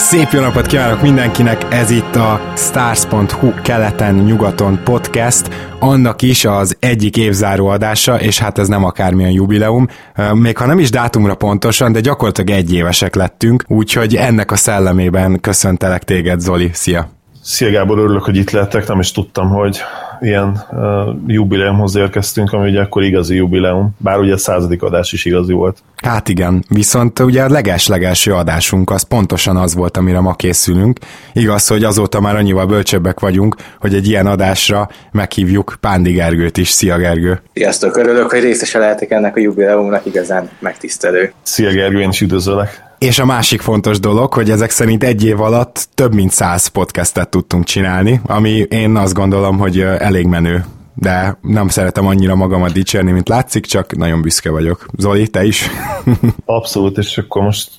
szép 0.00 0.30
jó 0.30 0.40
napot 0.40 0.66
kívánok 0.66 1.02
mindenkinek, 1.02 1.66
ez 1.70 1.90
itt 1.90 2.16
a 2.16 2.40
Stars.hu 2.56 3.52
keleten-nyugaton 3.62 4.80
podcast, 4.84 5.50
annak 5.78 6.22
is 6.22 6.44
az 6.44 6.76
egyik 6.78 7.16
évzáró 7.16 7.66
adása, 7.66 8.20
és 8.20 8.38
hát 8.38 8.58
ez 8.58 8.68
nem 8.68 8.84
akármilyen 8.84 9.30
jubileum, 9.30 9.86
még 10.32 10.56
ha 10.56 10.66
nem 10.66 10.78
is 10.78 10.90
dátumra 10.90 11.34
pontosan, 11.34 11.92
de 11.92 12.00
gyakorlatilag 12.00 12.50
egy 12.50 12.72
évesek 12.72 13.14
lettünk, 13.14 13.64
úgyhogy 13.66 14.16
ennek 14.16 14.50
a 14.50 14.56
szellemében 14.56 15.40
köszöntelek 15.40 16.04
téged, 16.04 16.40
Zoli, 16.40 16.70
szia! 16.72 17.19
Szia 17.42 17.70
Gábor, 17.70 17.98
örülök, 17.98 18.22
hogy 18.22 18.36
itt 18.36 18.50
lettek, 18.50 18.86
nem 18.86 19.00
is 19.00 19.12
tudtam, 19.12 19.48
hogy 19.48 19.80
ilyen 20.20 20.66
uh, 20.70 20.80
jubileumhoz 21.26 21.96
érkeztünk, 21.96 22.52
ami 22.52 22.70
ugye 22.70 22.80
akkor 22.80 23.02
igazi 23.02 23.34
jubileum, 23.34 23.90
bár 23.98 24.18
ugye 24.18 24.32
a 24.32 24.38
századik 24.38 24.82
adás 24.82 25.12
is 25.12 25.24
igazi 25.24 25.52
volt. 25.52 25.78
Hát 25.96 26.28
igen, 26.28 26.64
viszont 26.68 27.18
ugye 27.18 27.42
a 27.42 27.48
leges-legelső 27.48 28.32
adásunk 28.32 28.90
az 28.90 29.02
pontosan 29.02 29.56
az 29.56 29.74
volt, 29.74 29.96
amire 29.96 30.20
ma 30.20 30.34
készülünk. 30.34 30.98
Igaz, 31.32 31.66
hogy 31.66 31.84
azóta 31.84 32.20
már 32.20 32.36
annyival 32.36 32.66
bölcsebbek 32.66 33.20
vagyunk, 33.20 33.56
hogy 33.80 33.94
egy 33.94 34.08
ilyen 34.08 34.26
adásra 34.26 34.88
meghívjuk 35.12 35.76
Pándi 35.80 36.12
Gergőt 36.12 36.56
is. 36.56 36.68
Szia 36.68 36.96
Gergő! 36.96 37.40
Sziasztok, 37.54 37.96
örülök, 37.96 38.30
hogy 38.30 38.40
részese 38.40 38.78
lehetek 38.78 39.10
ennek 39.10 39.36
a 39.36 39.40
jubileumnak, 39.40 40.06
igazán 40.06 40.48
megtisztelő. 40.58 41.32
Szia 41.42 41.70
Gergő, 41.70 42.00
én 42.00 42.08
is 42.08 42.20
üdvözöllek! 42.20 42.89
És 43.00 43.18
a 43.18 43.24
másik 43.24 43.60
fontos 43.60 44.00
dolog, 44.00 44.32
hogy 44.32 44.50
ezek 44.50 44.70
szerint 44.70 45.04
egy 45.04 45.24
év 45.24 45.40
alatt 45.40 45.88
több 45.94 46.14
mint 46.14 46.30
száz 46.30 46.66
podcastet 46.66 47.28
tudtunk 47.28 47.64
csinálni, 47.64 48.20
ami 48.26 48.50
én 48.50 48.96
azt 48.96 49.14
gondolom, 49.14 49.58
hogy 49.58 49.80
elég 49.80 50.26
menő 50.26 50.64
de 50.94 51.38
nem 51.42 51.68
szeretem 51.68 52.06
annyira 52.06 52.34
magamat 52.34 52.72
dicsérni, 52.72 53.10
mint 53.10 53.28
látszik, 53.28 53.66
csak 53.66 53.96
nagyon 53.96 54.22
büszke 54.22 54.50
vagyok. 54.50 54.86
Zoli, 54.96 55.28
te 55.28 55.44
is? 55.44 55.66
Abszolút, 56.44 56.98
és 56.98 57.18
akkor 57.18 57.42
most 57.42 57.70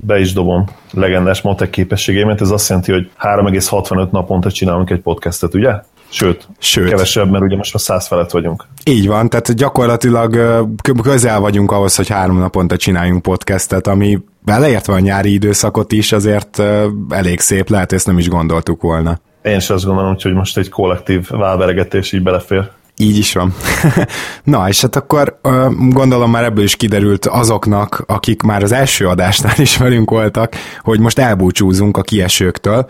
be 0.00 0.18
is 0.18 0.32
dobom 0.32 0.64
legendás 0.92 1.40
matek 1.40 1.70
képességeimet, 1.70 2.40
ez 2.40 2.50
azt 2.50 2.68
jelenti, 2.68 2.92
hogy 2.92 3.10
3,65 3.20 4.10
naponta 4.10 4.50
csinálunk 4.50 4.90
egy 4.90 5.00
podcastet, 5.00 5.54
ugye? 5.54 5.72
Sőt, 6.08 6.48
Sőt, 6.58 6.88
kevesebb, 6.88 7.30
mert 7.30 7.44
ugye 7.44 7.56
most 7.56 7.72
már 7.72 7.82
száz 7.82 8.06
felett 8.06 8.30
vagyunk. 8.30 8.66
Így 8.84 9.06
van, 9.06 9.28
tehát 9.28 9.54
gyakorlatilag 9.54 10.36
közel 11.02 11.40
vagyunk 11.40 11.70
ahhoz, 11.70 11.96
hogy 11.96 12.08
három 12.08 12.38
naponta 12.38 12.76
csináljunk 12.76 13.22
podcastet, 13.22 13.86
ami 13.86 14.18
beleértve 14.46 14.92
a 14.92 14.98
nyári 14.98 15.32
időszakot 15.32 15.92
is, 15.92 16.12
azért 16.12 16.62
elég 17.08 17.40
szép, 17.40 17.68
lehet, 17.68 17.92
ezt 17.92 18.06
nem 18.06 18.18
is 18.18 18.28
gondoltuk 18.28 18.82
volna. 18.82 19.20
Én 19.42 19.56
is 19.56 19.70
azt 19.70 19.84
gondolom, 19.84 20.16
hogy 20.22 20.34
most 20.34 20.58
egy 20.58 20.68
kollektív 20.68 21.28
válveregetés 21.28 22.12
így 22.12 22.22
belefér. 22.22 22.70
Így 22.96 23.16
is 23.16 23.32
van. 23.32 23.54
Na, 24.44 24.68
és 24.68 24.80
hát 24.80 24.96
akkor 24.96 25.38
gondolom 25.90 26.30
már 26.30 26.44
ebből 26.44 26.64
is 26.64 26.76
kiderült 26.76 27.26
azoknak, 27.26 28.04
akik 28.06 28.42
már 28.42 28.62
az 28.62 28.72
első 28.72 29.06
adásnál 29.06 29.54
is 29.56 29.76
velünk 29.76 30.10
voltak, 30.10 30.54
hogy 30.80 31.00
most 31.00 31.18
elbúcsúzunk 31.18 31.96
a 31.96 32.02
kiesőktől, 32.02 32.86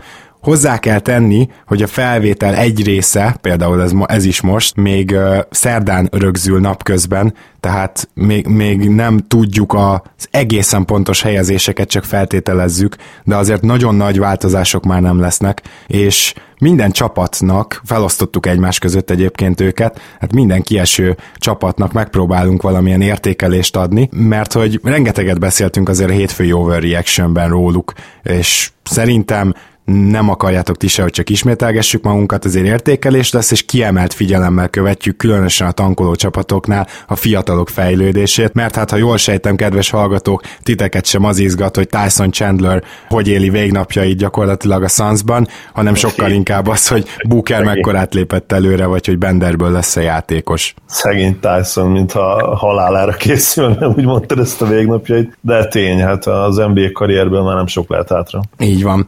Hozzá 0.46 0.78
kell 0.78 0.98
tenni, 0.98 1.48
hogy 1.66 1.82
a 1.82 1.86
felvétel 1.86 2.54
egy 2.54 2.84
része, 2.84 3.36
például 3.40 3.82
ez, 3.82 3.92
ez 4.06 4.24
is 4.24 4.40
most, 4.40 4.76
még 4.76 5.10
uh, 5.10 5.38
szerdán 5.50 6.08
rögzül 6.12 6.60
napközben, 6.60 7.34
tehát 7.60 8.08
még, 8.14 8.46
még 8.46 8.88
nem 8.88 9.18
tudjuk 9.18 9.74
az 9.74 10.28
egészen 10.30 10.84
pontos 10.84 11.22
helyezéseket, 11.22 11.88
csak 11.88 12.04
feltételezzük, 12.04 12.96
de 13.24 13.36
azért 13.36 13.62
nagyon 13.62 13.94
nagy 13.94 14.18
változások 14.18 14.84
már 14.84 15.00
nem 15.00 15.20
lesznek, 15.20 15.62
és 15.86 16.34
minden 16.58 16.90
csapatnak, 16.90 17.80
felosztottuk 17.84 18.46
egymás 18.46 18.78
között 18.78 19.10
egyébként 19.10 19.60
őket, 19.60 20.00
hát 20.20 20.32
minden 20.32 20.62
kieső 20.62 21.16
csapatnak 21.36 21.92
megpróbálunk 21.92 22.62
valamilyen 22.62 23.00
értékelést 23.00 23.76
adni, 23.76 24.08
mert 24.12 24.52
hogy 24.52 24.80
rengeteget 24.82 25.38
beszéltünk 25.38 25.88
azért 25.88 26.10
a 26.10 26.14
hétfői 26.14 26.52
overreactionben 26.52 27.48
róluk, 27.48 27.92
és 28.22 28.70
szerintem 28.82 29.54
nem 29.86 30.28
akarjátok 30.28 30.76
ti 30.76 30.88
se, 30.88 31.02
hogy 31.02 31.10
csak 31.10 31.30
ismételgessük 31.30 32.02
magunkat, 32.02 32.44
azért 32.44 32.66
értékelés 32.66 33.32
lesz, 33.32 33.50
és 33.50 33.64
kiemelt 33.64 34.14
figyelemmel 34.14 34.68
követjük, 34.68 35.16
különösen 35.16 35.66
a 35.66 35.72
tankoló 35.72 36.14
csapatoknál 36.14 36.86
a 37.06 37.16
fiatalok 37.16 37.68
fejlődését, 37.68 38.54
mert 38.54 38.76
hát 38.76 38.90
ha 38.90 38.96
jól 38.96 39.16
sejtem, 39.16 39.56
kedves 39.56 39.90
hallgatók, 39.90 40.42
titeket 40.62 41.06
sem 41.06 41.24
az 41.24 41.38
izgat, 41.38 41.76
hogy 41.76 41.88
Tyson 41.88 42.30
Chandler 42.30 42.82
hogy 43.08 43.28
éli 43.28 43.50
végnapjait 43.50 44.16
gyakorlatilag 44.16 44.82
a 44.82 44.88
Sunsban, 44.88 45.48
hanem 45.72 45.94
sokkal 45.94 46.30
inkább 46.30 46.66
az, 46.66 46.88
hogy 46.88 47.04
Booker 47.28 47.64
mekkorát 47.64 48.14
lépett 48.14 48.52
előre, 48.52 48.86
vagy 48.86 49.06
hogy 49.06 49.18
Benderből 49.18 49.70
lesz 49.70 49.96
a 49.96 50.00
játékos. 50.00 50.74
Szegény 50.86 51.38
Tyson, 51.40 51.90
mintha 51.90 52.56
halálára 52.56 53.12
készülne, 53.12 53.86
úgy 53.96 54.04
mondtad 54.04 54.38
ezt 54.38 54.62
a 54.62 54.66
végnapjait, 54.66 55.38
de 55.40 55.64
tény, 55.64 56.00
hát 56.00 56.26
az 56.26 56.56
NBA 56.56 56.92
karrierből 56.92 57.42
már 57.42 57.56
nem 57.56 57.66
sok 57.66 57.90
lehet 57.90 58.08
hátra. 58.08 58.40
Így 58.58 58.82
van. 58.82 59.06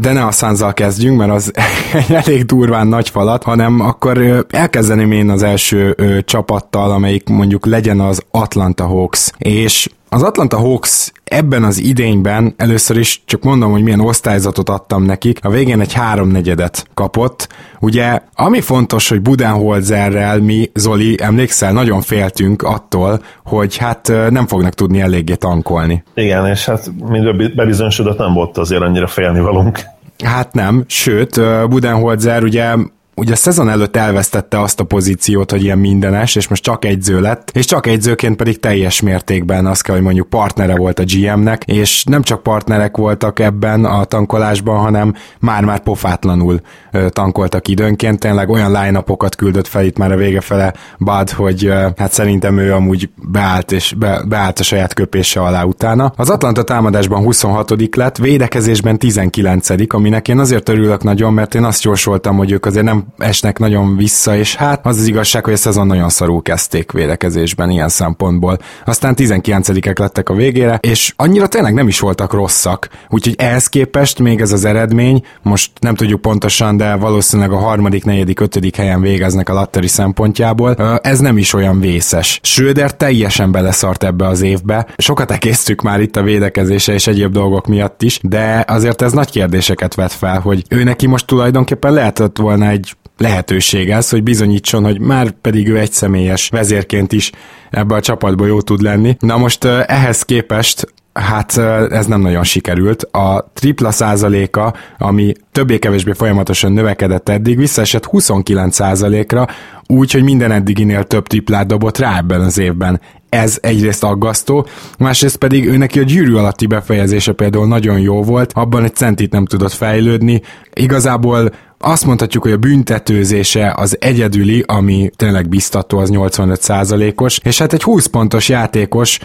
De 0.00 0.12
ne 0.14 0.24
a 0.24 0.30
suns 0.30 0.60
kezdjünk, 0.72 1.18
mert 1.18 1.30
az 1.30 1.52
egy 2.08 2.12
elég 2.12 2.44
durván 2.44 2.86
nagy 2.86 3.08
falat, 3.08 3.42
hanem 3.42 3.80
akkor 3.80 4.46
elkezdeném 4.50 5.12
én 5.12 5.30
az 5.30 5.42
első 5.42 5.96
csapattal, 6.24 6.90
amelyik 6.90 7.28
mondjuk 7.28 7.66
legyen 7.66 8.00
az 8.00 8.22
Atlanta 8.30 8.86
Hawks. 8.86 9.30
És 9.38 9.88
az 10.14 10.22
Atlanta 10.22 10.58
Hawks 10.58 11.12
ebben 11.24 11.64
az 11.64 11.78
idényben 11.78 12.54
először 12.56 12.96
is 12.96 13.22
csak 13.24 13.42
mondom, 13.42 13.70
hogy 13.70 13.82
milyen 13.82 14.00
osztályzatot 14.00 14.68
adtam 14.68 15.02
nekik. 15.02 15.38
A 15.42 15.50
végén 15.50 15.80
egy 15.80 15.92
háromnegyedet 15.92 16.86
kapott. 16.94 17.48
Ugye, 17.80 18.20
ami 18.34 18.60
fontos, 18.60 19.08
hogy 19.08 19.20
Budenholzerrel 19.20 20.40
mi, 20.40 20.70
Zoli, 20.74 21.16
emlékszel, 21.22 21.72
nagyon 21.72 22.00
féltünk 22.00 22.62
attól, 22.62 23.22
hogy 23.44 23.76
hát 23.76 24.12
nem 24.30 24.46
fognak 24.46 24.74
tudni 24.74 25.00
eléggé 25.00 25.34
tankolni. 25.34 26.02
Igen, 26.14 26.46
és 26.46 26.64
hát 26.64 26.92
mind 27.08 27.54
bebizonyosodott 27.54 28.18
nem 28.18 28.32
volt 28.32 28.58
azért 28.58 28.82
annyira 28.82 29.06
félnivalónk. 29.06 29.78
Hát 30.24 30.52
nem, 30.52 30.84
sőt, 30.86 31.40
Budenholzer 31.68 32.42
ugye 32.42 32.74
ugye 33.14 33.32
a 33.32 33.36
szezon 33.36 33.68
előtt 33.68 33.96
elvesztette 33.96 34.60
azt 34.60 34.80
a 34.80 34.84
pozíciót, 34.84 35.50
hogy 35.50 35.62
ilyen 35.62 35.78
mindenes, 35.78 36.34
és 36.34 36.48
most 36.48 36.62
csak 36.62 36.84
egyző 36.84 37.20
lett, 37.20 37.50
és 37.54 37.64
csak 37.64 37.86
egyzőként 37.86 38.36
pedig 38.36 38.60
teljes 38.60 39.00
mértékben 39.00 39.66
azt 39.66 39.82
kell, 39.82 39.94
hogy 39.94 40.04
mondjuk 40.04 40.28
partnere 40.28 40.76
volt 40.76 40.98
a 40.98 41.04
GM-nek, 41.06 41.62
és 41.62 42.04
nem 42.04 42.22
csak 42.22 42.42
partnerek 42.42 42.96
voltak 42.96 43.38
ebben 43.40 43.84
a 43.84 44.04
tankolásban, 44.04 44.78
hanem 44.78 45.14
már-már 45.40 45.80
pofátlanul 45.80 46.60
tankoltak 47.08 47.68
időnként, 47.68 48.18
tényleg 48.18 48.48
olyan 48.48 48.72
line 48.72 49.04
küldött 49.36 49.66
fel 49.66 49.84
itt 49.84 49.98
már 49.98 50.12
a 50.12 50.16
vége 50.16 50.40
fele 50.40 50.74
Bud, 50.98 51.30
hogy 51.30 51.72
hát 51.96 52.12
szerintem 52.12 52.58
ő 52.58 52.72
amúgy 52.72 53.10
beállt, 53.16 53.72
és 53.72 53.94
be, 53.98 54.22
beállt 54.28 54.58
a 54.58 54.62
saját 54.62 54.94
köpése 54.94 55.40
alá 55.40 55.62
utána. 55.62 56.12
Az 56.16 56.30
Atlanta 56.30 56.62
támadásban 56.62 57.22
26 57.22 57.96
lett, 57.96 58.16
védekezésben 58.16 58.98
19 58.98 59.68
aminek 59.86 60.28
én 60.28 60.38
azért 60.38 60.68
örülök 60.68 61.02
nagyon, 61.02 61.32
mert 61.32 61.54
én 61.54 61.64
azt 61.64 61.82
jósoltam, 61.82 62.36
hogy 62.36 62.50
ők 62.50 62.66
azért 62.66 62.84
nem 62.84 63.03
esnek 63.18 63.58
nagyon 63.58 63.96
vissza, 63.96 64.36
és 64.36 64.54
hát 64.54 64.86
az 64.86 64.98
az 64.98 65.06
igazság, 65.06 65.44
hogy 65.44 65.52
a 65.52 65.56
szezon 65.56 65.86
nagyon 65.86 66.08
szarul 66.08 66.42
kezdték 66.42 66.92
védekezésben 66.92 67.70
ilyen 67.70 67.88
szempontból. 67.88 68.58
Aztán 68.84 69.14
19-ek 69.16 69.98
lettek 69.98 70.28
a 70.28 70.34
végére, 70.34 70.78
és 70.82 71.12
annyira 71.16 71.46
tényleg 71.46 71.74
nem 71.74 71.88
is 71.88 72.00
voltak 72.00 72.32
rosszak, 72.32 72.88
úgyhogy 73.08 73.34
ehhez 73.38 73.66
képest 73.66 74.18
még 74.18 74.40
ez 74.40 74.52
az 74.52 74.64
eredmény, 74.64 75.24
most 75.42 75.70
nem 75.80 75.94
tudjuk 75.94 76.20
pontosan, 76.20 76.76
de 76.76 76.94
valószínűleg 76.94 77.52
a 77.52 77.58
harmadik, 77.58 78.04
negyedik, 78.04 78.40
ötödik 78.40 78.76
helyen 78.76 79.00
végeznek 79.00 79.48
a 79.48 79.52
latteri 79.52 79.88
szempontjából, 79.88 80.74
ez 81.02 81.18
nem 81.18 81.38
is 81.38 81.52
olyan 81.52 81.80
vészes. 81.80 82.40
Schröder 82.42 82.96
teljesen 82.96 83.52
beleszart 83.52 84.04
ebbe 84.04 84.26
az 84.26 84.42
évbe, 84.42 84.86
sokat 84.96 85.30
ekésztük 85.30 85.82
már 85.82 86.00
itt 86.00 86.16
a 86.16 86.22
védekezése 86.22 86.92
és 86.92 87.06
egyéb 87.06 87.32
dolgok 87.32 87.66
miatt 87.66 88.02
is, 88.02 88.18
de 88.22 88.64
azért 88.68 89.02
ez 89.02 89.12
nagy 89.12 89.30
kérdéseket 89.30 89.94
vet 89.94 90.12
fel, 90.12 90.40
hogy 90.40 90.64
ő 90.68 90.82
neki 90.82 91.06
most 91.06 91.26
tulajdonképpen 91.26 91.92
lehetett 91.92 92.38
volna 92.38 92.68
egy 92.68 92.93
lehetőség 93.16 93.90
ez, 93.90 94.10
hogy 94.10 94.22
bizonyítson, 94.22 94.84
hogy 94.84 95.00
már 95.00 95.30
pedig 95.30 95.68
ő 95.68 95.78
egy 95.78 95.92
személyes 95.92 96.48
vezérként 96.48 97.12
is 97.12 97.30
ebbe 97.70 97.94
a 97.94 98.00
csapatba 98.00 98.46
jó 98.46 98.60
tud 98.60 98.80
lenni. 98.82 99.16
Na 99.18 99.36
most 99.36 99.64
ehhez 99.64 100.22
képest 100.22 100.86
Hát 101.14 101.56
ez 101.90 102.06
nem 102.06 102.20
nagyon 102.20 102.42
sikerült. 102.42 103.02
A 103.02 103.50
tripla 103.52 103.90
százaléka, 103.90 104.74
ami 104.98 105.32
többé-kevésbé 105.52 106.12
folyamatosan 106.12 106.72
növekedett 106.72 107.28
eddig, 107.28 107.56
visszaesett 107.56 108.04
29 108.04 108.74
százalékra, 108.74 109.46
úgy, 109.86 110.12
hogy 110.12 110.22
minden 110.22 110.50
eddiginél 110.50 111.04
több 111.04 111.26
triplát 111.26 111.66
dobott 111.66 111.98
rá 111.98 112.16
ebben 112.16 112.40
az 112.40 112.58
évben. 112.58 113.00
Ez 113.28 113.58
egyrészt 113.60 114.04
aggasztó, 114.04 114.66
másrészt 114.98 115.36
pedig 115.36 115.66
ő 115.66 115.76
neki 115.76 115.98
a 115.98 116.02
gyűrű 116.02 116.34
alatti 116.34 116.66
befejezése 116.66 117.32
például 117.32 117.66
nagyon 117.66 117.98
jó 117.98 118.22
volt, 118.22 118.52
abban 118.52 118.84
egy 118.84 118.94
centit 118.94 119.32
nem 119.32 119.44
tudott 119.44 119.72
fejlődni. 119.72 120.42
Igazából 120.72 121.50
azt 121.84 122.04
mondhatjuk, 122.06 122.42
hogy 122.42 122.52
a 122.52 122.56
büntetőzése 122.56 123.74
az 123.76 123.96
egyedüli, 124.00 124.64
ami 124.66 125.10
tényleg 125.16 125.48
biztató, 125.48 125.98
az 125.98 126.10
85%-os, 126.12 127.40
és 127.42 127.58
hát 127.58 127.72
egy 127.72 127.82
20 127.82 128.06
pontos 128.06 128.48
játékos, 128.48 129.18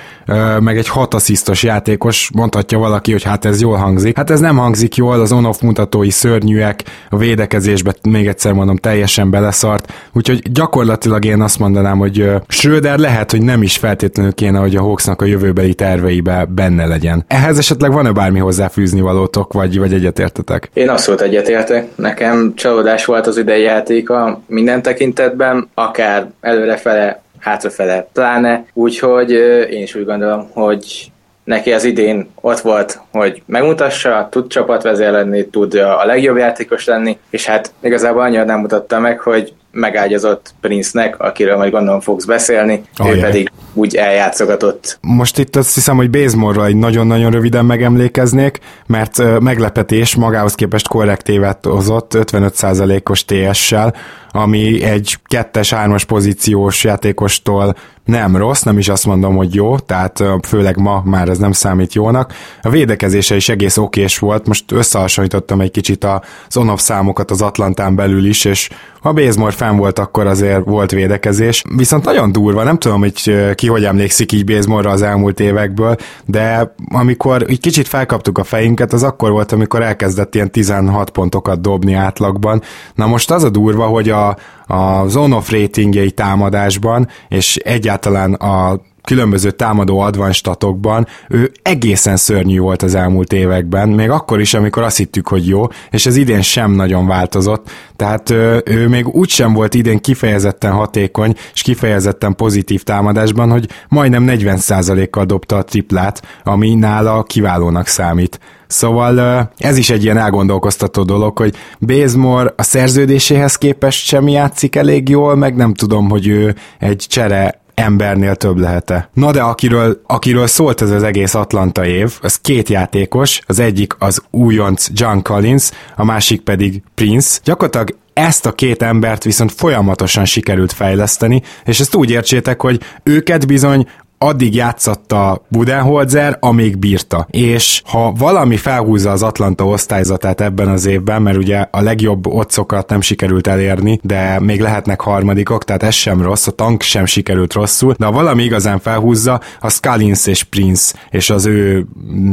meg 0.59 0.77
egy 0.77 0.88
6 0.88 1.13
asszisztos 1.13 1.63
játékos, 1.63 2.29
mondhatja 2.33 2.77
valaki, 2.77 3.11
hogy 3.11 3.23
hát 3.23 3.45
ez 3.45 3.61
jól 3.61 3.77
hangzik. 3.77 4.15
Hát 4.15 4.29
ez 4.29 4.39
nem 4.39 4.57
hangzik 4.57 4.95
jól, 4.95 5.21
az 5.21 5.31
on-off 5.31 5.59
mutatói 5.59 6.09
szörnyűek, 6.09 6.83
a 7.09 7.17
védekezésbe 7.17 7.94
még 8.09 8.27
egyszer 8.27 8.53
mondom 8.53 8.75
teljesen 8.75 9.29
beleszart, 9.29 9.94
úgyhogy 10.13 10.51
gyakorlatilag 10.51 11.25
én 11.25 11.41
azt 11.41 11.59
mondanám, 11.59 11.97
hogy 11.97 12.31
Schröder 12.47 12.97
lehet, 12.97 13.31
hogy 13.31 13.41
nem 13.41 13.62
is 13.62 13.77
feltétlenül 13.77 14.33
kéne, 14.33 14.59
hogy 14.59 14.75
a 14.75 14.81
Hawksnak 14.81 15.21
a 15.21 15.25
jövőbeli 15.25 15.73
terveibe 15.73 16.45
benne 16.45 16.85
legyen. 16.85 17.23
Ehhez 17.27 17.57
esetleg 17.57 17.91
van-e 17.91 18.12
bármi 18.12 18.39
hozzáfűzni 18.39 19.01
valótok, 19.01 19.53
vagy, 19.53 19.79
vagy 19.79 19.94
egyetértetek? 19.94 20.69
Én 20.73 20.89
abszolút 20.89 21.21
egyetértek. 21.21 21.88
Nekem 21.95 22.49
csalódás 22.56 23.06
volt 23.06 23.28
az 23.28 23.38
idei 23.38 23.62
játéka 23.62 24.42
minden 24.48 24.81
tekintetben, 24.81 25.69
akár 25.74 26.28
előrefele, 26.42 27.22
hátrafele 27.40 28.07
pláne, 28.13 28.66
úgyhogy 28.74 29.31
én 29.72 29.81
is 29.81 29.96
úgy 29.96 30.06
gondolom, 30.06 30.50
hogy 30.54 31.12
neki 31.44 31.74
az 31.74 31.84
idén 31.84 32.30
ott 32.42 32.60
volt, 32.60 33.00
hogy 33.12 33.42
megmutassa, 33.46 34.28
tud 34.31 34.48
csapatvezér 34.48 35.12
lenni, 35.12 35.48
tud 35.48 35.74
a 35.74 36.06
legjobb 36.06 36.38
játékos 36.38 36.86
lenni, 36.86 37.18
és 37.30 37.46
hát 37.46 37.72
igazából 37.81 38.22
annyira 38.22 38.44
nem 38.44 38.60
mutatta 38.60 39.00
meg, 39.00 39.19
hogy 39.19 39.54
megágyazott 39.71 40.54
Prince-nek, 40.62 41.19
akiről 41.19 41.57
majd 41.57 41.71
gondolom 41.71 42.00
fogsz 42.00 42.25
beszélni, 42.25 42.81
oh, 42.98 43.10
ő 43.10 43.16
jaj. 43.16 43.19
pedig 43.19 43.51
úgy 43.74 43.95
eljátszogatott. 43.95 44.98
Most 45.01 45.38
itt 45.38 45.56
azt 45.56 45.74
hiszem, 45.74 45.95
hogy 45.95 46.10
Bazemore-ra 46.10 46.66
egy 46.66 46.75
nagyon-nagyon 46.75 47.31
röviden 47.31 47.66
megemlékeznék, 47.66 48.60
mert 48.88 49.39
meglepetés 49.39 50.16
magához 50.16 50.56
képest 50.56 50.88
korrektívet 50.88 51.66
hozott 51.66 52.12
55%-os 52.16 53.25
TS-sel, 53.25 53.95
ami 54.31 54.83
egy 54.83 55.18
kettes-hármas 55.25 56.06
pozíciós 56.06 56.83
játékostól 56.83 57.75
nem 58.09 58.35
rossz, 58.35 58.61
nem 58.61 58.77
is 58.77 58.89
azt 58.89 59.06
mondom, 59.06 59.35
hogy 59.35 59.56
jó, 59.56 59.79
tehát 59.79 60.23
főleg 60.47 60.77
ma 60.77 61.01
már 61.06 61.29
ez 61.29 61.38
nem 61.38 61.51
számít 61.51 61.94
jónak. 61.94 62.33
A 62.61 62.69
védekezése 62.69 63.35
is 63.35 63.50
egész 63.50 63.77
okés 63.77 64.19
volt, 64.19 64.47
most 64.47 64.71
összehasonlítottam 64.71 65.61
egy 65.61 65.71
kicsit 65.71 66.03
az 66.03 66.57
on 66.57 66.77
számokat 66.77 67.31
az 67.31 67.41
Atlantán 67.41 67.95
belül 67.95 68.25
is, 68.25 68.45
és 68.45 68.69
ha 69.01 69.13
Bazemore 69.13 69.51
fenn 69.51 69.77
volt, 69.77 70.00
akkor 70.00 70.27
azért 70.27 70.65
volt 70.65 70.91
védekezés. 70.91 71.63
Viszont 71.75 72.06
nagyon 72.06 72.31
durva, 72.31 72.63
nem 72.63 72.77
tudom, 72.77 73.00
hogy 73.00 73.56
ki 73.56 73.67
hogy 73.67 73.85
emlékszik 73.85 74.31
így 74.31 74.45
Bazemore 74.45 74.89
az 74.89 75.01
elmúlt 75.01 75.39
évekből, 75.39 75.95
de 76.25 76.73
amikor 76.91 77.45
egy 77.47 77.59
kicsit 77.59 77.88
felkaptuk 77.88 78.38
a 78.38 78.44
fejünket, 78.44 78.94
az 78.94 79.03
akkor 79.03 79.31
volt, 79.31 79.51
amikor 79.51 79.81
elkezdett 79.81 80.35
ilyen 80.35 80.51
16 80.51 81.09
pontokat 81.09 81.62
dobni 81.62 81.94
átlagban. 81.94 82.62
Na 82.95 83.07
most 83.07 83.31
az 83.31 83.44
a 83.44 83.50
durva, 83.50 83.85
hogy 83.85 84.09
a, 84.09 84.38
a 84.69 85.07
zone-off 85.07 85.50
ratingjei 85.50 86.12
támadásban, 86.12 87.07
és 87.27 87.56
egyáltalán 87.56 88.33
a 88.33 88.81
különböző 89.09 89.51
támadó 89.51 90.00
advanstatokban, 90.00 91.07
ő 91.29 91.51
egészen 91.61 92.17
szörnyű 92.17 92.59
volt 92.59 92.81
az 92.81 92.95
elmúlt 92.95 93.33
években, 93.33 93.89
még 93.89 94.09
akkor 94.09 94.39
is, 94.39 94.53
amikor 94.53 94.83
azt 94.83 94.97
hittük, 94.97 95.27
hogy 95.27 95.47
jó, 95.47 95.67
és 95.91 96.06
ez 96.06 96.15
idén 96.15 96.41
sem 96.41 96.71
nagyon 96.71 97.07
változott, 97.07 97.69
tehát 97.95 98.29
ő, 98.29 98.61
ő 98.65 98.88
még 98.88 99.07
úgy 99.07 99.29
sem 99.29 99.53
volt 99.53 99.73
idén 99.73 100.00
kifejezetten 100.00 100.71
hatékony, 100.71 101.35
és 101.53 101.61
kifejezetten 101.61 102.35
pozitív 102.35 102.83
támadásban, 102.83 103.51
hogy 103.51 103.69
majdnem 103.88 104.25
40%-kal 104.27 105.25
dobta 105.25 105.57
a 105.57 105.63
triplát, 105.63 106.21
ami 106.44 106.75
nála 106.75 107.23
kiválónak 107.23 107.88
számít. 107.88 108.39
Szóval 108.67 109.50
ez 109.57 109.77
is 109.77 109.89
egy 109.89 110.03
ilyen 110.03 110.17
elgondolkoztató 110.17 111.03
dolog, 111.03 111.38
hogy 111.38 111.55
Bazemore 111.79 112.53
a 112.57 112.63
szerződéséhez 112.63 113.55
képest 113.55 114.05
sem 114.05 114.27
játszik 114.27 114.75
elég 114.75 115.09
jól, 115.09 115.35
meg 115.35 115.55
nem 115.55 115.73
tudom, 115.73 116.09
hogy 116.09 116.27
ő 116.27 116.55
egy 116.79 117.05
csere 117.07 117.59
embernél 117.79 118.35
több 118.35 118.57
lehet-e. 118.57 119.09
Na 119.13 119.31
de 119.31 119.41
akiről, 119.41 120.01
akiről 120.05 120.47
szólt 120.47 120.81
ez 120.81 120.91
az 120.91 121.03
egész 121.03 121.33
Atlanta 121.33 121.85
év, 121.85 122.17
az 122.21 122.35
két 122.35 122.69
játékos, 122.69 123.39
az 123.45 123.59
egyik 123.59 123.95
az 123.99 124.23
újonc 124.29 124.87
John 124.93 125.19
Collins, 125.21 125.69
a 125.95 126.03
másik 126.03 126.41
pedig 126.41 126.81
Prince. 126.95 127.39
Gyakorlatilag 127.43 127.97
ezt 128.13 128.45
a 128.45 128.51
két 128.51 128.81
embert 128.81 129.23
viszont 129.23 129.51
folyamatosan 129.51 130.25
sikerült 130.25 130.71
fejleszteni, 130.71 131.41
és 131.65 131.79
ezt 131.79 131.95
úgy 131.95 132.11
értsétek, 132.11 132.61
hogy 132.61 132.81
őket 133.03 133.47
bizony 133.47 133.87
addig 134.21 134.56
játszatta 134.56 135.42
Budenholzer, 135.48 136.38
amíg 136.39 136.77
bírta. 136.77 137.27
És 137.30 137.81
ha 137.86 138.12
valami 138.12 138.57
felhúzza 138.57 139.12
az 139.12 139.24
Atlanta 139.24 139.66
osztályzatát 139.66 140.42
ebben 140.42 140.68
az 140.68 140.86
évben, 140.86 141.21
mert 141.21 141.38
ugye 141.38 141.66
a 141.71 141.81
legjobb 141.81 142.27
otcokat 142.27 142.89
nem 142.89 143.01
sikerült 143.01 143.48
elérni, 143.48 144.00
de 144.04 144.39
még 144.39 144.62
lehetnek 144.62 145.01
harmadikok, 145.01 145.63
tehát 145.63 145.83
ez 145.83 145.94
sem 145.94 146.21
rossz, 146.21 146.48
a 146.48 146.51
tank 146.51 146.81
sem 146.81 147.06
sikerült 147.06 147.54
rosszul, 147.54 147.95
de 147.98 148.06
ha 148.06 148.12
valami 148.12 148.44
igazán 148.44 148.80
felhúzza, 148.80 149.42
az 149.60 149.74
Sculins 149.74 150.27
és 150.27 150.44
Prince, 150.44 150.95
és 151.10 151.30
az 151.30 151.45
ő, 151.45 151.88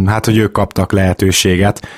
hát 0.07 0.25
hogy 0.25 0.37
ők 0.37 0.53
kaptak 0.53 0.93
lehetőséget. 0.93 1.89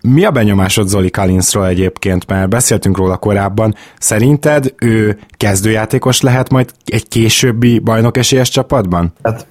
Mi 0.00 0.24
a 0.24 0.30
benyomásod 0.30 0.88
Zoli 0.88 1.08
Cullinsról 1.08 1.66
egyébként, 1.66 2.26
mert 2.26 2.48
beszéltünk 2.48 2.96
róla 2.96 3.16
korábban, 3.16 3.74
szerinted 3.98 4.74
ő 4.78 5.18
kezdőjátékos 5.36 6.20
lehet 6.20 6.50
majd 6.50 6.70
egy 6.84 7.08
későbbi 7.08 7.78
bajnokesélyes 7.78 8.48
csapatban? 8.48 9.14
Hát 9.22 9.46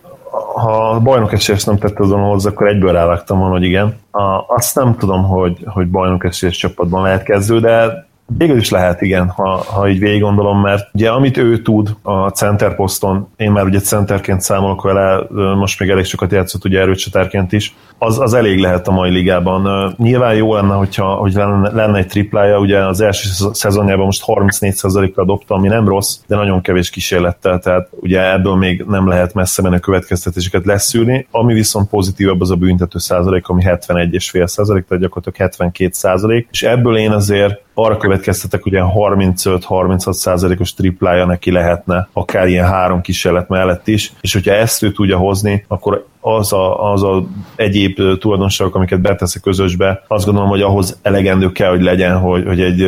ha 0.56 0.90
a 0.90 1.00
bajnok 1.00 1.34
esélyes 1.34 1.64
nem 1.64 1.78
tette 1.78 2.04
azon 2.04 2.22
hozzá, 2.22 2.50
akkor 2.50 2.68
egyből 2.68 2.92
rávágtam 2.92 3.40
volna, 3.40 3.54
hogy 3.54 3.64
igen. 3.64 3.96
A, 4.12 4.44
azt 4.48 4.76
nem 4.76 4.96
tudom, 4.98 5.24
hogy, 5.24 5.64
hogy 5.66 5.88
bajnok 5.88 6.24
esélyes 6.26 6.58
csapatban 6.58 7.04
lehet 7.04 7.24
kezdő, 7.24 7.60
de 7.60 8.06
Végül 8.38 8.58
is 8.58 8.70
lehet, 8.70 9.02
igen, 9.02 9.30
ha, 9.30 9.64
ha 9.68 9.90
így 9.90 10.00
végig 10.00 10.22
gondolom, 10.22 10.62
mert 10.62 10.90
ugye 10.94 11.10
amit 11.10 11.38
ő 11.38 11.62
tud 11.62 11.96
a 12.02 12.30
center 12.30 12.76
poszton, 12.76 13.28
én 13.38 13.52
már 13.52 13.66
ugye 13.66 13.80
centerként 13.80 14.42
számolok 14.42 14.82
vele, 14.82 15.24
most 15.56 15.80
még 15.80 15.90
elég 15.90 16.06
sokat 16.06 16.32
játszott 16.32 16.66
ugye 16.66 16.80
erőcsatárként 16.80 17.52
is, 17.52 17.76
az, 17.98 18.20
az 18.20 18.34
elég 18.34 18.60
lehet 18.60 18.88
a 18.88 18.92
mai 18.92 19.12
ligában. 19.12 19.94
Nyilván 19.98 20.36
jó 20.36 20.54
lenne, 20.54 20.74
hogyha 20.74 21.14
hogy 21.16 21.34
lenne, 21.34 21.72
lenne 21.72 21.98
egy 21.98 22.08
triplája, 22.08 22.60
ugye 22.60 22.86
az 22.86 23.02
első 23.02 23.30
szezonjában 23.54 24.06
most 24.06 24.24
34%-kal 24.26 25.26
dobta, 25.26 25.56
ami 25.56 25.68
nem 25.68 25.88
rossz, 25.88 26.20
de 26.28 26.36
nagyon 26.36 26.62
kevés 26.62 26.90
kísérlettel, 26.90 27.60
tehát 27.60 27.88
ugye 27.92 28.32
ebből 28.32 28.56
még 28.56 28.86
nem 28.88 29.08
lehet 29.08 29.34
messze 29.34 29.62
menő 29.62 29.80
következtetéseket 29.80 30.66
leszűrni. 30.66 31.28
Ami 31.32 31.54
viszont 31.54 31.90
pozitívabb 31.90 32.42
az 32.42 32.52
a 32.52 32.56
büntető 32.56 33.00
százalék, 33.00 33.48
ami 33.48 33.64
71,5 33.66 34.48
százalék, 34.48 34.86
tehát 34.86 35.04
gyakorlatilag 35.04 35.38
72 35.38 35.90
százalék, 35.94 36.48
és 36.52 36.64
ebből 36.64 36.98
én 36.98 37.12
azért 37.12 37.64
arra 37.76 37.98
következtetek, 37.98 38.62
ilyen 38.66 38.92
35-36 38.96 40.12
százalékos 40.12 40.74
triplája 40.74 41.26
neki 41.26 41.52
lehetne, 41.52 42.10
akár 42.14 42.48
ilyen 42.48 42.68
három 42.68 43.02
kísérlet 43.02 43.48
mellett 43.48 43.88
is, 43.88 44.14
és 44.22 44.34
hogyha 44.34 44.54
ezt 44.54 44.84
ő 44.84 44.92
tudja 44.92 45.18
hozni, 45.18 45.66
akkor 45.68 46.06
az 46.20 46.54
a, 46.54 46.92
az 46.92 47.04
a 47.04 47.26
egyéb 47.56 47.96
tulajdonságok, 48.20 48.76
amiket 48.76 49.02
betesz 49.02 49.36
a 49.36 49.40
közösbe, 49.40 50.04
azt 50.08 50.26
gondolom, 50.26 50.50
hogy 50.50 50.62
ahhoz 50.62 51.00
elegendő 51.02 51.52
kell, 51.52 51.70
hogy 51.70 51.82
legyen, 51.82 52.20
hogy, 52.20 52.46
hogy 52.46 52.62
egy 52.62 52.84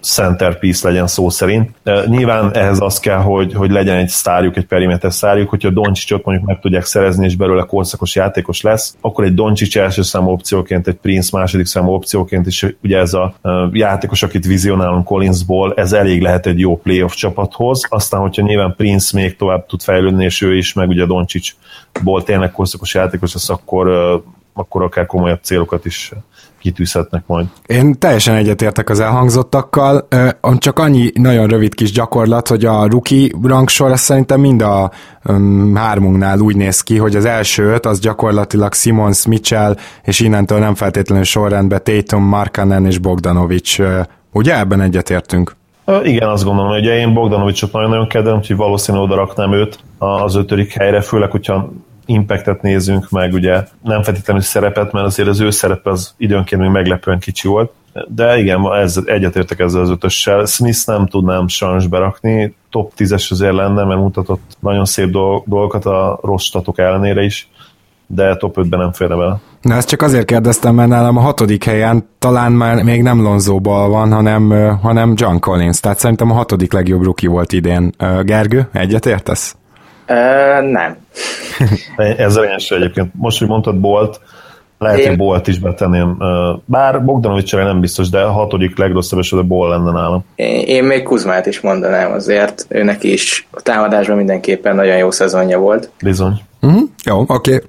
centerpiece 0.00 0.88
legyen 0.88 1.06
szó 1.06 1.28
szerint. 1.28 1.70
Nyilván 2.06 2.54
ehhez 2.54 2.80
az 2.80 3.00
kell, 3.00 3.18
hogy, 3.18 3.54
hogy 3.54 3.70
legyen 3.70 3.96
egy 3.96 4.08
sztárjuk, 4.08 4.56
egy 4.56 4.66
perimeter 4.66 5.12
sztárjuk, 5.12 5.48
hogyha 5.48 5.70
Doncsicsot 5.70 6.24
mondjuk 6.24 6.46
meg 6.46 6.60
tudják 6.60 6.84
szerezni, 6.84 7.24
és 7.24 7.36
belőle 7.36 7.62
korszakos 7.62 8.14
játékos 8.14 8.60
lesz, 8.60 8.96
akkor 9.00 9.24
egy 9.24 9.34
Doncsics 9.34 9.78
első 9.78 10.02
számú 10.02 10.30
opcióként, 10.30 10.88
egy 10.88 10.94
Prince 10.94 11.38
második 11.38 11.66
számú 11.66 11.92
opcióként 11.92 12.46
is 12.46 12.66
ugye 12.82 12.98
ez 12.98 13.14
a 13.14 13.34
játékos, 13.72 14.22
akit 14.22 14.46
vizionálunk 14.46 15.04
Collinsból, 15.04 15.74
ez 15.76 15.92
elég 15.92 16.22
lehet 16.22 16.46
egy 16.46 16.58
jó 16.58 16.76
playoff 16.76 17.14
csapathoz. 17.14 17.86
Aztán, 17.88 18.20
hogyha 18.20 18.42
nyilván 18.42 18.74
Prince 18.76 19.18
még 19.18 19.36
tovább 19.36 19.66
tud 19.66 19.82
fejlődni, 19.82 20.24
és 20.24 20.42
ő 20.42 20.56
is, 20.56 20.72
meg 20.72 20.88
ugye 20.88 21.06
Doncsicsból 21.06 22.22
tényleg 22.22 22.50
korszakos 22.50 22.94
játékos 22.94 23.32
lesz, 23.32 23.50
akkor 23.50 23.88
akkor 24.60 24.82
akár 24.82 25.06
komolyabb 25.06 25.40
célokat 25.42 25.84
is 25.84 26.12
kitűzhetnek 26.60 27.22
majd. 27.26 27.46
Én 27.66 27.98
teljesen 27.98 28.34
egyetértek 28.34 28.90
az 28.90 29.00
elhangzottakkal, 29.00 30.08
csak 30.58 30.78
annyi 30.78 31.10
nagyon 31.14 31.46
rövid 31.46 31.74
kis 31.74 31.92
gyakorlat, 31.92 32.48
hogy 32.48 32.64
a 32.64 32.86
rookie 32.88 33.28
rangsor 33.42 33.98
szerintem 33.98 34.40
mind 34.40 34.62
a 34.62 34.90
um, 35.24 35.74
hármunknál 35.74 36.38
úgy 36.38 36.56
néz 36.56 36.80
ki, 36.80 36.96
hogy 36.96 37.16
az 37.16 37.24
első 37.24 37.64
öt 37.64 37.86
az 37.86 38.00
gyakorlatilag 38.00 38.74
Simons, 38.74 39.26
Mitchell, 39.26 39.76
és 40.02 40.20
innentől 40.20 40.58
nem 40.58 40.74
feltétlenül 40.74 41.24
sorrendben 41.24 41.80
Tatum, 41.82 42.22
Markanen 42.22 42.86
és 42.86 42.98
Bogdanovics. 42.98 43.78
Ugye 44.32 44.58
ebben 44.58 44.80
egyetértünk? 44.80 45.56
Igen, 46.02 46.28
azt 46.28 46.44
gondolom, 46.44 46.70
hogy 46.70 46.84
én 46.84 47.14
Bogdanovicsot 47.14 47.72
nagyon-nagyon 47.72 48.08
kedvem, 48.08 48.36
úgyhogy 48.36 48.56
valószínűleg 48.56 49.06
oda 49.06 49.16
raknám 49.16 49.52
őt 49.52 49.78
az 49.98 50.34
ötödik 50.34 50.72
helyre, 50.72 51.00
főleg, 51.00 51.30
hogyha 51.30 51.72
impactet 52.10 52.62
nézünk 52.62 53.10
meg, 53.10 53.32
ugye 53.32 53.64
nem 53.82 54.02
feltétlenül 54.02 54.42
szerepet, 54.42 54.92
mert 54.92 55.06
azért 55.06 55.28
az 55.28 55.40
ő 55.40 55.50
szerepe 55.50 55.90
az 55.90 56.14
időnként 56.16 56.60
még 56.60 56.70
meglepően 56.70 57.18
kicsi 57.18 57.48
volt, 57.48 57.72
de 58.08 58.38
igen, 58.38 58.72
ez, 58.72 59.00
egyetértek 59.04 59.58
ezzel 59.58 59.80
az 59.80 59.90
ötössel. 59.90 60.44
Smith 60.44 60.86
nem 60.86 61.06
tudnám 61.06 61.48
sajnos 61.48 61.86
berakni, 61.86 62.54
top 62.70 62.92
10-es 62.96 63.30
azért 63.30 63.54
lenne, 63.54 63.84
mert 63.84 64.00
mutatott 64.00 64.56
nagyon 64.60 64.84
szép 64.84 65.10
dolgokat 65.10 65.84
a 65.84 66.18
rossz 66.22 66.44
statok 66.44 66.78
ellenére 66.78 67.22
is, 67.22 67.48
de 68.06 68.36
top 68.36 68.56
5-ben 68.58 68.78
nem 68.78 68.92
férne 68.92 69.16
bele. 69.16 69.40
Na 69.60 69.74
ezt 69.74 69.88
csak 69.88 70.02
azért 70.02 70.24
kérdeztem, 70.24 70.74
mert 70.74 70.88
nálam 70.88 71.16
a 71.16 71.20
hatodik 71.20 71.64
helyen 71.64 72.08
talán 72.18 72.52
már 72.52 72.82
még 72.82 73.02
nem 73.02 73.22
Lonzóból 73.22 73.88
van, 73.88 74.12
hanem, 74.12 74.50
hanem 74.82 75.12
John 75.16 75.36
Collins, 75.38 75.80
tehát 75.80 75.98
szerintem 75.98 76.30
a 76.30 76.34
hatodik 76.34 76.72
legjobb 76.72 77.02
ruki 77.02 77.26
volt 77.26 77.52
idén. 77.52 77.92
Gergő, 78.22 78.68
egyet 78.72 79.06
értesz? 79.06 79.56
Uh, 80.10 80.70
nem. 80.70 80.96
Ezzel 82.16 82.44
én 82.44 82.58
sem 82.58 82.78
egyébként. 82.78 83.10
Most, 83.14 83.38
hogy 83.38 83.48
mondtad 83.48 83.76
Bolt, 83.76 84.20
lehet, 84.78 84.98
én... 84.98 85.08
hogy 85.08 85.16
Bolt 85.16 85.46
is 85.46 85.58
betenném. 85.58 86.18
Bár 86.64 87.04
bogdanovics 87.04 87.54
nem 87.54 87.80
biztos, 87.80 88.08
de 88.08 88.20
a 88.20 88.30
hatodik 88.30 88.78
legrosszabb 88.78 89.18
esetben 89.18 89.46
Bol 89.48 89.68
lenne 89.68 89.90
nálam. 89.90 90.24
Én, 90.64 90.84
még 90.84 91.02
Kuzmát 91.02 91.46
is 91.46 91.60
mondanám 91.60 92.12
azért. 92.12 92.66
Őnek 92.68 93.02
is 93.02 93.46
a 93.50 93.60
támadásban 93.60 94.16
mindenképpen 94.16 94.74
nagyon 94.74 94.96
jó 94.96 95.10
szezonja 95.10 95.58
volt. 95.58 95.90
Bizony. 96.02 96.40
Uh-huh. 96.60 96.82
Jó, 97.04 97.20
oké. 97.20 97.32
Okay. 97.32 97.66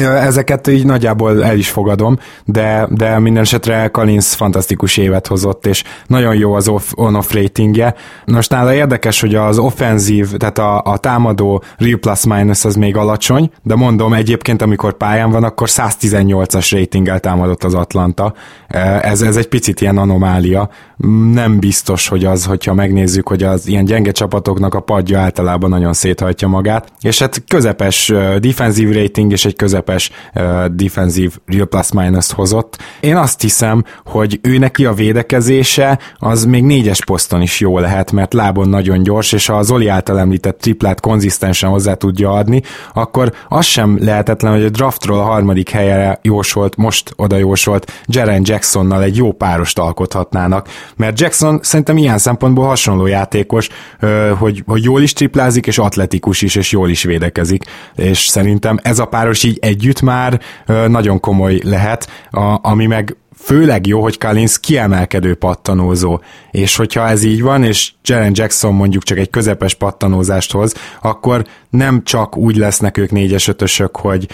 Ezeket 0.00 0.66
így 0.66 0.86
nagyjából 0.86 1.44
el 1.44 1.56
is 1.56 1.70
fogadom, 1.70 2.18
de, 2.44 2.86
de 2.90 3.18
minden 3.18 3.42
esetre 3.42 3.88
Kalins 3.88 4.34
fantasztikus 4.34 4.96
évet 4.96 5.26
hozott, 5.26 5.66
és 5.66 5.84
nagyon 6.06 6.34
jó 6.34 6.52
az 6.52 6.68
off, 6.68 6.90
on-off 6.94 7.32
ratingje. 7.32 7.94
Most 8.26 8.50
nála 8.50 8.74
érdekes, 8.74 9.20
hogy 9.20 9.34
az 9.34 9.58
offenzív, 9.58 10.36
tehát 10.36 10.58
a, 10.58 10.82
a 10.82 10.96
támadó 10.96 11.62
real 11.76 11.98
plus 11.98 12.24
minus 12.24 12.64
az 12.64 12.74
még 12.74 12.96
alacsony, 12.96 13.50
de 13.62 13.74
mondom 13.74 14.12
egyébként, 14.12 14.62
amikor 14.62 14.92
pályán 14.92 15.30
van, 15.30 15.44
akkor 15.44 15.68
118-as 15.70 16.68
ratinggel 16.70 17.20
támadott 17.20 17.64
az 17.64 17.74
Atlanta. 17.74 18.34
Ez, 19.00 19.22
ez 19.22 19.36
egy 19.36 19.48
picit 19.48 19.80
ilyen 19.80 19.98
anomália. 19.98 20.68
Nem 21.32 21.58
biztos, 21.58 22.08
hogy 22.08 22.24
az, 22.24 22.44
hogyha 22.44 22.74
megnézzük, 22.74 23.28
hogy 23.28 23.42
az 23.42 23.66
ilyen 23.66 23.84
gyenge 23.84 24.10
csapatoknak 24.10 24.74
a 24.74 24.80
padja 24.80 25.20
általában 25.20 25.70
nagyon 25.70 25.92
széthajtja 25.92 26.48
magát, 26.48 26.92
és 27.00 27.18
hát 27.18 27.42
közepes 27.48 28.12
defensív 28.40 28.92
rating 28.92 29.32
és 29.32 29.44
egy 29.44 29.56
közepes 29.56 29.81
közepes 29.82 30.10
uh, 30.34 30.66
defensív 30.66 31.38
real 31.46 31.66
plus 31.66 31.92
minus 31.92 32.32
hozott. 32.32 32.78
Én 33.00 33.16
azt 33.16 33.40
hiszem, 33.40 33.84
hogy 34.04 34.38
ő 34.42 34.58
neki 34.58 34.84
a 34.84 34.92
védekezése 34.92 35.98
az 36.18 36.44
még 36.44 36.64
négyes 36.64 37.04
poszton 37.04 37.42
is 37.42 37.60
jó 37.60 37.78
lehet, 37.78 38.12
mert 38.12 38.32
lábon 38.32 38.68
nagyon 38.68 39.02
gyors, 39.02 39.32
és 39.32 39.46
ha 39.46 39.56
az 39.56 39.70
Oli 39.70 39.88
által 39.88 40.18
említett 40.18 40.58
triplát 40.58 41.00
konzisztensen 41.00 41.70
hozzá 41.70 41.94
tudja 41.94 42.32
adni, 42.32 42.62
akkor 42.94 43.32
az 43.48 43.64
sem 43.64 43.98
lehetetlen, 44.00 44.52
hogy 44.52 44.64
a 44.64 44.70
draftról 44.70 45.18
a 45.18 45.22
harmadik 45.22 45.70
helyre 45.70 46.18
jósolt, 46.22 46.76
most 46.76 47.12
oda 47.16 47.36
jósolt 47.36 47.92
Jaren 48.06 48.42
Jacksonnal 48.44 49.02
egy 49.02 49.16
jó 49.16 49.32
párost 49.32 49.78
alkothatnának, 49.78 50.68
mert 50.96 51.20
Jackson 51.20 51.58
szerintem 51.62 51.96
ilyen 51.96 52.18
szempontból 52.18 52.66
hasonló 52.66 53.06
játékos, 53.06 53.68
hogy, 54.38 54.62
hogy 54.66 54.84
jól 54.84 55.02
is 55.02 55.12
triplázik, 55.12 55.66
és 55.66 55.78
atletikus 55.78 56.42
is, 56.42 56.54
és 56.54 56.72
jól 56.72 56.88
is 56.88 57.02
védekezik, 57.02 57.64
és 57.96 58.18
szerintem 58.18 58.78
ez 58.82 58.98
a 58.98 59.04
páros 59.04 59.42
így 59.42 59.58
együtt 59.72 60.00
már 60.00 60.40
nagyon 60.86 61.20
komoly 61.20 61.60
lehet, 61.64 62.08
ami 62.62 62.86
meg 62.86 63.16
főleg 63.36 63.86
jó, 63.86 64.02
hogy 64.02 64.18
Collins 64.18 64.60
kiemelkedő 64.60 65.34
pattanózó, 65.34 66.20
és 66.50 66.76
hogyha 66.76 67.08
ez 67.08 67.22
így 67.22 67.42
van, 67.42 67.64
és 67.64 67.92
Jaren 68.04 68.32
Jackson 68.34 68.74
mondjuk 68.74 69.02
csak 69.02 69.18
egy 69.18 69.30
közepes 69.30 69.74
pattanózást 69.74 70.52
hoz, 70.52 70.74
akkor 71.00 71.44
nem 71.70 72.04
csak 72.04 72.36
úgy 72.36 72.56
lesznek 72.56 72.98
ők 72.98 73.10
négyes 73.10 73.48
ötösök, 73.48 73.96
hogy 73.96 74.28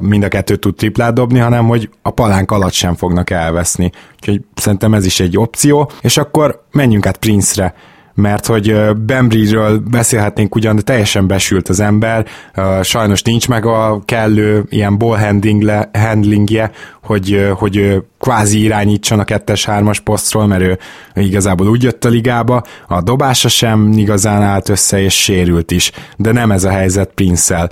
mind 0.00 0.24
a 0.24 0.28
kettő 0.28 0.56
tud 0.56 0.74
triplát 0.74 1.14
dobni, 1.14 1.38
hanem 1.38 1.66
hogy 1.66 1.90
a 2.02 2.10
palánk 2.10 2.50
alatt 2.50 2.72
sem 2.72 2.94
fognak 2.94 3.30
elveszni. 3.30 3.90
Úgyhogy 4.14 4.40
szerintem 4.54 4.94
ez 4.94 5.04
is 5.04 5.20
egy 5.20 5.38
opció, 5.38 5.90
és 6.00 6.16
akkor 6.16 6.64
menjünk 6.70 7.06
át 7.06 7.16
Prince-re 7.16 7.74
mert 8.14 8.46
hogy 8.46 8.76
Bembry-ről 9.06 9.78
beszélhetnénk 9.90 10.54
ugyan, 10.54 10.76
de 10.76 10.82
teljesen 10.82 11.26
besült 11.26 11.68
az 11.68 11.80
ember, 11.80 12.26
sajnos 12.82 13.22
nincs 13.22 13.48
meg 13.48 13.66
a 13.66 14.02
kellő 14.04 14.64
ilyen 14.68 14.98
ball 14.98 15.18
handlingje, 15.92 16.70
hogy, 17.02 17.48
hogy 17.54 18.02
kvázi 18.20 18.62
irányítson 18.62 19.18
a 19.18 19.24
kettes-hármas 19.24 20.00
posztról, 20.00 20.46
mert 20.46 20.62
ő 20.62 20.78
igazából 21.14 21.68
úgy 21.68 21.82
jött 21.82 22.04
a 22.04 22.08
ligába, 22.08 22.62
a 22.88 23.02
dobása 23.02 23.48
sem 23.48 23.92
igazán 23.92 24.42
állt 24.42 24.68
össze, 24.68 25.00
és 25.00 25.22
sérült 25.22 25.70
is, 25.70 25.90
de 26.16 26.32
nem 26.32 26.50
ez 26.50 26.64
a 26.64 26.70
helyzet 26.70 27.10
Prince-el. 27.14 27.70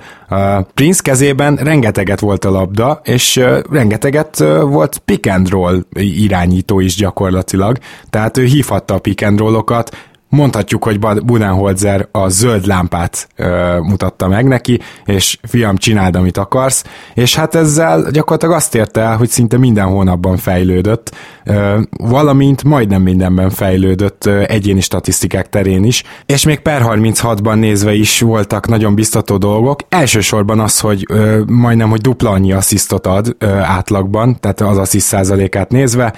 Prince 0.75 1.03
kezében 1.03 1.57
rengeteget 1.57 2.21
volt 2.21 2.45
a 2.45 2.51
labda, 2.51 3.01
és 3.05 3.41
rengeteget 3.71 4.39
volt 4.61 4.99
pick 4.99 5.31
and 5.31 5.51
roll 5.51 5.85
irányító 5.95 6.81
is 6.81 6.97
gyakorlatilag, 6.97 7.79
tehát 8.11 8.37
ő 8.37 8.45
hívhatta 8.45 8.95
a 8.95 8.99
pick 8.99 9.27
and 9.27 9.39
rollokat, 9.39 10.11
mondhatjuk, 10.33 10.85
hogy 10.85 10.99
Budenholzer 10.99 12.09
a 12.13 12.29
zöld 12.29 12.67
lámpát 12.67 13.29
ö, 13.37 13.79
mutatta 13.81 14.29
meg 14.29 14.47
neki, 14.47 14.81
és 15.05 15.39
fiam, 15.43 15.77
csináld, 15.77 16.17
amit 16.17 16.37
akarsz, 16.37 16.85
és 17.15 17.35
hát 17.35 17.55
ezzel 17.55 18.11
gyakorlatilag 18.11 18.55
azt 18.55 18.75
érte 18.75 19.01
el, 19.01 19.17
hogy 19.17 19.29
szinte 19.29 19.59
minden 19.59 19.87
hónapban 19.87 20.37
fejlődött, 20.37 21.15
ö, 21.45 21.81
valamint 21.91 22.65
majdnem 22.65 23.03
mindenben 23.03 23.51
fejlődött 23.51 24.27
ö, 24.27 24.43
egyéni 24.47 24.81
statisztikák 24.81 25.49
terén 25.49 25.85
is, 25.85 26.03
és 26.27 26.45
még 26.45 26.61
per 26.61 26.83
36-ban 26.85 27.59
nézve 27.59 27.95
is 27.95 28.21
voltak 28.21 28.69
nagyon 28.69 28.95
biztató 28.95 29.37
dolgok. 29.37 29.81
Elsősorban 29.89 30.61
az, 30.61 30.81
hogy 30.81 31.05
ö, 31.09 31.43
majdnem, 31.47 31.91
hogy 31.91 32.01
dupla 32.01 32.31
annyi 32.31 32.53
asszisztot 32.53 33.07
ad 33.07 33.37
ö, 33.39 33.47
átlagban, 33.49 34.37
tehát 34.41 34.61
az 34.61 34.79
assziszt 34.79 35.07
százalékát 35.07 35.71
nézve, 35.71 36.15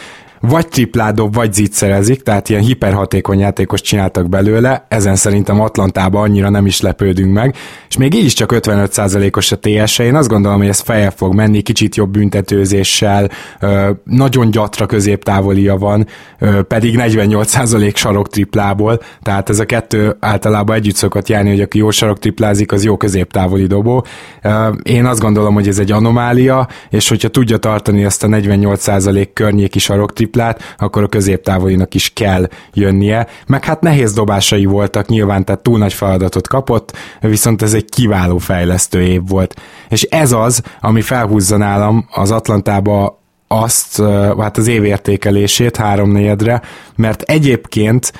vagy 0.48 0.68
triplát 0.68 1.14
dob, 1.14 1.34
vagy 1.34 1.52
zicserezik, 1.52 2.22
tehát 2.22 2.48
ilyen 2.48 2.62
hiperhatékony 2.62 3.38
játékos 3.38 3.80
csináltak 3.80 4.28
belőle, 4.28 4.86
ezen 4.88 5.16
szerintem 5.16 5.60
Atlantában 5.60 6.22
annyira 6.22 6.50
nem 6.50 6.66
is 6.66 6.80
lepődünk 6.80 7.32
meg, 7.32 7.54
és 7.88 7.96
még 7.96 8.14
így 8.14 8.24
is 8.24 8.32
csak 8.32 8.52
55%-os 8.54 9.52
a 9.52 9.58
ts 9.58 10.00
-e. 10.00 10.04
én 10.04 10.14
azt 10.14 10.28
gondolom, 10.28 10.58
hogy 10.58 10.68
ez 10.68 10.80
feje 10.80 11.10
fog 11.10 11.34
menni, 11.34 11.60
kicsit 11.60 11.96
jobb 11.96 12.10
büntetőzéssel, 12.10 13.30
nagyon 14.04 14.50
gyatra 14.50 14.86
középtávolia 14.86 15.76
van, 15.76 16.06
pedig 16.68 16.94
48% 16.98 17.94
sarok 17.94 18.28
triplából, 18.28 19.00
tehát 19.22 19.48
ez 19.48 19.58
a 19.58 19.64
kettő 19.64 20.16
általában 20.20 20.76
együtt 20.76 20.96
szokott 20.96 21.28
járni, 21.28 21.50
hogy 21.50 21.60
aki 21.60 21.78
jó 21.78 21.90
sarok 21.90 22.18
triplázik, 22.18 22.72
az 22.72 22.84
jó 22.84 22.96
középtávoli 22.96 23.66
dobó. 23.66 24.04
Én 24.82 25.04
azt 25.04 25.20
gondolom, 25.20 25.54
hogy 25.54 25.68
ez 25.68 25.78
egy 25.78 25.92
anomália, 25.92 26.68
és 26.90 27.08
hogyha 27.08 27.28
tudja 27.28 27.56
tartani 27.56 28.04
ezt 28.04 28.24
a 28.24 28.26
48% 28.28 29.28
környéki 29.32 29.78
sarok 29.78 30.12
triplát, 30.34 30.74
akkor 30.78 31.02
a 31.02 31.08
középtávolinak 31.08 31.94
is 31.94 32.12
kell 32.12 32.48
jönnie. 32.72 33.26
Meg 33.46 33.64
hát 33.64 33.80
nehéz 33.80 34.12
dobásai 34.12 34.64
voltak 34.64 35.06
nyilván, 35.06 35.44
tehát 35.44 35.62
túl 35.62 35.78
nagy 35.78 35.92
feladatot 35.92 36.48
kapott, 36.48 36.96
viszont 37.20 37.62
ez 37.62 37.74
egy 37.74 37.84
kiváló 37.84 38.38
fejlesztő 38.38 39.02
év 39.02 39.20
volt. 39.28 39.54
És 39.88 40.02
ez 40.02 40.32
az, 40.32 40.62
ami 40.80 41.00
felhúzza 41.00 41.56
nálam 41.56 42.08
az 42.10 42.30
Atlantába 42.30 43.22
azt, 43.48 44.02
hát 44.38 44.56
az 44.56 44.66
évértékelését 44.66 45.76
háromnegyedre, 45.76 46.62
mert 46.96 47.22
egyébként 47.22 48.12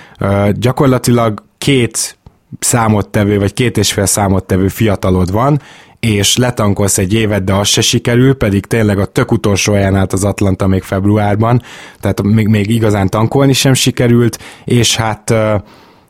gyakorlatilag 0.52 1.42
két 1.59 2.18
számottevő, 2.59 3.38
vagy 3.38 3.54
két 3.54 3.76
és 3.76 3.92
fél 3.92 4.06
számottevő 4.06 4.68
fiatalod 4.68 5.33
van, 5.33 5.61
és 6.04 6.37
letankolsz 6.37 6.99
egy 6.99 7.14
évet, 7.14 7.44
de 7.44 7.52
az 7.52 7.68
se 7.68 7.80
sikerül, 7.80 8.34
pedig 8.34 8.66
tényleg 8.66 8.99
a 8.99 9.04
tök 9.04 9.32
utolsó 9.32 9.73
helyen 9.73 9.96
állt 9.96 10.12
az 10.12 10.25
Atlanta 10.25 10.66
még 10.66 10.82
februárban, 10.82 11.62
tehát 12.00 12.23
még, 12.23 12.46
még 12.49 12.70
igazán 12.70 13.08
tankolni 13.08 13.52
sem 13.52 13.75
sikerült, 13.75 14.38
és 14.64 14.96
hát 14.96 15.34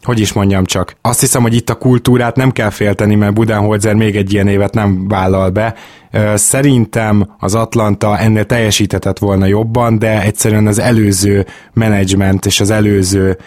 hogy 0.04 0.20
is 0.20 0.32
mondjam 0.32 0.64
csak, 0.64 0.96
azt 1.00 1.20
hiszem, 1.20 1.42
hogy 1.42 1.54
itt 1.54 1.70
a 1.70 1.74
kultúrát 1.74 2.36
nem 2.36 2.50
kell 2.50 2.70
félteni, 2.70 3.14
mert 3.14 3.34
Budenholzer 3.34 3.94
még 3.94 4.16
egy 4.16 4.32
ilyen 4.32 4.48
évet 4.48 4.74
nem 4.74 5.08
vállal 5.08 5.50
be. 5.50 5.74
Szerintem 6.34 7.34
az 7.38 7.54
Atlanta 7.54 8.18
ennél 8.18 8.44
teljesíthetett 8.44 9.18
volna 9.18 9.46
jobban, 9.46 9.98
de 9.98 10.22
egyszerűen 10.22 10.66
az 10.66 10.78
előző 10.78 11.46
menedzsment 11.72 12.46
és 12.46 12.60
az 12.60 12.70
előző, 12.70 13.38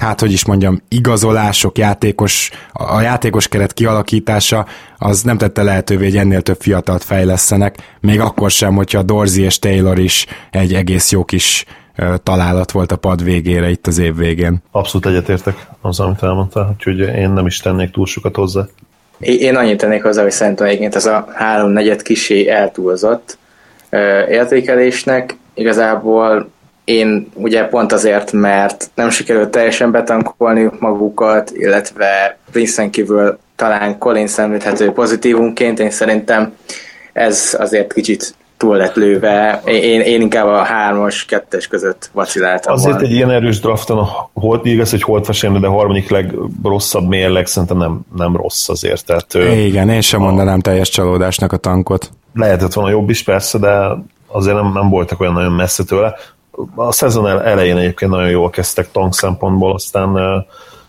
hát 0.00 0.20
hogy 0.20 0.32
is 0.32 0.44
mondjam, 0.44 0.82
igazolások, 0.88 1.78
játékos, 1.78 2.50
a 2.72 3.00
játékos 3.00 3.48
keret 3.48 3.72
kialakítása, 3.72 4.66
az 4.98 5.22
nem 5.22 5.38
tette 5.38 5.62
lehetővé, 5.62 6.04
hogy 6.04 6.16
ennél 6.16 6.42
több 6.42 6.60
fiatalt 6.60 7.04
fejlesztenek, 7.04 7.96
még 8.00 8.20
akkor 8.20 8.50
sem, 8.50 8.74
hogyha 8.74 9.02
Dorzi 9.02 9.42
és 9.42 9.58
Taylor 9.58 9.98
is 9.98 10.26
egy 10.50 10.74
egész 10.74 11.10
jó 11.10 11.24
kis 11.24 11.64
találat 12.22 12.70
volt 12.70 12.92
a 12.92 12.96
pad 12.96 13.24
végére 13.24 13.70
itt 13.70 13.86
az 13.86 13.98
év 13.98 14.16
végén. 14.16 14.62
Abszolút 14.70 15.06
egyetértek 15.06 15.66
az, 15.80 16.00
amit 16.00 16.22
elmondtál, 16.22 16.68
úgyhogy 16.72 16.98
én 16.98 17.30
nem 17.30 17.46
is 17.46 17.58
tennék 17.58 17.90
túl 17.90 18.06
sokat 18.06 18.36
hozzá. 18.36 18.66
Én 19.18 19.56
annyit 19.56 19.78
tennék 19.78 20.02
hozzá, 20.02 20.22
hogy 20.22 20.30
szerintem 20.30 20.66
egyébként 20.66 20.94
ez 20.94 21.06
a 21.06 21.28
három-negyed 21.34 22.02
kisé 22.02 22.48
eltúlzott 22.48 23.38
értékelésnek. 24.28 25.36
Igazából 25.54 26.50
én 26.84 27.30
ugye 27.34 27.64
pont 27.64 27.92
azért, 27.92 28.32
mert 28.32 28.90
nem 28.94 29.10
sikerült 29.10 29.50
teljesen 29.50 29.90
betankolni 29.90 30.70
magukat, 30.78 31.50
illetve 31.50 32.38
Princeton 32.52 32.90
kívül 32.90 33.38
talán 33.56 33.98
Colin 33.98 34.26
szemlíthető 34.26 34.90
pozitívunként, 34.90 35.78
én 35.78 35.90
szerintem 35.90 36.56
ez 37.12 37.56
azért 37.58 37.92
kicsit 37.92 38.34
túl 38.62 38.76
lett 38.76 38.94
lőve. 38.94 39.62
Én, 39.64 40.00
én 40.00 40.20
inkább 40.20 40.46
a 40.46 40.62
hármas, 40.62 41.24
kettes 41.24 41.66
között 41.66 42.10
vaciláltam. 42.12 42.74
Azért 42.74 42.94
van. 42.94 43.04
egy 43.04 43.10
ilyen 43.10 43.30
erős 43.30 43.60
drafton, 43.60 44.06
holt, 44.32 44.64
igaz, 44.64 44.90
hogy 44.90 45.02
holt 45.02 45.40
de 45.40 45.66
a 45.66 45.70
harmadik 45.70 46.10
legrosszabb 46.10 47.08
mérleg 47.08 47.46
szerintem 47.46 47.76
nem, 47.76 48.00
nem 48.16 48.36
rossz 48.36 48.68
azért. 48.68 49.04
Tehát, 49.06 49.34
Igen, 49.34 49.88
én 49.88 50.00
sem 50.00 50.20
mondanám 50.20 50.60
teljes 50.60 50.88
csalódásnak 50.88 51.52
a 51.52 51.56
tankot. 51.56 52.10
lehetett 52.34 52.72
volna 52.72 52.90
jobb 52.90 53.10
is 53.10 53.22
persze, 53.22 53.58
de 53.58 53.88
azért 54.26 54.56
nem, 54.56 54.72
nem 54.72 54.88
voltak 54.88 55.20
olyan 55.20 55.32
nagyon 55.32 55.52
messze 55.52 55.84
tőle. 55.84 56.14
A 56.74 56.92
szezon 56.92 57.26
elején 57.26 57.76
egyébként 57.76 58.10
nagyon 58.10 58.30
jól 58.30 58.50
kezdtek 58.50 58.90
tank 58.90 59.14
szempontból, 59.14 59.72
aztán 59.72 60.44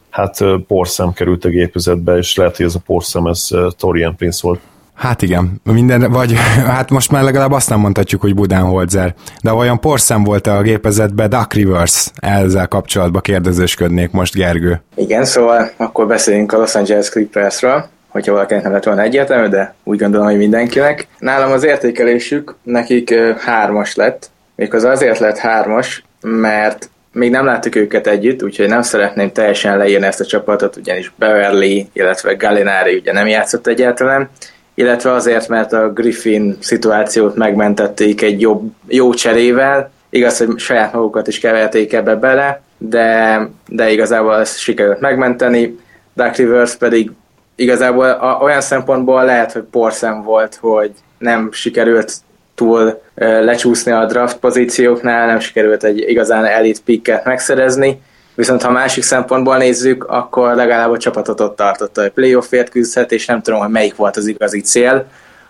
hát 0.10 0.44
porszem 0.68 1.14
került 1.14 1.46
a 1.46 1.50
gépezetbe, 1.50 2.18
és 2.18 2.36
lehet, 2.36 2.58
hogy 2.58 2.66
ez 2.66 2.76
a 2.76 2.82
porszem, 2.86 3.26
ez 3.26 3.50
Torian 3.78 4.16
Prince 4.16 4.40
volt. 4.42 4.60
Hát 4.96 5.22
igen, 5.22 5.62
minden, 5.64 6.12
vagy 6.12 6.34
hát 6.76 6.90
most 6.90 7.12
már 7.12 7.24
legalább 7.24 7.52
azt 7.52 7.70
nem 7.70 7.80
mondhatjuk, 7.80 8.22
hogy 8.22 8.36
Budenholzer, 8.36 9.14
de 9.42 9.54
olyan 9.54 9.80
porszem 9.80 10.24
volt 10.24 10.48
a 10.48 10.62
gépezetben, 10.62 11.30
Duck 11.30 11.54
Rivers, 11.54 12.12
ezzel 12.16 12.68
kapcsolatban 12.68 13.22
kérdezősködnék 13.22 14.12
most, 14.12 14.36
Gergő. 14.36 14.82
Igen, 14.96 15.26
szóval 15.26 15.72
akkor 15.78 16.08
beszéljünk 16.08 16.54
a 16.54 16.58
Los 16.58 16.76
Angeles 16.76 17.10
Clippersről, 17.10 17.86
hogyha 18.08 18.34
valakinek 18.34 18.64
nem 18.64 18.72
lett 18.72 18.84
volna 18.84 19.02
egyértelmű, 19.02 19.48
de 19.48 19.76
úgy 19.84 20.00
gondolom, 20.00 20.26
hogy 20.28 20.38
mindenkinek. 20.38 21.08
Nálam 21.20 21.52
az 21.52 21.64
értékelésük 21.64 22.56
nekik 22.64 23.14
hármas 23.40 23.96
lett, 23.96 24.30
méghozzá 24.56 24.92
azért 24.92 25.20
lett 25.20 25.38
hármas, 25.38 26.04
mert 26.22 26.90
még 27.12 27.32
nem 27.32 27.46
láttuk 27.46 27.76
őket 27.76 28.08
együtt, 28.08 28.44
úgyhogy 28.44 28.68
nem 28.68 28.82
szeretném 28.82 29.32
teljesen 29.32 29.78
leírni 29.78 30.06
ezt 30.06 30.20
a 30.20 30.26
csapatot, 30.26 30.76
ugyanis 30.76 31.12
Beverly, 31.16 31.88
illetve 31.94 32.34
Gallinari 32.34 32.96
ugye 32.96 33.14
nem 33.14 33.28
játszott 33.28 33.68
egyáltalán, 33.68 34.30
illetve 34.74 35.12
azért, 35.12 35.48
mert 35.48 35.74
a 35.74 35.90
Griffin 35.90 36.58
szituációt 36.60 37.36
megmentették 37.36 38.22
egy 38.22 38.42
jobb, 38.42 38.72
jó 38.88 39.14
cserével, 39.14 39.92
igaz, 40.10 40.38
hogy 40.38 40.60
saját 40.60 40.94
magukat 40.94 41.28
is 41.28 41.40
keverték 41.40 41.94
ebbe 41.94 42.16
bele, 42.16 42.62
de, 42.78 43.40
de 43.68 43.92
igazából 43.92 44.40
ezt 44.40 44.60
sikerült 44.60 45.00
megmenteni, 45.00 45.80
Dark 46.16 46.36
Rivers 46.36 46.76
pedig 46.76 47.12
igazából 47.56 48.10
a, 48.10 48.40
olyan 48.42 48.62
szempontból 48.62 49.26
lehet, 49.26 49.52
hogy 49.52 49.64
porszem 49.72 50.22
volt, 50.22 50.58
hogy 50.62 50.92
nem 51.18 51.50
sikerült 51.52 52.14
túl 52.56 53.02
lecsúszni 53.16 53.92
a 53.92 54.06
draft 54.06 54.38
pozícióknál, 54.38 55.28
nem 55.28 55.40
sikerült 55.40 55.84
egy 55.84 56.00
igazán 56.10 56.46
elit 56.46 56.82
picket 56.82 57.26
megszerezni, 57.26 58.02
viszont 58.36 58.62
ha 58.62 58.72
másik 58.72 59.04
szempontból 59.04 59.58
nézzük, 59.58 60.04
akkor 60.04 60.56
legalább 60.56 60.92
a 60.92 60.98
csapatot 60.98 61.40
ott 61.40 61.56
tartotta, 61.56 62.02
hogy 62.02 62.12
playoffért 62.12 62.70
küzdhet, 62.70 63.12
és 63.12 63.26
nem 63.26 63.42
tudom, 63.42 63.60
hogy 63.60 63.70
melyik 63.70 63.96
volt 63.96 64.18
az 64.18 64.28
igazi 64.28 64.62
cél. 64.62 65.06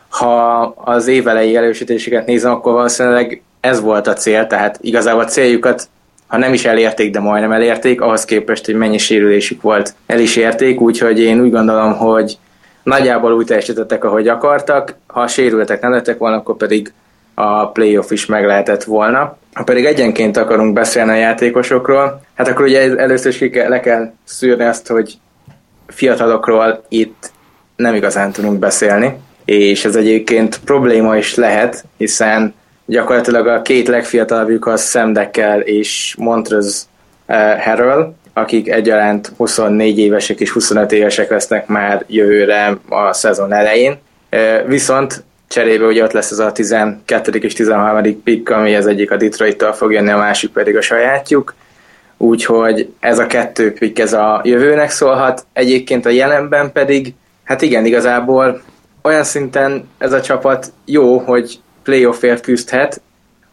Ha 0.10 0.62
az 0.62 1.08
évelei 1.08 1.56
elősítéseket 1.56 2.25
nézem, 2.25 2.52
akkor 2.52 2.74
valószínűleg 2.74 3.42
ez 3.60 3.82
volt 3.82 4.08
a 4.08 4.13
cél, 4.13 4.48
tehát 4.48 4.78
igazából 4.82 5.22
a 5.22 5.25
céljukat 5.25 5.88
ha 6.28 6.40
nem 6.40 6.54
is 6.54 6.66
elérték, 6.66 7.12
de 7.12 7.20
majdnem 7.20 7.52
elérték, 7.52 8.02
ahhoz 8.02 8.25
képest, 8.25 8.66
hogy 8.66 8.75
mennyi 8.75 8.98
sérülésük 8.98 9.62
volt, 9.62 9.94
el 10.06 10.20
is 10.20 10.36
érték, 10.36 10.82
úgyhogy 10.82 11.20
én 11.20 11.42
úgy 11.42 11.52
gondolom, 11.52 11.98
hogy 11.98 12.38
nagyjából 12.84 13.34
úgy 13.34 13.46
teljesítettek, 13.46 14.04
ahogy 14.04 14.28
akartak, 14.28 14.96
ha 15.08 15.28
sérültek 15.28 15.82
nem 15.82 15.92
lettek 15.92 16.18
volna, 16.18 16.36
akkor 16.36 16.58
pedig 16.58 16.94
a 17.34 17.68
playoff 17.68 18.12
is 18.12 18.25
meg 18.25 18.46
lehetett 18.46 18.84
volna. 18.84 19.38
Ha 19.54 19.63
pedig 19.63 19.86
egyenként 19.86 20.38
akarunk 20.38 20.74
beszélni 20.74 21.12
a 21.12 21.16
játékosokról, 21.16 22.22
hát 22.34 22.48
akkor 22.48 22.66
ugye 22.66 22.98
először 22.98 23.32
is 23.32 23.50
kell, 23.52 23.70
le 23.70 23.80
kell 23.80 24.12
szűrni 24.24 24.63
azt, 24.63 24.88
hogy 24.88 25.18
fiatalokról 25.88 26.86
itt 26.90 27.32
nem 27.75 27.96
igazán 27.96 28.32
tudunk 28.32 28.60
beszélni, 28.60 29.18
és 29.46 29.86
ez 29.86 29.96
egyébként 29.96 30.60
probléma 30.66 31.18
is 31.18 31.36
lehet, 31.36 31.86
hiszen 31.98 32.54
gyakorlatilag 32.86 33.48
a 33.48 33.62
két 33.62 33.88
legfiatalabbjuk 33.88 34.68
az 34.68 34.90
Sam 34.90 35.13
Deckel 35.13 35.60
és 35.60 36.16
Montrez 36.18 36.90
uh, 37.28 37.60
Harrell, 37.60 38.13
akik 38.34 38.70
egyaránt 38.70 39.32
24 39.38 40.00
évesek 40.00 40.40
és 40.40 40.50
25 40.50 40.92
évesek 40.92 41.30
lesznek 41.30 41.68
már 41.68 42.04
jövőre 42.08 42.78
a 42.90 43.13
szezon 43.13 43.54
elején. 43.54 43.98
Uh, 44.32 44.68
viszont 44.68 45.24
cserébe 45.54 45.86
ugye 45.86 46.04
ott 46.04 46.12
lesz 46.12 46.32
az 46.32 46.40
a 46.40 46.52
12. 46.52 47.32
és 47.32 47.54
13. 47.54 48.24
pick, 48.24 48.50
ami 48.50 48.76
az 48.76 48.88
egyik 48.88 49.12
a 49.12 49.18
Detroit-tól 49.18 49.74
fog 49.74 49.92
jönni, 49.92 50.10
a 50.10 50.18
másik 50.18 50.52
pedig 50.52 50.76
a 50.76 50.82
sajátjuk. 50.82 51.56
Úgyhogy 52.18 52.94
ez 53.00 53.20
a 53.20 53.28
kettő 53.28 53.74
pick 53.74 54.00
ez 54.00 54.13
a 54.13 54.42
jövőnek 54.44 54.89
szólhat. 54.89 55.46
Egyébként 55.54 56.06
a 56.06 56.10
jelenben 56.10 56.72
pedig, 56.72 57.13
hát 57.44 57.62
igen, 57.62 57.86
igazából 57.86 58.62
olyan 59.02 59.24
szinten 59.24 59.89
ez 59.98 60.13
a 60.13 60.22
csapat 60.22 60.72
jó, 60.86 61.18
hogy 61.18 61.60
playoffért 61.84 62.42
küzdhet, 62.44 63.02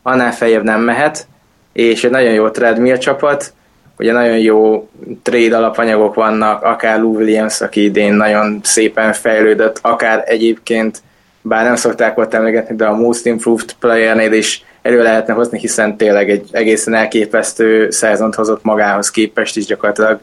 annál 0.03 0.33
feljebb 0.33 0.65
nem 0.65 0.81
mehet, 0.81 1.27
és 1.73 2.05
egy 2.05 2.11
nagyon 2.11 2.33
jó 2.33 2.49
treadmill 2.49 2.97
csapat, 2.97 3.53
ugye 3.99 4.13
nagyon 4.13 4.39
jó 4.39 4.89
trade 5.23 5.57
alapanyagok 5.57 6.15
vannak, 6.15 6.63
akár 6.63 7.01
Lou 7.01 7.15
Williams, 7.17 7.61
aki 7.61 7.85
idén 7.85 8.15
nagyon 8.15 8.61
szépen 8.63 9.13
fejlődött, 9.13 9.79
akár 9.83 10.23
egyébként, 10.27 11.03
bár 11.43 11.65
nem 11.65 11.77
szokták 11.77 12.19
ott 12.19 12.35
emlegetni, 12.35 12.77
de 12.77 12.87
a 12.87 12.97
Most 12.97 13.27
Improved 13.27 13.73
Playernél 13.73 14.33
is 14.33 14.65
elő 14.83 15.03
lehetne 15.03 15.33
hozni, 15.33 15.59
hiszen 15.59 15.97
tényleg 15.97 16.31
egy 16.31 16.49
egészen 16.53 16.95
elképesztő 16.95 17.91
szezont 17.91 18.35
hozott 18.35 18.65
magához 18.65 19.11
képest 19.11 19.57
is 19.57 19.67
gyakorlatilag. 19.67 20.19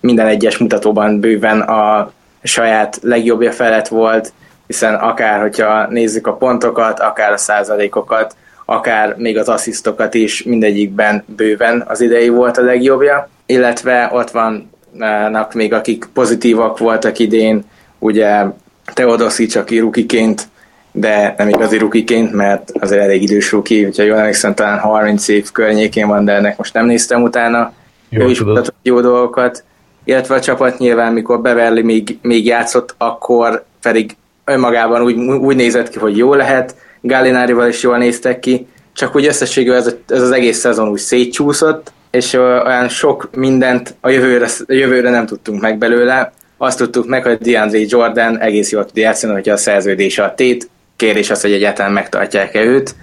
Minden 0.00 0.26
egyes 0.26 0.58
mutatóban 0.58 1.20
bőven 1.20 1.60
a 1.60 2.12
saját 2.42 2.98
legjobbja 3.02 3.52
felett 3.52 3.88
volt, 3.88 4.32
hiszen 4.66 4.94
akár, 4.94 5.40
hogyha 5.40 5.86
nézzük 5.88 6.26
a 6.26 6.36
pontokat, 6.36 7.00
akár 7.00 7.32
a 7.32 7.36
százalékokat, 7.36 8.36
akár 8.64 9.14
még 9.16 9.38
az 9.38 9.48
asszisztokat 9.48 10.14
is, 10.14 10.42
mindegyikben 10.42 11.24
bőven 11.26 11.84
az 11.86 12.00
idei 12.00 12.28
volt 12.28 12.56
a 12.56 12.62
legjobbja, 12.62 13.28
illetve 13.46 14.10
ott 14.12 14.30
vannak 14.30 15.54
még 15.54 15.72
akik 15.72 16.08
pozitívak 16.12 16.78
voltak 16.78 17.18
idén, 17.18 17.64
ugye 17.98 18.44
Teodosic, 18.92 19.54
aki 19.54 19.78
rukiként, 19.78 20.48
de 20.92 21.34
nem 21.38 21.48
igazi 21.48 21.78
rukiként, 21.78 22.32
mert 22.32 22.72
azért 22.80 23.02
elég 23.02 23.22
idős 23.22 23.52
ruki, 23.52 23.82
hogyha 23.82 24.02
jól 24.02 24.18
emlékszem, 24.18 24.54
talán 24.54 24.78
30 24.78 25.28
év 25.28 25.52
környékén 25.52 26.06
van, 26.06 26.24
de 26.24 26.32
ennek 26.32 26.56
most 26.56 26.74
nem 26.74 26.86
néztem 26.86 27.22
utána. 27.22 27.72
Jó, 28.08 28.26
ő 28.26 28.30
is 28.30 28.40
mutatott 28.40 28.74
jó 28.82 29.00
dolgokat, 29.00 29.64
illetve 30.04 30.34
a 30.34 30.40
csapat 30.40 30.78
nyilván, 30.78 31.12
mikor 31.12 31.40
Beverly 31.40 31.82
még, 31.82 32.18
még 32.22 32.46
játszott, 32.46 32.94
akkor 32.98 33.64
pedig 33.82 34.16
önmagában 34.44 35.02
úgy, 35.02 35.16
úgy 35.16 35.56
nézett 35.56 35.88
ki, 35.88 35.98
hogy 35.98 36.16
jó 36.16 36.34
lehet, 36.34 36.76
Gallinárival 37.00 37.68
is 37.68 37.82
jól 37.82 37.98
néztek 37.98 38.40
ki, 38.40 38.66
csak 38.92 39.16
úgy 39.16 39.26
összességében 39.26 39.78
ez, 39.78 39.94
ez 40.08 40.22
az 40.22 40.30
egész 40.30 40.58
szezon 40.58 40.88
úgy 40.88 40.98
szétcsúszott, 40.98 41.92
és 42.10 42.32
olyan 42.32 42.88
sok 42.88 43.28
mindent 43.34 43.94
a 44.00 44.08
jövőre, 44.08 44.46
a 44.46 44.72
jövőre 44.72 45.10
nem 45.10 45.26
tudtunk 45.26 45.60
meg 45.60 45.78
belőle. 45.78 46.32
Azt 46.58 46.78
tudtuk 46.78 47.06
meg, 47.06 47.22
hogy 47.22 47.38
DeAndre 47.38 47.78
Jordan 47.86 48.38
egész 48.38 48.70
jól 48.70 48.84
tud 48.84 48.96
játszani, 48.96 49.32
hogyha 49.32 49.52
a 49.52 49.56
szerződése 49.56 50.24
a 50.24 50.34
tét. 50.34 50.70
Kérdés 50.96 51.30
az, 51.30 51.40
hogy 51.40 51.52
egyáltalán 51.52 51.92
megtartják-e 51.92 52.64
őt. 52.64 52.94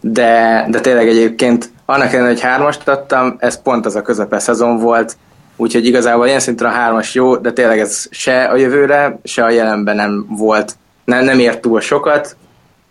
De, 0.00 0.66
de 0.70 0.80
tényleg 0.80 1.08
egyébként 1.08 1.70
annak 1.84 2.12
ellenére, 2.12 2.32
hogy 2.32 2.40
hármast 2.40 2.88
adtam, 2.88 3.36
ez 3.38 3.62
pont 3.62 3.86
az 3.86 3.96
a 3.96 4.02
közepe 4.02 4.38
szezon 4.38 4.78
volt, 4.78 5.16
úgyhogy 5.56 5.86
igazából 5.86 6.26
ilyen 6.26 6.40
szinten 6.40 6.66
a 6.66 6.70
hármas 6.70 7.14
jó, 7.14 7.36
de 7.36 7.52
tényleg 7.52 7.78
ez 7.78 8.06
se 8.10 8.44
a 8.44 8.56
jövőre, 8.56 9.18
se 9.24 9.44
a 9.44 9.50
jelenben 9.50 9.96
nem 9.96 10.26
volt 10.28 10.76
nem, 11.04 11.24
nem 11.24 11.38
ért 11.38 11.60
túl 11.60 11.80
sokat, 11.80 12.36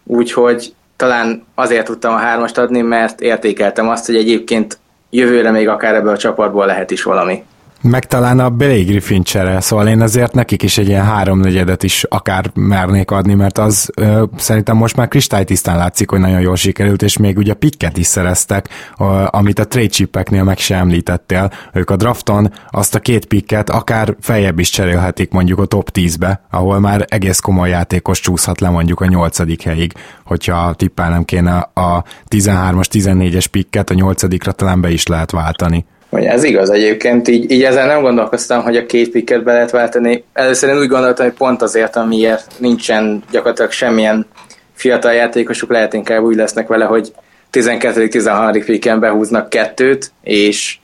úgyhogy 0.03 0.73
talán 0.95 1.43
azért 1.55 1.85
tudtam 1.85 2.13
a 2.13 2.17
hármast 2.17 2.57
adni, 2.57 2.81
mert 2.81 3.21
értékeltem 3.21 3.89
azt, 3.89 4.05
hogy 4.05 4.15
egyébként 4.15 4.79
jövőre 5.09 5.51
még 5.51 5.67
akár 5.67 5.95
ebből 5.95 6.13
a 6.13 6.17
csapatból 6.17 6.65
lehet 6.65 6.91
is 6.91 7.03
valami. 7.03 7.43
Meg 7.83 8.05
talán 8.05 8.39
a 8.39 8.49
Billy 8.49 8.83
Griffin 8.83 9.23
csere, 9.23 9.59
szóval 9.59 9.87
én 9.87 10.01
azért 10.01 10.33
nekik 10.33 10.63
is 10.63 10.77
egy 10.77 10.87
ilyen 10.87 11.05
háromnegyedet 11.05 11.83
is 11.83 12.03
akár 12.03 12.51
mernék 12.53 13.11
adni, 13.11 13.33
mert 13.33 13.57
az 13.57 13.89
ö, 13.95 14.23
szerintem 14.37 14.77
most 14.77 14.95
már 14.95 15.07
kristálytisztán 15.07 15.77
látszik, 15.77 16.09
hogy 16.09 16.19
nagyon 16.19 16.41
jól 16.41 16.55
sikerült, 16.55 17.01
és 17.01 17.17
még 17.17 17.37
ugye 17.37 17.53
pikket 17.53 17.97
is 17.97 18.05
szereztek, 18.05 18.69
ö, 18.99 19.23
amit 19.29 19.59
a 19.59 19.67
trade 19.67 19.87
chipeknél 19.87 20.43
meg 20.43 20.57
sem 20.57 20.77
említettél. 20.77 21.51
Ők 21.73 21.89
a 21.89 21.95
drafton 21.95 22.53
azt 22.69 22.95
a 22.95 22.99
két 22.99 23.25
pikket 23.25 23.69
akár 23.69 24.15
feljebb 24.19 24.59
is 24.59 24.69
cserélhetik 24.69 25.31
mondjuk 25.31 25.59
a 25.59 25.65
top 25.65 25.89
10-be, 25.93 26.41
ahol 26.49 26.79
már 26.79 27.05
egész 27.09 27.39
komoly 27.39 27.69
játékos 27.69 28.19
csúszhat 28.19 28.59
le 28.59 28.69
mondjuk 28.69 29.01
a 29.01 29.05
nyolcadik 29.05 29.61
helyig, 29.61 29.93
hogyha 30.25 30.73
tippelnem 30.73 31.23
kéne 31.23 31.57
a 31.73 32.03
13-as, 32.29 32.87
14-es 32.91 33.45
pikket, 33.51 33.89
a 33.89 33.93
nyolcadikra 33.93 34.51
talán 34.51 34.81
be 34.81 34.91
is 34.91 35.07
lehet 35.07 35.31
váltani. 35.31 35.85
Hogy 36.11 36.23
ez 36.25 36.43
igaz 36.43 36.69
egyébként, 36.69 37.27
így, 37.27 37.51
így 37.51 37.63
ezzel 37.63 37.87
nem 37.87 38.01
gondolkoztam, 38.01 38.63
hogy 38.63 38.77
a 38.77 38.85
két 38.85 39.09
picket 39.09 39.43
be 39.43 39.53
lehet 39.53 39.71
váltani. 39.71 40.23
Először 40.33 40.69
én 40.69 40.79
úgy 40.79 40.87
gondoltam, 40.87 41.25
hogy 41.25 41.35
pont 41.35 41.61
azért, 41.61 41.95
amiért 41.95 42.51
nincsen 42.57 43.23
gyakorlatilag 43.31 43.71
semmilyen 43.71 44.25
fiatal 44.73 45.13
játékosuk, 45.13 45.71
lehet 45.71 45.93
inkább 45.93 46.23
úgy 46.23 46.35
lesznek 46.35 46.67
vele, 46.67 46.85
hogy 46.85 47.13
12.-13. 47.51 48.63
picken 48.65 48.99
behúznak 48.99 49.49
kettőt, 49.49 50.11
és 50.23 50.77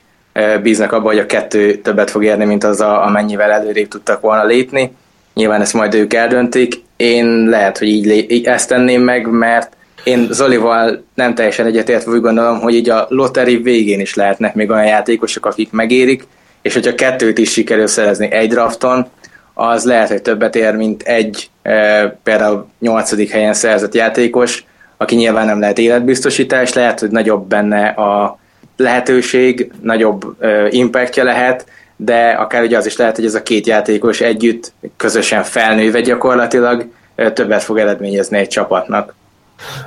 bíznak 0.62 0.92
abban, 0.92 1.06
hogy 1.06 1.20
a 1.20 1.26
kettő 1.26 1.76
többet 1.76 2.10
fog 2.10 2.24
érni, 2.24 2.46
mint 2.46 2.64
az, 2.64 2.82
a, 2.82 3.06
amennyivel 3.06 3.52
előrébb 3.52 3.88
tudtak 3.88 4.22
volna 4.22 4.46
lépni. 4.46 4.96
Nyilván 5.34 5.62
ezt 5.62 5.74
majd 5.74 5.94
ők 5.94 6.14
eldöntik. 6.14 6.74
Én 6.96 7.26
lehet, 7.50 7.78
hogy 7.78 7.88
így, 7.88 8.32
így 8.32 8.46
ezt 8.46 8.70
tenném 8.70 9.02
meg, 9.02 9.28
mert 9.28 9.77
én 10.08 10.28
Zolival 10.32 11.04
nem 11.14 11.36
teljesen 11.36 11.66
egyetértve 11.66 12.12
úgy 12.12 12.22
gondolom, 12.22 12.60
hogy 12.60 12.74
így 12.74 12.90
a 12.90 13.06
lottery 13.10 13.58
végén 13.58 14.00
is 14.00 14.16
lehetnek 14.16 14.56
még 14.56 14.70
olyan 14.70 14.86
játékosok, 14.86 15.46
akik 15.46 15.72
megérik, 15.72 16.24
és 16.62 16.74
hogyha 16.74 16.96
kettőt 16.96 17.38
is 17.38 17.52
sikerül 17.52 17.88
szerezni 17.88 18.32
egy 18.32 18.50
drafton, 18.50 19.08
az 19.54 19.86
lehet, 19.86 20.08
hogy 20.08 20.22
többet 20.22 20.56
ér, 20.56 20.76
mint 20.76 21.04
egy 21.04 21.50
e, 21.62 22.08
például 22.24 22.68
nyolcadik 22.80 23.30
helyen 23.30 23.54
szerzett 23.54 23.94
játékos, 23.94 24.66
aki 24.98 25.16
nyilván 25.16 25.46
nem 25.46 25.60
lehet 25.60 25.78
életbiztosítás, 25.78 26.74
lehet, 26.74 27.00
hogy 27.00 27.10
nagyobb 27.10 27.48
benne 27.48 27.88
a 27.88 28.40
lehetőség, 28.78 29.72
nagyobb 29.82 30.36
e, 30.40 30.68
impactja 30.70 31.24
lehet, 31.24 31.66
de 31.96 32.30
akár 32.30 32.64
ugye 32.64 32.78
az 32.78 32.86
is 32.86 32.98
lehet, 32.98 33.16
hogy 33.16 33.26
ez 33.26 33.36
a 33.36 33.44
két 33.44 33.68
játékos 33.68 34.22
együtt 34.22 34.74
közösen 34.98 35.44
felnőve 35.44 36.02
gyakorlatilag 36.02 36.88
e, 37.16 37.32
többet 37.32 37.64
fog 37.64 37.78
eredményezni 37.78 38.38
egy 38.38 38.48
csapatnak. 38.48 39.16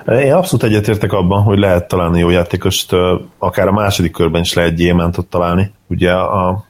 Én 0.06 0.32
abszolút 0.32 0.64
egyetértek 0.64 1.12
abban, 1.12 1.42
hogy 1.42 1.58
lehet 1.58 1.88
találni 1.88 2.18
jó 2.18 2.30
játékost, 2.30 2.92
akár 3.38 3.68
a 3.68 3.72
második 3.72 4.12
körben 4.12 4.40
is 4.40 4.52
lehet 4.52 4.74
gyémántot 4.74 5.26
találni, 5.26 5.72
ugye 5.86 6.12
a, 6.12 6.64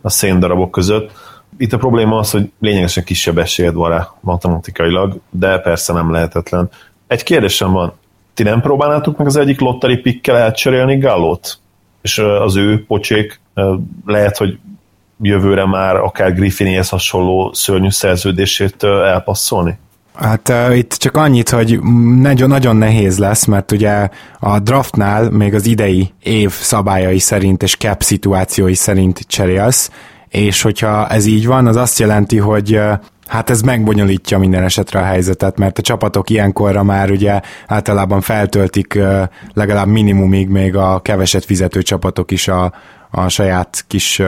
a 0.00 0.10
széndarabok 0.10 0.70
között. 0.70 1.10
Itt 1.58 1.72
a 1.72 1.78
probléma 1.78 2.18
az, 2.18 2.30
hogy 2.30 2.50
lényegesen 2.60 3.04
kisebb 3.04 3.38
esélyed 3.38 3.74
van 3.74 3.90
rá 3.90 4.08
matematikailag, 4.20 5.20
de 5.30 5.58
persze 5.58 5.92
nem 5.92 6.10
lehetetlen. 6.10 6.70
Egy 7.06 7.22
kérdésem 7.22 7.72
van, 7.72 7.92
ti 8.34 8.42
nem 8.42 8.60
próbálnátok 8.60 9.16
meg 9.16 9.26
az 9.26 9.36
egyik 9.36 9.60
lotteri 9.60 9.96
pikkel 9.96 10.36
elcserélni 10.36 10.98
Gallót? 10.98 11.58
És 12.02 12.18
az 12.18 12.56
ő 12.56 12.84
pocsék 12.86 13.40
lehet, 14.06 14.36
hogy 14.36 14.58
jövőre 15.22 15.66
már 15.66 15.96
akár 15.96 16.34
Griffinihez 16.34 16.88
hasonló 16.88 17.52
szörnyű 17.52 17.90
szerződését 17.90 18.82
elpasszolni? 18.82 19.78
Hát 20.14 20.48
uh, 20.48 20.76
itt 20.76 20.92
csak 20.92 21.16
annyit, 21.16 21.48
hogy 21.48 21.80
nagyon, 22.20 22.48
nagyon 22.48 22.76
nehéz 22.76 23.18
lesz, 23.18 23.44
mert 23.44 23.72
ugye 23.72 24.08
a 24.40 24.58
draftnál 24.58 25.30
még 25.30 25.54
az 25.54 25.66
idei 25.66 26.12
év 26.22 26.50
szabályai 26.50 27.18
szerint 27.18 27.62
és 27.62 27.76
cap 27.76 28.02
szituációi 28.02 28.74
szerint 28.74 29.18
cserélsz, 29.18 29.90
és 30.28 30.62
hogyha 30.62 31.08
ez 31.08 31.26
így 31.26 31.46
van, 31.46 31.66
az 31.66 31.76
azt 31.76 31.98
jelenti, 31.98 32.38
hogy 32.38 32.76
uh, 32.76 32.92
Hát 33.26 33.50
ez 33.50 33.60
megbonyolítja 33.60 34.38
minden 34.38 34.62
esetre 34.62 35.00
a 35.00 35.04
helyzetet, 35.04 35.58
mert 35.58 35.78
a 35.78 35.82
csapatok 35.82 36.30
ilyenkorra 36.30 36.82
már 36.82 37.10
ugye 37.10 37.40
általában 37.66 38.20
feltöltik 38.20 38.98
legalább 39.52 39.86
minimumig 39.86 40.48
még 40.48 40.76
a 40.76 41.00
keveset 41.00 41.44
fizető 41.44 41.82
csapatok 41.82 42.30
is 42.30 42.48
a, 42.48 42.72
a 43.14 43.28
saját 43.28 43.84
kis 43.88 44.22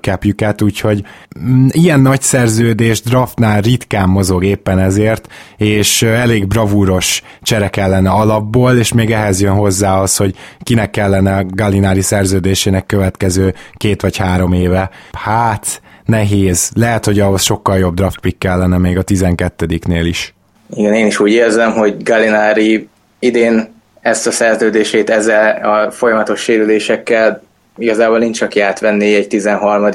capjüket, 0.00 0.62
úgyhogy 0.62 1.02
mm, 1.40 1.66
ilyen 1.70 2.00
nagy 2.00 2.20
szerződés 2.22 3.02
draftnál 3.02 3.60
ritkán 3.60 4.08
mozog 4.08 4.44
éppen 4.44 4.78
ezért, 4.78 5.26
és 5.56 6.02
elég 6.02 6.46
bravúros 6.46 7.22
csere 7.42 7.68
kellene 7.68 8.10
alapból, 8.10 8.76
és 8.76 8.92
még 8.92 9.10
ehhez 9.10 9.40
jön 9.40 9.54
hozzá 9.54 10.00
az, 10.00 10.16
hogy 10.16 10.34
kinek 10.62 10.90
kellene 10.90 11.44
Galinári 11.48 12.02
szerződésének 12.02 12.86
következő 12.86 13.54
két 13.74 14.02
vagy 14.02 14.16
három 14.16 14.52
éve. 14.52 14.90
Hát, 15.12 15.82
nehéz. 16.04 16.70
Lehet, 16.74 17.04
hogy 17.04 17.20
ahhoz 17.20 17.42
sokkal 17.42 17.78
jobb 17.78 17.94
draft 17.94 18.20
pick 18.20 18.38
kellene 18.38 18.78
még 18.78 18.98
a 18.98 19.04
12-nél 19.04 20.02
is. 20.04 20.34
Igen, 20.74 20.94
én 20.94 21.06
is 21.06 21.20
úgy 21.20 21.32
érzem, 21.32 21.72
hogy 21.72 22.02
Galinári 22.02 22.88
idén 23.18 23.74
ezt 24.00 24.26
a 24.26 24.30
szerződését 24.30 25.10
ezzel 25.10 25.64
a 25.64 25.90
folyamatos 25.90 26.40
sérülésekkel 26.40 27.42
igazából 27.80 28.18
nincs, 28.18 28.42
aki 28.42 28.60
átvenni 28.60 29.14
egy 29.14 29.28
13 29.28 29.88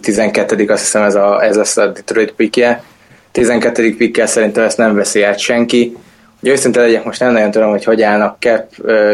12 0.00 0.64
azt 0.68 0.82
hiszem 0.82 1.02
ez, 1.02 1.14
a, 1.14 1.44
ez 1.44 1.56
lesz 1.56 1.76
a 1.76 1.86
Detroit 1.86 2.32
pickje. 2.32 2.82
12. 3.32 3.96
pickkel 3.96 4.26
szerintem 4.26 4.64
ezt 4.64 4.76
nem 4.76 4.94
veszi 4.94 5.22
át 5.22 5.38
senki. 5.38 5.96
Ugye 6.42 6.52
őszinte 6.52 6.80
legyek, 6.80 7.04
most 7.04 7.20
nem 7.20 7.32
nagyon 7.32 7.50
tudom, 7.50 7.70
hogy 7.70 7.84
hogy 7.84 8.02
állnak 8.02 8.36
cap 8.40 8.66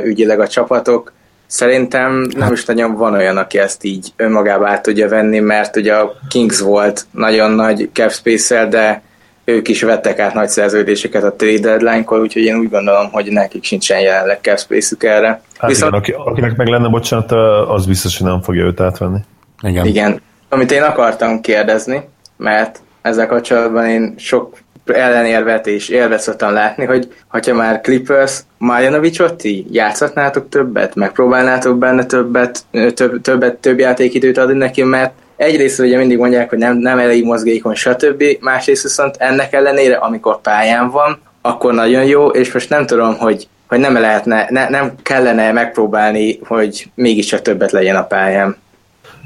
ügyileg 0.05 0.41
a 0.41 0.49
csapatok. 0.49 1.13
Szerintem 1.47 2.27
nem 2.37 2.53
is 2.53 2.65
nagyon 2.65 2.95
van 2.95 3.15
olyan, 3.15 3.37
aki 3.37 3.59
ezt 3.59 3.85
így 3.85 4.09
önmagába 4.17 4.69
át 4.69 4.83
tudja 4.83 5.09
venni, 5.09 5.39
mert 5.39 5.77
ugye 5.77 5.95
a 5.95 6.15
Kings 6.29 6.61
volt 6.61 7.07
nagyon 7.11 7.51
nagy 7.51 7.91
cap 7.93 8.13
space 8.13 8.67
de 8.67 9.03
ők 9.49 9.69
is 9.69 9.83
vettek 9.83 10.19
át 10.19 10.35
nagy 10.35 10.49
szerződéseket 10.49 11.25
a 11.25 11.33
trade 11.33 11.59
deadline-kor, 11.59 12.21
úgyhogy 12.21 12.43
én 12.43 12.57
úgy 12.57 12.71
gondolom, 12.71 13.11
hogy 13.13 13.27
nekik 13.31 13.65
sincsen 13.65 14.01
jelenleg 14.01 14.39
cap 14.41 14.59
space 14.59 14.97
erre. 14.99 15.41
Hát 15.59 15.71
Viszont... 15.71 15.95
igen, 15.95 16.19
aki, 16.19 16.31
akinek 16.31 16.57
meg 16.57 16.67
lenne, 16.67 16.89
bocsánat, 16.89 17.33
az 17.69 17.87
biztos, 17.87 18.19
hogy 18.19 18.27
nem 18.27 18.41
fogja 18.41 18.65
őt 18.65 18.81
átvenni. 18.81 19.19
Igen. 19.63 19.87
igen. 19.87 20.21
Amit 20.49 20.73
én 20.73 20.83
akartam 20.83 21.41
kérdezni, 21.41 22.09
mert 22.37 22.81
ezzel 23.03 23.27
kapcsolatban 23.27 23.87
én 23.87 24.15
sok 24.19 24.59
ellenérvet 24.85 25.67
és 25.67 25.89
élvet 25.89 26.21
szoktam 26.21 26.53
látni, 26.53 26.85
hogy 26.85 27.13
ha 27.29 27.55
már 27.55 27.81
Clippers 27.81 28.41
Marjanovicsot 28.59 29.35
ti 29.35 29.67
játszhatnátok 29.71 30.49
többet, 30.49 30.95
megpróbálnátok 30.95 31.79
benne 31.79 32.05
többet, 32.05 32.65
több, 32.95 33.21
többet, 33.21 33.57
több 33.57 33.79
játékidőt 33.79 34.39
adni 34.39 34.59
neki, 34.59 34.83
mert 34.83 35.13
egyrészt 35.37 35.81
ugye 35.81 35.99
mindig 35.99 36.19
mondják, 36.19 36.49
hogy 36.49 36.59
nem, 36.59 36.77
nem 36.77 36.99
elég 36.99 37.25
mozgékony, 37.25 37.75
stb. 37.75 38.25
Másrészt 38.41 38.83
viszont 38.83 39.17
ennek 39.19 39.53
ellenére, 39.53 39.97
amikor 39.97 40.41
pályán 40.41 40.91
van, 40.91 41.19
akkor 41.43 41.75
nagyon 41.75 42.05
jó, 42.05 42.29
és 42.29 42.53
most 42.53 42.71
nem 42.71 42.87
tudom, 42.87 43.17
hogy, 43.19 43.49
hogy 43.69 43.79
nem 43.79 43.95
lehetne, 43.95 44.47
ne, 44.49 44.69
nem 44.69 44.95
kellene 45.03 45.53
megpróbálni, 45.53 46.39
hogy 46.45 46.91
mégiscsak 46.95 47.43
többet 47.43 47.73
legyen 47.73 47.97
a 47.97 48.07
pályán. 48.07 48.57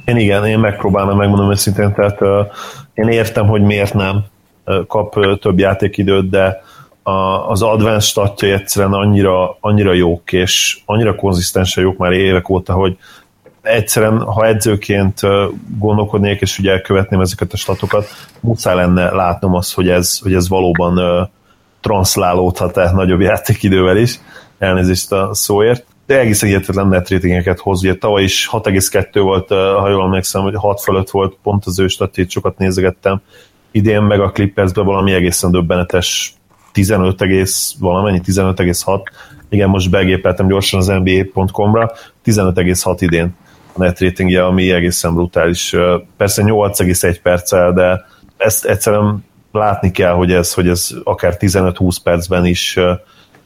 Én 0.05 0.17
igen, 0.17 0.47
én 0.47 0.59
megpróbálom, 0.59 1.17
megmondom 1.17 1.51
őszintén, 1.51 1.95
tehát 1.95 2.21
uh, 2.21 2.29
én 2.95 3.09
értem, 3.09 3.47
hogy 3.47 3.63
miért 3.63 3.95
nem 3.95 4.25
kap 4.87 5.17
uh, 5.17 5.39
több 5.39 5.59
játékidőt, 5.59 6.31
de 6.31 6.63
a, 7.03 7.51
az 7.51 7.63
advanced 7.63 8.03
statjai 8.09 8.51
egyszerűen 8.51 8.93
annyira, 8.93 9.57
annyira 9.61 9.93
jók, 9.93 10.33
és 10.33 10.79
annyira 10.85 11.15
konzisztensen 11.15 11.83
jók 11.83 11.97
már 11.97 12.13
évek 12.13 12.49
óta, 12.49 12.73
hogy 12.73 12.97
egyszerűen, 13.63 14.21
ha 14.21 14.47
edzőként 14.47 15.21
gondolkodnék, 15.79 16.41
és 16.41 16.59
ugye 16.59 16.81
követném 16.81 17.21
ezeket 17.21 17.53
a 17.53 17.57
statokat, 17.57 18.07
muszáj 18.41 18.75
lenne 18.75 19.11
látnom 19.11 19.55
azt, 19.55 19.75
hogy 19.75 19.89
ez, 19.89 20.19
hogy 20.19 20.35
ez 20.35 20.49
valóban 20.49 21.29
transzlálódhat-e 21.81 22.91
nagyobb 22.91 23.21
játékidővel 23.21 23.97
is, 23.97 24.21
elnézést 24.59 25.13
a 25.13 25.35
szóért. 25.35 25.85
De 26.07 26.19
egészen 26.19 26.49
hihetetlen 26.49 26.89
net 26.89 27.11
ratingeket 27.11 27.59
hoz. 27.59 27.83
Ugye 27.83 27.95
tavaly 27.95 28.23
is 28.23 28.49
6,2 28.53 29.21
volt, 29.23 29.49
ha 29.49 29.89
jól 29.89 30.05
emlékszem, 30.05 30.43
hogy 30.43 30.55
6 30.57 30.81
fölött 30.81 31.11
volt 31.11 31.37
pont 31.43 31.67
az 31.67 31.79
ő 31.79 31.89
statét, 31.89 32.31
sokat 32.31 32.59
nézegettem. 32.59 33.21
Idén 33.71 34.03
meg 34.03 34.21
a 34.21 34.31
Clippersben 34.31 34.85
valami 34.85 35.13
egészen 35.13 35.51
döbbenetes 35.51 36.35
15, 36.73 37.25
valamennyi, 37.79 38.21
15,6. 38.27 39.03
Igen, 39.49 39.69
most 39.69 39.91
begépeltem 39.91 40.47
gyorsan 40.47 40.81
az 40.81 40.87
NBA.com-ra, 40.87 41.93
15,6 42.25 42.97
idén 42.99 43.37
net 43.77 44.01
ratingje, 44.01 44.45
ami 44.45 44.73
egészen 44.73 45.15
brutális. 45.15 45.77
Persze 46.17 46.43
8,1 46.47 47.17
perccel, 47.23 47.73
de 47.73 48.05
ezt 48.37 48.65
egyszerűen 48.65 49.25
látni 49.53 49.91
kell, 49.91 50.13
hogy 50.13 50.33
ez, 50.33 50.55
hogy 50.55 50.69
ez 50.69 50.89
akár 51.05 51.37
15-20 51.39 51.97
percben 52.03 52.47
is 52.47 52.79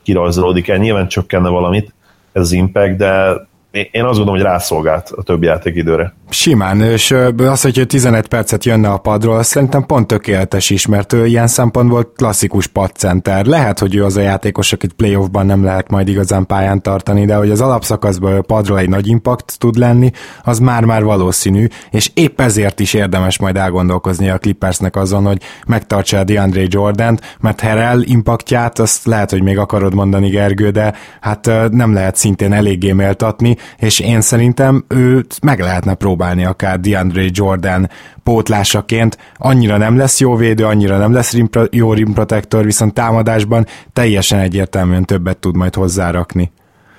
kirajzolódik 0.03 0.69
el. 0.69 0.77
Nyilván 0.77 1.09
csökkenne 1.09 1.49
valamit 1.49 1.95
ez 2.33 2.43
az 2.43 2.53
impact, 2.53 2.97
de 2.97 3.33
én 3.75 4.05
azt 4.05 4.17
gondolom, 4.17 4.35
hogy 4.35 4.43
rászolgált 4.43 5.11
a 5.11 5.23
többi 5.23 5.47
játékidőre. 5.47 6.15
Simán, 6.29 6.81
és 6.81 7.15
az, 7.37 7.63
hogy 7.63 7.85
11 7.87 8.27
percet 8.27 8.65
jönne 8.65 8.89
a 8.89 8.99
padról, 8.99 9.43
szerintem 9.43 9.87
pont 9.87 10.07
tökéletes 10.07 10.71
is, 10.71 10.87
mert 10.87 11.13
ő 11.13 11.27
ilyen 11.27 11.47
szempontból 11.47 12.13
klasszikus 12.17 12.67
padcenter. 12.67 13.47
Lehet, 13.47 13.79
hogy 13.79 13.95
ő 13.95 14.05
az 14.05 14.17
a 14.17 14.21
játékos, 14.21 14.73
akit 14.73 14.93
playoffban 14.93 15.47
nem 15.47 15.65
lehet 15.65 15.91
majd 15.91 16.09
igazán 16.09 16.47
pályán 16.47 16.83
tartani, 16.83 17.25
de 17.25 17.35
hogy 17.35 17.51
az 17.51 17.61
alapszakaszban 17.61 18.43
padról 18.47 18.79
egy 18.79 18.89
nagy 18.89 19.09
impact 19.09 19.59
tud 19.59 19.77
lenni, 19.77 20.11
az 20.43 20.59
már-már 20.59 21.05
valószínű, 21.05 21.67
és 21.91 22.11
épp 22.15 22.41
ezért 22.41 22.81
is 22.81 22.95
érdemes 22.95 23.39
majd 23.39 23.57
elgondolkozni 23.57 24.31
a 24.31 24.39
Clippersnek 24.39 24.97
azon, 24.97 25.25
hogy 25.27 25.43
megtartsa 25.67 26.19
a 26.19 26.25
DeAndre 26.25 26.63
jordan 26.69 27.19
mert 27.41 27.61
Herel 27.61 28.03
impaktját, 28.03 28.79
azt 28.79 29.07
lehet, 29.07 29.31
hogy 29.31 29.43
még 29.43 29.59
akarod 29.59 29.95
mondani 29.95 30.29
Gergő, 30.29 30.71
de 30.71 30.95
hát 31.21 31.51
nem 31.71 31.93
lehet 31.95 32.17
szintén 32.17 32.53
eléggé 32.53 32.93
méltatni, 32.93 33.57
és 33.79 34.01
én 34.01 34.21
szerintem 34.21 34.85
őt 34.89 35.39
meg 35.43 35.61
lehetne 35.61 35.95
próbálni 35.95 36.45
akár 36.45 36.81
DeAndre 36.81 37.25
Jordan 37.31 37.91
pótlásaként. 38.23 39.19
Annyira 39.37 39.77
nem 39.77 39.97
lesz 39.97 40.21
jó 40.21 40.37
védő, 40.37 40.65
annyira 40.65 40.99
nem 40.99 41.13
lesz 41.13 41.37
jó 41.71 41.93
rim 41.93 42.13
protector, 42.13 42.65
viszont 42.65 42.95
támadásban 42.95 43.67
teljesen 43.93 44.39
egyértelműen 44.39 45.05
többet 45.05 45.39
tud 45.39 45.57
majd 45.57 45.75
hozzárakni. 45.75 46.53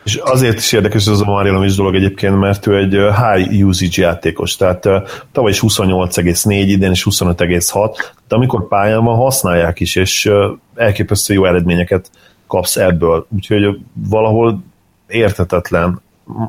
És 0.03 0.15
azért 0.15 0.57
is 0.57 0.71
érdekes 0.71 1.07
ez 1.07 1.19
a 1.19 1.25
Mariano 1.25 1.63
is 1.63 1.75
dolog 1.75 1.95
egyébként, 1.95 2.39
mert 2.39 2.67
ő 2.67 2.77
egy 2.77 2.91
high 2.91 3.65
usage 3.65 4.01
játékos, 4.01 4.55
tehát 4.55 4.87
tavaly 5.31 5.51
is 5.51 5.59
28,4, 5.59 6.45
idén 6.49 6.91
is 6.91 7.07
25,6, 7.09 7.95
de 8.27 8.35
amikor 8.35 8.67
pályán 8.67 9.03
van, 9.03 9.15
használják 9.15 9.79
is, 9.79 9.95
és 9.95 10.31
elképesztő 10.75 11.33
jó 11.33 11.45
eredményeket 11.45 12.09
kapsz 12.47 12.75
ebből. 12.75 13.27
Úgyhogy 13.35 13.79
valahol 13.93 14.63
értetetlen 15.07 16.01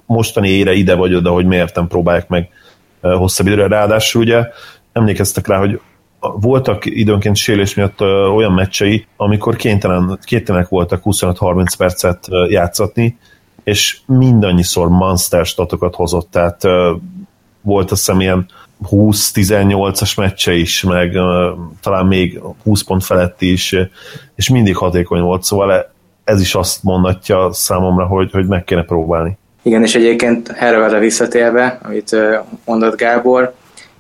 mostani 0.06 0.48
ére 0.48 0.72
ide 0.72 0.94
vagy 0.94 1.14
oda, 1.14 1.30
hogy 1.30 1.46
miért 1.46 1.74
nem 1.74 1.86
próbálják 1.86 2.28
meg 2.28 2.48
hosszabb 3.00 3.46
időre. 3.46 3.66
Ráadásul 3.66 4.22
ugye 4.22 4.46
emlékeztek 4.92 5.46
rá, 5.46 5.58
hogy 5.58 5.80
voltak 6.20 6.84
időnként 6.84 7.36
sérülés 7.36 7.74
miatt 7.74 8.00
olyan 8.34 8.52
meccsei, 8.52 9.06
amikor 9.16 9.56
kénytelen, 9.56 10.18
kénytelenek 10.22 10.68
voltak 10.68 11.00
25-30 11.04 11.66
percet 11.78 12.28
játszatni, 12.48 13.18
és 13.64 13.98
mindannyiszor 14.06 14.88
monster 14.88 15.46
statokat 15.46 15.94
hozott, 15.94 16.30
tehát 16.30 16.62
volt 17.60 17.90
azt 17.90 18.06
hiszem 18.06 18.20
ilyen 18.20 18.46
20-18-as 18.90 20.16
meccse 20.16 20.54
is, 20.54 20.82
meg 20.82 21.18
talán 21.80 22.06
még 22.06 22.40
20 22.62 22.82
pont 22.82 23.04
felett 23.04 23.42
is, 23.42 23.76
és 24.34 24.48
mindig 24.48 24.76
hatékony 24.76 25.20
volt, 25.20 25.42
szóval 25.42 25.92
ez 26.24 26.40
is 26.40 26.54
azt 26.54 26.82
mondatja 26.82 27.52
számomra, 27.52 28.06
hogy, 28.06 28.30
hogy 28.30 28.46
meg 28.46 28.64
kéne 28.64 28.82
próbálni. 28.82 29.38
Igen, 29.66 29.82
és 29.82 29.94
egyébként 29.94 30.48
Herverre 30.48 30.98
visszatérve, 30.98 31.78
amit 31.82 32.16
mondott 32.64 32.96
Gábor, 32.96 33.54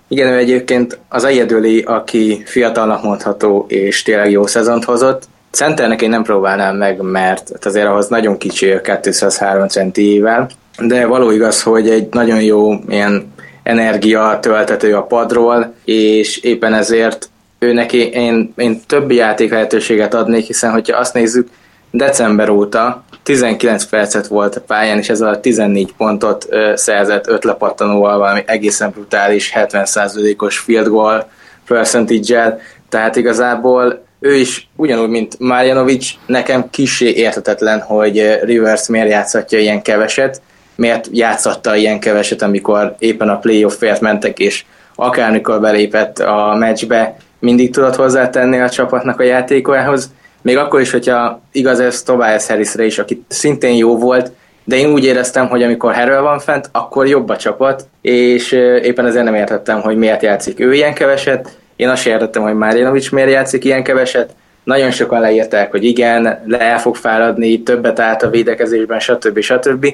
igen, 0.08 0.32
ő 0.32 0.36
egyébként 0.36 0.98
az 1.08 1.24
egyedüli, 1.24 1.82
aki 1.82 2.42
fiatalnak 2.44 3.02
mondható, 3.02 3.64
és 3.68 4.02
tényleg 4.02 4.30
jó 4.30 4.46
szezont 4.46 4.84
hozott. 4.84 5.22
Centernek 5.50 6.02
én 6.02 6.08
nem 6.08 6.22
próbálnám 6.22 6.76
meg, 6.76 7.00
mert 7.00 7.64
azért 7.64 7.86
ahhoz 7.86 8.08
nagyon 8.08 8.38
kicsi 8.38 8.70
a 8.70 8.80
203 9.00 9.68
centiével, 9.68 10.48
de 10.78 11.06
való 11.06 11.30
igaz, 11.30 11.62
hogy 11.62 11.90
egy 11.90 12.08
nagyon 12.10 12.42
jó 12.42 12.72
ilyen 12.88 13.32
energia 13.62 14.38
töltető 14.40 14.94
a 14.94 15.02
padról, 15.02 15.74
és 15.84 16.38
éppen 16.38 16.74
ezért 16.74 17.28
ő 17.58 17.72
neki 17.72 18.08
én, 18.08 18.52
én 18.56 18.80
több 18.86 19.10
játék 19.10 19.50
lehetőséget 19.50 20.14
adnék, 20.14 20.44
hiszen 20.44 20.72
hogyha 20.72 20.98
azt 20.98 21.14
nézzük, 21.14 21.48
december 21.90 22.48
óta 22.48 23.04
19 23.26 23.84
percet 23.84 24.26
volt 24.26 24.56
a 24.56 24.60
pályán, 24.60 24.98
és 24.98 25.08
ezzel 25.08 25.28
a 25.28 25.40
14 25.40 25.92
pontot 25.96 26.46
ö, 26.48 26.72
szerzett 26.74 27.26
5 27.26 27.44
lepattanóval, 27.44 28.18
valami 28.18 28.42
egészen 28.46 28.90
brutális 28.90 29.52
70%-os 29.54 30.58
field 30.58 30.88
goal 30.88 31.28
percentage 31.66 32.58
tehát 32.88 33.16
igazából 33.16 34.04
ő 34.20 34.34
is 34.34 34.68
ugyanúgy, 34.76 35.08
mint 35.08 35.38
Marjanovic, 35.38 36.10
nekem 36.26 36.70
kisé 36.70 37.10
értetetlen, 37.10 37.80
hogy 37.80 38.38
Rivers 38.42 38.88
miért 38.88 39.10
játszhatja 39.10 39.58
ilyen 39.58 39.82
keveset, 39.82 40.40
miért 40.74 41.08
játszatta 41.12 41.76
ilyen 41.76 42.00
keveset, 42.00 42.42
amikor 42.42 42.94
éppen 42.98 43.28
a 43.28 43.38
playoffért 43.38 44.00
mentek, 44.00 44.38
és 44.38 44.64
akármikor 44.94 45.60
belépett 45.60 46.18
a 46.18 46.56
meccsbe, 46.58 47.16
mindig 47.38 47.72
tudott 47.72 47.94
hozzátenni 47.94 48.60
a 48.60 48.68
csapatnak 48.68 49.20
a 49.20 49.24
játékolához, 49.24 50.10
még 50.46 50.56
akkor 50.56 50.80
is, 50.80 50.90
hogyha 50.90 51.40
igaz 51.52 51.80
ez 51.80 52.02
Tobias 52.02 52.46
Harrisre 52.46 52.84
is, 52.84 52.98
aki 52.98 53.24
szintén 53.28 53.76
jó 53.76 53.98
volt, 53.98 54.30
de 54.64 54.76
én 54.76 54.92
úgy 54.92 55.04
éreztem, 55.04 55.48
hogy 55.48 55.62
amikor 55.62 55.94
Harrell 55.94 56.20
van 56.20 56.38
fent, 56.38 56.68
akkor 56.72 57.06
jobb 57.06 57.28
a 57.28 57.36
csapat, 57.36 57.88
és 58.00 58.52
éppen 58.82 59.06
ezért 59.06 59.24
nem 59.24 59.34
értettem, 59.34 59.80
hogy 59.80 59.96
miért 59.96 60.22
játszik 60.22 60.60
ő 60.60 60.74
ilyen 60.74 60.94
keveset, 60.94 61.56
én 61.76 61.88
azt 61.88 62.02
sem 62.02 62.12
értettem, 62.12 62.42
hogy 62.42 62.54
Marjanovic 62.54 63.10
miért 63.10 63.30
játszik 63.30 63.64
ilyen 63.64 63.82
keveset, 63.82 64.30
nagyon 64.64 64.90
sokan 64.90 65.20
leírták, 65.20 65.70
hogy 65.70 65.84
igen, 65.84 66.42
le 66.46 66.60
el 66.60 66.78
fog 66.78 66.96
fáradni, 66.96 67.62
többet 67.62 68.00
állt 68.00 68.22
a 68.22 68.30
védekezésben, 68.30 68.98
stb. 68.98 69.40
stb. 69.40 69.86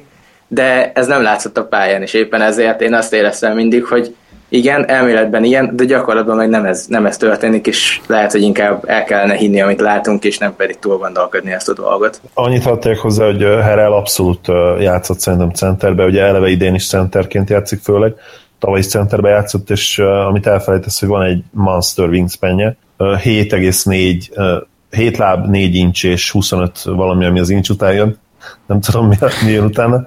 De 0.48 0.92
ez 0.94 1.06
nem 1.06 1.22
látszott 1.22 1.58
a 1.58 1.64
pályán, 1.64 2.02
és 2.02 2.14
éppen 2.14 2.40
ezért 2.40 2.80
én 2.80 2.94
azt 2.94 3.12
éreztem 3.12 3.54
mindig, 3.54 3.84
hogy 3.84 4.14
igen, 4.52 4.88
elméletben 4.88 5.44
ilyen, 5.44 5.76
de 5.76 5.84
gyakorlatban 5.84 6.36
meg 6.36 6.48
nem 6.48 6.64
ez, 6.64 6.86
nem 6.88 7.06
ez 7.06 7.16
történik, 7.16 7.66
és 7.66 8.00
lehet, 8.06 8.32
hogy 8.32 8.42
inkább 8.42 8.84
el 8.86 9.04
kellene 9.04 9.34
hinni, 9.34 9.60
amit 9.60 9.80
látunk, 9.80 10.24
és 10.24 10.38
nem 10.38 10.56
pedig 10.56 10.78
túl 10.78 10.96
gondolkodni 10.96 11.52
ezt 11.52 11.68
a 11.68 11.72
dolgot. 11.72 12.20
Annyit 12.34 12.62
hatték 12.62 12.98
hozzá, 12.98 13.24
hogy 13.24 13.42
Herel 13.42 13.92
abszolút 13.92 14.48
játszott 14.80 15.18
szerintem 15.18 15.50
centerbe, 15.50 16.04
ugye 16.04 16.22
eleve 16.22 16.48
idén 16.48 16.74
is 16.74 16.88
centerként 16.88 17.50
játszik 17.50 17.80
főleg, 17.82 18.14
tavaly 18.58 18.78
is 18.78 18.88
centerbe 18.88 19.28
játszott, 19.28 19.70
és 19.70 19.98
amit 19.98 20.46
elfelejtesz, 20.46 21.00
hogy 21.00 21.08
van 21.08 21.22
egy 21.22 21.42
Monster 21.50 22.08
wingspanje, 22.08 22.76
7,4 22.98 24.62
7 24.90 25.16
láb, 25.16 25.48
4 25.48 25.74
incs 25.74 26.04
és 26.04 26.30
25 26.30 26.82
valami, 26.82 27.24
ami 27.24 27.40
az 27.40 27.50
incs 27.50 27.68
után 27.68 27.92
jön, 27.92 28.18
nem 28.66 28.80
tudom 28.80 29.08
mi, 29.08 29.16
mi 29.44 29.50
jön 29.50 29.64
utána, 29.64 30.04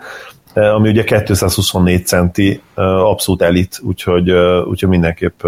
ami 0.56 0.90
ugye 0.90 1.04
224 1.04 2.06
centi, 2.06 2.62
abszolút 2.76 3.42
elit, 3.42 3.80
úgyhogy, 3.84 4.32
úgyhogy 4.70 4.90
mindenképp 4.90 5.44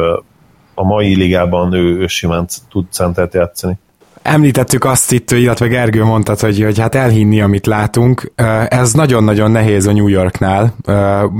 a 0.75 0.83
mai 0.83 1.15
ligában 1.15 1.73
ő, 1.73 1.99
ő 1.99 2.07
simán 2.07 2.47
tud 2.69 2.85
centert 2.91 3.33
játszani. 3.33 3.77
Említettük 4.21 4.83
azt 4.83 5.11
itt, 5.11 5.31
illetve 5.31 5.67
Gergő 5.67 6.03
mondta, 6.03 6.35
hogy, 6.39 6.63
hogy 6.63 6.79
hát 6.79 6.95
elhinni, 6.95 7.41
amit 7.41 7.65
látunk. 7.65 8.31
Ez 8.67 8.93
nagyon-nagyon 8.93 9.51
nehéz 9.51 9.85
a 9.85 9.91
New 9.91 10.07
Yorknál. 10.07 10.75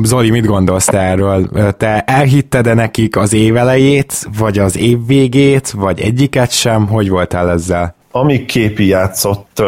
Zoli, 0.04 0.30
mit 0.30 0.46
gondolsz 0.46 0.86
te 0.86 1.00
erről? 1.00 1.50
Te 1.78 2.02
elhitted-e 2.02 2.74
nekik 2.74 3.18
az 3.18 3.34
évelejét, 3.34 4.28
vagy 4.38 4.60
az 4.60 4.78
év 4.78 5.06
végét, 5.08 5.72
vagy 5.72 6.00
egyiket 6.00 6.52
sem? 6.52 6.88
Hogy 6.88 7.10
voltál 7.10 7.50
ezzel? 7.50 7.97
Amíg 8.20 8.46
képi 8.46 8.86
játszott, 8.86 9.62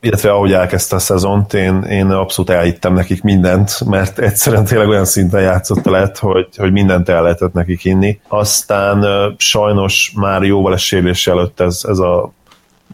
illetve 0.00 0.30
ahogy 0.30 0.52
elkezdte 0.52 0.96
a 0.96 0.98
szezont, 0.98 1.54
én, 1.54 1.82
én 1.82 2.10
abszolút 2.10 2.50
elhittem 2.50 2.94
nekik 2.94 3.22
mindent, 3.22 3.84
mert 3.84 4.18
egyszerűen 4.18 4.64
tényleg 4.64 4.88
olyan 4.88 5.04
szinten 5.04 5.40
játszott 5.40 5.84
lett, 5.84 6.18
hogy, 6.18 6.48
hogy 6.56 6.72
mindent 6.72 7.08
el 7.08 7.22
lehetett 7.22 7.52
nekik 7.52 7.84
inni. 7.84 8.20
Aztán 8.28 9.06
sajnos 9.38 10.12
már 10.16 10.42
jóval 10.42 10.72
a 10.72 10.76
sérülés 10.76 11.26
előtt 11.26 11.60
ez, 11.60 11.80
ez 11.88 11.98
a 11.98 12.32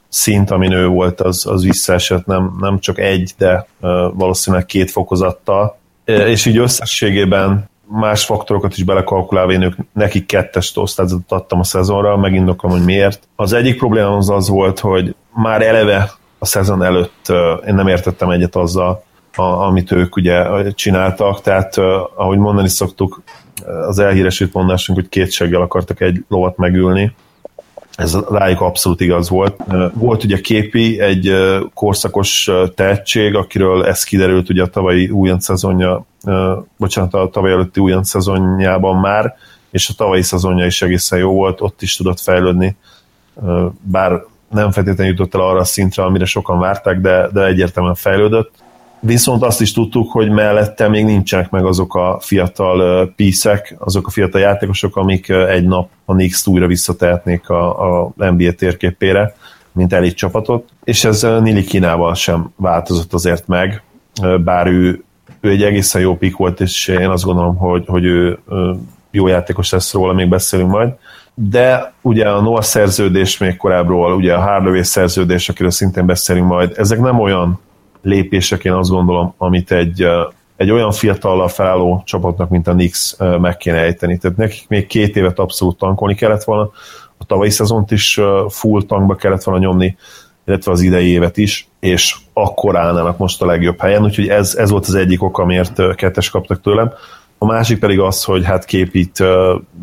szint, 0.09 0.51
ami 0.51 0.69
nő 0.69 0.87
volt, 0.87 1.21
az, 1.21 1.47
az 1.47 1.63
visszaesett 1.63 2.27
nem, 2.27 2.57
nem 2.61 2.79
csak 2.79 2.99
egy, 2.99 3.33
de 3.39 3.67
valószínűleg 4.15 4.67
két 4.67 4.91
fokozattal. 4.91 5.79
És 6.05 6.47
így 6.47 6.57
összességében 6.57 7.71
más 7.93 8.25
faktorokat 8.25 8.77
is 8.77 8.83
belekalkulálva, 8.85 9.53
én 9.53 9.63
ők 9.63 9.75
nekik 9.93 10.27
kettes 10.27 10.77
osztályzatot 10.77 11.33
adtam 11.33 11.59
a 11.59 11.65
szezonra, 11.65 12.17
megindoklom, 12.17 12.73
hogy 12.73 12.85
miért. 12.85 13.29
Az 13.37 13.53
egyik 13.53 13.79
probléma 13.79 14.17
az 14.17 14.31
az 14.31 14.49
volt, 14.49 14.81
hogy 14.81 15.15
már 15.35 15.63
eleve 15.63 16.11
a 16.39 16.47
szezon 16.47 16.83
előtt 16.83 17.29
én 17.67 17.75
nem 17.75 17.89
értettem 17.89 18.31
egyet 18.31 18.57
azzal, 18.57 19.05
a, 19.37 19.43
amit 19.43 19.93
ők 19.93 20.17
ugye 20.17 20.73
csináltak, 20.73 21.41
tehát 21.41 21.77
ahogy 22.17 22.39
mondani 22.39 22.69
szoktuk, 22.69 23.23
az 23.89 23.99
elhíresült 23.99 24.53
mondásunk, 24.53 24.99
hogy 24.99 25.09
két 25.09 25.31
seggel 25.31 25.61
akartak 25.61 26.01
egy 26.01 26.25
lovat 26.29 26.57
megülni, 26.57 27.15
ez 27.97 28.19
rájuk 28.31 28.61
abszolút 28.61 29.01
igaz 29.01 29.29
volt. 29.29 29.61
Volt 29.95 30.25
ugye 30.25 30.41
Képi, 30.41 31.01
egy 31.01 31.33
korszakos 31.75 32.51
tehetség, 32.75 33.35
akiről 33.35 33.85
ez 33.87 34.05
kiderült 34.05 34.49
ugye 34.49 34.63
a 34.63 34.67
tavalyi 34.67 35.09
újonc 35.09 35.45
szezonja, 35.45 36.05
bocsánat, 36.77 37.15
a 37.15 37.29
tavaly 37.33 37.51
előtti 37.53 37.81
újonc 37.81 38.09
szezonjában 38.09 38.97
már, 38.97 39.37
és 39.71 39.89
a 39.89 39.95
tavalyi 39.97 40.23
szezonja 40.23 40.67
is 40.67 40.83
egészen 40.83 41.19
jó 41.19 41.33
volt, 41.33 41.61
ott 41.61 41.83
is 41.83 41.97
tudott 41.97 42.21
fejlődni, 42.21 42.77
bár 43.81 44.25
nem 44.51 44.71
feltétlenül 44.71 45.13
jutott 45.13 45.35
el 45.35 45.41
arra 45.41 45.61
a 45.61 45.65
szintre, 45.65 46.03
amire 46.03 46.25
sokan 46.25 46.59
várták, 46.59 47.01
de, 47.01 47.29
de 47.33 47.45
egyértelműen 47.45 47.95
fejlődött. 47.95 48.51
Viszont 49.05 49.43
azt 49.43 49.61
is 49.61 49.73
tudtuk, 49.73 50.11
hogy 50.11 50.31
mellette 50.31 50.89
még 50.89 51.05
nincsenek 51.05 51.51
meg 51.51 51.65
azok 51.65 51.95
a 51.95 52.19
fiatal 52.21 53.09
píszek, 53.17 53.77
azok 53.79 54.07
a 54.07 54.11
fiatal 54.11 54.41
játékosok, 54.41 54.97
amik 54.97 55.29
egy 55.29 55.65
nap 55.65 55.89
a 56.05 56.13
Knicks 56.13 56.47
újra 56.47 56.67
visszatehetnék 56.67 57.49
a, 57.49 58.03
a 58.05 58.13
NBA 58.17 58.53
térképére, 58.53 59.35
mint 59.73 59.93
elit 59.93 60.17
csapatot, 60.17 60.69
és 60.85 61.05
ez 61.05 61.23
Nili 61.23 61.65
Kínával 61.65 62.15
sem 62.15 62.53
változott 62.57 63.13
azért 63.13 63.47
meg, 63.47 63.83
bár 64.45 64.67
ő, 64.67 65.05
ő 65.41 65.51
egy 65.51 65.63
egészen 65.63 66.01
jó 66.03 66.17
pik 66.17 66.37
volt, 66.37 66.61
és 66.61 66.89
én 66.89 67.09
azt 67.09 67.25
gondolom, 67.25 67.57
hogy, 67.57 67.85
hogy 67.87 68.05
ő 68.05 68.39
jó 69.11 69.27
játékos 69.27 69.71
lesz 69.71 69.93
róla, 69.93 70.13
még 70.13 70.29
beszélünk 70.29 70.71
majd. 70.71 70.93
De 71.35 71.93
ugye 72.01 72.29
a 72.29 72.41
Noah 72.41 72.63
szerződés 72.63 73.39
még 73.39 73.57
korábbról, 73.57 74.15
ugye 74.15 74.35
a 74.35 74.41
Hardaway 74.41 74.83
szerződés, 74.83 75.49
akiről 75.49 75.71
szintén 75.71 76.07
beszélünk 76.07 76.47
majd, 76.47 76.73
ezek 76.77 77.01
nem 77.01 77.21
olyan 77.21 77.61
lépések, 78.03 78.65
én 78.65 78.73
azt 78.73 78.91
gondolom, 78.91 79.35
amit 79.37 79.73
egy, 79.73 80.07
egy 80.57 80.71
olyan 80.71 80.93
fiatallal 80.93 81.49
felálló 81.49 82.03
csapatnak, 82.07 82.49
mint 82.49 82.67
a 82.67 82.73
Knicks 82.73 83.17
meg 83.19 83.57
kéne 83.57 83.79
ejteni. 83.79 84.19
Tehát 84.19 84.37
nekik 84.37 84.69
még 84.69 84.87
két 84.87 85.17
évet 85.17 85.39
abszolút 85.39 85.79
tankolni 85.79 86.15
kellett 86.15 86.45
volna, 86.45 86.71
a 87.19 87.25
tavalyi 87.27 87.51
szezont 87.51 87.91
is 87.91 88.21
full 88.49 88.83
tankba 88.83 89.15
kellett 89.15 89.43
volna 89.43 89.61
nyomni, 89.61 89.97
illetve 90.47 90.73
az 90.73 90.81
idei 90.81 91.07
évet 91.07 91.37
is, 91.37 91.69
és 91.81 92.17
akkor 92.33 92.77
állnának 92.77 93.19
most 93.19 93.43
a 93.43 93.47
legjobb 93.47 93.81
helyen, 93.81 94.03
úgyhogy 94.03 94.29
ez, 94.29 94.55
ez 94.55 94.71
volt 94.71 94.87
az 94.87 94.95
egyik 94.95 95.23
ok, 95.23 95.39
amiért 95.39 95.95
kettes 95.95 96.31
kaptak 96.31 96.61
tőlem. 96.61 96.93
A 97.39 97.47
másik 97.47 97.79
pedig 97.79 97.99
az, 97.99 98.25
hogy 98.25 98.45
hát 98.45 98.65
képít 98.65 99.25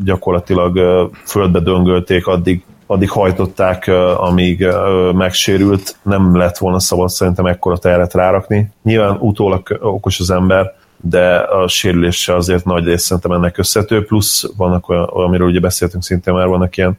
gyakorlatilag 0.03 0.79
földbe 1.25 1.59
döngölték 1.59 2.27
addig 2.27 2.63
addig 2.91 3.09
hajtották, 3.09 3.87
amíg 4.17 4.67
megsérült, 5.13 5.95
nem 6.01 6.35
lett 6.35 6.57
volna 6.57 6.79
szabad 6.79 7.09
szerintem 7.09 7.45
ekkora 7.45 7.77
terhet 7.77 8.13
rárakni. 8.13 8.71
Nyilván 8.83 9.17
utólag 9.19 9.77
okos 9.81 10.19
az 10.19 10.31
ember, 10.31 10.73
de 11.01 11.35
a 11.35 11.67
sérülése 11.67 12.35
azért 12.35 12.65
nagy 12.65 12.85
rész 12.85 13.01
szerintem 13.03 13.31
ennek 13.31 13.57
összető, 13.57 14.05
plusz 14.05 14.45
vannak 14.57 14.89
olyan, 14.89 15.03
amiről 15.03 15.47
ugye 15.47 15.59
beszéltünk 15.59 16.03
szintén 16.03 16.33
már, 16.33 16.47
vannak 16.47 16.77
ilyen 16.77 16.97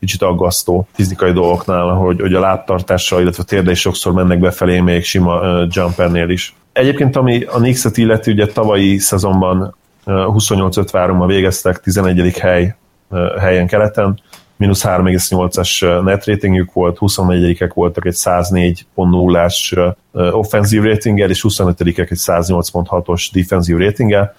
kicsit 0.00 0.22
aggasztó 0.22 0.88
fizikai 0.92 1.32
dolgoknál, 1.32 1.86
hogy, 1.86 2.20
hogy 2.20 2.34
a 2.34 2.40
lábtartással, 2.40 3.20
illetve 3.20 3.42
a 3.42 3.46
térde 3.46 3.70
is 3.70 3.80
sokszor 3.80 4.12
mennek 4.12 4.38
befelé 4.38 4.80
még 4.80 5.04
sima 5.04 5.40
uh, 5.40 5.66
jumpernél 5.70 6.28
is. 6.28 6.54
Egyébként, 6.72 7.16
ami 7.16 7.42
a 7.42 7.56
Knicks-et 7.56 7.96
illeti, 7.96 8.30
ugye 8.30 8.46
tavalyi 8.46 8.98
szezonban 8.98 9.74
uh, 10.04 10.14
28-53-mal 10.14 11.24
végeztek, 11.26 11.80
11. 11.80 12.38
hely 12.38 12.74
uh, 13.08 13.38
helyen 13.38 13.66
keleten, 13.66 14.20
mínusz 14.60 14.84
3,8-as 14.84 16.04
net 16.04 16.24
ratingjük 16.24 16.72
volt, 16.72 16.96
24-ek 17.00 17.70
voltak 17.74 18.06
egy 18.06 18.14
104.0-ás 18.16 19.74
offenzív 20.12 20.82
ratinggel, 20.82 21.30
és 21.30 21.44
25-ek 21.48 22.10
egy 22.10 22.18
108.6-os 22.20 23.28
defensív 23.32 23.76
ratinggel. 23.76 24.34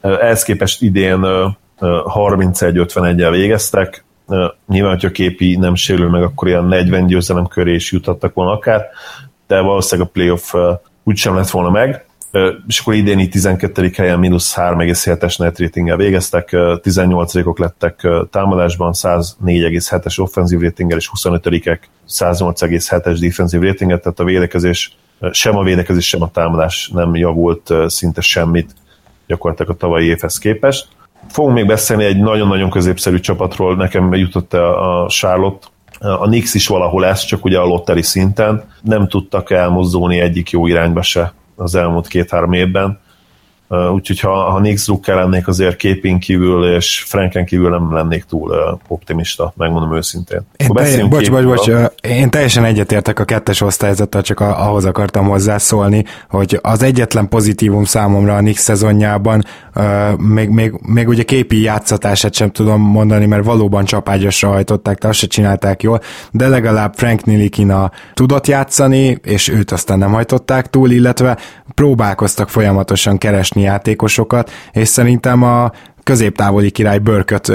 Ehhez 0.00 0.42
képest 0.42 0.82
idén 0.82 1.20
31-51-el 1.80 3.28
végeztek, 3.30 4.04
nyilván, 4.68 4.92
hogyha 4.92 5.10
képi 5.10 5.56
nem 5.56 5.74
sérül 5.74 6.10
meg, 6.10 6.22
akkor 6.22 6.48
ilyen 6.48 6.64
40 6.64 7.06
győzelem 7.06 7.46
köré 7.46 7.74
is 7.74 7.92
juthattak 7.92 8.34
volna 8.34 8.52
akár, 8.52 8.86
de 9.46 9.60
valószínűleg 9.60 10.08
a 10.08 10.12
playoff 10.12 10.54
úgysem 11.02 11.34
lett 11.34 11.50
volna 11.50 11.70
meg, 11.70 12.06
és 12.66 12.78
akkor 12.78 12.94
idéni 12.94 13.28
12. 13.28 13.90
helyen 13.96 14.18
mínusz 14.18 14.54
3,7-es 14.56 15.38
net 15.38 15.58
ratinggel 15.58 15.96
végeztek, 15.96 16.48
18-ok 16.52 17.58
lettek 17.58 18.08
támadásban, 18.30 18.92
104,7-es 18.94 20.20
offenzív 20.20 20.60
ratinggel, 20.60 20.98
és 20.98 21.10
25-ek 21.16 21.78
108,7-es 22.08 23.16
defensív 23.20 23.60
ratinget, 23.60 24.02
tehát 24.02 24.20
a 24.20 24.24
védekezés, 24.24 24.96
sem 25.30 25.56
a 25.56 25.62
védekezés, 25.62 26.08
sem 26.08 26.22
a 26.22 26.30
támadás 26.30 26.90
nem 26.94 27.14
javult 27.14 27.74
szinte 27.86 28.20
semmit 28.20 28.70
gyakorlatilag 29.26 29.72
a 29.72 29.76
tavalyi 29.76 30.06
évhez 30.06 30.38
képest. 30.38 30.88
Fogunk 31.28 31.54
még 31.54 31.66
beszélni 31.66 32.04
egy 32.04 32.20
nagyon-nagyon 32.20 32.70
középszerű 32.70 33.20
csapatról, 33.20 33.76
nekem 33.76 34.14
jutott 34.14 34.54
a 34.54 35.06
Charlotte, 35.08 35.66
a 35.98 36.28
Nix 36.28 36.54
is 36.54 36.66
valahol 36.66 37.06
ez, 37.06 37.24
csak 37.24 37.44
ugye 37.44 37.58
a 37.58 37.64
lotteri 37.64 38.02
szinten 38.02 38.64
nem 38.82 39.08
tudtak 39.08 39.50
elmozdulni 39.50 40.20
egyik 40.20 40.50
jó 40.50 40.66
irányba 40.66 41.02
se 41.02 41.32
az 41.56 41.74
elmúlt 41.74 42.06
két-három 42.06 42.52
évben. 42.52 43.00
Úgyhogy 43.92 44.20
ha, 44.20 44.50
ha 44.50 44.60
Nick 44.60 44.76
Zucker 44.76 45.16
lennék, 45.16 45.48
azért 45.48 45.76
képén 45.76 46.18
kívül 46.18 46.74
és 46.74 47.04
Franken 47.06 47.44
kívül 47.44 47.70
nem 47.70 47.94
lennék 47.94 48.24
túl 48.24 48.78
optimista, 48.88 49.52
megmondom 49.56 49.96
őszintén. 49.96 50.40
Én, 50.56 50.68
telj, 50.68 51.02
bocs, 51.02 51.30
bocs, 51.30 51.44
bocs, 51.44 51.70
én 52.00 52.30
teljesen 52.30 52.64
egyetértek 52.64 53.18
a 53.18 53.24
kettes 53.24 53.60
osztályzattal, 53.60 54.22
csak 54.22 54.40
a, 54.40 54.66
ahhoz 54.66 54.84
akartam 54.84 55.28
hozzászólni, 55.28 56.04
hogy 56.28 56.58
az 56.62 56.82
egyetlen 56.82 57.28
pozitívum 57.28 57.84
számomra 57.84 58.34
a 58.34 58.40
Nix 58.40 58.62
szezonjában, 58.62 59.44
uh, 59.74 60.18
még, 60.18 60.48
még, 60.48 60.72
még 60.86 61.08
ugye 61.08 61.22
képi 61.22 61.62
játszatását 61.62 62.34
sem 62.34 62.50
tudom 62.50 62.80
mondani, 62.80 63.26
mert 63.26 63.44
valóban 63.44 63.84
csapágyasra 63.84 64.48
hajtották, 64.48 64.98
de 64.98 65.08
azt 65.08 65.18
se 65.18 65.26
csinálták 65.26 65.82
jól, 65.82 66.00
de 66.30 66.48
legalább 66.48 66.94
Frank 66.94 67.24
Nilikina 67.24 67.90
tudott 68.14 68.46
játszani, 68.46 69.18
és 69.22 69.48
őt 69.48 69.70
aztán 69.70 69.98
nem 69.98 70.12
hajtották 70.12 70.70
túl, 70.70 70.90
illetve 70.90 71.38
próbálkoztak 71.74 72.48
folyamatosan 72.48 73.18
keresni 73.18 73.61
játékosokat, 73.62 74.50
és 74.72 74.88
szerintem 74.88 75.42
a 75.42 75.70
középtávoli 76.02 76.70
király 76.70 76.98
Börköt 76.98 77.52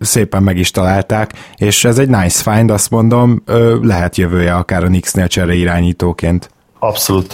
szépen 0.00 0.42
meg 0.42 0.56
is 0.56 0.70
találták, 0.70 1.32
és 1.56 1.84
ez 1.84 1.98
egy 1.98 2.08
nice 2.08 2.52
find, 2.52 2.70
azt 2.70 2.90
mondom, 2.90 3.42
lehet 3.82 4.16
jövője 4.16 4.54
akár 4.54 4.84
a 4.84 4.86
Knicksnél 4.86 5.26
csere 5.26 5.54
irányítóként. 5.54 6.50
Abszolút 6.78 7.32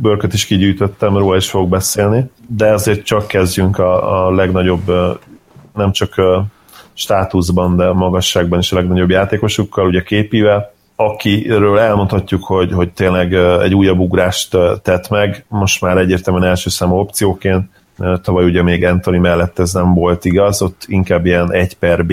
Börköt 0.00 0.32
is 0.32 0.46
kigyűjtöttem, 0.46 1.16
róla 1.16 1.36
is 1.36 1.50
fogok 1.50 1.68
beszélni, 1.68 2.30
de 2.46 2.72
azért 2.72 3.04
csak 3.04 3.26
kezdjünk 3.26 3.78
a, 3.78 4.26
a 4.26 4.30
legnagyobb, 4.30 4.92
nem 5.74 5.92
csak 5.92 6.14
státuszban, 6.94 7.76
de 7.76 7.92
magasságban 7.92 8.58
is 8.58 8.72
a 8.72 8.76
legnagyobb 8.76 9.10
játékosukkal, 9.10 9.86
ugye 9.86 10.02
képivel 10.02 10.72
akiről 11.00 11.78
elmondhatjuk, 11.78 12.44
hogy, 12.44 12.72
hogy 12.72 12.92
tényleg 12.92 13.34
egy 13.34 13.74
újabb 13.74 13.98
ugrást 13.98 14.56
tett 14.82 15.08
meg, 15.08 15.44
most 15.48 15.80
már 15.80 15.96
egyértelműen 15.96 16.48
első 16.48 16.70
számú 16.70 16.96
opcióként, 16.96 17.70
tavaly 18.22 18.44
ugye 18.44 18.62
még 18.62 18.84
Anthony 18.84 19.20
mellett 19.20 19.58
ez 19.58 19.72
nem 19.72 19.94
volt 19.94 20.24
igaz, 20.24 20.62
ott 20.62 20.84
inkább 20.86 21.26
ilyen 21.26 21.52
1 21.52 21.76
per 21.76 22.06
B, 22.06 22.12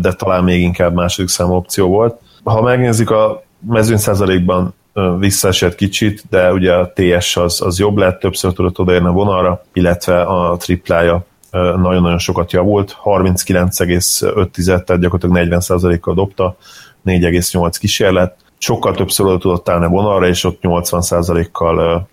de 0.00 0.12
talán 0.12 0.44
még 0.44 0.60
inkább 0.60 0.94
második 0.94 1.28
számú 1.28 1.54
opció 1.54 1.88
volt. 1.88 2.20
Ha 2.44 2.62
megnézzük 2.62 3.10
a 3.10 3.42
mezőny 3.68 3.96
százalékban 3.96 4.74
visszaesett 5.18 5.74
kicsit, 5.74 6.22
de 6.30 6.52
ugye 6.52 6.72
a 6.72 6.92
TS 6.94 7.36
az, 7.36 7.62
az 7.62 7.78
jobb 7.78 7.96
lett, 7.96 8.20
többször 8.20 8.52
tudott 8.52 8.78
odaérni 8.78 9.08
a 9.08 9.12
vonalra, 9.12 9.62
illetve 9.72 10.20
a 10.20 10.56
triplája 10.56 11.24
nagyon-nagyon 11.50 12.18
sokat 12.18 12.52
javult, 12.52 12.96
39,5, 13.04 14.84
tehát 14.84 15.00
gyakorlatilag 15.00 15.62
40%-kal 15.62 16.14
dobta, 16.14 16.56
4,8 17.06 17.76
kísérlet, 17.78 18.36
sokkal 18.58 18.94
többször 18.94 19.26
oda 19.26 19.38
tudott 19.38 19.68
állni 19.68 19.86
vonalra, 19.86 20.26
és 20.26 20.44
ott 20.44 20.58
80%-kal 20.62 22.08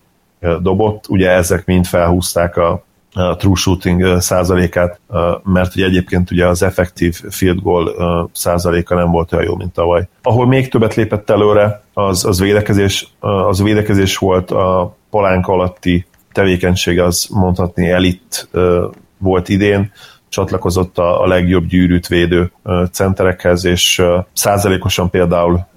dobott. 0.61 1.07
Ugye 1.07 1.29
ezek 1.29 1.65
mind 1.65 1.85
felhúzták 1.85 2.57
a, 2.57 2.83
a 3.13 3.35
true 3.35 3.55
shooting 3.55 4.21
százalékát, 4.21 4.99
mert 5.43 5.75
ugye 5.75 5.85
egyébként 5.85 6.31
ugye 6.31 6.47
az 6.47 6.63
effektív 6.63 7.21
field 7.29 7.61
goal 7.61 8.29
százaléka 8.33 8.95
nem 8.95 9.11
volt 9.11 9.33
olyan 9.33 9.45
jó, 9.45 9.55
mint 9.55 9.73
tavaly. 9.73 10.07
Ahol 10.21 10.47
még 10.47 10.69
többet 10.69 10.95
lépett 10.95 11.29
előre, 11.29 11.83
az, 11.93 12.25
az 12.25 12.39
védekezés, 12.39 13.07
az 13.19 13.61
védekezés 13.61 14.17
volt 14.17 14.51
a 14.51 14.95
palánk 15.09 15.47
alatti 15.47 16.05
tevékenység, 16.31 16.99
az 16.99 17.27
mondhatni 17.31 17.89
elit 17.89 18.49
volt 19.17 19.49
idén, 19.49 19.91
csatlakozott 20.33 20.97
a, 20.97 21.21
a 21.21 21.27
legjobb 21.27 21.65
gyűrűt 21.65 22.07
védő 22.07 22.51
centerekhez, 22.91 23.65
és 23.65 24.03
százalékosan 24.33 25.09
például 25.09 25.67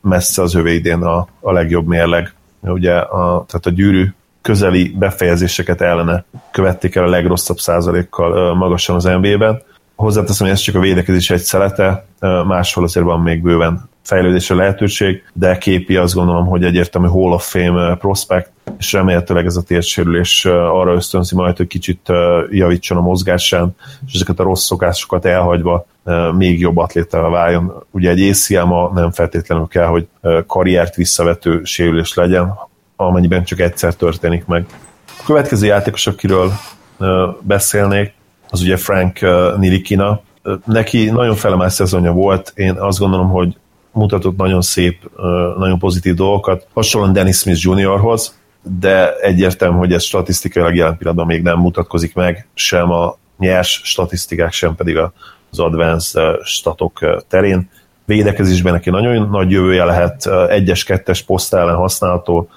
messze 0.00 0.42
az 0.42 0.54
övé 0.54 0.74
idén 0.74 1.02
a, 1.02 1.26
a 1.40 1.52
legjobb 1.52 1.86
mérleg. 1.86 2.34
Ugye 2.60 2.94
a, 2.94 3.44
tehát 3.46 3.66
a 3.66 3.70
gyűrű 3.70 4.06
közeli 4.42 4.94
befejezéseket 4.98 5.80
ellene 5.80 6.24
követték 6.50 6.94
el 6.94 7.04
a 7.04 7.08
legrosszabb 7.08 7.58
százalékkal 7.58 8.54
magasan 8.54 8.96
az 8.96 9.04
NBA-ben. 9.04 9.62
Hozzáteszem, 9.94 10.46
hogy 10.46 10.56
ez 10.56 10.62
csak 10.62 10.74
a 10.74 10.80
védekezés 10.80 11.30
egy 11.30 11.40
szelete, 11.40 12.06
máshol 12.46 12.84
azért 12.84 13.06
van 13.06 13.20
még 13.20 13.42
bőven 13.42 13.88
fejlődésre 14.06 14.54
lehetőség, 14.54 15.24
de 15.32 15.58
képi 15.58 15.96
azt 15.96 16.14
gondolom, 16.14 16.46
hogy 16.46 16.64
egyértelmű 16.64 17.08
Hall 17.08 17.32
of 17.32 17.50
Fame 17.50 17.96
prospect, 17.96 18.50
és 18.78 18.92
remélhetőleg 18.92 19.46
ez 19.46 19.56
a 19.56 19.62
térsérülés 19.62 20.44
arra 20.44 20.94
ösztönzi 20.94 21.34
majd, 21.34 21.56
hogy 21.56 21.66
kicsit 21.66 22.08
javítson 22.50 22.96
a 22.96 23.00
mozgásán, 23.00 23.76
és 24.06 24.14
ezeket 24.14 24.40
a 24.40 24.42
rossz 24.42 24.64
szokásokat 24.64 25.24
elhagyva 25.24 25.86
még 26.36 26.60
jobb 26.60 26.76
atlétával 26.76 27.30
váljon. 27.30 27.86
Ugye 27.90 28.10
egy 28.10 28.28
ACL 28.28 28.64
ma 28.64 28.90
nem 28.94 29.10
feltétlenül 29.10 29.66
kell, 29.66 29.86
hogy 29.86 30.06
karriert 30.46 30.94
visszavető 30.94 31.60
sérülés 31.64 32.14
legyen, 32.14 32.54
amennyiben 32.96 33.44
csak 33.44 33.60
egyszer 33.60 33.94
történik 33.94 34.46
meg. 34.46 34.66
A 35.06 35.22
következő 35.24 35.66
játékos, 35.66 36.06
akiről 36.06 36.52
beszélnék, 37.40 38.12
az 38.50 38.62
ugye 38.62 38.76
Frank 38.76 39.18
Nilikina. 39.58 40.20
Neki 40.64 41.10
nagyon 41.10 41.34
felemás 41.34 41.72
szezonja 41.72 42.12
volt, 42.12 42.52
én 42.54 42.72
azt 42.72 42.98
gondolom, 42.98 43.28
hogy 43.28 43.56
mutatott 43.96 44.36
nagyon 44.36 44.60
szép, 44.60 45.10
nagyon 45.58 45.78
pozitív 45.78 46.14
dolgokat, 46.14 46.66
hasonlóan 46.74 47.12
Dennis 47.12 47.36
Smith 47.36 47.60
Juniorhoz, 47.62 48.38
de 48.80 49.14
egyértelmű, 49.14 49.76
hogy 49.76 49.92
ez 49.92 50.02
statisztikailag 50.02 50.74
jelen 50.74 50.96
pillanatban 50.96 51.26
még 51.26 51.42
nem 51.42 51.58
mutatkozik 51.58 52.14
meg, 52.14 52.48
sem 52.54 52.90
a 52.90 53.16
nyers 53.38 53.80
statisztikák, 53.84 54.52
sem 54.52 54.74
pedig 54.74 54.96
az 55.50 55.58
advanced 55.58 56.44
statok 56.44 57.22
terén. 57.28 57.70
Védekezésben 58.04 58.72
neki 58.72 58.90
nagyon 58.90 59.28
nagy 59.30 59.50
jövője 59.50 59.84
lehet, 59.84 60.26
egyes, 60.48 60.84
kettes 60.84 61.22
poszt 61.22 61.54
ellen 61.54 61.76
használható, 61.76 62.48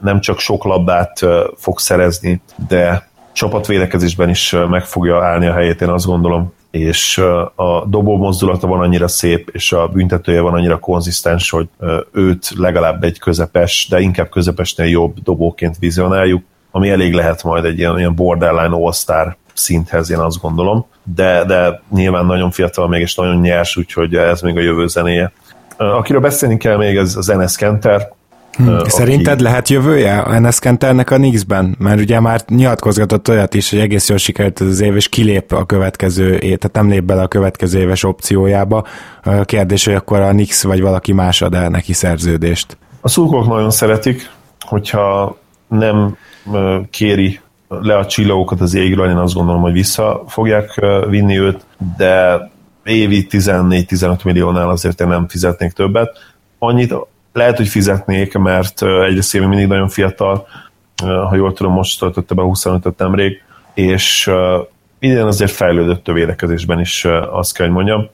nem 0.00 0.20
csak 0.20 0.38
sok 0.38 0.64
labdát 0.64 1.26
fog 1.56 1.78
szerezni, 1.78 2.42
de 2.68 3.08
csapatvédekezésben 3.32 4.28
is 4.28 4.56
meg 4.68 4.84
fogja 4.84 5.24
állni 5.24 5.46
a 5.46 5.52
helyét, 5.52 5.80
én 5.80 5.88
azt 5.88 6.06
gondolom 6.06 6.52
és 6.70 7.18
a 7.54 7.84
dobó 7.86 8.16
mozdulata 8.16 8.66
van 8.66 8.80
annyira 8.80 9.08
szép, 9.08 9.50
és 9.52 9.72
a 9.72 9.88
büntetője 9.88 10.40
van 10.40 10.54
annyira 10.54 10.78
konzisztens, 10.78 11.50
hogy 11.50 11.68
őt 12.12 12.50
legalább 12.56 13.04
egy 13.04 13.18
közepes, 13.18 13.86
de 13.90 14.00
inkább 14.00 14.28
közepesnél 14.28 14.86
jobb 14.86 15.22
dobóként 15.22 15.78
vizionáljuk, 15.78 16.42
ami 16.70 16.90
elég 16.90 17.12
lehet 17.12 17.42
majd 17.42 17.64
egy 17.64 17.78
ilyen, 17.78 17.98
ilyen 17.98 18.14
borderline 18.14 18.76
all-star 18.76 19.36
szinthez, 19.54 20.10
én 20.10 20.18
azt 20.18 20.40
gondolom, 20.40 20.86
de, 21.14 21.44
de 21.44 21.82
nyilván 21.94 22.26
nagyon 22.26 22.50
fiatal 22.50 22.88
még, 22.88 23.00
és 23.00 23.14
nagyon 23.14 23.40
nyers, 23.40 23.76
úgyhogy 23.76 24.14
ez 24.14 24.40
még 24.40 24.56
a 24.56 24.60
jövő 24.60 24.86
zenéje. 24.86 25.32
Akiről 25.76 26.20
beszélni 26.20 26.56
kell 26.56 26.76
még, 26.76 26.98
az, 26.98 27.16
az 27.16 27.28
Enes 27.28 27.56
Kenter, 27.56 28.12
Hmm. 28.58 28.78
Szerinted 28.84 29.32
aki... 29.32 29.42
lehet 29.42 29.68
jövője 29.68 30.24
Enes 30.24 30.58
Kenternek 30.58 31.10
a 31.10 31.16
Knicksben? 31.16 31.76
Mert 31.78 32.00
ugye 32.00 32.20
már 32.20 32.40
nyilatkozgatott 32.48 33.28
olyat 33.28 33.54
is, 33.54 33.70
hogy 33.70 33.78
egész 33.78 34.08
jól 34.08 34.18
sikerült 34.18 34.60
az 34.60 34.80
év, 34.80 34.96
és 34.96 35.08
kilép 35.08 35.52
a 35.52 35.64
következő 35.64 36.34
év, 36.34 36.58
tehát 36.58 36.72
nem 36.72 36.88
lép 36.88 37.02
bele 37.02 37.22
a 37.22 37.28
következő 37.28 37.78
éves 37.78 38.04
opciójába. 38.04 38.84
Kérdés, 39.44 39.84
hogy 39.84 39.94
akkor 39.94 40.20
a 40.20 40.28
Knicks 40.28 40.62
vagy 40.62 40.80
valaki 40.80 41.12
más 41.12 41.42
ad 41.42 41.54
el 41.54 41.68
neki 41.68 41.92
szerződést. 41.92 42.76
A 43.00 43.08
szurkolók 43.08 43.48
nagyon 43.48 43.70
szeretik, 43.70 44.30
hogyha 44.60 45.38
nem 45.68 46.16
kéri 46.90 47.40
le 47.68 47.96
a 47.96 48.06
csillagókat 48.06 48.60
az 48.60 48.74
égről, 48.74 49.10
én 49.10 49.16
azt 49.16 49.34
gondolom, 49.34 49.60
hogy 49.60 49.72
vissza 49.72 50.24
fogják 50.26 50.80
vinni 51.08 51.38
őt, 51.38 51.66
de 51.96 52.40
évi 52.84 53.26
14-15 53.30 54.24
milliónál 54.24 54.68
azért 54.68 55.00
én 55.00 55.06
nem 55.06 55.28
fizetnék 55.28 55.72
többet. 55.72 56.18
Annyit 56.58 56.94
lehet, 57.38 57.56
hogy 57.56 57.68
fizetnék, 57.68 58.34
mert 58.34 58.82
egyrészt 58.82 59.32
még 59.32 59.42
mindig 59.48 59.66
nagyon 59.66 59.88
fiatal, 59.88 60.46
ha 61.02 61.36
jól 61.36 61.52
tudom, 61.52 61.72
most 61.72 61.98
töltötte 61.98 62.34
be 62.34 62.42
25-öt 62.44 62.98
nemrég, 62.98 63.42
és 63.74 64.30
idén 64.98 65.24
azért 65.24 65.50
fejlődött 65.50 66.08
a 66.08 66.12
védekezésben 66.12 66.80
is, 66.80 67.04
azt 67.30 67.54
kell, 67.54 67.66
hogy 67.66 67.74
mondjam. 67.74 68.08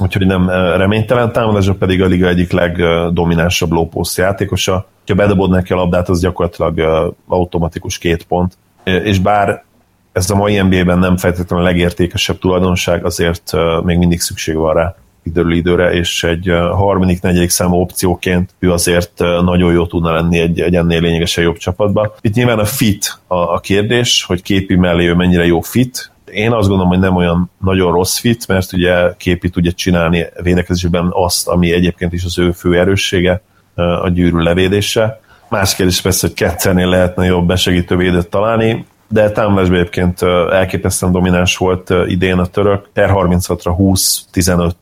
Úgyhogy 0.00 0.26
nem 0.26 0.50
reménytelen 0.50 1.32
támadásra 1.32 1.74
pedig 1.74 2.02
a 2.02 2.06
liga 2.06 2.28
egyik 2.28 2.52
legdominánsabb 2.52 3.70
lópószt 3.70 4.16
játékosa. 4.16 4.86
Ha 5.06 5.14
bedobod 5.14 5.50
neki 5.50 5.72
a 5.72 5.76
labdát, 5.76 6.08
az 6.08 6.20
gyakorlatilag 6.20 7.14
automatikus 7.28 7.98
két 7.98 8.22
pont. 8.22 8.58
És 8.84 9.18
bár 9.18 9.64
ez 10.12 10.30
a 10.30 10.36
mai 10.36 10.60
NBA-ben 10.60 10.98
nem 10.98 11.16
feltétlenül 11.16 11.64
a 11.64 11.68
legértékesebb 11.68 12.38
tulajdonság, 12.38 13.04
azért 13.04 13.52
még 13.82 13.98
mindig 13.98 14.20
szükség 14.20 14.56
van 14.56 14.74
rá 14.74 14.94
időről 15.28 15.52
időre, 15.52 15.90
és 15.92 16.24
egy 16.24 16.52
harmadik, 16.72 17.20
negyedik 17.20 17.50
számú 17.50 17.80
opcióként 17.80 18.54
ő 18.58 18.72
azért 18.72 19.18
nagyon 19.42 19.72
jó 19.72 19.86
tudna 19.86 20.12
lenni 20.12 20.38
egy, 20.38 20.60
egy 20.60 20.74
ennél 20.74 21.00
lényegesen 21.00 21.44
jobb 21.44 21.56
csapatba. 21.56 22.14
Itt 22.20 22.34
nyilván 22.34 22.58
a 22.58 22.64
fit 22.64 23.18
a, 23.26 23.36
a 23.36 23.58
kérdés, 23.58 24.24
hogy 24.24 24.42
képi 24.42 24.76
mellé 24.76 25.06
ő 25.06 25.14
mennyire 25.14 25.46
jó 25.46 25.60
fit, 25.60 26.12
én 26.32 26.52
azt 26.52 26.68
gondolom, 26.68 26.88
hogy 26.88 26.98
nem 26.98 27.16
olyan 27.16 27.50
nagyon 27.64 27.92
rossz 27.92 28.18
fit, 28.18 28.48
mert 28.48 28.72
ugye 28.72 29.12
képi 29.16 29.50
tudja 29.50 29.72
csinálni 29.72 30.26
védekezésben 30.42 31.08
azt, 31.10 31.48
ami 31.48 31.72
egyébként 31.72 32.12
is 32.12 32.24
az 32.24 32.38
ő 32.38 32.52
fő 32.52 32.78
erőssége, 32.78 33.42
a 33.74 34.08
gyűrű 34.08 34.38
levédése. 34.38 35.20
Más 35.48 35.74
kérdés 35.74 36.00
persze, 36.00 36.26
hogy 36.26 36.36
kettőnél 36.36 36.88
lehetne 36.88 37.24
jobb 37.24 37.46
besegítő 37.46 37.96
védőt 37.96 38.28
találni, 38.28 38.86
de 39.08 39.30
támadásban 39.30 39.78
egyébként 39.78 40.22
elképesztően 40.52 41.12
domináns 41.12 41.56
volt 41.56 41.92
idén 42.06 42.38
a 42.38 42.46
török, 42.46 42.88
per 42.92 43.10
36-ra 43.12 43.74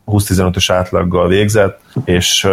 20-15-ös 0.07 0.67
átlaggal 0.69 1.29
végzett, 1.29 1.81
és 2.05 2.49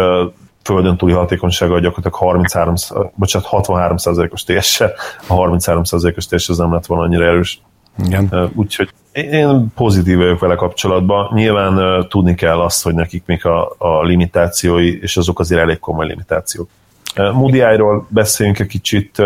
földön 0.62 0.96
túli 0.96 1.12
hatékonysággal 1.12 1.80
gyakorlatilag 1.80 2.14
33, 2.14 2.74
bocsánat, 3.14 3.48
63 3.48 3.96
os 4.30 4.44
ts 4.44 4.80
a 4.80 5.34
33 5.34 5.82
os 6.16 6.26
TS 6.26 6.48
az 6.48 6.58
nem 6.58 6.72
lett 6.72 6.86
volna 6.86 7.04
annyira 7.04 7.24
erős. 7.24 7.60
Igen. 8.04 8.50
Úgyhogy 8.54 8.88
én 9.12 9.72
pozitív 9.74 10.16
vagyok 10.16 10.38
vele 10.38 10.54
kapcsolatban. 10.54 11.30
Nyilván 11.34 12.06
tudni 12.08 12.34
kell 12.34 12.60
azt, 12.60 12.82
hogy 12.82 12.94
nekik 12.94 13.22
még 13.26 13.46
a, 13.46 13.74
a 13.78 14.02
limitációi, 14.02 15.00
és 15.00 15.16
azok 15.16 15.38
azért 15.38 15.60
elég 15.60 15.78
komoly 15.78 16.06
limitációk. 16.06 16.68
Mudiájról 17.14 18.06
beszéljünk 18.08 18.58
egy 18.58 18.66
kicsit, 18.66 19.22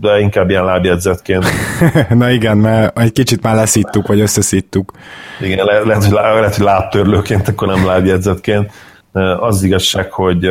de 0.00 0.20
inkább 0.20 0.50
ilyen 0.50 0.64
lábjegyzetként. 0.64 1.44
Na 2.08 2.30
igen, 2.30 2.56
mert 2.56 2.98
egy 2.98 3.12
kicsit 3.12 3.42
már 3.42 3.54
leszíttuk, 3.54 4.06
vagy 4.06 4.20
összeszíttuk. 4.20 4.92
Igen, 5.40 5.64
le, 5.64 5.80
lehet, 5.80 6.04
hogy, 6.04 6.12
lehet, 6.12 6.54
hogy 6.54 6.64
lábtörlőként, 6.64 7.48
akkor 7.48 7.68
nem 7.68 7.86
lábjegyzetként. 7.86 8.72
Az 9.40 9.62
igazság, 9.62 10.12
hogy 10.12 10.50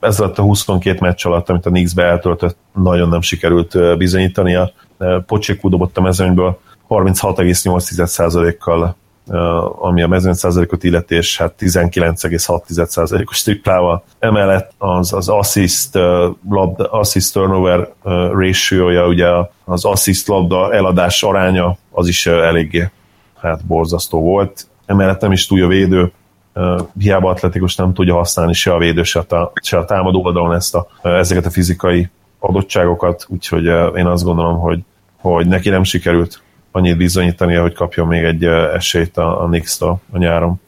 ez 0.00 0.20
alatt 0.20 0.38
a 0.38 0.42
22 0.42 0.98
meccs 1.00 1.26
alatt, 1.26 1.48
amit 1.48 1.66
a 1.66 1.70
Knicks 1.70 1.96
eltöltött, 1.96 2.56
nagyon 2.74 3.08
nem 3.08 3.20
sikerült 3.20 3.98
bizonyítania. 3.98 4.70
Pocsékú 5.26 5.68
dobott 5.68 5.96
a 5.96 6.00
mezőnyből 6.00 6.60
36,8%-kal 6.88 8.96
ami 9.80 10.02
a 10.02 10.08
mezőny 10.08 10.32
százalékot 10.32 10.84
illeti, 10.84 11.14
és 11.14 11.38
hát 11.38 11.54
19,6%-os 11.60 13.42
triplával. 13.42 14.04
Emellett 14.18 14.72
az, 14.78 15.12
az 15.12 15.28
assist, 15.28 15.94
labda, 16.48 16.84
assist 16.90 17.32
turnover 17.32 17.88
ratio-ja, 18.32 19.06
ugye 19.06 19.28
az 19.64 19.84
assist 19.84 20.28
labda 20.28 20.72
eladás 20.72 21.22
aránya, 21.22 21.76
az 21.90 22.08
is 22.08 22.26
eléggé 22.26 22.90
hát 23.40 23.66
borzasztó 23.66 24.20
volt. 24.20 24.66
Emellett 24.86 25.20
nem 25.20 25.32
is 25.32 25.46
túl 25.46 25.62
a 25.62 25.66
védő, 25.66 26.12
hiába 26.98 27.30
atletikus 27.30 27.76
nem 27.76 27.92
tudja 27.92 28.14
használni 28.14 28.52
se 28.52 28.72
a 28.72 28.78
védő, 28.78 29.02
se 29.02 29.18
a, 29.18 29.52
se 29.62 29.78
a 29.78 29.84
támadó 29.84 30.24
oldalon 30.24 30.54
ezt 30.54 30.74
a, 30.74 30.86
ezeket 31.02 31.46
a 31.46 31.50
fizikai 31.50 32.08
adottságokat, 32.38 33.26
úgyhogy 33.28 33.64
én 33.96 34.06
azt 34.06 34.24
gondolom, 34.24 34.58
hogy, 34.58 34.80
hogy 35.20 35.46
neki 35.46 35.68
nem 35.68 35.84
sikerült 35.84 36.42
annyit 36.72 36.96
bizonyítani, 36.96 37.54
hogy 37.54 37.74
kapjon 37.74 38.06
még 38.06 38.24
egy 38.24 38.44
esélyt 38.74 39.16
a, 39.16 39.42
a 39.42 39.48
nix 39.48 39.80
a 39.80 39.98
nyáron. 40.12 40.60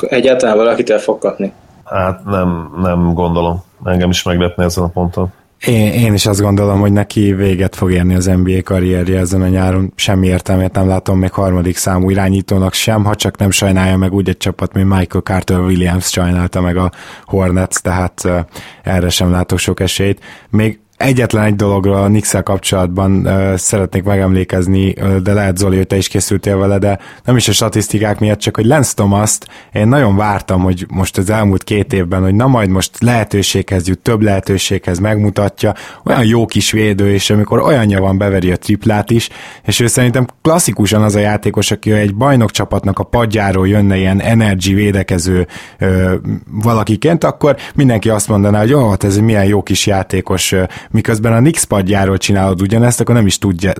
Egyáltalán 0.00 0.56
valakitől 0.56 0.98
fog 0.98 1.18
kapni? 1.18 1.52
Hát 1.84 2.24
nem, 2.24 2.70
nem 2.82 3.12
gondolom. 3.12 3.62
Engem 3.84 4.10
is 4.10 4.22
meglepne 4.22 4.64
ezen 4.64 4.84
a 4.84 4.88
ponton. 4.88 5.32
Én, 5.66 5.92
én 5.92 6.14
is 6.14 6.26
azt 6.26 6.40
gondolom, 6.40 6.80
hogy 6.80 6.92
neki 6.92 7.32
véget 7.32 7.76
fog 7.76 7.92
érni 7.92 8.14
az 8.14 8.24
NBA 8.24 8.62
karrierje 8.64 9.18
ezen 9.18 9.42
a 9.42 9.48
nyáron. 9.48 9.92
Semmi 9.96 10.26
értelmét 10.26 10.72
nem 10.72 10.88
látom 10.88 11.18
még 11.18 11.32
harmadik 11.32 11.76
számú 11.76 12.10
irányítónak 12.10 12.72
sem, 12.72 13.04
ha 13.04 13.14
csak 13.14 13.36
nem 13.36 13.50
sajnálja 13.50 13.96
meg 13.96 14.12
úgy 14.12 14.28
egy 14.28 14.36
csapat, 14.36 14.72
mint 14.72 14.88
Michael 14.88 15.22
Carter 15.22 15.60
Williams 15.60 16.10
sajnálta 16.10 16.60
meg 16.60 16.76
a 16.76 16.90
Hornets, 17.24 17.76
tehát 17.76 18.20
uh, 18.24 18.38
erre 18.82 19.08
sem 19.08 19.30
látok 19.30 19.58
sok 19.58 19.80
esélyt. 19.80 20.20
Még 20.50 20.80
Egyetlen 20.96 21.44
egy 21.44 21.56
dologra 21.56 22.02
a 22.02 22.08
nix 22.08 22.34
kapcsolatban 22.42 23.26
uh, 23.26 23.56
szeretnék 23.56 24.02
megemlékezni, 24.02 24.94
de 25.22 25.32
lehet 25.32 25.56
Zoli, 25.56 25.76
hogy 25.76 25.86
te 25.86 25.96
is 25.96 26.08
készültél 26.08 26.56
vele, 26.58 26.78
de 26.78 26.98
nem 27.24 27.36
is 27.36 27.48
a 27.48 27.52
statisztikák 27.52 28.18
miatt, 28.18 28.38
csak 28.38 28.56
hogy 28.56 28.64
Lance 28.64 28.94
thomas 28.94 29.38
én 29.72 29.88
nagyon 29.88 30.16
vártam, 30.16 30.62
hogy 30.62 30.86
most 30.88 31.18
az 31.18 31.30
elmúlt 31.30 31.64
két 31.64 31.92
évben, 31.92 32.22
hogy 32.22 32.34
na 32.34 32.46
majd 32.46 32.68
most 32.68 33.02
lehetőséghez 33.02 33.88
jut, 33.88 33.98
több 33.98 34.22
lehetőséghez 34.22 34.98
megmutatja, 34.98 35.74
olyan 36.04 36.24
jó 36.24 36.46
kis 36.46 36.70
védő, 36.70 37.12
és 37.12 37.30
amikor 37.30 37.60
olyanja 37.60 38.00
van, 38.00 38.18
beveri 38.18 38.50
a 38.50 38.56
triplát 38.56 39.10
is, 39.10 39.28
és 39.64 39.80
ő 39.80 39.86
szerintem 39.86 40.26
klasszikusan 40.42 41.02
az 41.02 41.14
a 41.14 41.18
játékos, 41.18 41.70
aki 41.70 41.92
egy 41.92 42.14
bajnok 42.14 42.50
csapatnak 42.50 42.98
a 42.98 43.04
padjáról 43.04 43.68
jönne 43.68 43.96
ilyen 43.96 44.20
energy 44.20 44.74
védekező 44.74 45.46
uh, 45.80 46.12
valakiként, 46.50 47.24
akkor 47.24 47.56
mindenki 47.74 48.08
azt 48.08 48.28
mondaná, 48.28 48.60
hogy 48.60 48.72
ó, 48.72 48.90
hát 48.90 49.04
ez 49.04 49.16
milyen 49.16 49.44
jó 49.44 49.62
kis 49.62 49.86
játékos, 49.86 50.54
miközben 50.94 51.32
a 51.32 51.40
Nix 51.40 51.64
padjáról 51.64 52.18
csinálod 52.18 52.60
ugyanezt, 52.60 53.00
akkor 53.00 53.14
nem 53.14 53.26
is 53.26 53.38
tudja, 53.38 53.72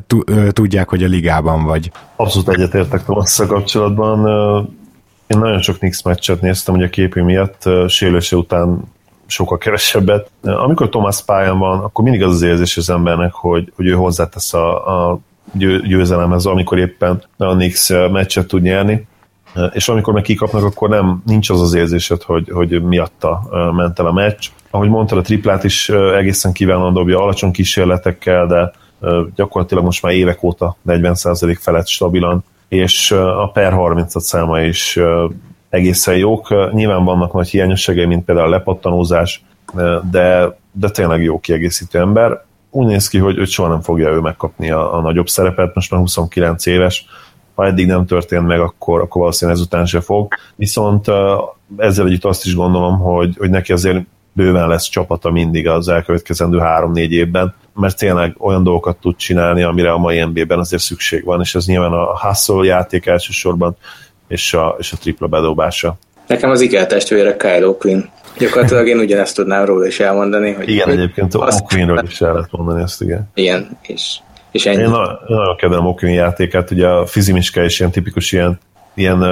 tudják, 0.51 0.89
hogy 0.89 1.03
a 1.03 1.07
ligában 1.07 1.65
vagy. 1.65 1.91
Abszolút 2.17 2.49
egyetértek 2.49 3.03
Thomas 3.03 3.41
kapcsolatban. 3.47 4.19
Én 5.27 5.39
nagyon 5.39 5.61
sok 5.61 5.81
Nix 5.81 6.03
meccset 6.03 6.41
néztem, 6.41 6.75
ugye 6.75 6.87
a 6.87 6.91
képű 6.91 7.23
miatt, 7.23 7.63
sérülése 7.89 8.37
után 8.37 8.81
sokkal 9.27 9.59
kevesebbet. 9.59 10.31
Amikor 10.43 10.89
Thomas 10.89 11.23
pályán 11.23 11.59
van, 11.59 11.79
akkor 11.79 12.05
mindig 12.05 12.23
az 12.23 12.35
az 12.35 12.43
érzés 12.43 12.77
az 12.77 12.91
embernek, 12.91 13.33
hogy, 13.33 13.73
hogy 13.77 13.87
ő 13.87 13.93
hozzátesz 13.93 14.55
a, 14.55 15.11
a 15.11 15.19
győzelemhez, 15.87 16.47
amikor 16.47 16.79
éppen 16.79 17.23
a 17.37 17.55
Nix 17.55 17.91
meccset 18.11 18.47
tud 18.47 18.63
nyerni 18.63 19.07
és 19.73 19.89
amikor 19.89 20.13
meg 20.13 20.23
kikapnak, 20.23 20.65
akkor 20.65 20.89
nem, 20.89 21.23
nincs 21.27 21.51
az 21.51 21.61
az 21.61 21.75
érzésed, 21.75 22.23
hogy, 22.23 22.51
hogy 22.51 22.83
miatta 22.83 23.43
ment 23.77 23.99
el 23.99 24.07
a 24.07 24.13
meccs. 24.13 24.49
Ahogy 24.71 24.89
mondtad, 24.89 25.19
a 25.19 25.23
triplát 25.23 25.65
is 25.65 25.89
egészen 25.89 26.53
kívánóan 26.53 26.93
dobja, 26.93 27.23
alacsony 27.23 27.51
kísérletekkel, 27.51 28.47
de 28.47 28.73
gyakorlatilag 29.35 29.85
most 29.85 30.03
már 30.03 30.13
évek 30.13 30.43
óta 30.43 30.77
40% 30.87 31.57
felett 31.61 31.87
stabilan, 31.87 32.45
és 32.69 33.11
a 33.13 33.51
per 33.53 33.73
30 33.73 34.23
száma 34.23 34.61
is 34.61 34.99
egészen 35.69 36.17
jók. 36.17 36.73
Nyilván 36.73 37.05
vannak 37.05 37.33
nagy 37.33 37.49
hiányosságai, 37.49 38.05
mint 38.05 38.25
például 38.25 38.47
a 38.47 38.51
lepattanózás, 38.51 39.45
de, 40.11 40.57
de 40.73 40.91
tényleg 40.91 41.23
jó 41.23 41.41
kiegészítő 41.41 41.99
ember. 41.99 42.45
Úgy 42.71 42.87
néz 42.87 43.09
ki, 43.09 43.19
hogy, 43.19 43.37
hogy 43.37 43.49
soha 43.49 43.69
nem 43.69 43.81
fogja 43.81 44.09
ő 44.09 44.19
megkapni 44.19 44.71
a, 44.71 44.95
a 44.95 45.01
nagyobb 45.01 45.29
szerepet, 45.29 45.75
most 45.75 45.91
már 45.91 46.01
29 46.01 46.67
éves, 46.67 47.07
ha 47.55 47.67
eddig 47.67 47.87
nem 47.87 48.07
történt 48.07 48.47
meg, 48.47 48.61
akkor, 48.61 49.01
akkor 49.01 49.21
valószínűleg 49.21 49.61
ezután 49.61 49.87
se 49.87 50.01
fog. 50.01 50.35
Viszont 50.57 51.07
ezzel 51.77 52.07
együtt 52.07 52.25
azt 52.25 52.45
is 52.45 52.55
gondolom, 52.55 52.99
hogy, 52.99 53.35
hogy 53.39 53.51
neki 53.51 53.73
azért 53.73 54.05
bőven 54.33 54.69
lesz 54.69 54.89
csapata 54.89 55.31
mindig 55.31 55.69
az 55.69 55.89
elkövetkezendő 55.89 56.59
három-négy 56.59 57.13
évben, 57.13 57.55
mert 57.75 57.99
tényleg 57.99 58.35
olyan 58.39 58.63
dolgokat 58.63 58.97
tud 58.97 59.17
csinálni, 59.17 59.63
amire 59.63 59.93
a 59.93 59.99
mai 59.99 60.25
NBA-ben 60.25 60.59
azért 60.59 60.83
szükség 60.83 61.25
van, 61.25 61.41
és 61.41 61.55
ez 61.55 61.67
nyilván 61.67 61.93
a 61.93 62.19
hustle 62.19 62.65
játék 62.65 63.07
elsősorban, 63.07 63.77
és 64.29 64.55
a, 64.55 64.77
és 64.79 64.93
a 64.93 64.97
tripla 64.97 65.27
bedobása. 65.27 65.97
Nekem 66.27 66.51
az 66.51 66.61
Iker 66.61 66.87
testvére 66.87 67.37
Kyle 67.37 67.67
O'Quinn. 67.67 68.05
Gyakorlatilag 68.39 68.89
én 68.89 68.99
ugyanezt 68.99 69.37
tudnám 69.37 69.65
róla 69.65 69.87
is 69.87 70.01
elmondani. 70.01 70.53
Hogy 70.53 70.69
igen, 70.69 70.89
egyébként 70.89 71.35
azt... 71.35 71.65
O'Quinnről 71.65 72.05
is 72.09 72.21
el 72.21 72.33
lehet 72.33 72.53
mondani 72.53 72.83
ezt, 72.83 73.03
igen. 73.03 73.31
Igen, 73.35 73.79
és 73.83 74.19
és 74.55 74.67
ennyi. 74.67 74.83
Én 74.83 74.89
nagyon 74.89 75.57
kedvelem 75.57 75.87
Okini 75.87 76.13
játékát, 76.13 76.71
ugye 76.71 76.89
a 76.89 77.07
Fizimiska 77.07 77.65
is 77.65 77.81
ilyen 77.81 77.93
tipikus 77.93 78.33
ilyen, 78.33 78.59
ilyen 78.95 79.25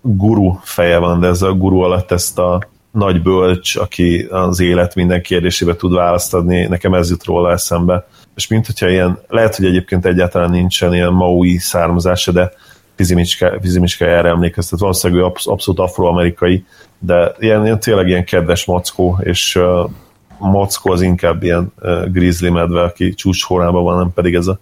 guru 0.00 0.58
feje 0.62 0.98
van, 0.98 1.20
de 1.20 1.26
ez 1.26 1.42
a 1.42 1.52
guru 1.52 1.80
alatt 1.80 2.10
ezt 2.10 2.38
a 2.38 2.62
nagy 2.90 3.22
bölcs, 3.22 3.76
aki 3.76 4.26
az 4.30 4.60
élet 4.60 4.94
minden 4.94 5.22
kérdésébe 5.22 5.76
tud 5.76 5.94
választ 5.94 6.34
adni, 6.34 6.66
nekem 6.66 6.94
ez 6.94 7.10
jut 7.10 7.24
róla 7.24 7.52
eszembe. 7.52 8.06
És 8.34 8.46
mint 8.46 8.66
hogyha 8.66 8.88
ilyen, 8.88 9.18
lehet, 9.28 9.56
hogy 9.56 9.64
egyébként 9.66 10.06
egyáltalán 10.06 10.50
nincsen 10.50 10.94
ilyen 10.94 11.12
maui 11.12 11.56
származása, 11.58 12.32
de 12.32 12.52
Fizimiska, 12.94 13.58
Fizimiska 13.60 14.04
erre 14.04 14.28
emlékeztet, 14.28 14.78
valószínűleg 14.78 15.22
ő 15.22 15.26
abszolút 15.44 15.80
afroamerikai, 15.80 16.64
de 16.98 17.34
ilyen, 17.38 17.64
ilyen 17.64 17.80
tényleg 17.80 18.08
ilyen 18.08 18.24
kedves 18.24 18.64
mackó, 18.64 19.18
és 19.22 19.56
uh, 19.56 19.90
Mockó 20.38 20.92
az 20.92 21.00
inkább 21.00 21.42
ilyen 21.42 21.72
uh, 21.80 22.10
grizzly 22.10 22.48
medve, 22.48 22.82
aki 22.82 23.14
csúcshórában 23.14 23.82
van, 23.82 23.96
nem 23.96 24.12
pedig 24.12 24.34
ez 24.34 24.46
a 24.46 24.58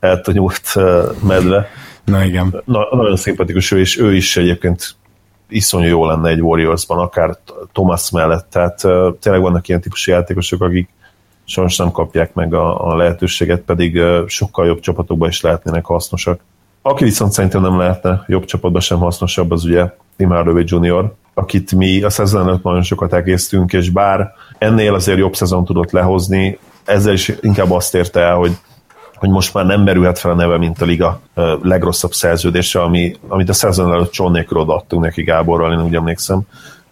eltanyult 0.00 0.62
uh, 0.74 1.04
medve. 1.22 1.66
Na 2.04 2.24
igen. 2.24 2.62
Na, 2.64 2.88
nagyon 2.90 3.16
szimpatikus 3.16 3.70
ő, 3.70 3.78
és 3.78 3.98
ő 3.98 4.14
is 4.14 4.36
egyébként 4.36 4.96
iszonyú 5.48 5.88
jó 5.88 6.06
lenne 6.06 6.28
egy 6.28 6.40
Warriorsban, 6.40 6.98
akár 6.98 7.38
Thomas 7.72 8.10
mellett, 8.10 8.50
tehát 8.50 8.84
uh, 8.84 9.18
tényleg 9.20 9.42
vannak 9.42 9.68
ilyen 9.68 9.80
típusú 9.80 10.12
játékosok, 10.12 10.62
akik 10.62 10.88
sajnos 11.44 11.76
nem 11.76 11.90
kapják 11.90 12.34
meg 12.34 12.54
a, 12.54 12.90
a 12.90 12.96
lehetőséget, 12.96 13.60
pedig 13.60 13.94
uh, 13.94 14.26
sokkal 14.26 14.66
jobb 14.66 14.80
csapatokban 14.80 15.28
is 15.28 15.40
lehetnének 15.40 15.84
hasznosak. 15.84 16.40
Aki 16.82 17.04
viszont 17.04 17.32
szerintem 17.32 17.62
nem 17.62 17.78
lehetne 17.78 18.24
jobb 18.26 18.44
csapatban 18.44 18.80
sem 18.80 18.98
hasznosabb, 18.98 19.50
az 19.50 19.64
ugye 19.64 19.86
Tim 20.16 20.28
Hardaway 20.28 20.64
Jr., 20.66 21.12
akit 21.34 21.72
mi 21.72 22.02
a 22.02 22.10
szezon 22.10 22.48
előtt 22.48 22.62
nagyon 22.62 22.82
sokat 22.82 23.14
egésztünk, 23.14 23.72
és 23.72 23.90
bár 23.90 24.32
ennél 24.58 24.94
azért 24.94 25.18
jobb 25.18 25.34
szezon 25.34 25.64
tudott 25.64 25.90
lehozni, 25.90 26.58
ezzel 26.84 27.12
is 27.12 27.32
inkább 27.40 27.70
azt 27.70 27.94
érte 27.94 28.20
el, 28.20 28.34
hogy 28.34 28.52
hogy 29.14 29.30
most 29.30 29.54
már 29.54 29.66
nem 29.66 29.82
merülhet 29.82 30.18
fel 30.18 30.30
a 30.30 30.34
neve, 30.34 30.58
mint 30.58 30.82
a 30.82 30.84
liga 30.84 31.20
legrosszabb 31.62 32.12
szerződése, 32.12 32.82
ami, 32.82 33.16
amit 33.28 33.48
a 33.48 33.52
szezon 33.52 33.92
előtt 33.92 34.14
John 34.14 34.32
nélkül 34.32 34.58
odaadtunk 34.58 35.02
neki 35.02 35.22
Gáborral, 35.22 35.72
én 35.72 35.84
úgy 35.84 35.94
emlékszem 35.94 36.42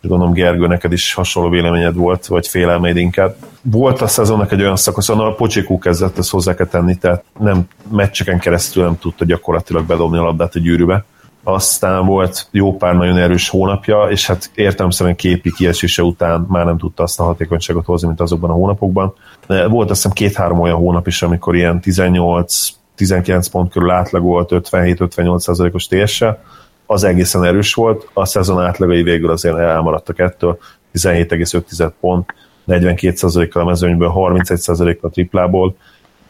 és 0.01 0.09
gondolom 0.09 0.33
Gergő, 0.33 0.67
neked 0.67 0.93
is 0.93 1.15
hasonló 1.15 1.49
véleményed 1.49 1.95
volt, 1.95 2.27
vagy 2.27 2.49
félelmeid 2.49 2.97
inkább. 2.97 3.37
Volt 3.63 4.01
a 4.01 4.07
szezonnak 4.07 4.53
egy 4.53 4.61
olyan 4.61 4.77
szakasz, 4.77 5.09
ahol 5.09 5.27
a 5.27 5.35
Pocsikú 5.35 5.79
kezdett, 5.79 6.19
ezt 6.19 6.31
hozzá 6.31 6.55
kell 6.55 6.67
tenni, 6.67 6.97
tehát 6.97 7.25
nem 7.39 7.67
meccseken 7.91 8.39
keresztül 8.39 8.85
nem 8.85 8.99
tudta 8.99 9.25
gyakorlatilag 9.25 9.85
bedobni 9.87 10.19
a 10.19 10.23
labdát 10.23 10.55
a 10.55 10.59
gyűrűbe. 10.59 11.05
Aztán 11.51 12.07
volt 12.07 12.47
jó 12.51 12.77
pár 12.77 12.95
nagyon 12.95 13.17
erős 13.17 13.49
hónapja, 13.49 14.07
és 14.11 14.27
hát 14.27 14.51
értelemszerűen 14.55 15.17
képi 15.17 15.53
kiesése 15.53 16.03
után 16.03 16.47
már 16.49 16.65
nem 16.65 16.79
tudta 16.79 17.03
azt 17.03 17.21
a 17.21 17.25
hatékonyságot 17.25 17.85
hozni, 17.85 18.07
mint 18.07 18.21
azokban 18.21 18.51
a 18.51 18.53
hónapokban. 18.53 19.15
Volt 19.47 19.91
azt 19.91 20.03
hiszem 20.03 20.13
két-három 20.13 20.61
olyan 20.61 20.77
hónap 20.77 21.07
is, 21.07 21.23
amikor 21.23 21.55
ilyen 21.57 21.81
18 21.81 22.69
19 22.95 23.49
pont 23.49 23.73
körül 23.73 23.91
átlagolt 23.91 24.51
57-58 24.53 25.75
os 25.75 25.87
TS-sel, 25.87 26.43
az 26.87 27.05
egészen 27.05 27.45
erős 27.45 27.75
volt, 27.75 28.09
a 28.13 28.25
szezon 28.25 28.61
átlagai 28.61 29.03
végül 29.03 29.31
azért 29.31 29.57
elmaradtak 29.57 30.19
ettől, 30.19 30.59
17,5 30.95 31.93
pont, 32.01 32.35
42%-kal 32.67 33.63
a 33.63 33.65
mezőnyből, 33.65 34.13
31%-kal 34.15 35.11
a 35.11 35.13
triplából, 35.13 35.77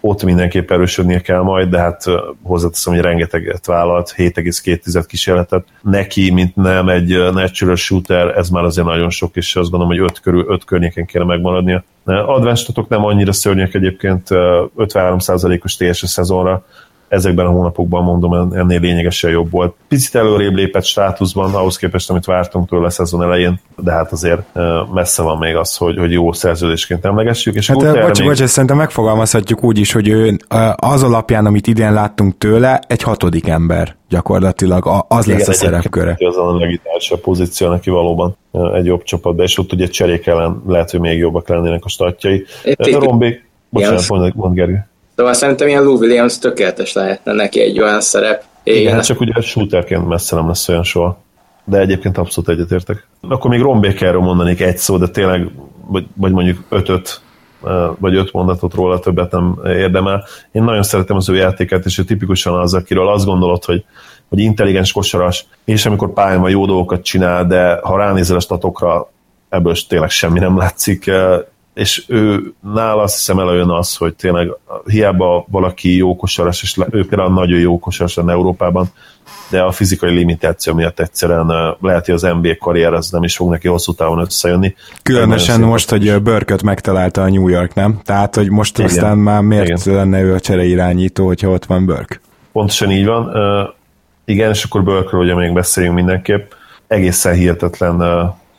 ott 0.01 0.22
mindenképp 0.22 0.70
erősödnie 0.70 1.20
kell 1.20 1.40
majd, 1.40 1.68
de 1.68 1.78
hát 1.78 2.05
hozzáteszem, 2.42 2.92
hogy 2.92 3.03
rengeteget 3.03 3.66
vállalt, 3.66 4.14
7,2 4.16 5.05
kísérletet. 5.07 5.64
Neki, 5.82 6.30
mint 6.30 6.57
nem 6.57 6.88
egy 6.88 7.32
natural 7.32 7.76
shooter, 7.76 8.36
ez 8.36 8.49
már 8.49 8.64
azért 8.64 8.86
nagyon 8.86 9.11
sok, 9.11 9.36
és 9.36 9.57
azt 9.57 9.70
gondolom, 9.70 9.96
hogy 9.96 10.11
5 10.11 10.20
körül, 10.20 10.44
5 10.49 10.64
környéken 10.64 11.07
kéne 11.07 11.24
megmaradnia. 11.24 11.84
Advanced 12.05 12.88
nem 12.88 13.05
annyira 13.05 13.32
szörnyek 13.32 13.74
egyébként, 13.74 14.26
53%-os 14.30 15.76
TS 15.76 16.07
szezonra, 16.07 16.64
ezekben 17.09 17.46
a 17.46 17.50
hónapokban 17.50 18.04
mondom, 18.04 18.52
ennél 18.52 18.80
lényegesen 18.80 19.30
jobb 19.30 19.50
volt. 19.50 19.74
Picit 19.88 20.14
előrébb 20.14 20.54
lépett 20.54 20.84
státuszban, 20.84 21.54
ahhoz 21.54 21.76
képest, 21.76 22.11
amit 22.11 22.24
vártunk 22.24 22.68
tőle 22.68 22.86
a 22.86 22.90
szezon 22.90 23.22
elején, 23.22 23.61
de 23.76 23.92
hát 23.92 24.12
azért 24.12 24.42
messze 24.92 25.22
van 25.22 25.38
még 25.38 25.56
az, 25.56 25.76
hogy, 25.76 25.98
hogy 25.98 26.12
jó 26.12 26.32
szerződésként 26.32 27.04
emlegessük. 27.04 27.54
És 27.54 27.68
hát, 27.68 27.76
bocs, 27.76 28.18
még... 28.18 28.28
bocs, 28.28 28.44
szerintem 28.44 28.76
megfogalmazhatjuk 28.76 29.64
úgy 29.64 29.78
is, 29.78 29.92
hogy 29.92 30.09
ő 30.09 30.36
az 30.76 31.02
alapján, 31.02 31.46
amit 31.46 31.66
idén 31.66 31.92
láttunk 31.92 32.38
tőle, 32.38 32.80
egy 32.86 33.02
hatodik 33.02 33.48
ember 33.48 33.96
gyakorlatilag, 34.09 35.04
az 35.09 35.26
Igen, 35.26 35.38
lesz 35.38 35.48
a 35.48 35.52
szerepköre. 35.52 36.16
Az 36.18 36.36
a 36.36 36.56
legitálsa 36.56 37.16
pozíció 37.16 37.68
neki 37.68 37.90
valóban 37.90 38.36
egy 38.74 38.84
jobb 38.84 39.02
csapatban, 39.02 39.44
és 39.44 39.59
ott 39.59 39.72
ugye 39.72 39.86
cserék 39.86 40.26
ellen 40.26 40.62
lehet, 40.66 40.90
hogy 40.90 41.00
még 41.00 41.18
jobbak 41.18 41.48
lennének 41.48 41.84
a 41.84 41.88
statjai. 41.88 42.44
Rombék, 42.76 43.48
bocsánat, 43.68 44.09
mond, 44.09 44.34
mond 44.34 44.54
Gergő. 44.54 44.88
Szóval 45.18 45.32
szerintem 45.32 45.68
ilyen 45.68 45.82
Lou 45.82 45.96
Williams 45.96 46.38
tökéletes 46.38 46.92
lehetne 46.92 47.32
neki 47.32 47.60
egy 47.60 47.80
olyan 47.80 48.00
szerep. 48.00 48.44
Igen, 48.62 48.80
Igen 48.80 48.94
hát 48.94 49.04
csak 49.04 49.20
ugye 49.20 49.40
shooterként 49.40 50.08
messze 50.08 50.36
nem 50.36 50.48
lesz 50.48 50.68
olyan 50.68 50.82
soha. 50.82 51.18
De 51.64 51.78
egyébként 51.78 52.18
abszolút 52.18 52.50
egyetértek. 52.50 53.06
Akkor 53.28 53.50
még 53.50 53.60
Ron 53.60 53.80
Bakerről 53.80 54.20
mondanék 54.20 54.60
egy 54.60 54.76
szó, 54.76 54.96
de 54.96 55.08
tényleg, 55.08 55.50
vagy, 55.86 56.06
vagy 56.14 56.32
mondjuk 56.32 56.58
ötöt, 56.68 57.20
vagy 57.98 58.14
öt 58.14 58.32
mondatot 58.32 58.74
róla 58.74 58.98
többet 58.98 59.30
nem 59.30 59.58
érdemel. 59.64 60.24
Én 60.52 60.62
nagyon 60.62 60.82
szeretem 60.82 61.16
az 61.16 61.28
ő 61.28 61.34
játékát, 61.34 61.84
és 61.84 61.98
ő 61.98 62.02
tipikusan 62.02 62.54
az, 62.54 62.74
akiről 62.74 63.08
azt 63.08 63.24
gondolod, 63.24 63.64
hogy, 63.64 63.84
hogy 64.28 64.38
intelligens 64.38 64.92
kosaras, 64.92 65.46
és 65.64 65.86
amikor 65.86 66.12
pályán 66.12 66.40
van 66.40 66.50
jó 66.50 66.66
dolgokat 66.66 67.02
csinál, 67.02 67.46
de 67.46 67.78
ha 67.82 67.96
ránézel 67.96 68.36
a 68.36 68.40
statokra, 68.40 69.10
ebből 69.48 69.74
tényleg 69.88 70.10
semmi 70.10 70.38
nem 70.38 70.56
látszik 70.56 71.10
és 71.78 72.04
ő 72.06 72.52
nála 72.74 73.02
azt 73.02 73.16
hiszem 73.16 73.38
előjön 73.38 73.70
az, 73.70 73.96
hogy 73.96 74.14
tényleg 74.14 74.48
hiába 74.86 75.46
valaki 75.50 75.96
jó 75.96 76.16
kosaras, 76.16 76.62
és 76.62 76.78
ő 76.90 77.06
például 77.06 77.32
nagyon 77.32 77.58
jó 77.58 77.78
kosaras 77.78 78.14
lenne 78.14 78.32
Európában, 78.32 78.92
de 79.50 79.62
a 79.62 79.70
fizikai 79.70 80.14
limitáció 80.14 80.74
miatt 80.74 81.00
egyszerűen 81.00 81.76
lehet, 81.80 82.06
hogy 82.06 82.14
az 82.14 82.22
NBA 82.22 82.56
karrier 82.58 82.92
az 82.92 83.10
nem 83.10 83.22
is 83.22 83.36
fog 83.36 83.50
neki 83.50 83.68
hosszú 83.68 83.92
távon 83.92 84.18
összejönni. 84.18 84.74
Különösen 85.02 85.60
most, 85.60 85.90
hogy 85.90 86.22
Börköt 86.22 86.62
megtalálta 86.62 87.22
a 87.22 87.28
New 87.28 87.48
York, 87.48 87.74
nem? 87.74 88.00
Tehát, 88.04 88.34
hogy 88.34 88.50
most 88.50 88.78
Igen. 88.78 88.90
aztán 88.90 89.18
már 89.18 89.42
miért 89.42 89.86
Igen. 89.86 89.96
lenne 89.96 90.20
ő 90.20 90.34
a 90.34 90.40
csereirányító, 90.40 91.26
hogyha 91.26 91.48
ott 91.48 91.64
van 91.64 91.86
Börk? 91.86 92.20
Pontosan 92.52 92.90
így 92.90 93.06
van. 93.06 93.32
Igen, 94.24 94.50
és 94.50 94.64
akkor 94.64 94.82
Börkről 94.82 95.20
ugye 95.20 95.34
még 95.34 95.52
beszéljünk 95.52 95.96
mindenképp. 95.96 96.50
Egészen 96.86 97.34
hihetetlen, 97.34 98.00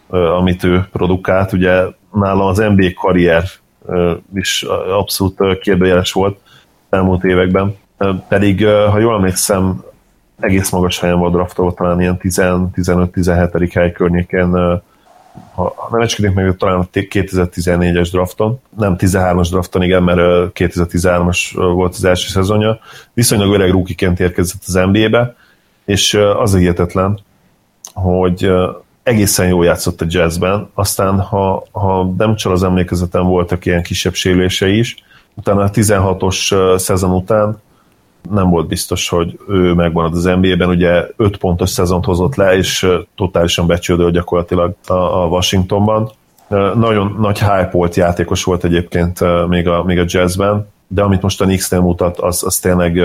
amit 0.09 0.63
ő 0.63 0.87
produkált. 0.91 1.53
Ugye 1.53 1.97
nála 2.13 2.45
az 2.45 2.57
NBA 2.57 2.93
karrier 2.95 3.43
is 4.33 4.65
abszolút 4.89 5.59
kérdőjeles 5.61 6.11
volt 6.11 6.39
elmúlt 6.89 7.23
években. 7.23 7.75
Pedig, 8.27 8.65
ha 8.65 8.99
jól 8.99 9.15
emlékszem, 9.15 9.83
egész 10.39 10.69
magas 10.69 10.99
helyen 10.99 11.19
volt 11.19 11.33
draftolva, 11.33 11.73
talán 11.73 12.01
ilyen 12.01 12.17
15-17. 12.21 13.69
hely 13.73 13.91
környékén, 13.91 14.81
ha 15.53 15.89
nem 15.91 16.01
ecskedünk 16.01 16.35
meg, 16.35 16.55
talán 16.57 16.79
a 16.79 16.87
2014-es 16.91 18.07
drafton, 18.11 18.59
nem 18.77 18.95
13-as 18.97 19.47
drafton, 19.49 19.81
igen, 19.81 20.03
mert 20.03 20.19
2013-as 20.53 21.51
volt 21.53 21.93
az 21.93 22.03
első 22.03 22.27
szezonja, 22.27 22.79
viszonylag 23.13 23.53
öreg 23.53 23.71
rúkiként 23.71 24.19
érkezett 24.19 24.61
az 24.65 24.73
NBA-be, 24.73 25.35
és 25.85 26.13
az 26.13 26.55
hihetetlen, 26.55 27.19
hogy 27.93 28.51
egészen 29.09 29.47
jól 29.47 29.65
játszott 29.65 30.01
a 30.01 30.05
jazzben, 30.07 30.69
aztán 30.73 31.19
ha, 31.19 31.63
ha 31.71 32.13
nem 32.17 32.35
csak 32.35 32.51
az 32.51 32.63
emlékezetem 32.63 33.23
voltak 33.23 33.65
ilyen 33.65 33.83
kisebb 33.83 34.13
sérülései 34.13 34.77
is, 34.77 34.95
utána 35.33 35.61
a 35.61 35.69
16-os 35.69 36.77
szezon 36.77 37.11
után 37.11 37.61
nem 38.31 38.49
volt 38.49 38.67
biztos, 38.67 39.09
hogy 39.09 39.39
ő 39.47 39.73
megmarad 39.73 40.13
az 40.13 40.23
NBA-ben, 40.23 40.69
ugye 40.69 41.05
5 41.15 41.37
pontos 41.37 41.69
szezont 41.69 42.05
hozott 42.05 42.35
le, 42.35 42.55
és 42.57 42.87
totálisan 43.15 43.67
becsődölt 43.67 44.13
gyakorlatilag 44.13 44.73
a, 44.87 44.93
a 44.93 45.25
Washingtonban. 45.27 46.11
Nagyon 46.75 47.17
nagy 47.19 47.39
hype 47.39 47.69
volt 47.71 47.95
játékos 47.95 48.43
volt 48.43 48.63
egyébként 48.63 49.47
még 49.47 49.67
a, 49.67 49.83
még 49.83 49.99
a 49.99 50.05
jazzben, 50.05 50.67
de 50.87 51.01
amit 51.01 51.21
most 51.21 51.41
a 51.41 51.45
Knicks-nél 51.45 51.81
mutat, 51.81 52.19
az, 52.19 52.43
az 52.43 52.59
tényleg 52.59 53.01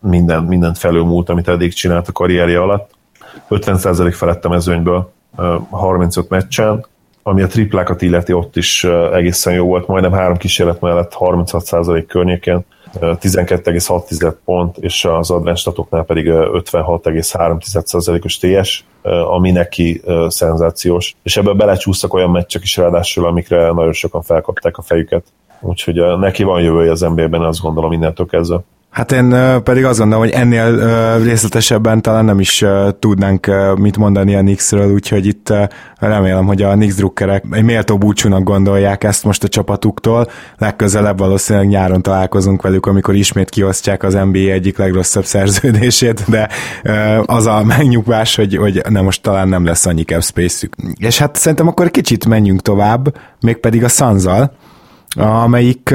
minden, 0.00 0.42
mindent 0.42 0.78
felülmúlt, 0.78 1.28
amit 1.28 1.48
eddig 1.48 1.72
csinált 1.72 2.08
a 2.08 2.12
karrierje 2.12 2.60
alatt. 2.60 2.90
50% 3.50 4.12
felett 4.16 4.44
a 4.44 4.48
mezőnyből 4.48 5.12
35 5.70 6.28
meccsen, 6.28 6.86
ami 7.22 7.42
a 7.42 7.46
triplákat 7.46 8.02
illeti 8.02 8.32
ott 8.32 8.56
is 8.56 8.84
egészen 9.12 9.54
jó 9.54 9.66
volt, 9.66 9.86
majdnem 9.86 10.12
három 10.12 10.36
kísérlet 10.36 10.80
mellett 10.80 11.16
36% 11.18 12.04
környékén, 12.08 12.64
12,6 13.00 14.34
pont, 14.44 14.76
és 14.76 15.04
az 15.04 15.30
advanced 15.30 15.56
statoknál 15.56 16.02
pedig 16.02 16.26
56,3%-os 16.28 18.38
TS, 18.38 18.84
ami 19.30 19.50
neki 19.50 20.02
szenzációs. 20.28 21.16
És 21.22 21.36
ebből 21.36 21.54
belecsúsztak 21.54 22.14
olyan 22.14 22.30
meccsek 22.30 22.62
is 22.62 22.76
ráadásul, 22.76 23.26
amikre 23.26 23.72
nagyon 23.72 23.92
sokan 23.92 24.22
felkapták 24.22 24.76
a 24.76 24.82
fejüket. 24.82 25.24
Úgyhogy 25.60 26.18
neki 26.18 26.42
van 26.42 26.62
jövője 26.62 26.90
az 26.90 27.00
NBA-ben, 27.00 27.42
azt 27.42 27.60
gondolom 27.60 27.92
innentől 27.92 28.26
kezdve. 28.26 28.60
Hát 28.90 29.12
én 29.12 29.34
pedig 29.62 29.84
azt 29.84 29.98
gondolom, 29.98 30.24
hogy 30.24 30.34
ennél 30.34 30.78
részletesebben 31.22 32.02
talán 32.02 32.24
nem 32.24 32.40
is 32.40 32.64
tudnánk 32.98 33.50
mit 33.76 33.96
mondani 33.96 34.34
a 34.34 34.40
Knicksről, 34.40 34.92
úgyhogy 34.92 35.26
itt 35.26 35.52
remélem, 35.98 36.46
hogy 36.46 36.62
a 36.62 36.72
Knicks 36.72 36.94
drukkerek 36.94 37.44
egy 37.50 37.62
méltó 37.62 37.98
búcsúnak 37.98 38.42
gondolják 38.42 39.04
ezt 39.04 39.24
most 39.24 39.44
a 39.44 39.48
csapatuktól. 39.48 40.26
Legközelebb 40.58 41.18
valószínűleg 41.18 41.68
nyáron 41.68 42.02
találkozunk 42.02 42.62
velük, 42.62 42.86
amikor 42.86 43.14
ismét 43.14 43.48
kiosztják 43.48 44.02
az 44.02 44.12
NBA 44.12 44.38
egyik 44.38 44.78
legrosszabb 44.78 45.24
szerződését, 45.24 46.24
de 46.28 46.48
az 47.24 47.46
a 47.46 47.64
megnyugvás, 47.64 48.36
hogy, 48.36 48.56
hogy 48.56 48.82
nem 48.88 49.04
most 49.04 49.22
talán 49.22 49.48
nem 49.48 49.64
lesz 49.64 49.86
annyi 49.86 50.02
cap 50.02 50.22
space-ük. 50.22 50.74
És 50.98 51.18
hát 51.18 51.36
szerintem 51.36 51.68
akkor 51.68 51.90
kicsit 51.90 52.26
menjünk 52.26 52.60
tovább, 52.60 53.14
mégpedig 53.40 53.84
a 53.84 53.88
Sanzal, 53.88 54.52
amelyik 55.16 55.94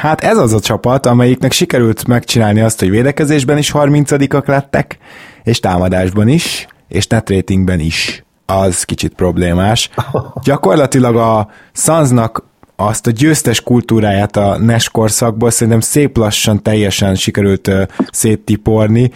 Hát 0.00 0.20
ez 0.20 0.36
az 0.36 0.52
a 0.52 0.60
csapat, 0.60 1.06
amelyiknek 1.06 1.52
sikerült 1.52 2.06
megcsinálni 2.06 2.60
azt, 2.60 2.78
hogy 2.78 2.90
védekezésben 2.90 3.58
is 3.58 3.70
30 3.70 4.10
lettek, 4.46 4.98
és 5.42 5.60
támadásban 5.60 6.28
is, 6.28 6.66
és 6.88 7.06
netratingben 7.06 7.80
is. 7.80 8.24
Az 8.46 8.84
kicsit 8.84 9.14
problémás. 9.14 9.90
Gyakorlatilag 10.44 11.16
a 11.16 11.48
Sunsnak 11.72 12.48
azt 12.76 13.06
a 13.06 13.10
győztes 13.10 13.60
kultúráját 13.60 14.36
a 14.36 14.58
NES 14.58 14.88
korszakból 14.88 15.50
szerintem 15.50 15.80
szép 15.80 16.16
lassan 16.16 16.62
teljesen 16.62 17.14
sikerült 17.14 17.70
széttiporni, 18.10 19.10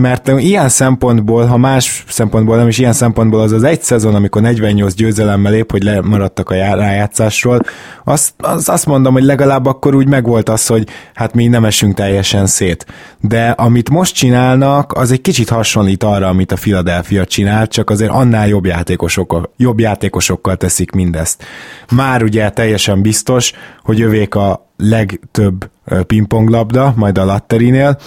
mert 0.00 0.28
ilyen 0.28 0.68
szempontból, 0.68 1.46
ha 1.46 1.56
más 1.56 2.04
szempontból 2.08 2.56
nem 2.56 2.68
is 2.68 2.78
ilyen 2.78 2.92
szempontból 2.92 3.40
az 3.40 3.52
az 3.52 3.62
egy 3.62 3.82
szezon, 3.82 4.14
amikor 4.14 4.42
48 4.42 4.94
győzelemmel 4.94 5.52
lép, 5.52 5.70
hogy 5.70 5.82
lemaradtak 5.82 6.50
a 6.50 6.54
rájátszásról, 6.54 7.60
azt, 8.04 8.32
az, 8.36 8.68
azt 8.68 8.86
mondom, 8.86 9.12
hogy 9.12 9.22
legalább 9.22 9.66
akkor 9.66 9.94
úgy 9.94 10.08
megvolt 10.08 10.48
az, 10.48 10.66
hogy 10.66 10.88
hát 11.14 11.34
mi 11.34 11.46
nem 11.46 11.64
esünk 11.64 11.94
teljesen 11.94 12.46
szét. 12.46 12.86
De 13.20 13.50
amit 13.50 13.90
most 13.90 14.14
csinálnak, 14.14 14.92
az 14.92 15.12
egy 15.12 15.20
kicsit 15.20 15.48
hasonlít 15.48 16.02
arra, 16.02 16.28
amit 16.28 16.52
a 16.52 16.56
Philadelphia 16.56 17.24
csinál, 17.24 17.66
csak 17.66 17.90
azért 17.90 18.10
annál 18.10 18.48
jobb 18.48 18.66
játékosokkal, 18.66 19.52
jobb 19.56 19.80
játékosokkal 19.80 20.56
teszik 20.56 20.90
mindezt. 20.90 21.44
Már 21.90 22.22
ugye 22.22 22.50
teljesen 22.50 23.02
biztos, 23.02 23.52
hogy 23.82 24.00
övék 24.00 24.34
a 24.34 24.66
legtöbb 24.76 25.70
pingponglabda, 26.06 26.92
majd 26.96 27.18
a 27.18 27.24
latterinél, 27.24 27.98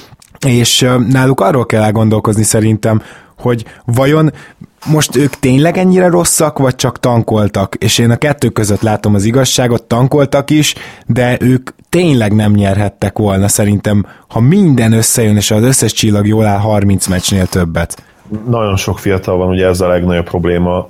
és 0.46 0.90
náluk 1.10 1.42
arról 1.42 1.66
kell 1.66 1.84
elgondolkozni 1.84 2.44
szerintem, 2.44 3.02
hogy 3.38 3.66
vajon 3.86 4.32
most 4.86 5.16
ők 5.16 5.34
tényleg 5.34 5.78
ennyire 5.78 6.08
rosszak, 6.10 6.58
vagy 6.58 6.76
csak 6.76 7.00
tankoltak? 7.00 7.76
És 7.76 7.98
én 7.98 8.12
a 8.12 8.18
kettő 8.18 8.50
között 8.50 8.82
látom 8.82 9.14
az 9.14 9.24
igazságot, 9.24 9.84
tankoltak 9.84 10.50
is, 10.50 10.76
de 11.06 11.38
ők 11.42 11.70
tényleg 11.90 12.36
nem 12.36 12.52
nyerhettek 12.52 13.18
volna 13.18 13.48
szerintem, 13.48 14.06
ha 14.28 14.40
minden 14.40 14.94
összejön, 14.94 15.36
és 15.36 15.52
az 15.52 15.64
összes 15.64 15.94
csillag 15.94 16.28
jól 16.28 16.46
áll 16.46 16.58
30 16.58 17.08
meccsnél 17.08 17.46
többet. 17.46 18.04
Nagyon 18.48 18.76
sok 18.76 19.00
fiatal 19.00 19.38
van, 19.38 19.50
ugye 19.50 19.68
ez 19.68 19.82
a 19.82 19.88
legnagyobb 19.88 20.30
probléma. 20.30 20.90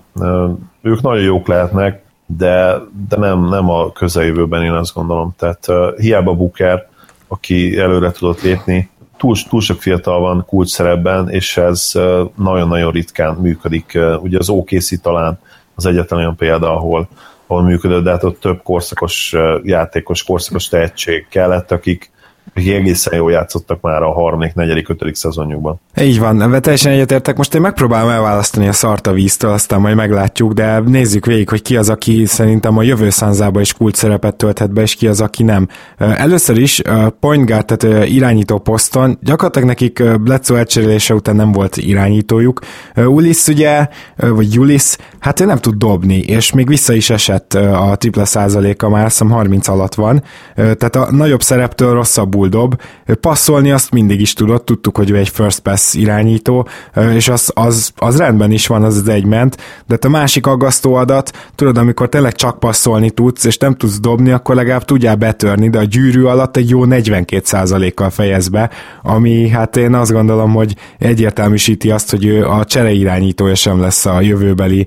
Ők 0.81 1.01
nagyon 1.01 1.23
jók 1.23 1.47
lehetnek, 1.47 2.03
de, 2.25 2.75
de 3.09 3.17
nem, 3.17 3.49
nem 3.49 3.69
a 3.69 3.91
közeljövőben 3.91 4.63
én 4.63 4.71
azt 4.71 4.93
gondolom. 4.93 5.35
Tehát 5.37 5.65
hiába 5.97 6.33
Booker, 6.33 6.87
aki 7.27 7.77
előre 7.77 8.11
tudott 8.11 8.41
lépni, 8.41 8.89
túl, 9.19 9.35
túl 9.49 9.61
sok 9.61 9.81
fiatal 9.81 10.19
van 10.19 10.45
kulcs 10.47 10.69
szerepben, 10.69 11.29
és 11.29 11.57
ez 11.57 11.91
nagyon-nagyon 12.35 12.91
ritkán 12.91 13.35
működik. 13.35 13.99
Ugye 14.21 14.37
az 14.37 14.49
OKC 14.49 15.01
talán 15.01 15.39
az 15.75 15.85
egyetlen 15.85 16.19
olyan 16.19 16.35
példa, 16.35 16.75
ahol, 16.75 17.09
ahol 17.47 17.63
működött, 17.63 18.03
de 18.03 18.09
hát 18.09 18.23
ott 18.23 18.39
több 18.39 18.61
korszakos 18.63 19.35
játékos, 19.63 20.23
korszakos 20.23 20.67
tehetség 20.67 21.27
kellett, 21.29 21.71
akik, 21.71 22.11
akik 22.53 22.73
egészen 22.73 23.15
jól 23.15 23.31
játszottak 23.31 23.81
már 23.81 24.01
a 24.01 24.11
harmadik, 24.11 24.53
negyedik, 24.53 24.89
ötödik 24.89 25.15
szezonjukban. 25.15 25.79
Így 26.01 26.19
van, 26.19 26.61
teljesen 26.61 26.91
egyetértek. 26.91 27.37
Most 27.37 27.55
én 27.55 27.61
megpróbálom 27.61 28.09
elválasztani 28.09 28.67
a 28.67 28.73
szart 28.73 29.07
a 29.07 29.11
víztől, 29.11 29.51
aztán 29.51 29.81
majd 29.81 29.95
meglátjuk, 29.95 30.53
de 30.53 30.79
nézzük 30.79 31.25
végig, 31.25 31.49
hogy 31.49 31.61
ki 31.61 31.77
az, 31.77 31.89
aki 31.89 32.25
szerintem 32.25 32.77
a 32.77 32.83
jövő 32.83 33.09
szánzába 33.09 33.59
is 33.59 33.73
kult 33.73 33.95
szerepet 33.95 34.35
tölthet 34.35 34.73
be, 34.73 34.81
és 34.81 34.95
ki 34.95 35.07
az, 35.07 35.21
aki 35.21 35.43
nem. 35.43 35.67
Először 35.97 36.57
is 36.57 36.81
point 37.19 37.45
guard, 37.45 37.65
tehát 37.65 38.07
irányító 38.07 38.57
poszton, 38.57 39.17
gyakorlatilag 39.21 39.67
nekik 39.67 40.03
Bledsoe 40.21 40.57
elcserélése 40.57 41.13
után 41.13 41.35
nem 41.35 41.51
volt 41.51 41.77
irányítójuk. 41.77 42.59
Ulis 42.95 43.47
ugye, 43.47 43.87
vagy 44.15 44.53
Julis, 44.53 44.95
hát 45.19 45.39
ő 45.39 45.45
nem 45.45 45.57
tud 45.57 45.75
dobni, 45.75 46.17
és 46.17 46.51
még 46.53 46.67
vissza 46.67 46.93
is 46.93 47.09
esett 47.09 47.53
a 47.53 47.95
tripla 47.97 48.25
százaléka, 48.25 48.89
már 48.89 49.05
azt 49.05 49.17
hiszem 49.17 49.33
30 49.33 49.67
alatt 49.67 49.95
van, 49.95 50.23
tehát 50.55 50.95
a 50.95 51.11
nagyobb 51.11 51.41
szereptől 51.41 51.93
rosszabbul 52.39 52.47
dob. 52.47 52.81
Passzolni 53.19 53.71
azt 53.71 53.91
mindig 53.91 54.21
is 54.21 54.33
tudott, 54.33 54.65
tudtuk, 54.65 54.97
hogy 54.97 55.09
ő 55.09 55.17
egy 55.17 55.29
first 55.29 55.59
pass 55.59 55.93
irányító, 55.93 56.67
és 57.13 57.27
az, 57.27 57.51
az, 57.55 57.91
az 57.95 58.17
rendben 58.17 58.51
is 58.51 58.67
van, 58.67 58.83
az 58.83 58.97
az 58.97 59.07
egy 59.07 59.25
ment, 59.25 59.57
de 59.87 59.97
a 60.01 60.09
másik 60.09 60.45
aggasztó 60.45 60.93
adat, 60.93 61.31
tudod, 61.55 61.77
amikor 61.77 62.09
tényleg 62.09 62.33
csak 62.33 62.59
passzolni 62.59 63.09
tudsz, 63.09 63.43
és 63.43 63.57
nem 63.57 63.75
tudsz 63.75 63.99
dobni, 63.99 64.31
akkor 64.31 64.55
legalább 64.55 64.85
tudjál 64.85 65.15
betörni, 65.15 65.69
de 65.69 65.77
a 65.79 65.83
gyűrű 65.83 66.23
alatt 66.23 66.57
egy 66.57 66.69
jó 66.69 66.81
42%-kal 66.85 68.09
fejez 68.09 68.49
be, 68.49 68.69
ami 69.01 69.49
hát 69.49 69.77
én 69.77 69.93
azt 69.93 70.11
gondolom, 70.11 70.53
hogy 70.53 70.75
egyértelműsíti 70.97 71.91
azt, 71.91 72.09
hogy 72.09 72.25
ő 72.25 72.45
a 72.45 72.65
csere 72.65 72.91
irányítója 72.91 73.55
sem 73.55 73.81
lesz 73.81 74.05
a 74.05 74.21
jövőbeli 74.21 74.85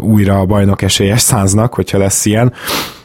újra 0.00 0.38
a 0.38 0.44
bajnok 0.44 0.82
esélyes 0.82 1.20
száznak, 1.20 1.74
hogyha 1.74 1.98
lesz 1.98 2.24
ilyen. 2.24 2.52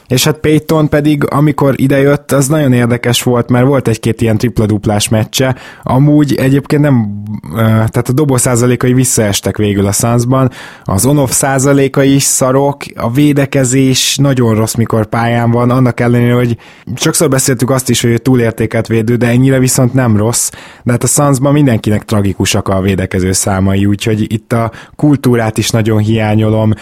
És 0.08 0.24
hát 0.24 0.38
Payton 0.38 0.89
pedig, 0.89 1.24
amikor 1.30 1.74
idejött, 1.78 2.32
az 2.32 2.47
nagyon 2.47 2.74
érdekes 2.74 3.24
volt, 3.24 3.49
mert 3.49 3.66
volt 3.66 3.88
egy-két 3.88 4.22
ilyen 4.22 4.38
tripla-duplás 4.38 5.10
meccse, 5.10 5.56
amúgy 5.84 6.36
egyébként 6.36 6.82
nem, 6.82 7.24
tehát 7.56 8.10
a 8.10 8.14
dobó 8.14 8.38
százalékai 8.38 8.93
visszaestek 8.93 9.58
végül 9.58 9.86
a 9.86 9.91
Sunsban, 9.91 10.51
az 10.84 11.06
on-off 11.06 11.32
százalékai 11.32 12.16
is 12.16 12.24
szarok, 12.24 12.84
a 12.95 13.12
védekezés 13.12 14.18
nagyon 14.18 14.56
rossz, 14.56 14.74
mikor 14.74 15.06
pályán 15.06 15.51
van, 15.51 15.70
annak 15.70 15.99
ellenére, 15.99 16.34
hogy 16.34 16.58
sokszor 16.95 17.30
beszéltük 17.30 17.70
azt 17.70 17.89
is, 17.89 18.01
hogy 18.01 18.12
ő 18.12 18.18
túlértéket 18.18 18.88
védő, 18.88 19.16
de 19.16 19.28
ennyire 19.28 19.60
viszont 19.60 19.93
nem 19.93 20.18
rossz, 20.18 20.49
de 20.84 20.91
hát 20.91 21.03
a 21.03 21.08
Sunsban 21.08 21.53
mindenkinek 21.53 22.06
tragikusak 22.06 22.68
a 22.68 22.82
védekező 22.82 23.32
számai, 23.32 23.86
úgyhogy 23.86 24.34
itt 24.34 24.53
a 24.53 24.72
kultúrát 24.95 25.58
is 25.58 25.70
nagyon 25.70 25.97
hiányolom, 25.97 26.74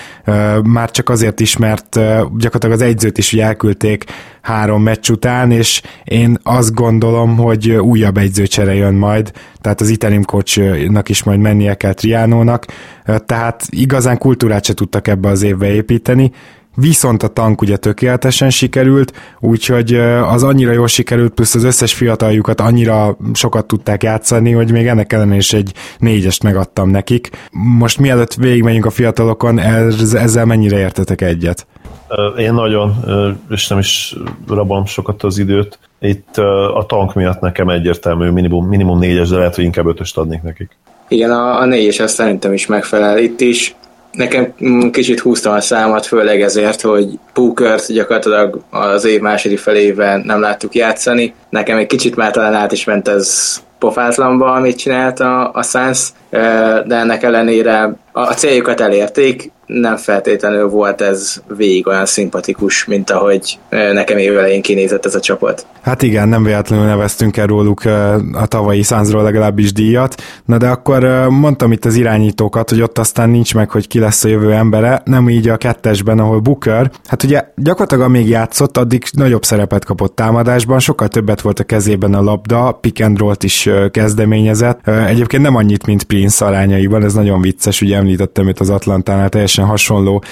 már 0.63 0.91
csak 0.91 1.09
azért 1.09 1.39
is, 1.39 1.57
mert 1.57 1.89
gyakorlatilag 2.37 2.71
az 2.71 2.81
egyző 2.81 3.11
őt 3.13 3.17
is 3.17 3.33
elküldték 3.33 4.05
három 4.41 4.83
meccs 4.83 5.09
után, 5.09 5.51
és 5.51 5.81
én 6.03 6.37
azt 6.43 6.73
gondolom, 6.73 7.37
hogy 7.37 7.71
újabb 7.71 8.17
egyzőcsere 8.17 8.73
jön 8.73 8.93
majd, 8.93 9.31
tehát 9.61 9.81
az 9.81 9.89
interim 9.89 10.23
coachnak 10.23 11.09
is 11.09 11.23
majd 11.23 11.39
mennie 11.39 11.73
kell 11.73 11.93
Triánónak, 11.93 12.65
tehát 13.25 13.65
igazán 13.69 14.17
kultúrát 14.17 14.65
se 14.65 14.73
tudtak 14.73 15.07
ebbe 15.07 15.29
az 15.29 15.41
évbe 15.41 15.73
építeni, 15.73 16.31
Viszont 16.75 17.23
a 17.23 17.27
tank 17.27 17.61
ugye 17.61 17.77
tökéletesen 17.77 18.49
sikerült, 18.49 19.13
úgyhogy 19.39 19.93
az 20.25 20.43
annyira 20.43 20.71
jól 20.71 20.87
sikerült, 20.87 21.33
plusz 21.33 21.55
az 21.55 21.63
összes 21.63 21.93
fiataljukat 21.93 22.61
annyira 22.61 23.17
sokat 23.33 23.65
tudták 23.65 24.03
játszani, 24.03 24.51
hogy 24.51 24.71
még 24.71 24.87
ennek 24.87 25.13
ellenére 25.13 25.37
is 25.37 25.53
egy 25.53 25.73
négyest 25.97 26.43
megadtam 26.43 26.89
nekik. 26.89 27.29
Most 27.51 27.99
mielőtt 27.99 28.33
végigmegyünk 28.33 28.85
a 28.85 28.89
fiatalokon, 28.89 29.59
ezzel 30.13 30.45
mennyire 30.45 30.77
értetek 30.77 31.21
egyet? 31.21 31.67
Én 32.37 32.53
nagyon, 32.53 32.95
és 33.49 33.67
nem 33.67 33.79
is 33.79 34.15
rabolom 34.47 34.85
sokat 34.85 35.23
az 35.23 35.37
időt. 35.37 35.79
Itt 35.99 36.37
a 36.73 36.85
tank 36.87 37.13
miatt 37.13 37.39
nekem 37.39 37.69
egyértelmű 37.69 38.29
minimum, 38.29 38.67
minimum 38.67 38.99
négyes, 38.99 39.29
de 39.29 39.37
lehet, 39.37 39.55
hogy 39.55 39.63
inkább 39.63 39.85
ötöst 39.85 40.17
adnék 40.17 40.41
nekik. 40.41 40.77
Igen, 41.07 41.31
a, 41.31 41.59
a 41.59 41.65
négyes 41.65 41.99
azt 41.99 42.13
szerintem 42.13 42.53
is 42.53 42.65
megfelel. 42.65 43.17
Itt 43.17 43.41
is 43.41 43.75
nekem 44.11 44.53
mm, 44.65 44.89
kicsit 44.89 45.19
húztam 45.19 45.53
a 45.53 45.61
számat, 45.61 46.05
főleg 46.05 46.41
ezért, 46.41 46.81
hogy 46.81 47.19
Pukert 47.33 47.93
gyakorlatilag 47.93 48.61
az 48.69 49.05
év 49.05 49.19
második 49.19 49.59
felében 49.59 50.21
nem 50.25 50.39
láttuk 50.39 50.75
játszani. 50.75 51.33
Nekem 51.49 51.77
egy 51.77 51.87
kicsit 51.87 52.15
már 52.15 52.31
talán 52.31 52.53
át 52.53 52.71
is 52.71 52.83
ment 52.83 53.07
ez 53.07 53.61
pofátlanba, 53.79 54.51
amit 54.51 54.77
csinált 54.77 55.19
a, 55.19 55.51
a 55.53 55.63
Suns, 55.63 56.09
de 56.85 56.95
ennek 56.95 57.23
ellenére 57.23 57.95
a 58.13 58.33
céljukat 58.33 58.81
elérték, 58.81 59.51
nem 59.65 59.97
feltétlenül 59.97 60.69
volt 60.69 61.01
ez 61.01 61.41
végig 61.57 61.87
olyan 61.87 62.05
szimpatikus, 62.05 62.85
mint 62.85 63.09
ahogy 63.09 63.59
nekem 63.69 64.17
évelején 64.17 64.61
kinézett 64.61 65.05
ez 65.05 65.15
a 65.15 65.19
csapat. 65.19 65.65
Hát 65.81 66.01
igen, 66.01 66.29
nem 66.29 66.43
véletlenül 66.43 66.85
neveztünk 66.85 67.37
el 67.37 67.47
róluk 67.47 67.85
a 68.33 68.45
tavalyi 68.47 68.81
szánzról 68.81 69.23
legalábbis 69.23 69.73
díjat, 69.73 70.21
na 70.45 70.57
de 70.57 70.67
akkor 70.67 71.27
mondtam 71.29 71.71
itt 71.71 71.85
az 71.85 71.95
irányítókat, 71.95 72.69
hogy 72.69 72.81
ott 72.81 72.97
aztán 72.97 73.29
nincs 73.29 73.55
meg, 73.55 73.69
hogy 73.69 73.87
ki 73.87 73.99
lesz 73.99 74.23
a 74.23 74.27
jövő 74.27 74.53
embere, 74.53 75.01
nem 75.05 75.29
így 75.29 75.49
a 75.49 75.57
kettesben, 75.57 76.19
ahol 76.19 76.39
Booker, 76.39 76.91
hát 77.07 77.23
ugye 77.23 77.43
gyakorlatilag 77.55 78.03
amíg 78.03 78.27
játszott, 78.27 78.77
addig 78.77 79.03
nagyobb 79.11 79.43
szerepet 79.43 79.85
kapott 79.85 80.15
támadásban, 80.15 80.79
sokkal 80.79 81.07
többet 81.07 81.41
volt 81.41 81.59
a 81.59 81.63
kezében 81.63 82.13
a 82.13 82.21
labda, 82.21 82.71
pick 82.81 83.03
and 83.03 83.21
is 83.39 83.69
kezdeményezett, 83.91 84.87
egyébként 84.87 85.43
nem 85.43 85.55
annyit, 85.55 85.85
mint 85.85 86.03
Prince 86.03 86.45
arányaiban, 86.45 87.03
ez 87.03 87.13
nagyon 87.13 87.41
vicces, 87.41 87.81
ugye 87.81 88.01
említettem 88.03 88.47
itt 88.47 88.59
az 88.59 88.69
Atlantánál 88.69 89.29
teljesen 89.29 89.65
hasonló 89.65 90.23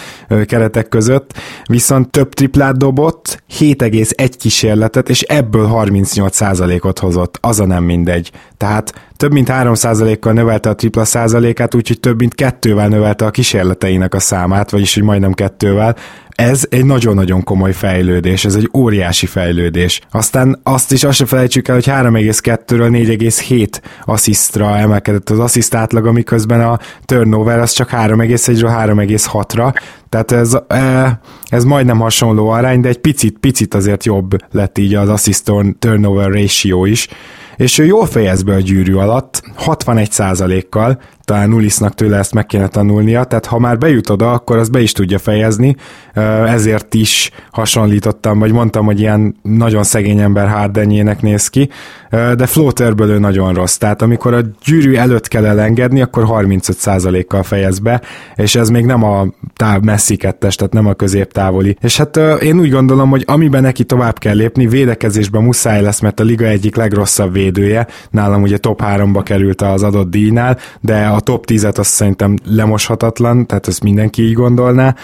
keretek 0.45 0.87
között, 0.87 1.33
viszont 1.65 2.09
több 2.09 2.33
triplát 2.33 2.77
dobott, 2.77 3.43
7,1 3.59 4.33
kísérletet, 4.39 5.09
és 5.09 5.21
ebből 5.21 5.69
38%-ot 5.73 6.99
hozott, 6.99 7.37
az 7.41 7.59
a 7.59 7.65
nem 7.65 7.83
mindegy. 7.83 8.31
Tehát 8.57 8.93
több 9.21 9.31
mint 9.31 9.49
3%-kal 9.51 10.33
növelte 10.33 10.69
a 10.69 10.75
tripla 10.75 11.05
százalékát, 11.05 11.75
úgyhogy 11.75 11.99
több 11.99 12.19
mint 12.19 12.35
kettővel 12.35 12.87
növelte 12.87 13.25
a 13.25 13.31
kísérleteinek 13.31 14.13
a 14.13 14.19
számát, 14.19 14.69
vagyis 14.69 14.93
hogy 14.93 15.03
majdnem 15.03 15.33
kettővel. 15.33 15.95
Ez 16.29 16.65
egy 16.69 16.85
nagyon-nagyon 16.85 17.43
komoly 17.43 17.73
fejlődés, 17.73 18.45
ez 18.45 18.55
egy 18.55 18.69
óriási 18.73 19.25
fejlődés. 19.25 20.01
Aztán 20.11 20.59
azt 20.63 20.91
is 20.91 21.03
azt 21.03 21.17
se 21.17 21.25
felejtsük 21.25 21.67
el, 21.67 21.75
hogy 21.75 21.85
3,2-ről 21.87 22.89
4,7 22.89 23.81
asszisztra 24.05 24.77
emelkedett 24.77 25.29
az 25.29 25.39
assziszt 25.39 25.73
átlaga, 25.73 26.11
miközben 26.11 26.61
a 26.61 26.79
turnover 27.05 27.59
az 27.59 27.71
csak 27.71 27.89
3,1-ről 27.89 28.71
3,6-ra, 28.85 29.75
tehát 30.09 30.31
ez, 30.31 30.57
e, 30.67 31.19
ez 31.47 31.63
majdnem 31.63 31.99
hasonló 31.99 32.49
arány, 32.49 32.81
de 32.81 32.89
egy 32.89 32.99
picit, 32.99 33.37
picit 33.39 33.73
azért 33.73 34.05
jobb 34.05 34.35
lett 34.51 34.77
így 34.77 34.95
az 34.95 35.09
assist 35.09 35.51
turnover 35.79 36.31
ratio 36.31 36.85
is 36.85 37.07
és 37.61 37.77
ő 37.77 37.85
jól 37.85 38.05
fejez 38.05 38.43
be 38.43 38.53
a 38.53 38.59
gyűrű 38.59 38.93
alatt, 38.93 39.41
61%-kal, 39.65 41.01
talán 41.31 41.49
Nulisnak 41.49 41.93
tőle 41.93 42.17
ezt 42.17 42.33
meg 42.33 42.45
kéne 42.45 42.67
tanulnia, 42.67 43.23
tehát 43.23 43.45
ha 43.45 43.59
már 43.59 43.77
bejut 43.77 44.09
oda, 44.09 44.31
akkor 44.31 44.57
az 44.57 44.69
be 44.69 44.81
is 44.81 44.91
tudja 44.91 45.19
fejezni, 45.19 45.75
ezért 46.45 46.93
is 46.93 47.31
hasonlítottam, 47.51 48.39
vagy 48.39 48.51
mondtam, 48.51 48.85
hogy 48.85 48.99
ilyen 48.99 49.35
nagyon 49.41 49.83
szegény 49.83 50.19
ember 50.19 50.47
Hardenjének 50.47 51.21
néz 51.21 51.47
ki, 51.47 51.69
de 52.09 52.45
floaterből 52.45 53.09
ő 53.09 53.19
nagyon 53.19 53.53
rossz, 53.53 53.75
tehát 53.75 54.01
amikor 54.01 54.33
a 54.33 54.41
gyűrű 54.65 54.95
előtt 54.95 55.27
kell 55.27 55.45
elengedni, 55.45 56.01
akkor 56.01 56.25
35%-kal 56.27 57.43
fejez 57.43 57.79
be, 57.79 58.01
és 58.35 58.55
ez 58.55 58.69
még 58.69 58.85
nem 58.85 59.03
a 59.03 59.25
táv 59.55 59.81
messzi 59.81 60.15
kettes, 60.15 60.55
tehát 60.55 60.73
nem 60.73 60.87
a 60.87 60.93
középtávoli. 60.93 61.77
És 61.81 61.97
hát 61.97 62.17
én 62.41 62.59
úgy 62.59 62.71
gondolom, 62.71 63.09
hogy 63.09 63.23
amiben 63.27 63.61
neki 63.61 63.83
tovább 63.83 64.19
kell 64.19 64.35
lépni, 64.35 64.67
védekezésben 64.67 65.43
muszáj 65.43 65.81
lesz, 65.81 65.99
mert 65.99 66.19
a 66.19 66.23
liga 66.23 66.45
egyik 66.45 66.75
legrosszabb 66.75 67.33
védője, 67.33 67.87
nálam 68.09 68.41
ugye 68.41 68.57
top 68.57 68.81
3-ba 68.85 69.21
került 69.23 69.61
az 69.61 69.83
adott 69.83 70.09
díjnál, 70.09 70.57
de 70.81 71.05
a 71.05 71.19
top 71.21 71.45
10-et 71.47 71.77
azt 71.77 71.89
szerintem 71.89 72.35
lemoshatatlan, 72.45 73.47
tehát 73.47 73.67
ezt 73.67 73.83
mindenki 73.83 74.21
így 74.23 74.33
gondolná, 74.33 74.95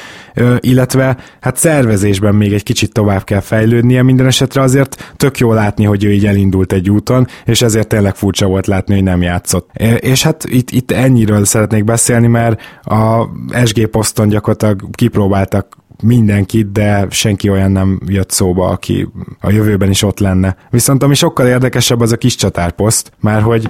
illetve 0.59 1.17
hát 1.39 1.57
szervezésben 1.57 2.35
még 2.35 2.53
egy 2.53 2.63
kicsit 2.63 2.91
tovább 2.91 3.23
kell 3.23 3.39
fejlődnie, 3.39 4.03
minden 4.03 4.25
esetre 4.25 4.61
azért 4.61 5.13
tök 5.17 5.37
jó 5.37 5.53
látni, 5.53 5.83
hogy 5.83 6.03
ő 6.03 6.11
így 6.11 6.25
elindult 6.25 6.73
egy 6.73 6.89
úton, 6.89 7.27
és 7.45 7.61
ezért 7.61 7.87
tényleg 7.87 8.15
furcsa 8.15 8.47
volt 8.47 8.67
látni, 8.67 8.93
hogy 8.93 9.03
nem 9.03 9.21
játszott. 9.21 9.69
És 9.99 10.23
hát 10.23 10.43
itt, 10.45 10.71
itt 10.71 10.91
ennyiről 10.91 11.45
szeretnék 11.45 11.83
beszélni, 11.83 12.27
mert 12.27 12.61
a 12.81 13.29
SG 13.65 13.87
poszton 13.87 14.29
gyakorlatilag 14.29 14.89
kipróbáltak 14.91 15.77
mindenkit, 16.03 16.71
de 16.71 17.07
senki 17.09 17.49
olyan 17.49 17.71
nem 17.71 17.99
jött 18.05 18.31
szóba, 18.31 18.67
aki 18.67 19.07
a 19.39 19.51
jövőben 19.51 19.89
is 19.89 20.03
ott 20.03 20.19
lenne. 20.19 20.55
Viszont 20.69 21.03
ami 21.03 21.13
sokkal 21.13 21.47
érdekesebb, 21.47 22.01
az 22.01 22.11
a 22.11 22.17
kis 22.17 22.35
csatárposzt, 22.35 23.11
már 23.19 23.41
hogy 23.41 23.69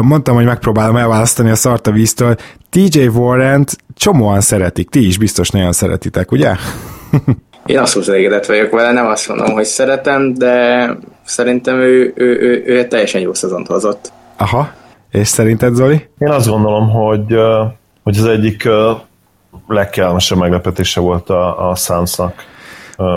mondtam, 0.00 0.34
hogy 0.34 0.44
megpróbálom 0.44 0.96
elválasztani 0.96 1.50
a 1.50 1.54
szart 1.54 1.86
a 1.86 1.90
víztől. 1.90 2.36
TJ 2.70 3.06
Warrent 3.06 3.76
csomóan 3.94 4.40
szeretik, 4.40 4.90
ti 4.90 5.06
is 5.06 5.18
biztos 5.18 5.50
nagyon 5.50 5.72
szeretitek, 5.72 6.32
ugye? 6.32 6.54
Én 7.66 7.78
abszolút 7.78 8.08
elégedett 8.08 8.46
vagyok 8.46 8.70
vele, 8.70 8.92
nem 8.92 9.06
azt 9.06 9.28
mondom, 9.28 9.52
hogy 9.52 9.64
szeretem, 9.64 10.34
de 10.34 10.88
szerintem 11.24 11.76
ő, 11.76 12.12
ő, 12.16 12.38
ő, 12.40 12.62
ő 12.66 12.78
egy 12.78 12.88
teljesen 12.88 13.20
jó 13.20 13.34
szezont 13.34 13.66
hozott. 13.66 14.12
Aha, 14.36 14.72
és 15.10 15.28
szerinted 15.28 15.74
Zoli? 15.74 16.08
Én 16.18 16.28
azt 16.28 16.48
gondolom, 16.48 16.90
hogy, 16.90 17.36
hogy 18.02 18.18
az 18.18 18.26
egyik 18.26 18.68
legkellemesebb 19.68 20.38
meglepetése 20.38 21.00
volt 21.00 21.30
a, 21.30 21.70
a 21.70 21.74
Sunsnak. 21.74 22.34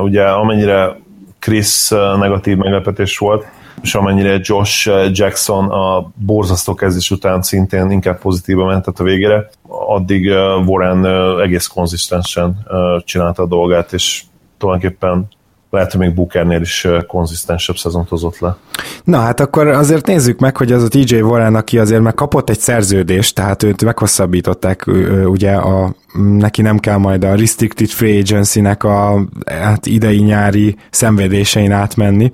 Ugye 0.04 0.24
amennyire 0.24 1.00
Chris 1.40 1.90
negatív 2.20 2.58
meglepetés 2.58 3.18
volt, 3.18 3.46
és 3.82 3.96
amennyire 3.96 4.40
Josh 4.42 4.90
Jackson 5.12 5.70
a 5.70 6.12
borzasztó 6.16 6.74
kezdés 6.74 7.12
után 7.12 7.42
szintén 7.42 7.92
inkább 7.92 8.20
pozitíva 8.20 8.66
mentett 8.66 9.00
a 9.00 9.04
végére, 9.04 9.50
addig 9.68 10.26
Warren 10.66 11.06
egész 11.42 11.68
konzisztensen 11.68 12.68
csinálta 13.04 13.44
a 13.44 13.48
dolgát, 13.48 13.94
és 13.94 14.24
tulajdonképpen 14.58 15.28
lehet, 15.70 15.92
hogy 15.92 16.00
még 16.00 16.14
Bookernél 16.14 16.62
is 16.62 16.88
konzisztensebb 17.08 17.76
szezont 17.76 18.10
hozott 18.10 18.40
le. 18.40 18.56
Na 19.04 19.18
hát 19.18 19.40
akkor 19.40 19.68
azért 19.68 20.06
nézzük 20.06 20.40
meg, 20.40 20.58
hogy 20.58 20.72
az 20.72 20.84
a 20.84 20.88
TJ 20.88 21.22
Warren, 21.22 21.56
aki 21.56 21.80
azért 21.80 22.02
meg 22.02 22.14
kapott 22.14 22.50
egy 22.50 22.60
szerződést, 22.60 23.36
tehát 23.36 23.64
őt 23.64 23.84
meghosszabbították, 23.84 24.86
ugye 25.26 25.52
a, 25.52 25.96
neki 26.18 26.62
nem 26.62 26.78
kell 26.78 26.98
majd 26.98 27.24
a 27.24 27.36
Restricted 27.36 27.90
Free 27.90 28.20
Agency-nek 28.20 28.84
a 28.84 29.26
hát 29.46 29.86
idei-nyári 29.86 30.76
szenvedésein 30.90 31.72
átmenni. 31.72 32.32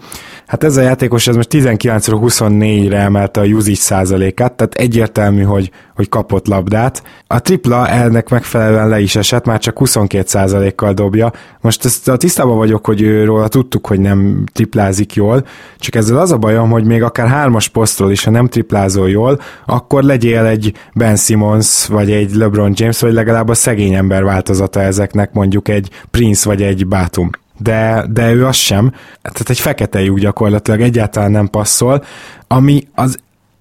Hát 0.48 0.64
ez 0.64 0.78
a 0.78 0.82
játékos 0.82 1.28
ez 1.28 1.36
most 1.36 1.50
19-24-re 1.52 2.98
emelte 2.98 3.42
a 3.42 3.46
usage 3.46 3.76
százalékát, 3.76 4.54
tehát 4.54 4.74
egyértelmű, 4.74 5.42
hogy, 5.42 5.72
hogy 5.96 6.10
kapott 6.10 6.48
labdát. 6.48 7.04
A 7.28 7.42
tripla 7.42 7.88
ennek 7.88 8.30
megfelelően 8.30 8.90
le 8.90 9.00
is 9.00 9.16
esett, 9.16 9.46
már 9.46 9.60
csak 9.60 9.78
22 9.78 10.28
százalékkal 10.28 10.94
dobja. 10.94 11.32
Most 11.62 11.86
ezt 11.86 12.08
a 12.08 12.18
tisztában 12.18 12.58
vagyok, 12.58 12.86
hogy 12.86 13.02
őről 13.02 13.48
tudtuk, 13.48 13.88
hogy 13.88 14.00
nem 14.00 14.44
triplázik 14.54 15.14
jól, 15.14 15.46
csak 15.78 15.96
ezzel 15.96 16.18
az 16.18 16.32
a 16.32 16.38
bajom, 16.38 16.70
hogy 16.70 16.86
még 16.86 17.04
akár 17.04 17.28
hármas 17.28 17.68
posztról 17.68 18.12
is, 18.12 18.24
ha 18.24 18.32
nem 18.32 18.48
triplázol 18.48 19.10
jól, 19.10 19.40
akkor 19.66 20.04
legyél 20.04 20.46
egy 20.46 20.74
Ben 20.94 21.16
Simmons, 21.16 21.88
vagy 21.88 22.12
egy 22.12 22.34
LeBron 22.34 22.74
James, 22.76 23.00
vagy 23.00 23.14
legalább 23.14 23.50
a 23.50 23.54
szegény 23.72 23.94
ember 23.94 24.24
változata 24.24 24.82
ezeknek, 24.82 25.34
mondjuk 25.34 25.68
egy 25.68 25.90
Prince, 26.12 26.50
vagy 26.50 26.62
egy 26.62 26.88
Batum 26.88 27.30
de, 27.58 28.06
de 28.10 28.32
ő 28.34 28.46
az 28.46 28.56
sem. 28.56 28.92
Tehát 29.22 29.50
egy 29.50 29.60
fekete 29.60 30.02
lyuk 30.02 30.20
gyakorlatilag 30.20 30.82
egyáltalán 30.82 31.32
nem 31.32 31.48
passzol, 31.48 32.04
ami 32.48 32.88
az 32.96 33.18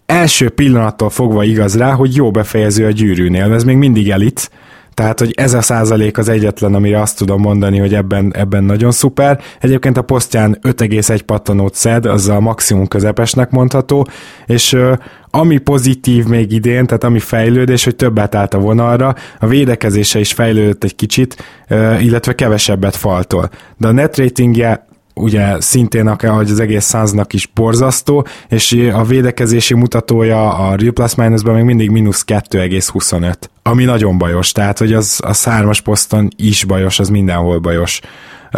első 0.07 0.49
pillanattól 0.49 1.11
fogva 1.11 1.45
igaz 1.45 1.77
rá, 1.77 1.93
hogy 1.93 2.15
jó 2.15 2.31
befejező 2.31 2.87
a 2.87 2.91
gyűrűnél, 2.91 3.53
ez 3.53 3.65
még 3.65 3.77
mindig 3.77 4.11
elit, 4.11 4.51
tehát, 5.01 5.19
hogy 5.19 5.33
ez 5.37 5.55
a 5.55 5.61
százalék 5.61 6.19
az 6.19 6.29
egyetlen, 6.29 6.75
amire 6.75 7.01
azt 7.01 7.17
tudom 7.17 7.41
mondani, 7.41 7.79
hogy 7.79 7.95
ebben, 7.95 8.33
ebben 8.35 8.65
nagyon 8.65 8.91
szuper. 8.91 9.41
Egyébként 9.61 9.97
a 9.97 10.03
posztján 10.03 10.59
5,1 10.63 11.21
pattanót 11.27 11.75
szed, 11.75 12.07
az 12.07 12.29
a 12.29 12.41
maximum 12.41 12.89
közepesnek 12.89 13.51
mondható, 13.51 14.07
és 14.47 14.77
ami 15.31 15.59
pozitív 15.59 16.27
még 16.27 16.53
idén, 16.53 16.87
tehát 16.87 17.05
ami 17.05 17.19
fejlődés, 17.19 17.85
hogy 17.85 17.97
többet 17.97 18.35
állt 18.35 18.55
a 18.55 18.59
vonalra, 18.59 19.15
a 19.39 19.47
védekezése 19.47 20.19
is 20.19 20.33
fejlődött 20.33 20.85
egy 20.85 20.97
kicsit, 20.97 21.37
illetve 22.01 22.35
kevesebbet 22.35 22.97
faltól. 22.97 23.51
De 23.77 23.89
a 23.89 23.93
net 23.93 24.17
ratingje 24.17 24.87
ugye 25.15 25.61
szintén 25.61 26.07
ahogy 26.07 26.51
az 26.51 26.61
egész 26.61 26.85
száznak 26.85 27.33
is 27.33 27.47
borzasztó, 27.55 28.27
és 28.49 28.91
a 28.93 29.05
védekezési 29.05 29.75
mutatója 29.75 30.53
a 30.53 30.75
Real 30.75 30.93
Plus 30.93 31.15
Minusban 31.15 31.55
még 31.55 31.65
mindig 31.65 31.91
mínusz 31.91 32.25
2,25, 32.27 33.35
ami 33.63 33.85
nagyon 33.85 34.19
bajos, 34.19 34.53
tehát 34.53 34.79
hogy 34.79 34.93
az 34.93 35.21
a 35.25 35.33
szármas 35.33 35.81
poszton 35.81 36.29
is 36.37 36.65
bajos, 36.65 36.99
az 36.99 37.09
mindenhol 37.09 37.59
bajos. 37.59 38.01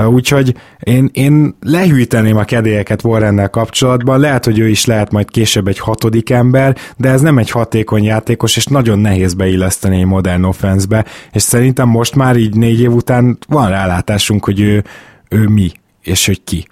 Úgyhogy 0.06 0.54
én, 0.80 1.10
én 1.12 1.56
lehűíteném 1.60 2.36
a 2.36 2.44
kedélyeket 2.44 3.04
Warrennel 3.04 3.48
kapcsolatban, 3.48 4.20
lehet, 4.20 4.44
hogy 4.44 4.58
ő 4.58 4.68
is 4.68 4.84
lehet 4.84 5.12
majd 5.12 5.30
később 5.30 5.68
egy 5.68 5.78
hatodik 5.78 6.30
ember, 6.30 6.76
de 6.96 7.08
ez 7.08 7.20
nem 7.20 7.38
egy 7.38 7.50
hatékony 7.50 8.04
játékos, 8.04 8.56
és 8.56 8.64
nagyon 8.66 8.98
nehéz 8.98 9.34
beilleszteni 9.34 9.96
egy 9.96 10.04
modern 10.04 10.44
offenszbe, 10.44 11.04
és 11.32 11.42
szerintem 11.42 11.88
most 11.88 12.14
már 12.14 12.36
így 12.36 12.56
négy 12.56 12.80
év 12.80 12.92
után 12.92 13.38
van 13.48 13.68
rálátásunk, 13.68 14.44
hogy 14.44 14.60
ő, 14.60 14.84
ő 15.28 15.48
mi, 15.48 15.72
és 16.02 16.26
hogy 16.26 16.44
ki. 16.44 16.66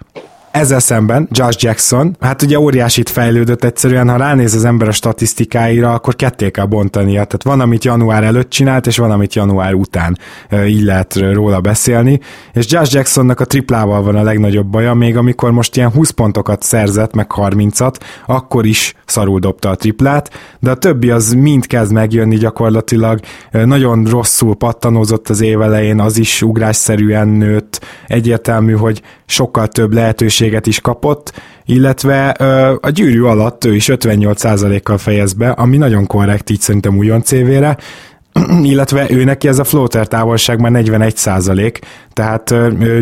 Ezzel 0.51 0.79
szemben 0.79 1.27
Josh 1.31 1.63
Jackson, 1.63 2.15
hát 2.19 2.41
ugye 2.41 2.59
óriásit 2.59 3.09
fejlődött 3.09 3.63
egyszerűen, 3.63 4.09
ha 4.09 4.17
ránéz 4.17 4.55
az 4.55 4.65
ember 4.65 4.87
a 4.87 4.91
statisztikáira, 4.91 5.93
akkor 5.93 6.15
ketté 6.15 6.51
kell 6.51 6.65
bontania. 6.65 7.23
Tehát 7.23 7.43
van, 7.43 7.59
amit 7.59 7.83
január 7.83 8.23
előtt 8.23 8.49
csinált, 8.49 8.87
és 8.87 8.97
van, 8.97 9.11
amit 9.11 9.35
január 9.35 9.73
után 9.73 10.17
így 10.65 10.81
lehet 10.81 11.15
róla 11.33 11.59
beszélni. 11.59 12.19
És 12.53 12.65
Josh 12.71 12.93
Jacksonnak 12.93 13.39
a 13.39 13.45
triplával 13.45 14.01
van 14.01 14.15
a 14.15 14.23
legnagyobb 14.23 14.67
baja, 14.67 14.93
még 14.93 15.17
amikor 15.17 15.51
most 15.51 15.75
ilyen 15.75 15.91
20 15.91 16.09
pontokat 16.09 16.63
szerzett, 16.63 17.13
meg 17.13 17.27
30-at, 17.35 17.95
akkor 18.25 18.65
is 18.65 18.93
szarul 19.05 19.39
dobta 19.39 19.69
a 19.69 19.75
triplát, 19.75 20.29
de 20.59 20.71
a 20.71 20.75
többi 20.75 21.09
az 21.09 21.33
mind 21.33 21.67
kezd 21.67 21.91
megjönni 21.91 22.35
gyakorlatilag. 22.35 23.19
Nagyon 23.51 24.05
rosszul 24.05 24.55
pattanózott 24.55 25.29
az 25.29 25.41
évelején, 25.41 25.99
az 25.99 26.17
is 26.17 26.41
ugrásszerűen 26.41 27.27
nőtt. 27.27 27.85
Egyértelmű, 28.07 28.73
hogy 28.73 29.01
sokkal 29.25 29.67
több 29.67 29.93
lehetőséget 30.41 30.67
is 30.67 30.79
kapott, 30.79 31.33
illetve 31.65 32.29
a 32.81 32.89
gyűrű 32.89 33.21
alatt 33.21 33.65
ő 33.65 33.75
is 33.75 33.89
58%-kal 33.91 34.97
fejez 34.97 35.33
be, 35.33 35.49
ami 35.49 35.77
nagyon 35.77 36.07
korrekt 36.07 36.49
így 36.49 36.59
szerintem 36.59 36.97
újon 36.97 37.21
CV-re, 37.21 37.77
illetve 38.63 39.11
ő 39.11 39.23
neki 39.23 39.47
ez 39.47 39.59
a 39.59 39.63
floater 39.63 40.07
távolság 40.07 40.59
már 40.59 40.71
41 40.71 41.15
százalék, 41.15 41.79
tehát 42.13 42.53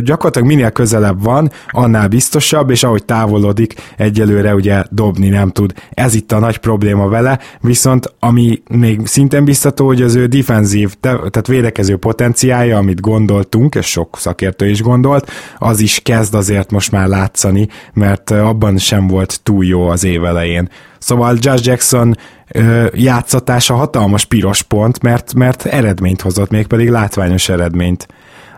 gyakorlatilag 0.03 0.47
minél 0.47 0.69
közelebb 0.69 1.23
van, 1.23 1.51
annál 1.69 2.07
biztosabb, 2.07 2.69
és 2.69 2.83
ahogy 2.83 3.05
távolodik, 3.05 3.73
egyelőre 3.97 4.55
ugye 4.55 4.83
dobni 4.89 5.29
nem 5.29 5.49
tud. 5.49 5.73
Ez 5.89 6.13
itt 6.13 6.31
a 6.31 6.39
nagy 6.39 6.57
probléma 6.57 7.07
vele, 7.07 7.39
viszont 7.61 8.13
ami 8.19 8.61
még 8.69 9.05
szintén 9.05 9.45
biztató, 9.45 9.85
hogy 9.85 10.01
az 10.01 10.15
ő 10.15 10.25
defenzív, 10.25 10.93
tehát 10.99 11.47
védekező 11.47 11.97
potenciája, 11.97 12.77
amit 12.77 13.01
gondoltunk, 13.01 13.75
és 13.75 13.85
sok 13.85 14.17
szakértő 14.19 14.69
is 14.69 14.81
gondolt, 14.81 15.31
az 15.57 15.79
is 15.79 15.99
kezd 16.03 16.33
azért 16.33 16.71
most 16.71 16.91
már 16.91 17.07
látszani, 17.07 17.67
mert 17.93 18.31
abban 18.31 18.77
sem 18.77 19.07
volt 19.07 19.39
túl 19.43 19.65
jó 19.65 19.87
az 19.87 20.03
év 20.03 20.25
elején. 20.25 20.69
Szóval 20.99 21.37
Josh 21.39 21.65
Jackson 21.67 22.15
ö, 22.53 22.87
játszatása 22.93 23.75
hatalmas 23.75 24.25
piros 24.25 24.61
pont, 24.61 25.01
mert, 25.01 25.33
mert 25.33 25.65
eredményt 25.65 26.21
hozott, 26.21 26.49
mégpedig 26.49 26.89
látványos 26.89 27.49
eredményt. 27.49 28.07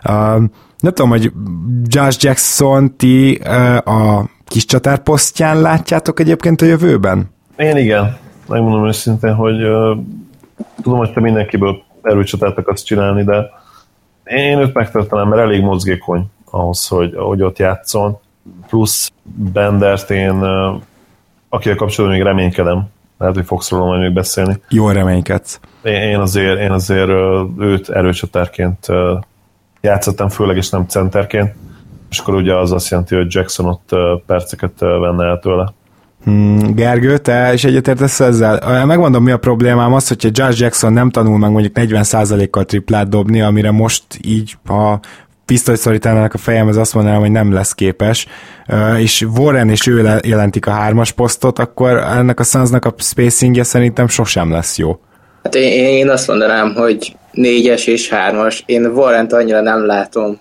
Uh, 0.04 0.42
nem 0.78 0.92
tudom, 0.92 1.10
hogy 1.10 1.32
Josh 1.84 2.24
Jackson 2.24 2.96
ti 2.96 3.34
a 3.84 4.24
kis 4.44 4.64
csatár 4.64 4.98
posztján 4.98 5.60
látjátok 5.60 6.20
egyébként 6.20 6.60
a 6.60 6.64
jövőben? 6.64 7.30
Én 7.56 7.76
igen. 7.76 8.16
Megmondom 8.48 8.86
őszintén, 8.86 9.34
hogy 9.34 9.56
tudom, 10.82 10.98
hogy 10.98 11.12
te 11.12 11.20
mindenkiből 11.20 11.82
erőcsatát 12.02 12.58
akarsz 12.58 12.82
csinálni, 12.82 13.24
de 13.24 13.50
én 14.24 14.58
őt 14.58 14.74
megtartanám, 14.74 15.28
mert 15.28 15.42
elég 15.42 15.62
mozgékony 15.62 16.26
ahhoz, 16.50 16.88
hogy, 16.88 17.14
hogy 17.16 17.42
ott 17.42 17.58
játszon. 17.58 18.18
Plusz 18.68 19.12
Bendert 19.52 20.10
én, 20.10 20.44
akivel 21.48 21.76
kapcsolatban 21.76 22.18
még 22.18 22.26
reménykedem, 22.26 22.88
lehet, 23.22 23.36
hogy 23.36 23.46
fogsz 23.46 23.70
róla 23.70 23.84
majd 23.84 24.00
még 24.00 24.12
beszélni. 24.12 24.60
Jól 24.68 24.92
reménykedsz. 24.92 25.60
Én 25.82 26.18
azért, 26.18 26.60
én 26.60 26.70
azért 26.70 27.10
őt 27.58 27.88
erőcsatárként 27.88 28.86
játszottam, 29.80 30.28
főleg 30.28 30.56
és 30.56 30.70
nem 30.70 30.86
centerként, 30.88 31.54
és 32.10 32.18
akkor 32.18 32.34
ugye 32.34 32.56
az 32.56 32.72
azt 32.72 32.90
jelenti, 32.90 33.14
hogy 33.14 33.34
Jackson 33.34 33.66
ott 33.66 33.90
perceket 34.26 34.72
venne 34.78 35.24
el 35.24 35.38
tőle. 35.38 35.72
Hmm, 36.24 36.74
Gergő, 36.74 37.18
te 37.18 37.52
is 37.52 37.64
egyetértesz 37.64 38.20
ezzel? 38.20 38.84
Megmondom, 38.86 39.22
mi 39.22 39.30
a 39.30 39.38
problémám 39.38 39.92
az, 39.92 40.08
hogyha 40.08 40.28
Josh 40.32 40.60
Jackson 40.60 40.92
nem 40.92 41.10
tanul 41.10 41.38
meg 41.38 41.50
mondjuk 41.50 41.72
40%-kal 41.76 42.64
triplát 42.64 43.08
dobni, 43.08 43.40
amire 43.40 43.70
most 43.70 44.04
így, 44.24 44.56
ha 44.66 45.00
pisztolyt 45.46 45.78
szorítanának 45.78 46.34
a 46.34 46.38
fejemhez, 46.38 46.76
azt 46.76 46.94
mondanám, 46.94 47.20
hogy 47.20 47.30
nem 47.30 47.52
lesz 47.52 47.72
képes, 47.72 48.26
és 48.98 49.26
Warren 49.36 49.68
és 49.68 49.86
ő 49.86 50.18
jelentik 50.24 50.66
a 50.66 50.70
hármas 50.70 51.12
posztot, 51.12 51.58
akkor 51.58 51.96
ennek 51.96 52.40
a 52.40 52.42
Sunsnak 52.42 52.84
a 52.84 52.94
spacingje 52.98 53.62
szerintem 53.62 54.08
sosem 54.08 54.50
lesz 54.50 54.78
jó. 54.78 55.00
Hát 55.42 55.54
én, 55.54 55.86
én 55.86 56.10
azt 56.10 56.28
mondanám, 56.28 56.74
hogy 56.74 57.16
négyes 57.32 57.86
és 57.86 58.08
hármas. 58.08 58.62
Én 58.66 58.86
Warrent 58.86 59.32
annyira 59.32 59.60
nem 59.60 59.86
látom 59.86 60.38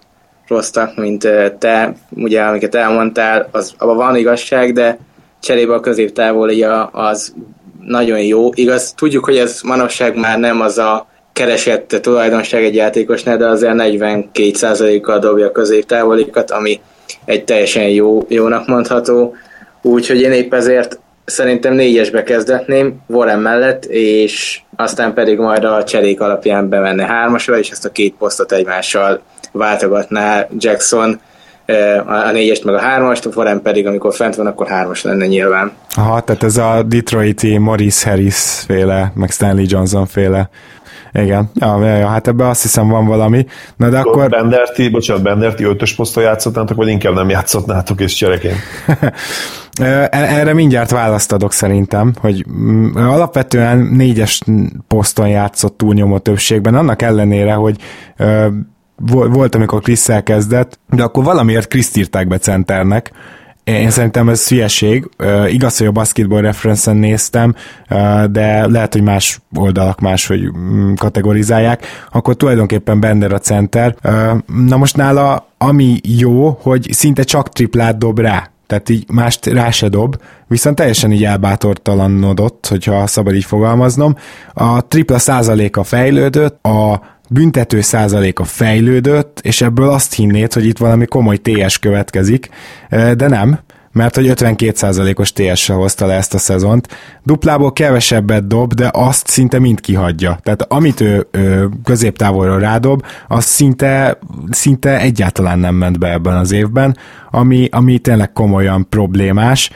rossznak, 0.47 0.95
mint 0.95 1.27
te, 1.59 1.93
ugye, 2.09 2.41
amiket 2.41 2.75
elmondtál, 2.75 3.47
az, 3.51 3.73
abban 3.77 3.95
van 3.95 4.15
igazság, 4.15 4.73
de 4.73 4.97
cserébe 5.39 5.73
a 5.73 5.79
középtávolia 5.79 6.85
az 6.85 7.33
nagyon 7.79 8.19
jó. 8.19 8.49
Igaz, 8.53 8.93
tudjuk, 8.93 9.25
hogy 9.25 9.37
ez 9.37 9.61
manapság 9.63 10.15
már 10.15 10.39
nem 10.39 10.61
az 10.61 10.77
a 10.77 11.07
keresett 11.33 11.97
tulajdonság 12.01 12.63
egy 12.63 12.75
játékosnál, 12.75 13.37
de 13.37 13.47
azért 13.47 13.73
42%-kal 13.77 15.19
dobja 15.19 15.51
középtávolikat, 15.51 16.51
ami 16.51 16.79
egy 17.25 17.43
teljesen 17.43 17.87
jó, 17.89 18.25
jónak 18.27 18.67
mondható. 18.67 19.35
Úgyhogy 19.81 20.21
én 20.21 20.31
épp 20.31 20.53
ezért 20.53 20.99
szerintem 21.25 21.73
négyesbe 21.73 22.23
kezdetném 22.23 23.01
Warren 23.07 23.39
mellett, 23.39 23.85
és 23.85 24.61
aztán 24.75 25.13
pedig 25.13 25.37
majd 25.37 25.63
a 25.63 25.83
cserék 25.83 26.21
alapján 26.21 26.69
bemenne 26.69 27.05
hármasra, 27.05 27.57
és 27.59 27.69
ezt 27.69 27.85
a 27.85 27.91
két 27.91 28.15
posztot 28.17 28.51
egymással 28.51 29.21
váltogatná 29.51 30.47
Jackson 30.57 31.19
a 32.05 32.31
négyest 32.31 32.63
meg 32.63 32.75
a 32.75 32.79
hármast, 32.79 33.25
a 33.25 33.29
Warren 33.35 33.61
pedig 33.61 33.87
amikor 33.87 34.13
fent 34.13 34.35
van, 34.35 34.45
akkor 34.45 34.67
hármas 34.67 35.03
lenne 35.03 35.25
nyilván. 35.25 35.71
Aha, 35.95 36.21
tehát 36.21 36.43
ez 36.43 36.57
a 36.57 36.83
Detroiti 36.87 37.57
Morris 37.57 38.03
Harris 38.03 38.63
féle, 38.65 39.11
meg 39.15 39.31
Stanley 39.31 39.65
Johnson 39.67 40.05
féle 40.05 40.49
igen, 41.13 41.49
ja, 41.53 41.85
ja, 41.85 41.95
ja, 41.95 42.07
hát 42.07 42.27
ebben 42.27 42.47
azt 42.47 42.61
hiszem 42.61 42.87
van 42.87 43.05
valami. 43.05 43.45
Na 43.75 43.89
de 43.89 43.99
akkor... 43.99 44.29
Benderti, 44.29 44.89
bocsánat, 44.89 45.23
Benderti 45.23 45.63
ötös 45.63 45.95
poszton 45.95 46.23
játszhatnátok, 46.23 46.77
vagy 46.77 46.87
inkább 46.87 47.13
nem 47.13 47.29
játszhatnátok 47.29 48.01
és 48.01 48.13
csereként? 48.13 48.57
E-, 49.81 50.07
erre 50.11 50.53
mindjárt 50.53 50.91
választ 50.91 51.31
adok 51.31 51.51
szerintem, 51.51 52.13
hogy 52.19 52.45
mm, 52.51 52.95
alapvetően 52.95 53.77
négyes 53.77 54.41
poszton 54.87 55.27
játszott 55.27 55.77
túlnyomó 55.77 56.17
többségben, 56.17 56.75
annak 56.75 57.01
ellenére, 57.01 57.53
hogy 57.53 57.75
volt, 59.05 59.55
amikor 59.55 59.81
Krisz 59.81 60.09
elkezdett, 60.09 60.79
de 60.89 61.03
akkor 61.03 61.23
valamiért 61.23 61.67
Kriszt 61.67 61.97
írták 61.97 62.27
be 62.27 62.37
centernek, 62.37 63.11
én 63.63 63.89
szerintem 63.89 64.29
ez 64.29 64.47
hülyeség. 64.47 65.09
Uh, 65.19 65.53
igaz, 65.53 65.77
hogy 65.77 65.87
a 65.87 65.91
Basketball 65.91 66.41
reference 66.41 66.91
néztem, 66.91 67.55
uh, 67.89 68.23
de 68.23 68.67
lehet, 68.67 68.93
hogy 68.93 69.03
más 69.03 69.41
oldalak 69.55 69.99
máshogy 69.99 70.47
um, 70.47 70.93
kategorizálják. 70.95 71.85
Akkor 72.11 72.35
tulajdonképpen 72.35 72.99
Bender 72.99 73.33
a 73.33 73.39
center. 73.39 73.95
Uh, 74.03 74.37
na 74.67 74.77
most 74.77 74.95
nála 74.95 75.49
ami 75.57 75.99
jó, 76.03 76.59
hogy 76.61 76.87
szinte 76.91 77.23
csak 77.23 77.49
triplát 77.49 77.97
dob 77.97 78.19
rá 78.19 78.51
tehát 78.71 78.89
így 78.89 79.05
mást 79.11 79.45
rá 79.45 79.69
se 79.69 79.87
dob, 79.87 80.15
viszont 80.47 80.75
teljesen 80.75 81.11
így 81.11 81.23
elbátortalanodott, 81.23 82.67
hogyha 82.69 83.07
szabad 83.07 83.35
így 83.35 83.45
fogalmaznom. 83.45 84.15
A 84.53 84.87
tripla 84.87 85.19
százaléka 85.19 85.83
fejlődött, 85.83 86.65
a 86.65 87.01
büntető 87.33 87.81
százaléka 87.81 88.43
fejlődött, 88.43 89.39
és 89.43 89.61
ebből 89.61 89.89
azt 89.89 90.13
hinnéd, 90.13 90.53
hogy 90.53 90.65
itt 90.65 90.77
valami 90.77 91.05
komoly 91.05 91.37
TS 91.37 91.79
következik, 91.79 92.49
de 92.89 93.27
nem, 93.27 93.59
mert 93.93 94.15
hogy 94.15 94.31
52%-os 94.35 95.33
TS-sel 95.33 95.75
hozta 95.75 96.05
le 96.05 96.13
ezt 96.13 96.33
a 96.33 96.37
szezont. 96.37 96.87
Duplából 97.23 97.73
kevesebbet 97.73 98.47
dob, 98.47 98.73
de 98.73 98.89
azt 98.93 99.27
szinte 99.27 99.59
mind 99.59 99.81
kihagyja. 99.81 100.39
Tehát 100.43 100.61
amit 100.61 101.01
ő, 101.01 101.27
ő 101.31 101.69
középtávolról 101.83 102.59
rádob, 102.59 103.05
az 103.27 103.43
szinte, 103.43 104.19
szinte 104.49 104.99
egyáltalán 104.99 105.59
nem 105.59 105.75
ment 105.75 105.99
be 105.99 106.11
ebben 106.11 106.35
az 106.35 106.51
évben, 106.51 106.97
ami, 107.31 107.67
ami 107.71 107.99
tényleg 107.99 108.31
komolyan 108.31 108.89
problémás 108.89 109.69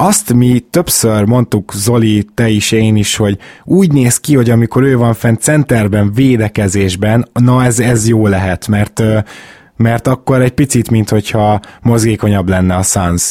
azt 0.00 0.32
mi 0.32 0.64
többször 0.70 1.24
mondtuk, 1.24 1.72
Zoli, 1.74 2.26
te 2.34 2.48
is, 2.48 2.72
én 2.72 2.96
is, 2.96 3.16
hogy 3.16 3.38
úgy 3.64 3.92
néz 3.92 4.18
ki, 4.18 4.34
hogy 4.34 4.50
amikor 4.50 4.82
ő 4.82 4.96
van 4.96 5.14
fent 5.14 5.40
centerben, 5.40 6.12
védekezésben, 6.12 7.28
na 7.32 7.64
ez, 7.64 7.78
ez 7.78 8.08
jó 8.08 8.26
lehet, 8.26 8.68
mert 8.68 9.02
mert 9.76 10.06
akkor 10.06 10.42
egy 10.42 10.52
picit, 10.52 10.90
mint 10.90 11.08
hogyha 11.08 11.60
mozgékonyabb 11.82 12.48
lenne 12.48 12.76
a 12.76 12.82
Suns. 12.82 13.30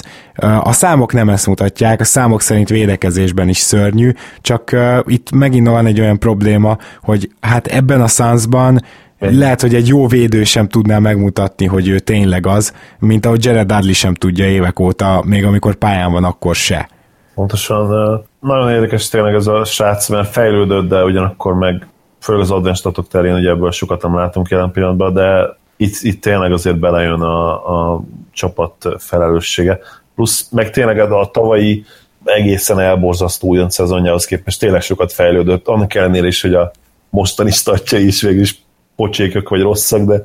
A 0.61 0.71
számok 0.71 1.13
nem 1.13 1.29
ezt 1.29 1.47
mutatják, 1.47 1.99
a 1.99 2.03
számok 2.03 2.41
szerint 2.41 2.69
védekezésben 2.69 3.49
is 3.49 3.57
szörnyű, 3.57 4.11
csak 4.41 4.75
itt 5.05 5.31
megint 5.31 5.67
van 5.67 5.85
egy 5.85 5.99
olyan 5.99 6.19
probléma, 6.19 6.77
hogy 7.01 7.31
hát 7.39 7.67
ebben 7.67 8.01
a 8.01 8.07
Sunsban 8.07 8.81
lehet, 9.19 9.61
hogy 9.61 9.75
egy 9.75 9.87
jó 9.87 10.07
védő 10.07 10.43
sem 10.43 10.67
tudná 10.67 10.99
megmutatni, 10.99 11.65
hogy 11.65 11.87
ő 11.87 11.99
tényleg 11.99 12.47
az, 12.47 12.73
mint 12.99 13.25
ahogy 13.25 13.45
Jared 13.45 13.67
Dudley 13.67 13.93
sem 13.93 14.13
tudja 14.13 14.45
évek 14.45 14.79
óta, 14.79 15.23
még 15.25 15.45
amikor 15.45 15.75
pályán 15.75 16.11
van, 16.11 16.23
akkor 16.23 16.55
se. 16.55 16.89
Pontosan. 17.35 18.25
Nagyon 18.39 18.71
érdekes 18.71 19.09
tényleg 19.09 19.33
ez 19.33 19.47
a 19.47 19.63
srác, 19.63 20.09
mert 20.09 20.31
fejlődött, 20.31 20.89
de 20.89 21.03
ugyanakkor 21.03 21.53
meg 21.53 21.87
főleg 22.19 22.41
az 22.41 22.51
advanced 22.51 22.79
statok 22.79 23.07
terén, 23.07 23.33
ugye 23.33 23.49
ebből 23.49 23.71
sokat 23.71 24.01
nem 24.01 24.15
látunk 24.15 24.49
jelen 24.49 24.71
pillanatban, 24.71 25.13
de 25.13 25.57
itt, 25.77 25.95
itt 26.01 26.21
tényleg 26.21 26.51
azért 26.51 26.79
belejön 26.79 27.21
a, 27.21 27.93
a 27.93 28.01
csapat 28.31 28.85
felelőssége. 28.97 29.79
Plusz 30.15 30.49
meg 30.51 30.69
tényleg 30.69 30.99
a 30.99 31.29
tavalyi 31.31 31.83
egészen 32.23 32.79
elborzasztó 32.79 33.47
újon 33.47 33.69
szezonjához 33.69 34.25
képest 34.25 34.59
tényleg 34.59 34.81
sokat 34.81 35.13
fejlődött, 35.13 35.67
annak 35.67 35.95
ellenére 35.95 36.27
is, 36.27 36.41
hogy 36.41 36.53
a 36.53 36.71
mostani 37.09 37.51
statjai 37.51 38.05
is 38.05 38.21
végül 38.21 38.41
is 38.41 38.61
pocsékok 38.99 39.49
vagy 39.49 39.61
rosszak, 39.61 40.01
de 40.01 40.21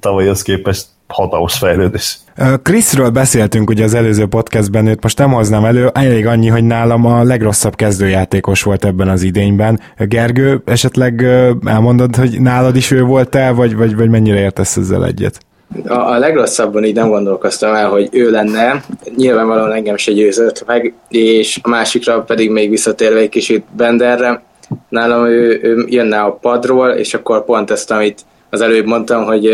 tavalyhoz 0.00 0.42
képest 0.42 0.86
hatalmas 1.06 1.58
fejlődés. 1.58 2.18
Kriszről 2.62 3.10
beszéltünk 3.10 3.70
ugye 3.70 3.84
az 3.84 3.94
előző 3.94 4.26
podcastben, 4.26 4.86
őt 4.86 5.02
most 5.02 5.18
nem 5.18 5.32
hoznám 5.32 5.64
elő, 5.64 5.90
elég 5.94 6.26
annyi, 6.26 6.48
hogy 6.48 6.64
nálam 6.64 7.06
a 7.06 7.22
legrosszabb 7.22 7.74
kezdőjátékos 7.74 8.62
volt 8.62 8.84
ebben 8.84 9.08
az 9.08 9.22
idényben. 9.22 9.80
Gergő, 9.98 10.62
esetleg 10.64 11.22
elmondod, 11.64 12.16
hogy 12.16 12.40
nálad 12.40 12.76
is 12.76 12.90
ő 12.90 13.02
volt-e, 13.02 13.50
vagy, 13.50 13.76
vagy, 13.76 13.96
vagy 13.96 14.08
mennyire 14.08 14.38
értesz 14.38 14.76
ezzel 14.76 15.06
egyet? 15.06 15.38
A, 15.86 15.94
a 15.94 16.18
legrosszabban 16.18 16.84
így 16.84 16.94
nem 16.94 17.08
gondolkoztam 17.08 17.74
el, 17.74 17.88
hogy 17.88 18.08
ő 18.12 18.30
lenne. 18.30 18.84
Nyilvánvalóan 19.16 19.72
engem 19.72 19.96
se 19.96 20.12
győzött 20.12 20.64
meg, 20.66 20.94
és 21.08 21.58
a 21.62 21.68
másikra 21.68 22.22
pedig 22.22 22.50
még 22.50 22.70
visszatérve 22.70 23.18
egy 23.18 23.28
kicsit 23.28 23.64
Benderre, 23.76 24.42
nálam 24.88 25.26
ő, 25.26 25.60
ő 25.62 25.84
jönne 25.88 26.20
a 26.20 26.32
padról, 26.32 26.90
és 26.90 27.14
akkor 27.14 27.44
pont 27.44 27.70
ezt, 27.70 27.90
amit 27.90 28.20
az 28.50 28.60
előbb 28.60 28.86
mondtam, 28.86 29.24
hogy 29.24 29.50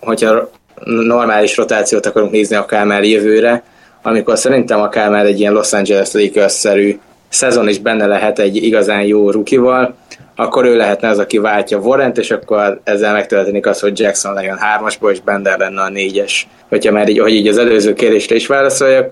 hogyha 0.00 0.50
normális 0.84 1.56
rotációt 1.56 2.06
akarunk 2.06 2.32
nézni 2.32 2.56
akár 2.56 2.86
már 2.86 3.04
jövőre, 3.04 3.62
amikor 4.02 4.38
szerintem 4.38 4.80
akár 4.80 5.10
már 5.10 5.26
egy 5.26 5.40
ilyen 5.40 5.52
Los 5.52 5.72
Angeles 5.72 6.12
Lakers-szerű 6.12 6.98
szezon 7.28 7.68
is 7.68 7.78
benne 7.78 8.06
lehet 8.06 8.38
egy 8.38 8.56
igazán 8.56 9.02
jó 9.02 9.30
rukival, 9.30 9.94
akkor 10.36 10.64
ő 10.64 10.76
lehetne 10.76 11.08
az, 11.08 11.18
aki 11.18 11.38
váltja 11.38 11.78
Warrent, 11.78 12.18
és 12.18 12.30
akkor 12.30 12.80
ezzel 12.84 13.12
megtörténik 13.12 13.66
az, 13.66 13.80
hogy 13.80 14.00
Jackson 14.00 14.34
legyen 14.34 14.58
hármasból, 14.58 15.10
és 15.10 15.20
Bender 15.20 15.58
lenne 15.58 15.80
a 15.80 15.88
négyes. 15.88 16.48
Hogyha 16.68 16.92
már 16.92 17.08
így, 17.08 17.18
hogy 17.18 17.32
így 17.32 17.48
az 17.48 17.58
előző 17.58 17.92
kérdésre 17.92 18.34
is 18.34 18.46
válaszoljak. 18.46 19.10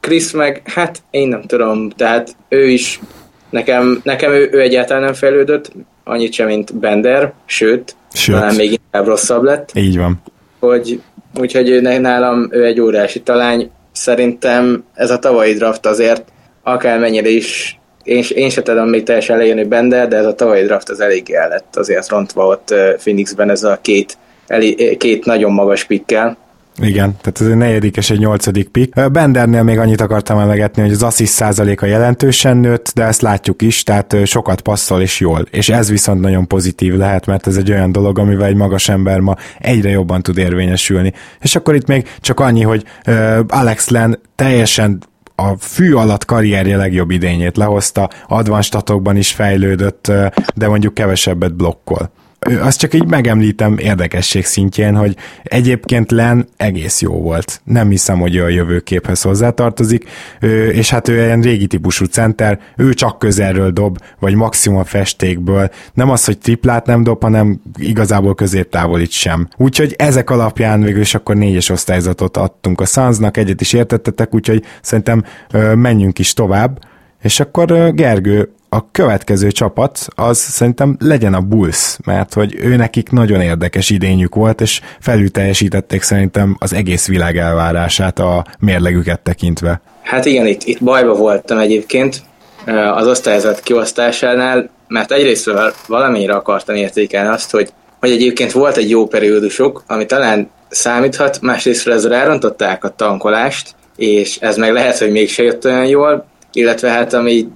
Chris 0.00 0.30
meg, 0.30 0.62
hát 0.64 0.98
én 1.10 1.28
nem 1.28 1.42
tudom, 1.42 1.90
tehát 1.90 2.36
ő 2.48 2.68
is 2.68 3.00
Nekem, 3.50 4.00
nekem 4.04 4.32
ő, 4.32 4.48
ő 4.52 4.60
egyáltalán 4.60 5.02
nem 5.02 5.12
fejlődött, 5.12 5.72
annyit 6.04 6.32
sem, 6.32 6.46
mint 6.46 6.74
Bender, 6.74 7.32
sőt, 7.46 7.96
sőt. 8.12 8.34
talán 8.34 8.54
még 8.54 8.72
inkább 8.72 9.06
rosszabb 9.06 9.42
lett. 9.42 9.70
Így 9.74 9.96
van. 9.96 10.22
Hogy, 10.60 11.00
úgyhogy 11.40 11.82
nálam 11.82 12.48
ő 12.50 12.64
egy 12.64 12.80
óriási 12.80 13.20
talány. 13.20 13.70
Szerintem 13.92 14.84
ez 14.94 15.10
a 15.10 15.18
tavalyi 15.18 15.54
draft 15.54 15.86
azért 15.86 16.24
akármennyire 16.62 17.28
is 17.28 17.80
én, 18.04 18.24
én 18.34 18.50
se 18.50 18.62
tudom 18.62 18.88
még 18.88 19.02
teljesen 19.02 19.36
lejönni 19.36 19.64
Bender, 19.64 20.08
de 20.08 20.16
ez 20.16 20.26
a 20.26 20.34
tavalyi 20.34 20.64
draft 20.64 20.88
az 20.88 21.00
elég 21.00 21.30
el 21.30 21.48
lett 21.48 21.76
azért 21.76 22.08
rontva 22.08 22.46
ott 22.46 22.74
Phoenixben 22.96 23.50
ez 23.50 23.62
a 23.62 23.78
két, 23.82 24.18
elé, 24.46 24.96
két 24.96 25.24
nagyon 25.24 25.52
magas 25.52 25.84
pikkel. 25.84 26.36
Igen, 26.82 27.16
tehát 27.20 27.40
ez 27.40 27.46
egy 27.46 27.56
negyedik 27.56 27.96
és 27.96 28.10
egy 28.10 28.18
nyolcadik 28.18 28.68
pick. 28.68 29.12
Bendernél 29.12 29.62
még 29.62 29.78
annyit 29.78 30.00
akartam 30.00 30.38
emlegetni, 30.38 30.82
hogy 30.82 30.92
az 30.92 31.02
assist 31.02 31.32
százaléka 31.32 31.86
jelentősen 31.86 32.56
nőtt, 32.56 32.92
de 32.94 33.04
ezt 33.04 33.20
látjuk 33.20 33.62
is, 33.62 33.82
tehát 33.82 34.16
sokat 34.24 34.60
passzol 34.60 35.00
és 35.00 35.20
jól. 35.20 35.46
És 35.50 35.68
ez 35.68 35.90
viszont 35.90 36.20
nagyon 36.20 36.46
pozitív 36.46 36.94
lehet, 36.94 37.26
mert 37.26 37.46
ez 37.46 37.56
egy 37.56 37.70
olyan 37.70 37.92
dolog, 37.92 38.18
amivel 38.18 38.46
egy 38.46 38.54
magas 38.54 38.88
ember 38.88 39.20
ma 39.20 39.34
egyre 39.58 39.90
jobban 39.90 40.22
tud 40.22 40.38
érvényesülni. 40.38 41.12
És 41.40 41.56
akkor 41.56 41.74
itt 41.74 41.86
még 41.86 42.08
csak 42.20 42.40
annyi, 42.40 42.62
hogy 42.62 42.84
Alex 43.48 43.88
Len 43.88 44.20
teljesen 44.34 44.98
a 45.34 45.56
fű 45.58 45.92
alatt 45.92 46.24
karrierje 46.24 46.76
legjobb 46.76 47.10
idényét 47.10 47.56
lehozta, 47.56 48.08
advanstatokban 48.28 49.16
is 49.16 49.32
fejlődött, 49.32 50.12
de 50.54 50.68
mondjuk 50.68 50.94
kevesebbet 50.94 51.54
blokkol 51.54 52.10
azt 52.60 52.78
csak 52.78 52.94
így 52.94 53.06
megemlítem 53.06 53.78
érdekesség 53.78 54.44
szintjén, 54.44 54.96
hogy 54.96 55.16
egyébként 55.42 56.10
Len 56.10 56.48
egész 56.56 57.00
jó 57.00 57.12
volt. 57.12 57.60
Nem 57.64 57.90
hiszem, 57.90 58.18
hogy 58.18 58.34
ő 58.34 58.42
a 58.42 58.48
jövőképhez 58.48 59.22
hozzátartozik, 59.22 60.08
és 60.72 60.90
hát 60.90 61.08
ő 61.08 61.30
egy 61.30 61.44
régi 61.44 61.66
típusú 61.66 62.04
center, 62.04 62.58
ő 62.76 62.94
csak 62.94 63.18
közelről 63.18 63.70
dob, 63.70 63.98
vagy 64.18 64.34
maximum 64.34 64.78
a 64.78 64.84
festékből. 64.84 65.70
Nem 65.92 66.10
az, 66.10 66.24
hogy 66.24 66.38
triplát 66.38 66.86
nem 66.86 67.02
dob, 67.02 67.22
hanem 67.22 67.60
igazából 67.78 68.34
középtávolit 68.34 69.10
sem. 69.10 69.48
Úgyhogy 69.56 69.94
ezek 69.98 70.30
alapján 70.30 70.82
végül 70.82 71.00
is 71.00 71.14
akkor 71.14 71.36
négyes 71.36 71.68
osztályzatot 71.68 72.36
adtunk 72.36 72.80
a 72.80 72.86
Sunsnak, 72.86 73.36
egyet 73.36 73.60
is 73.60 73.72
értettetek, 73.72 74.34
úgyhogy 74.34 74.64
szerintem 74.82 75.24
menjünk 75.74 76.18
is 76.18 76.32
tovább. 76.34 76.78
És 77.22 77.40
akkor 77.40 77.94
Gergő, 77.94 78.52
a 78.72 78.90
következő 78.90 79.50
csapat 79.50 80.06
az 80.14 80.38
szerintem 80.38 80.96
legyen 81.00 81.34
a 81.34 81.40
Bulls, 81.40 81.96
mert 82.04 82.34
hogy 82.34 82.54
ő 82.60 82.76
nekik 82.76 83.10
nagyon 83.10 83.40
érdekes 83.40 83.90
idényük 83.90 84.34
volt, 84.34 84.60
és 84.60 84.80
felülteljesítették 85.00 86.02
szerintem 86.02 86.56
az 86.58 86.72
egész 86.72 87.06
világ 87.06 87.36
elvárását 87.36 88.18
a 88.18 88.44
mérlegüket 88.58 89.20
tekintve. 89.20 89.80
Hát 90.02 90.24
igen, 90.24 90.46
itt, 90.46 90.62
itt 90.64 90.82
bajba 90.82 91.14
voltam 91.14 91.58
egyébként 91.58 92.22
az 92.94 93.06
osztályzat 93.06 93.60
kiosztásánál, 93.60 94.70
mert 94.88 95.12
egyrészt 95.12 95.50
valamire 95.86 96.34
akartam 96.34 96.74
értékelni 96.74 97.28
azt, 97.28 97.50
hogy, 97.50 97.72
hogy 98.00 98.10
egyébként 98.10 98.52
volt 98.52 98.76
egy 98.76 98.90
jó 98.90 99.06
periódusok, 99.06 99.82
ami 99.86 100.06
talán 100.06 100.50
számíthat, 100.68 101.40
másrészt 101.40 101.88
ez 101.88 102.06
rárontották 102.06 102.84
a 102.84 102.88
tankolást, 102.88 103.74
és 103.96 104.36
ez 104.36 104.56
meg 104.56 104.72
lehet, 104.72 104.98
hogy 104.98 105.10
mégse 105.10 105.42
jött 105.42 105.64
olyan 105.64 105.86
jól, 105.86 106.29
illetve 106.52 106.88
hát 106.88 107.12
ami 107.12 107.48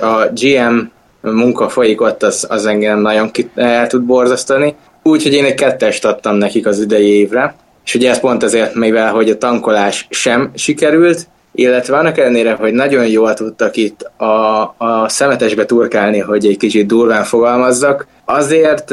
a 0.00 0.26
GM 0.32 0.78
munka 1.20 1.68
folyik 1.68 2.00
ott, 2.00 2.22
az, 2.22 2.46
az 2.48 2.66
engem 2.66 3.00
nagyon 3.00 3.30
el 3.54 3.86
tud 3.86 4.02
borzasztani. 4.02 4.74
Úgyhogy 5.02 5.32
én 5.32 5.44
egy 5.44 5.54
kettest 5.54 6.04
adtam 6.04 6.36
nekik 6.36 6.66
az 6.66 6.80
idei 6.80 7.06
évre, 7.06 7.54
és 7.84 7.94
ugye 7.94 8.10
ez 8.10 8.20
pont 8.20 8.42
azért, 8.42 8.74
mivel 8.74 9.12
hogy 9.12 9.30
a 9.30 9.38
tankolás 9.38 10.06
sem 10.10 10.50
sikerült, 10.54 11.28
illetve 11.54 11.96
annak 11.96 12.18
ellenére, 12.18 12.52
hogy 12.52 12.72
nagyon 12.72 13.06
jól 13.06 13.34
tudtak 13.34 13.76
itt 13.76 14.10
a, 14.16 14.60
a 14.62 15.08
szemetesbe 15.08 15.64
turkálni, 15.64 16.18
hogy 16.18 16.46
egy 16.46 16.56
kicsit 16.56 16.86
durván 16.86 17.24
fogalmazzak, 17.24 18.06
azért 18.24 18.92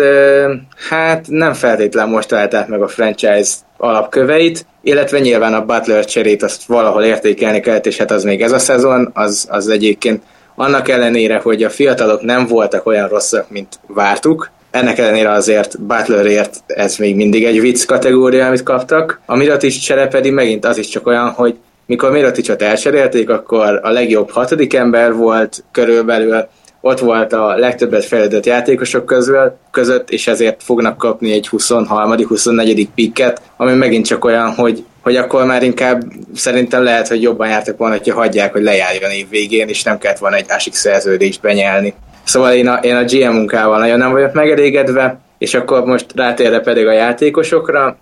hát 0.90 1.26
nem 1.28 1.54
feltétlen 1.54 2.10
most 2.10 2.28
találták 2.28 2.68
meg 2.68 2.82
a 2.82 2.88
franchise 2.88 3.52
alapköveit, 3.78 4.66
illetve 4.88 5.20
nyilván 5.20 5.54
a 5.54 5.66
Butler 5.66 6.06
cserét 6.06 6.44
azt 6.44 6.64
valahol 6.64 7.04
értékelni 7.04 7.60
kellett, 7.60 7.86
és 7.86 7.98
hát 7.98 8.12
az 8.12 8.24
még 8.24 8.42
ez 8.42 8.52
a 8.52 8.60
szezon, 8.60 9.10
az, 9.14 9.48
az 9.50 9.68
egyébként 9.68 10.24
annak 10.56 10.90
ellenére, 10.90 11.40
hogy 11.44 11.64
a 11.64 11.70
fiatalok 11.70 12.22
nem 12.22 12.46
voltak 12.46 12.86
olyan 12.86 13.08
rosszak, 13.08 13.50
mint 13.50 13.80
vártuk, 13.88 14.50
ennek 14.72 14.98
ellenére 14.98 15.32
azért 15.32 15.82
Butlerért 15.82 16.64
ez 16.68 16.98
még 16.98 17.16
mindig 17.16 17.46
egy 17.46 17.62
vicc 17.62 17.86
kategória, 17.86 18.46
amit 18.46 18.64
kaptak. 18.64 19.22
A 19.26 19.36
Mirotic 19.36 19.80
csere 19.80 20.08
pedig 20.08 20.32
megint 20.32 20.66
az 20.66 20.78
is 20.78 20.88
csak 20.88 21.08
olyan, 21.08 21.30
hogy 21.30 21.56
mikor 21.86 22.12
Miroticot 22.12 22.62
elcserélték, 22.62 23.30
akkor 23.30 23.80
a 23.84 23.90
legjobb 23.90 24.30
hatodik 24.30 24.74
ember 24.74 25.14
volt 25.14 25.64
körülbelül, 25.72 26.48
ott 26.88 27.00
volt 27.00 27.34
a 27.34 27.56
legtöbbet 27.56 28.06
fejlődött 28.06 28.46
játékosok 28.46 29.06
közül, 29.06 29.58
között, 29.72 30.10
és 30.10 30.28
ezért 30.28 30.64
fognak 30.64 30.98
kapni 30.98 31.32
egy 31.32 31.50
23.-24. 31.52 32.88
pikket, 32.96 33.42
ami 33.58 33.74
megint 33.74 34.06
csak 34.06 34.26
olyan, 34.26 34.52
hogy, 34.54 34.86
hogy 35.02 35.16
akkor 35.16 35.46
már 35.46 35.64
inkább 35.64 36.02
szerintem 36.36 36.84
lehet, 36.84 37.08
hogy 37.08 37.22
jobban 37.22 37.48
jártak 37.48 37.78
volna, 37.78 37.96
hogyha 37.96 38.20
hagyják, 38.20 38.52
hogy 38.52 38.64
lejárjon 38.64 39.12
év 39.12 39.30
végén, 39.30 39.68
és 39.68 39.84
nem 39.84 39.98
kellett 39.98 40.18
volna 40.18 40.36
egy 40.36 40.48
másik 40.48 40.74
szerződést 40.74 41.42
benyelni. 41.42 41.94
Szóval 42.24 42.54
én 42.54 42.68
a, 42.68 42.76
én 42.76 42.96
a 42.96 43.04
GM 43.04 43.32
munkával 43.32 43.80
nagyon 43.80 43.98
nem 43.98 44.12
vagyok 44.12 44.34
megelégedve, 44.34 45.20
és 45.38 45.54
akkor 45.54 45.86
most 45.86 46.06
rátérve 46.16 46.60
pedig 46.60 46.88
a 46.88 46.92
játékosokra, 46.92 47.98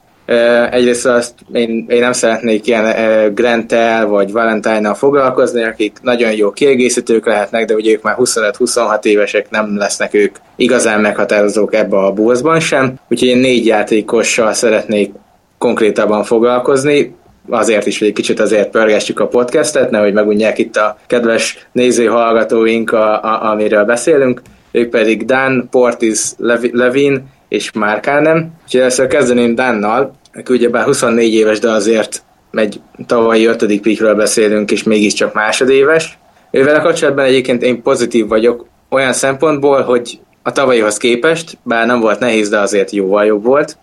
Egyrészt 0.72 1.06
azt 1.06 1.34
én, 1.54 1.86
én 1.90 2.00
nem 2.00 2.12
szeretnék 2.12 2.68
ilyen 2.68 3.34
Grantel 3.34 4.08
vagy 4.08 4.32
Valentine-nal 4.32 4.94
foglalkozni, 4.94 5.64
akik 5.64 5.98
nagyon 6.02 6.32
jó 6.32 6.52
kiegészítők 6.52 7.26
lehetnek, 7.26 7.66
de 7.66 7.74
ugye 7.74 7.92
ők 7.92 8.02
már 8.02 8.16
25-26 8.20 9.04
évesek, 9.06 9.50
nem 9.50 9.78
lesznek 9.78 10.14
ők 10.14 10.36
igazán 10.56 11.02
meghatározók 11.02 11.74
ebbe 11.76 11.98
a 11.98 12.12
bullsban 12.12 12.60
sem. 12.60 12.94
Úgyhogy 13.10 13.28
én 13.28 13.38
négy 13.38 13.66
játékossal 13.66 14.54
szeretnék 14.54 15.14
konkrétabban 15.58 16.24
foglalkozni, 16.24 17.16
azért 17.50 17.86
is, 17.86 18.00
hogy 18.00 18.08
egy 18.08 18.14
kicsit 18.14 18.40
azért 18.40 18.70
pörgessük 18.70 19.20
a 19.20 19.28
podcastet, 19.28 19.90
nehogy 19.90 20.14
megunják 20.14 20.58
itt 20.58 20.76
a 20.76 20.98
kedves 21.08 21.68
néző-hallgatóink, 21.72 22.92
a, 22.92 23.24
a, 23.24 23.52
amiről 23.52 23.84
beszélünk. 23.84 24.42
Ők 24.72 24.90
pedig 24.90 25.26
Dan, 25.26 25.68
Portis, 25.72 26.32
Levin 26.72 27.28
és 27.56 27.72
Márkánem. 27.72 28.54
Úgyhogy 28.64 28.80
először 28.80 29.08
kezdeném 29.08 29.56
Dannal, 29.56 30.14
aki 30.34 30.54
ugyebár 30.54 30.84
24 30.84 31.34
éves, 31.34 31.60
de 31.60 31.70
azért 31.70 32.24
egy 32.52 32.82
tavalyi 33.06 33.46
ötödik 33.46 33.82
pikről 33.82 34.16
beszélünk, 34.16 34.72
és 34.72 34.84
mégiscsak 34.84 35.34
másodéves. 35.34 36.18
Ővel 36.52 36.76
a 36.76 36.82
kapcsolatban 36.82 37.26
egyébként 37.26 37.64
én 37.64 37.82
pozitív 37.82 38.28
vagyok 38.28 38.66
olyan 38.90 39.14
szempontból, 39.14 39.82
hogy 39.82 40.20
a 40.44 40.52
tavalyihoz 40.52 40.98
képest, 40.98 41.58
bár 41.64 41.86
nem 41.86 42.00
volt 42.00 42.20
nehéz, 42.20 42.50
de 42.50 42.60
azért 42.60 42.92
jóval 42.92 43.26
jobb 43.26 43.44
volt. 43.44 43.78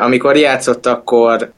Amikor 0.00 0.36
játszott, 0.36 0.86
akkor 0.86 1.52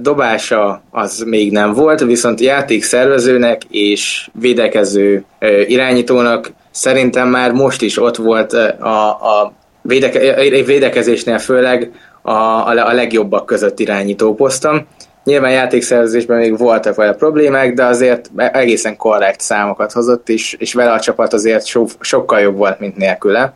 dobása 0.00 0.82
az 0.90 1.24
még 1.26 1.52
nem 1.52 1.72
volt, 1.72 2.00
viszont 2.00 2.40
játékszervezőnek 2.40 3.62
és 3.70 4.28
védekező 4.32 5.24
irányítónak 5.66 6.52
szerintem 6.70 7.28
már 7.28 7.52
most 7.52 7.82
is 7.82 7.98
ott 7.98 8.16
volt 8.16 8.52
a, 8.52 9.06
a 9.08 9.52
védeke, 9.82 10.34
védekezésnél 10.64 11.38
főleg 11.38 11.90
a, 12.22 12.32
a 12.66 12.92
legjobbak 12.92 13.46
között 13.46 13.80
irányító 13.80 14.34
posztom. 14.34 14.86
Nyilván 15.24 15.50
játékszervezésben 15.50 16.38
még 16.38 16.58
voltak 16.58 16.94
vele 16.94 17.12
problémák, 17.12 17.74
de 17.74 17.84
azért 17.84 18.30
egészen 18.36 18.96
korrekt 18.96 19.40
számokat 19.40 19.92
hozott, 19.92 20.28
és, 20.28 20.56
és 20.58 20.74
vele 20.74 20.92
a 20.92 21.00
csapat 21.00 21.32
azért 21.32 21.66
so, 21.66 21.84
sokkal 22.00 22.40
jobb 22.40 22.56
volt, 22.56 22.80
mint 22.80 22.96
nélküle. 22.96 23.52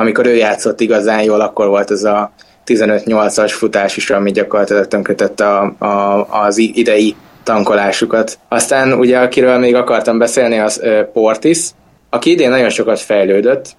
Amikor 0.00 0.26
ő 0.26 0.34
játszott 0.34 0.80
igazán 0.80 1.22
jól, 1.22 1.40
akkor 1.40 1.66
volt 1.66 1.90
ez 1.90 2.04
a 2.04 2.32
15-8-as 2.66 3.52
futás 3.54 3.96
is, 3.96 4.10
ami 4.10 4.30
gyakorlatilag 4.30 4.88
tönkretette 4.88 5.48
a, 5.48 5.74
a, 5.78 6.26
az 6.30 6.58
idei 6.58 7.16
tankolásukat. 7.42 8.38
Aztán 8.48 8.92
ugye, 8.92 9.18
akiről 9.18 9.58
még 9.58 9.74
akartam 9.74 10.18
beszélni, 10.18 10.58
az 10.58 10.82
Portis, 11.12 11.58
aki 12.10 12.30
idén 12.30 12.50
nagyon 12.50 12.68
sokat 12.68 13.00
fejlődött, 13.00 13.76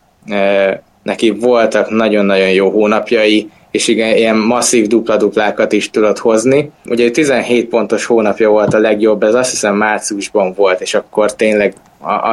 neki 1.07 1.29
voltak 1.29 1.89
nagyon-nagyon 1.89 2.49
jó 2.49 2.69
hónapjai, 2.69 3.49
és 3.71 3.87
igen, 3.87 4.15
ilyen 4.15 4.37
masszív 4.37 4.87
dupla-duplákat 4.87 5.71
is 5.71 5.89
tudott 5.89 6.17
hozni. 6.19 6.71
Ugye 6.85 7.11
17 7.11 7.67
pontos 7.67 8.05
hónapja 8.05 8.49
volt 8.49 8.73
a 8.73 8.79
legjobb, 8.79 9.23
ez 9.23 9.33
azt 9.33 9.49
hiszem 9.49 9.75
márciusban 9.75 10.53
volt, 10.53 10.81
és 10.81 10.93
akkor 10.93 11.35
tényleg 11.35 11.73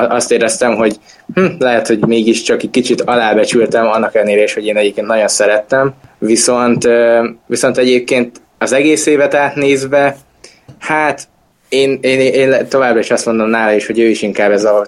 azt 0.08 0.32
éreztem, 0.32 0.74
hogy 0.74 0.96
hm, 1.34 1.44
lehet, 1.58 1.86
hogy 1.86 2.06
mégiscsak 2.06 2.62
egy 2.62 2.70
kicsit 2.70 3.00
alábecsültem, 3.00 3.86
annak 3.86 4.14
ellenére 4.14 4.48
hogy 4.54 4.66
én 4.66 4.76
egyébként 4.76 5.06
nagyon 5.06 5.28
szerettem, 5.28 5.94
viszont, 6.18 6.88
viszont 7.46 7.78
egyébként 7.78 8.40
az 8.58 8.72
egész 8.72 9.06
évet 9.06 9.34
átnézve, 9.34 10.16
hát 10.78 11.28
én, 11.68 11.98
én, 12.02 12.20
én 12.20 12.68
továbbra 12.68 12.98
is 12.98 13.10
azt 13.10 13.26
mondom 13.26 13.48
nála 13.48 13.72
is, 13.72 13.86
hogy 13.86 13.98
ő 13.98 14.08
is 14.08 14.22
inkább 14.22 14.50
ez 14.50 14.64
a 14.64 14.86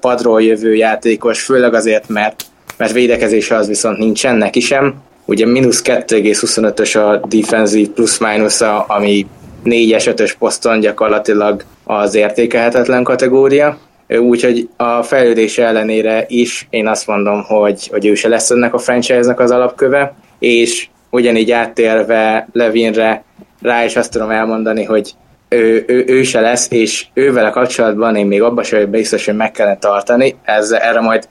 padról 0.00 0.42
jövő 0.42 0.74
játékos, 0.74 1.42
főleg 1.42 1.74
azért, 1.74 2.08
mert 2.08 2.44
mert 2.76 2.92
védekezése 2.92 3.56
az 3.56 3.66
viszont 3.66 3.98
nincsen 3.98 4.36
neki 4.36 4.60
sem. 4.60 4.94
Ugye 5.24 5.46
mínusz 5.46 5.82
2,25-ös 5.84 6.96
a 6.96 7.26
defensív 7.26 7.88
plusz-minusz, 7.88 8.60
ami 8.86 9.26
4-es, 9.64 10.14
5-ös 10.16 10.32
poszton 10.38 10.80
gyakorlatilag 10.80 11.64
az 11.84 12.14
értékelhetetlen 12.14 13.02
kategória. 13.02 13.78
Úgyhogy 14.08 14.68
a 14.76 15.02
fejlődés 15.02 15.58
ellenére 15.58 16.24
is 16.28 16.66
én 16.70 16.86
azt 16.86 17.06
mondom, 17.06 17.42
hogy, 17.42 17.88
hogy 17.88 18.06
ő 18.06 18.14
se 18.14 18.28
lesz 18.28 18.50
ennek 18.50 18.74
a 18.74 18.78
franchise-nak 18.78 19.40
az 19.40 19.50
alapköve, 19.50 20.14
és 20.38 20.88
ugyanígy 21.10 21.50
áttérve 21.50 22.48
Levinre 22.52 23.24
rá 23.62 23.84
is 23.84 23.96
azt 23.96 24.12
tudom 24.12 24.30
elmondani, 24.30 24.84
hogy 24.84 25.14
ő, 25.48 25.84
ő, 25.86 26.04
ő 26.06 26.22
se 26.22 26.40
lesz, 26.40 26.66
és 26.70 27.06
ővel 27.14 27.44
a 27.44 27.50
kapcsolatban 27.50 28.16
én 28.16 28.26
még 28.26 28.42
abban 28.42 28.64
sem 28.64 28.90
biztos, 28.90 29.24
hogy 29.24 29.36
meg 29.36 29.50
kellene 29.50 29.78
tartani. 29.78 30.36
Ez, 30.42 30.70
erre 30.70 31.00
majd 31.00 31.28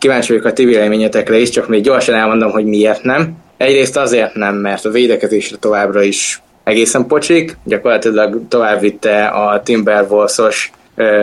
kíváncsi 0.00 0.32
vagyok 0.32 0.46
a 0.46 0.52
ti 0.52 0.64
véleményetekre 0.64 1.38
is, 1.38 1.50
csak 1.50 1.68
még 1.68 1.82
gyorsan 1.82 2.14
elmondom, 2.14 2.50
hogy 2.50 2.64
miért 2.64 3.02
nem. 3.02 3.32
Egyrészt 3.56 3.96
azért 3.96 4.34
nem, 4.34 4.54
mert 4.54 4.84
a 4.84 4.90
védekezésre 4.90 5.56
továbbra 5.56 6.02
is 6.02 6.42
egészen 6.64 7.06
pocsik, 7.06 7.56
gyakorlatilag 7.64 8.40
tovább 8.48 8.80
vitte 8.80 9.24
a 9.24 9.62
Timberwolves-os 9.62 10.70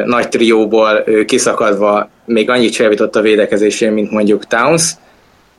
nagy 0.05 0.29
trióból 0.29 1.03
kiszakadva 1.25 2.09
még 2.25 2.49
annyit 2.49 2.73
sem 2.73 2.93
a 3.11 3.21
védekezésén, 3.21 3.91
mint 3.91 4.11
mondjuk 4.11 4.47
Towns, 4.47 4.91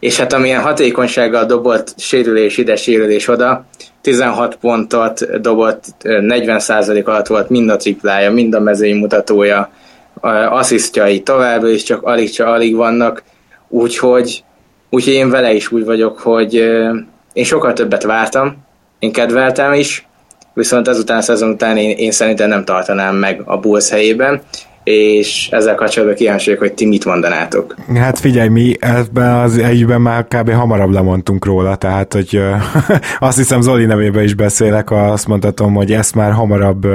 és 0.01 0.17
hát 0.17 0.33
amilyen 0.33 0.63
hatékonysággal 0.63 1.45
dobott 1.45 1.95
sérülés 1.97 2.57
ide, 2.57 2.77
sérülés 2.77 3.29
oda, 3.29 3.67
16 4.01 4.57
pontot 4.57 5.41
dobott, 5.41 5.85
40% 6.03 7.05
alatt 7.05 7.27
volt 7.27 7.49
mind 7.49 7.71
a 7.71 7.77
triplája, 7.77 8.31
mind 8.31 8.55
a 8.55 8.61
mezői 8.61 8.93
mutatója, 8.93 9.71
asszisztjai 10.21 11.23
továbbra 11.23 11.69
is 11.69 11.83
csak 11.83 12.03
alig 12.03 12.31
csak 12.31 12.47
alig 12.47 12.77
vannak, 12.77 13.23
úgyhogy, 13.69 14.45
úgyhogy 14.91 15.13
én 15.13 15.31
vele 15.31 15.53
is 15.53 15.73
úgy 15.73 15.85
vagyok, 15.85 16.19
hogy 16.19 16.55
én 17.33 17.45
sokkal 17.45 17.73
többet 17.73 18.03
vártam, 18.03 18.57
én 18.99 19.13
kedveltem 19.13 19.73
is, 19.73 20.07
viszont 20.55 20.89
ezután 20.89 21.17
a 21.17 21.21
szezon 21.21 21.51
után 21.51 21.77
én, 21.77 21.97
én 21.97 22.11
szerintem 22.11 22.49
nem 22.49 22.65
tartanám 22.65 23.17
meg 23.17 23.43
a 23.45 23.59
Bulls 23.59 23.91
helyében, 23.91 24.43
és 24.89 25.49
ezzel 25.51 25.75
kapcsolatban 25.75 26.17
kíváncsi 26.17 26.55
hogy 26.55 26.73
ti 26.73 26.87
mit 26.87 27.05
mondanátok. 27.05 27.75
Hát 27.95 28.19
figyelj, 28.19 28.49
mi 28.49 28.77
ebben 28.81 29.35
az 29.35 29.59
egyben 29.59 30.01
már 30.01 30.27
kb. 30.29 30.51
hamarabb 30.51 30.91
lemondtunk 30.91 31.45
róla, 31.45 31.77
tehát 31.77 32.13
hogy 32.13 32.41
azt 33.19 33.37
hiszem 33.37 33.61
Zoli 33.61 33.85
nevében 33.85 34.25
is 34.25 34.35
beszélek, 34.35 34.91
azt 34.91 35.27
mondhatom, 35.27 35.75
hogy 35.75 35.93
ezt 35.93 36.15
már 36.15 36.33
hamarabb, 36.33 36.87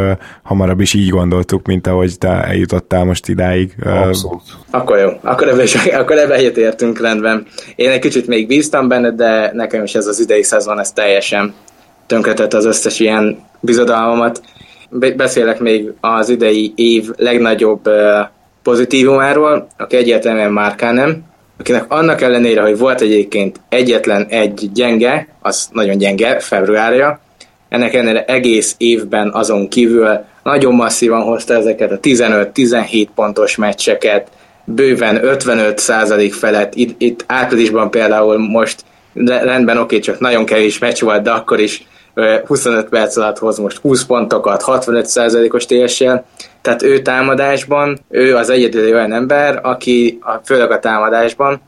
hamarabb 0.44 0.80
is 0.80 0.94
így 0.94 1.10
gondoltuk, 1.10 1.68
mint 1.68 1.88
ahogy 1.88 2.18
te 2.18 2.44
eljutottál 2.44 3.04
most 3.04 3.28
idáig. 3.28 3.76
Abszolút. 3.86 4.42
Akkor 4.72 4.98
jó, 4.98 5.10
akkor 5.22 5.48
ebben, 5.48 5.64
is, 5.64 5.76
akkor 6.00 6.18
ebben 6.18 6.40
értünk 6.40 7.00
rendben. 7.00 7.46
Én 7.76 7.90
egy 7.90 8.00
kicsit 8.00 8.28
még 8.28 8.48
bíztam 8.48 8.88
benne, 8.88 9.12
de 9.12 9.52
nekem 9.54 9.84
is 9.84 9.96
ez 9.96 10.08
az 10.08 10.20
idei 10.20 10.44
szezon, 10.44 10.80
ez 10.80 10.92
teljesen 10.92 11.54
tönkretett 12.08 12.54
az 12.54 12.66
összes 12.66 13.00
ilyen 13.00 13.38
bizodalmamat 13.60 14.42
beszélek 15.16 15.60
még 15.60 15.92
az 16.00 16.30
idei 16.30 16.74
év 16.76 17.10
legnagyobb 17.18 17.90
pozitívumáról, 18.64 19.68
aki 19.78 19.96
egyértelműen 19.96 20.52
Márkánem, 20.52 21.24
akinek 21.60 21.92
annak 21.92 22.22
ellenére, 22.22 22.62
hogy 22.62 22.78
volt 22.78 23.02
egyébként 23.02 23.60
egyetlen 23.70 24.26
egy 24.30 24.70
gyenge, 24.74 25.28
az 25.42 25.70
nagyon 25.72 25.98
gyenge, 25.98 26.40
februárja, 26.40 27.20
ennek 27.70 27.94
ellenére 27.94 28.26
egész 28.26 28.76
évben 28.78 29.30
azon 29.34 29.68
kívül 29.68 30.20
nagyon 30.44 30.74
masszívan 30.74 31.22
hozta 31.22 31.54
ezeket 31.54 31.92
a 31.92 32.00
15-17 32.00 33.08
pontos 33.16 33.56
meccseket, 33.56 34.28
bőven 34.66 35.26
55 35.26 35.82
felett, 36.32 36.76
itt, 36.76 37.02
itt 37.02 37.24
áprilisban 37.28 37.90
például 37.92 38.38
most 38.38 38.84
rendben 39.14 39.78
oké, 39.78 40.00
csak 40.00 40.20
nagyon 40.20 40.46
kevés 40.46 40.78
meccs 40.80 41.02
volt, 41.02 41.22
de 41.22 41.32
akkor 41.32 41.60
is 41.60 41.88
25 42.46 42.90
perc 42.90 43.18
alatt 43.18 43.38
hoz 43.38 43.58
most 43.58 43.78
20 43.78 44.06
pontokat, 44.06 44.64
65%-os 44.66 45.66
TSL, 45.66 46.14
tehát 46.62 46.84
ő 46.84 47.02
támadásban, 47.02 48.00
ő 48.10 48.36
az 48.36 48.50
egyedüli 48.50 48.94
olyan 48.94 49.14
ember, 49.14 49.60
aki 49.62 50.20
főleg 50.44 50.72
a 50.72 50.80
támadásban 50.80 51.62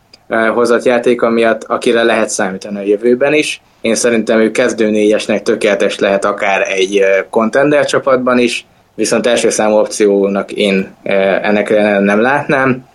hozott 0.54 0.84
játéka 0.84 1.30
miatt, 1.30 1.64
akire 1.64 2.04
lehet 2.04 2.30
számítani 2.30 2.78
a 2.78 2.86
jövőben 2.86 3.34
is. 3.34 3.62
Én 3.82 3.96
szerintem 3.96 4.40
ő 4.40 4.52
kezdő 4.52 4.90
négyesnek 4.90 5.44
tökéletes 5.44 6.00
lehet 6.00 6.26
akár 6.26 6.62
egy 6.62 7.02
contender 7.30 7.86
csapatban 7.86 8.38
is, 8.38 8.66
viszont 8.96 9.28
első 9.28 9.50
számú 9.50 9.76
opciónak 9.76 10.52
én 10.52 10.96
ennek 11.42 11.70
nem 12.00 12.22
látnám. 12.22 12.86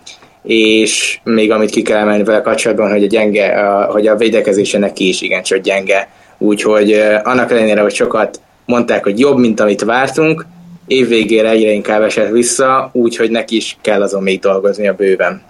És 0.43 1.19
még 1.23 1.51
amit 1.51 1.69
ki 1.69 1.81
kell 1.81 1.97
emelni 1.97 2.23
vele 2.23 2.41
kapcsolatban, 2.41 2.91
hogy 2.91 3.03
a 3.03 3.07
gyenge, 3.07 3.61
hogy 3.89 4.07
a 4.07 4.15
védekezése 4.15 4.77
neki 4.77 5.07
is 5.07 5.21
igencsak 5.21 5.59
gyenge 5.59 6.09
Úgyhogy 6.41 6.91
annak 7.23 7.51
ellenére, 7.51 7.81
hogy 7.81 7.93
sokat 7.93 8.41
mondták, 8.65 9.03
hogy 9.03 9.19
jobb, 9.19 9.37
mint 9.37 9.59
amit 9.59 9.83
vártunk, 9.83 10.45
évvégére 10.87 11.49
egyre 11.49 11.71
inkább 11.71 12.01
esett 12.01 12.29
vissza, 12.29 12.89
úgyhogy 12.93 13.31
neki 13.31 13.55
is 13.55 13.77
kell 13.81 14.01
azon 14.01 14.23
még 14.23 14.45
a 14.45 14.61
bőven. 14.97 15.41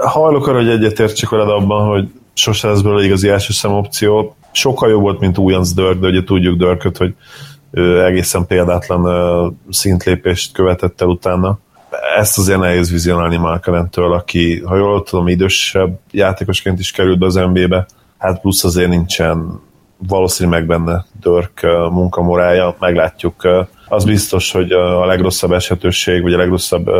Hajlok 0.00 0.46
arra, 0.46 0.56
hogy 0.56 0.68
egyetértsek 0.68 1.28
veled 1.28 1.48
abban, 1.48 1.88
hogy 1.88 2.08
sose 2.34 2.68
lesz 2.68 2.80
belőle 2.80 3.04
igazi 3.04 3.28
első 3.28 3.52
szem 3.52 3.72
opció. 3.72 4.36
Sokkal 4.52 4.90
jobb 4.90 5.00
volt, 5.00 5.20
mint 5.20 5.38
Ujjans 5.38 5.74
Dörk, 5.74 6.00
de 6.00 6.06
ugye 6.06 6.22
tudjuk 6.24 6.58
Dörköt, 6.58 6.96
hogy 6.96 7.14
ő 7.70 8.04
egészen 8.04 8.46
példátlan 8.46 9.58
szintlépést 9.70 10.52
követett 10.52 11.00
el 11.00 11.08
utána. 11.08 11.58
Ezt 12.16 12.38
azért 12.38 12.58
nehéz 12.58 12.90
vizionálni 12.90 13.36
Markanentől, 13.36 14.12
aki, 14.12 14.62
ha 14.64 14.76
jól 14.76 15.02
tudom, 15.02 15.28
idősebb 15.28 15.98
játékosként 16.10 16.78
is 16.78 16.90
került 16.90 17.18
be 17.18 17.26
az 17.26 17.34
NBA-be, 17.34 17.86
hát 18.18 18.40
plusz 18.40 18.64
azért 18.64 18.88
nincsen 18.88 19.60
valószínűleg 20.08 20.66
meg 20.66 20.68
benne 20.68 21.04
Dörk 21.20 21.60
munkamorája, 21.90 22.76
meglátjuk. 22.78 23.48
Az 23.88 24.04
biztos, 24.04 24.52
hogy 24.52 24.72
a 24.72 25.06
legrosszabb 25.06 25.52
esetőség, 25.52 26.22
vagy 26.22 26.32
a 26.32 26.36
legrosszabb 26.36 26.90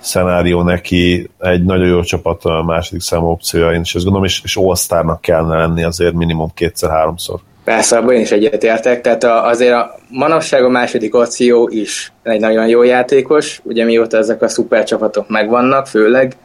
szenárió 0.00 0.62
neki 0.62 1.30
egy 1.38 1.64
nagyon 1.64 1.86
jó 1.86 2.02
csapat 2.02 2.44
a 2.44 2.62
második 2.62 3.00
számú 3.00 3.26
opciója, 3.26 3.72
én 3.72 3.80
is 3.80 3.94
ezt 3.94 4.04
gondolom, 4.04 4.26
és, 4.26 4.40
és 4.44 4.56
all 4.56 5.18
kellene 5.20 5.56
lenni 5.56 5.82
azért 5.82 6.14
minimum 6.14 6.50
kétszer-háromszor. 6.54 7.40
Persze, 7.64 7.96
abban 7.96 8.14
én 8.14 8.20
is 8.20 8.30
egyetértek, 8.30 9.00
tehát 9.00 9.24
azért 9.24 9.72
a 9.72 9.94
manapság 10.08 10.64
a 10.64 10.68
második 10.68 11.14
opció 11.14 11.68
is 11.72 12.12
egy 12.22 12.40
nagyon 12.40 12.68
jó 12.68 12.82
játékos, 12.82 13.60
ugye 13.64 13.84
mióta 13.84 14.16
ezek 14.16 14.42
a 14.42 14.48
szuper 14.48 14.84
csapatok 14.84 15.28
megvannak, 15.28 15.86
főleg, 15.86 16.36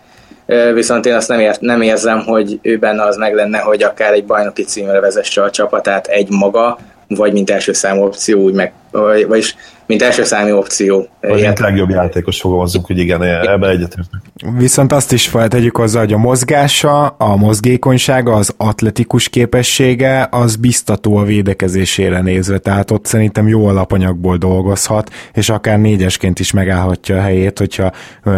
viszont 0.74 1.06
én 1.06 1.14
azt 1.14 1.28
nem, 1.28 1.40
ért, 1.40 1.62
nem 1.62 1.82
érzem, 1.82 2.20
hogy 2.20 2.60
ő 2.62 2.78
benne 2.78 3.04
az 3.04 3.18
meg 3.18 3.34
lenne, 3.34 3.58
hogy 3.58 3.84
akár 3.84 4.14
egy 4.14 4.26
bajnoki 4.26 4.64
címre 4.64 5.00
vezesse 5.00 5.44
a 5.44 5.50
csapatát 5.50 6.08
egy 6.08 6.28
maga, 6.30 6.78
vagy 7.08 7.34
mint 7.34 7.50
első 7.50 7.74
számú 7.74 8.04
opció, 8.04 8.42
úgy 8.42 8.54
meg, 8.54 8.74
vagy, 8.92 9.28
vagyis 9.28 9.56
mint 9.88 10.02
első 10.02 10.24
számú 10.24 10.56
opció. 10.56 11.08
Vagy 11.22 11.42
mint 11.42 11.60
legjobb 11.60 11.90
játékos 11.90 12.40
fogalmazunk, 12.40 12.86
hogy 12.86 12.98
igen, 12.98 13.24
ebbe 13.24 13.70
egyetértek. 13.70 14.22
Viszont 14.58 14.92
azt 14.92 15.12
is 15.12 15.28
feltegyük 15.28 15.78
hozzá, 15.78 16.00
hogy 16.00 16.14
a 16.14 16.18
mozgása, 16.18 17.08
a 17.08 17.36
mozgékonysága, 17.36 18.34
az 18.34 18.54
atletikus 18.58 19.30
képessége, 19.30 20.28
az 20.32 20.56
biztató 20.56 21.18
a 21.18 21.24
védekezésére 21.24 22.22
nézve, 22.22 22.58
tehát 22.58 22.92
ott 22.92 23.06
szerintem 23.06 23.48
jó 23.48 23.66
alapanyagból 23.68 24.38
dolgozhat, 24.38 25.10
és 25.34 25.50
akár 25.50 25.80
négyesként 25.80 26.40
is 26.40 26.52
megállhatja 26.52 27.18
a 27.18 27.22
helyét, 27.22 27.58
hogyha 27.58 27.92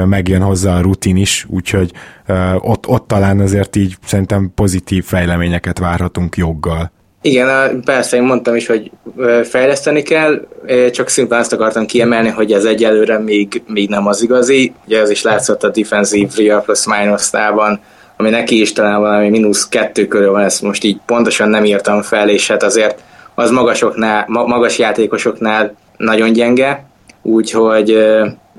megjön 0.05 0.41
hozzá 0.41 0.77
a 0.77 0.81
rutin 0.81 1.15
is, 1.15 1.45
úgyhogy 1.49 1.91
ott, 2.57 2.87
ott 2.87 3.07
talán 3.07 3.39
azért 3.39 3.75
így 3.75 3.97
szerintem 4.05 4.51
pozitív 4.55 5.03
fejleményeket 5.03 5.79
várhatunk 5.79 6.37
joggal. 6.37 6.91
Igen, 7.27 7.81
persze 7.85 8.17
én 8.17 8.23
mondtam 8.23 8.55
is, 8.55 8.67
hogy 8.67 8.91
fejleszteni 9.43 10.01
kell, 10.01 10.47
csak 10.91 11.09
szimplán 11.09 11.39
azt 11.39 11.53
akartam 11.53 11.85
kiemelni, 11.85 12.29
hogy 12.29 12.51
ez 12.51 12.65
egyelőre 12.65 13.19
még, 13.19 13.61
még 13.67 13.89
nem 13.89 14.07
az 14.07 14.21
igazi. 14.23 14.73
Ugye 14.85 14.99
ez 14.99 15.09
is 15.09 15.21
látszott 15.21 15.63
a 15.63 15.69
defensív 15.69 16.29
real 16.37 16.61
plus 16.61 16.85
minus 16.85 17.29
tában, 17.29 17.79
ami 18.17 18.29
neki 18.29 18.61
is 18.61 18.73
talán 18.73 18.99
valami 18.99 19.29
mínusz 19.29 19.67
kettő 19.67 20.07
körül 20.07 20.31
van, 20.31 20.43
ezt 20.43 20.61
most 20.61 20.83
így 20.83 20.99
pontosan 21.05 21.49
nem 21.49 21.65
írtam 21.65 22.01
fel, 22.01 22.29
és 22.29 22.47
hát 22.47 22.63
azért 22.63 23.03
az 23.35 23.51
magasoknál, 23.51 24.25
magas 24.27 24.79
játékosoknál 24.79 25.75
nagyon 25.97 26.33
gyenge, 26.33 26.85
úgyhogy 27.21 28.05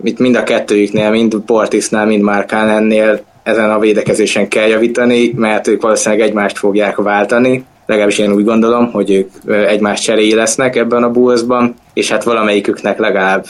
itt 0.02 0.18
mind 0.18 0.36
a 0.36 0.42
kettőjüknél, 0.42 1.10
mind 1.10 1.36
Portisnál, 1.46 2.06
mind 2.06 2.22
Markánennél 2.22 3.20
ezen 3.42 3.70
a 3.70 3.78
védekezésen 3.78 4.48
kell 4.48 4.66
javítani, 4.66 5.32
mert 5.36 5.66
ők 5.66 5.82
valószínűleg 5.82 6.26
egymást 6.26 6.58
fogják 6.58 6.96
váltani, 6.96 7.64
legalábbis 7.88 8.18
én 8.18 8.32
úgy 8.32 8.44
gondolom, 8.44 8.90
hogy 8.90 9.10
ők 9.10 9.30
egymás 9.66 10.00
cseréi 10.00 10.34
lesznek 10.34 10.76
ebben 10.76 11.02
a 11.02 11.10
bullsban, 11.10 11.74
és 11.92 12.10
hát 12.10 12.24
valamelyiküknek 12.24 12.98
legalább 12.98 13.44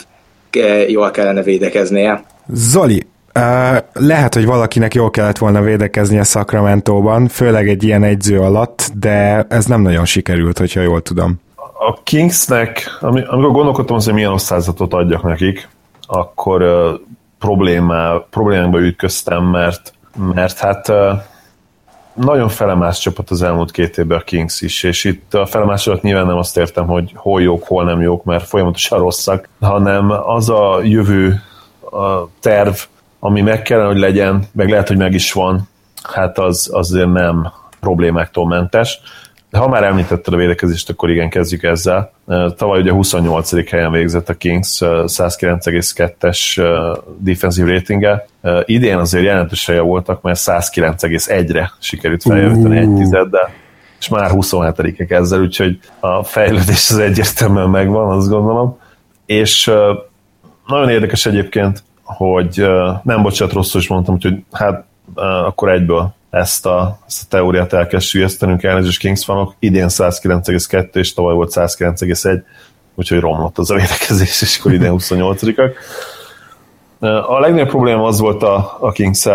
jól 0.87 1.11
kellene 1.11 1.41
védekeznie. 1.41 2.23
Zoli, 2.53 3.07
lehet, 3.93 4.33
hogy 4.33 4.45
valakinek 4.45 4.93
jól 4.93 5.09
kellett 5.09 5.37
volna 5.37 5.61
védekezni 5.61 6.19
a 6.19 6.23
Sacramento-ban, 6.23 7.27
főleg 7.27 7.67
egy 7.67 7.83
ilyen 7.83 8.03
egyző 8.03 8.39
alatt, 8.39 8.89
de 8.99 9.45
ez 9.49 9.65
nem 9.65 9.81
nagyon 9.81 10.05
sikerült, 10.05 10.57
hogyha 10.57 10.81
jól 10.81 11.01
tudom. 11.01 11.39
A 11.79 12.03
Kingsnek, 12.03 12.97
amikor 13.01 13.51
gondolkodtam 13.51 13.95
az, 13.95 14.05
hogy 14.05 14.13
milyen 14.13 14.31
osztályzatot 14.31 14.93
adjak 14.93 15.23
nekik, 15.23 15.69
akkor 16.07 16.61
uh, 16.61 16.99
problémá, 17.39 18.25
problémákba 18.29 18.79
ütköztem, 18.79 19.43
mert, 19.43 19.93
mert 20.33 20.57
hát 20.57 20.89
uh, 20.89 20.95
nagyon 22.13 22.49
felemás 22.49 22.99
csapat 22.99 23.29
az 23.29 23.41
elmúlt 23.41 23.71
két 23.71 23.97
évben 23.97 24.17
a 24.17 24.21
Kings 24.21 24.61
is, 24.61 24.83
és 24.83 25.03
itt 25.03 25.33
a 25.33 25.45
felemás 25.45 25.87
alatt 25.87 26.01
nyilván 26.01 26.25
nem 26.25 26.37
azt 26.37 26.57
értem, 26.57 26.87
hogy 26.87 27.11
hol 27.15 27.41
jók, 27.41 27.63
hol 27.63 27.83
nem 27.83 28.01
jók, 28.01 28.23
mert 28.23 28.47
folyamatosan 28.47 28.99
rosszak, 28.99 29.49
hanem 29.59 30.11
az 30.11 30.49
a 30.49 30.79
jövő 30.83 31.41
a 31.91 32.27
terv, 32.39 32.75
ami 33.19 33.41
meg 33.41 33.61
kellene, 33.61 33.87
hogy 33.87 33.99
legyen, 33.99 34.43
meg 34.51 34.69
lehet, 34.69 34.87
hogy 34.87 34.97
meg 34.97 35.13
is 35.13 35.31
van, 35.31 35.69
hát 36.03 36.37
az 36.37 36.69
azért 36.73 37.11
nem 37.11 37.51
problémáktól 37.79 38.47
mentes. 38.47 38.99
De 39.51 39.57
ha 39.57 39.67
már 39.67 39.83
említetted 39.83 40.33
a 40.33 40.37
védekezést, 40.37 40.89
akkor 40.89 41.09
igen, 41.09 41.29
kezdjük 41.29 41.63
ezzel. 41.63 42.11
Tavaly 42.55 42.79
ugye 42.79 42.91
28. 42.91 43.69
helyen 43.69 43.91
végzett 43.91 44.29
a 44.29 44.33
Kings 44.33 44.77
109,2-es 44.81 46.63
defensive 47.17 47.71
ratinge. 47.71 48.25
Idén 48.65 48.97
azért 48.97 49.25
jelentős 49.25 49.65
helye 49.65 49.81
voltak, 49.81 50.21
mert 50.21 50.39
109,1-re 50.39 51.71
sikerült 51.79 52.21
feljavítani 52.21 52.77
egy 52.77 52.93
tizeddel, 52.95 53.49
és 53.99 54.07
már 54.07 54.29
27-ek 54.33 55.11
ezzel, 55.11 55.41
úgyhogy 55.41 55.79
a 55.99 56.23
fejlődés 56.23 56.89
az 56.89 56.97
egyértelműen 56.97 57.69
megvan, 57.69 58.17
azt 58.17 58.29
gondolom. 58.29 58.79
És 59.25 59.71
nagyon 60.67 60.89
érdekes 60.89 61.25
egyébként, 61.25 61.83
hogy 62.03 62.67
nem 63.03 63.21
bocsánat, 63.21 63.53
rosszul 63.53 63.81
is 63.81 63.87
mondtam, 63.87 64.17
hogy 64.21 64.43
hát 64.51 64.83
akkor 65.45 65.71
egyből 65.71 66.13
ezt 66.29 66.65
a, 66.65 66.99
ezt 67.07 67.23
a 67.23 67.25
teóriát 67.29 67.73
el 67.73 67.87
kell 67.87 67.99
sülyeztenünk, 67.99 68.63
elnézést 68.63 68.99
Kings 68.99 69.23
fanok. 69.23 69.55
Idén 69.59 69.87
109,2 69.89 70.95
és 70.95 71.13
tavaly 71.13 71.33
volt 71.33 71.51
109,1, 71.55 72.41
úgyhogy 72.95 73.19
romlott 73.19 73.57
az 73.57 73.71
a 73.71 73.75
védekezés, 73.75 74.41
és 74.41 74.57
akkor 74.59 74.73
idén 74.73 74.95
28-ak. 74.97 75.71
A 77.27 77.39
legnagyobb 77.39 77.67
probléma 77.67 78.07
az 78.07 78.19
volt 78.19 78.43
a, 78.43 78.77
a 78.79 78.91
kings 78.91 79.27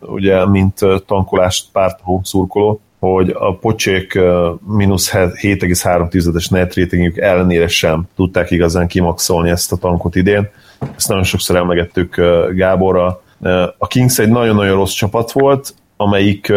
ugye, 0.00 0.46
mint 0.46 0.78
tankolást 1.06 1.66
pártó 1.72 2.20
szurkoló, 2.24 2.80
hogy 2.98 3.30
a 3.38 3.56
pocsék 3.56 4.18
mínusz 4.66 5.10
7,3-es 5.12 6.50
net 6.50 6.74
ratingjük 6.74 7.16
ellenére 7.18 7.68
sem 7.68 8.08
tudták 8.16 8.50
igazán 8.50 8.86
kimaxolni 8.86 9.50
ezt 9.50 9.72
a 9.72 9.76
tankot 9.76 10.14
idén. 10.14 10.50
Ezt 10.96 11.08
nagyon 11.08 11.24
sokszor 11.24 11.56
emlegettük 11.56 12.16
Gáborra. 12.54 13.22
A 13.78 13.86
Kings 13.86 14.18
egy 14.18 14.28
nagyon-nagyon 14.28 14.76
rossz 14.76 14.92
csapat 14.92 15.32
volt, 15.32 15.74
amelyik 16.02 16.52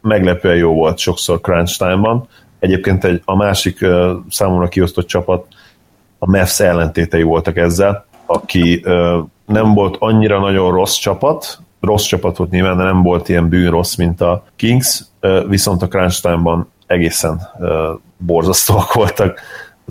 meglepően 0.00 0.56
jó 0.56 0.72
volt 0.72 0.98
sokszor 0.98 1.40
crunch 1.40 1.78
time-ban. 1.78 2.28
Egyébként 2.58 3.04
egy, 3.04 3.22
a 3.24 3.36
másik 3.36 3.86
számomra 4.28 4.68
kiosztott 4.68 5.06
csapat 5.06 5.46
a 6.18 6.30
Mavs 6.30 6.60
ellentétei 6.60 7.22
voltak 7.22 7.56
ezzel, 7.56 8.06
aki 8.26 8.84
nem 9.46 9.74
volt 9.74 9.96
annyira 9.98 10.40
nagyon 10.40 10.72
rossz 10.72 10.96
csapat, 10.96 11.58
rossz 11.80 12.04
csapat 12.04 12.36
volt 12.36 12.50
nyilván, 12.50 12.76
de 12.76 12.82
nem 12.82 13.02
volt 13.02 13.28
ilyen 13.28 13.48
bűn 13.48 13.70
rossz, 13.70 13.94
mint 13.94 14.20
a 14.20 14.44
Kings, 14.56 15.04
viszont 15.48 15.82
a 15.82 15.88
crunch 15.88 16.22
time-ban 16.22 16.70
egészen 16.86 17.40
borzasztóak 18.16 18.92
voltak. 19.02 19.40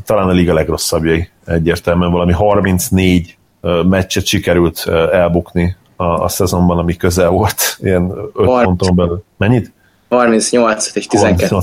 Talán 0.05 0.27
a 0.27 0.31
liga 0.31 0.53
legrosszabbjai 0.53 1.29
egyértelműen 1.45 2.11
valami 2.11 2.33
34 2.33 3.37
meccset 3.89 4.25
sikerült 4.25 4.85
elbukni 5.11 5.75
a, 6.01 6.23
a 6.23 6.27
szezonban, 6.27 6.77
ami 6.77 6.95
közel 6.95 7.29
volt, 7.29 7.77
ilyen 7.79 8.11
5 8.33 8.45
ponton 8.45 8.95
belül. 8.95 9.23
Mennyit? 9.37 9.71
38 10.09 10.95
és 10.95 11.07
12 11.07 11.55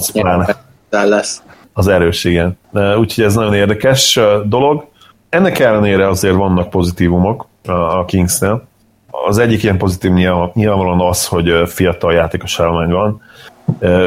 lesz. 0.90 1.43
Az 1.73 1.86
erős, 1.89 2.24
igen. 2.24 2.59
Úgyhogy 2.98 3.24
ez 3.24 3.35
nagyon 3.35 3.55
érdekes 3.55 4.20
dolog. 4.44 4.86
Ennek 5.28 5.59
ellenére 5.59 6.09
azért 6.09 6.35
vannak 6.35 6.70
pozitívumok 6.70 7.47
a 7.66 8.05
Kingsnél. 8.05 8.66
Az 9.10 9.39
egyik 9.39 9.62
ilyen 9.62 9.78
pozitív 9.78 10.12
nyilvánvalóan 10.52 11.01
az, 11.01 11.27
hogy 11.27 11.62
fiatal 11.66 12.12
játékos 12.12 12.60
állomány 12.60 12.90
van, 12.90 13.23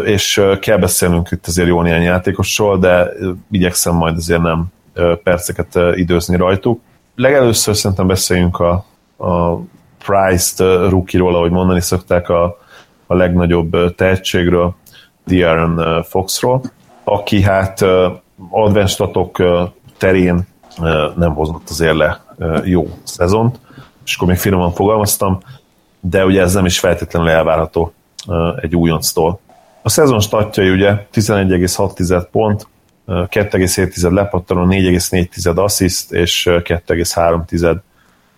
és 0.06 0.42
kell 0.60 0.78
beszélnünk 0.78 1.32
itt 1.32 1.48
azért 1.48 1.68
jó 1.68 1.82
néhány 1.82 2.02
játékosról, 2.02 2.78
de 2.78 3.12
igyekszem 3.52 3.96
majd 3.96 4.16
azért 4.18 4.42
nem 4.42 4.66
perceket 5.24 5.80
időzni 5.96 6.36
rajtuk. 6.36 6.82
Legelőször 7.16 7.76
szerintem 7.76 8.08
beszéljünk 8.08 8.60
a, 8.60 8.86
a 9.26 9.60
Price-t 10.04 10.60
rookie-ról, 10.90 11.36
ahogy 11.36 11.52
mondani 11.52 11.82
szokták, 11.82 12.30
a, 12.30 12.58
a 13.08 13.16
legnagyobb 13.16 13.96
tehetségről, 13.96 14.76
De'Aaron 15.28 16.06
Foxról, 16.10 16.62
aki 17.04 17.42
hát 17.42 17.82
advanced 18.50 18.88
statok 18.88 19.44
terén 19.98 20.48
nem 21.16 21.34
hozott 21.34 21.70
azért 21.70 21.96
le 21.96 22.24
jó 22.64 22.88
szezont, 23.04 23.60
és 24.06 24.16
akkor 24.16 24.28
még 24.28 24.38
finoman 24.38 24.72
fogalmaztam, 24.72 25.40
de 26.00 26.26
ugye 26.26 26.42
ez 26.42 26.54
nem 26.54 26.66
is 26.66 26.80
feltétlenül 26.80 27.30
elvárható 27.30 27.94
egy 28.62 28.76
újonctól. 28.76 29.40
A 29.82 29.90
szezon 29.90 30.20
statjai 30.20 30.70
ugye 30.70 31.08
11,6 31.14 32.28
pont, 32.32 32.68
2,7 33.08 34.12
lepattanó, 34.12 34.66
4,4 34.66 35.56
assziszt 35.56 36.12
és 36.12 36.44
2,3 36.50 37.80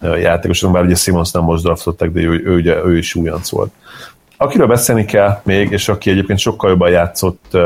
játékosok, 0.00 0.72
bár 0.72 0.84
ugye 0.84 0.94
Simons 0.94 1.30
nem 1.30 1.42
most 1.42 1.62
draftoltak, 1.62 2.08
de 2.08 2.20
ő, 2.20 2.42
ő, 2.44 2.54
ugye, 2.54 2.84
ő 2.84 2.96
is 2.96 3.14
újonc 3.14 3.50
volt. 3.50 3.72
Akiről 4.36 4.66
beszélni 4.66 5.04
kell 5.04 5.40
még, 5.44 5.70
és 5.70 5.88
aki 5.88 6.10
egyébként 6.10 6.38
sokkal 6.38 6.70
jobban 6.70 6.90
játszott, 6.90 7.56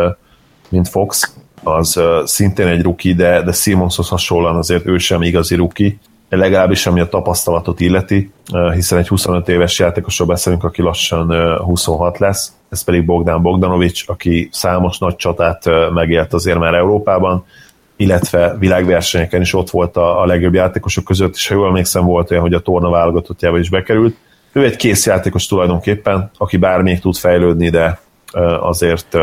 mint 0.69 0.89
Fox, 0.89 1.35
az 1.63 2.01
szintén 2.25 2.67
egy 2.67 2.83
ruki, 2.83 3.15
de, 3.15 3.43
de 3.43 3.53
Simonshoz 3.53 4.09
hasonlóan 4.09 4.57
azért 4.57 4.87
ő 4.87 4.99
sem 4.99 5.23
igazi 5.23 5.55
ruki, 5.55 5.99
legalábbis 6.29 6.87
ami 6.87 7.01
a 7.01 7.09
tapasztalatot 7.09 7.81
illeti, 7.81 8.33
hiszen 8.73 8.99
egy 8.99 9.09
25 9.09 9.49
éves 9.49 9.79
játékosról 9.79 10.29
beszélünk, 10.29 10.65
aki 10.65 10.83
lassan 10.83 11.57
26 11.59 12.19
lesz, 12.19 12.53
ez 12.69 12.85
pedig 12.85 13.05
Bogdan 13.05 13.43
Bogdanovics, 13.43 14.09
aki 14.09 14.49
számos 14.53 14.99
nagy 14.99 15.17
csatát 15.17 15.65
megélt 15.95 16.33
azért 16.33 16.59
már 16.59 16.75
Európában, 16.75 17.45
illetve 17.97 18.57
világversenyeken 18.59 19.41
is 19.41 19.55
ott 19.55 19.71
volt 19.71 19.97
a, 19.97 20.21
a 20.21 20.27
legjobb 20.27 20.55
játékosok 20.55 21.05
között, 21.05 21.35
és 21.35 21.49
ha 21.49 21.55
jól 21.55 21.67
emlékszem, 21.67 22.05
volt 22.05 22.31
olyan, 22.31 22.43
hogy 22.43 22.55
a 22.55 22.61
torna 22.61 22.91
válogatottjába 22.91 23.59
is 23.59 23.71
bekerült. 23.71 24.17
Ő 24.53 24.65
egy 24.65 24.77
kész 24.77 25.07
játékos 25.07 25.47
tulajdonképpen, 25.47 26.31
aki 26.39 26.57
bármelyik 26.57 27.01
tud 27.01 27.17
fejlődni, 27.17 27.69
de 27.69 28.01
azért 28.61 29.15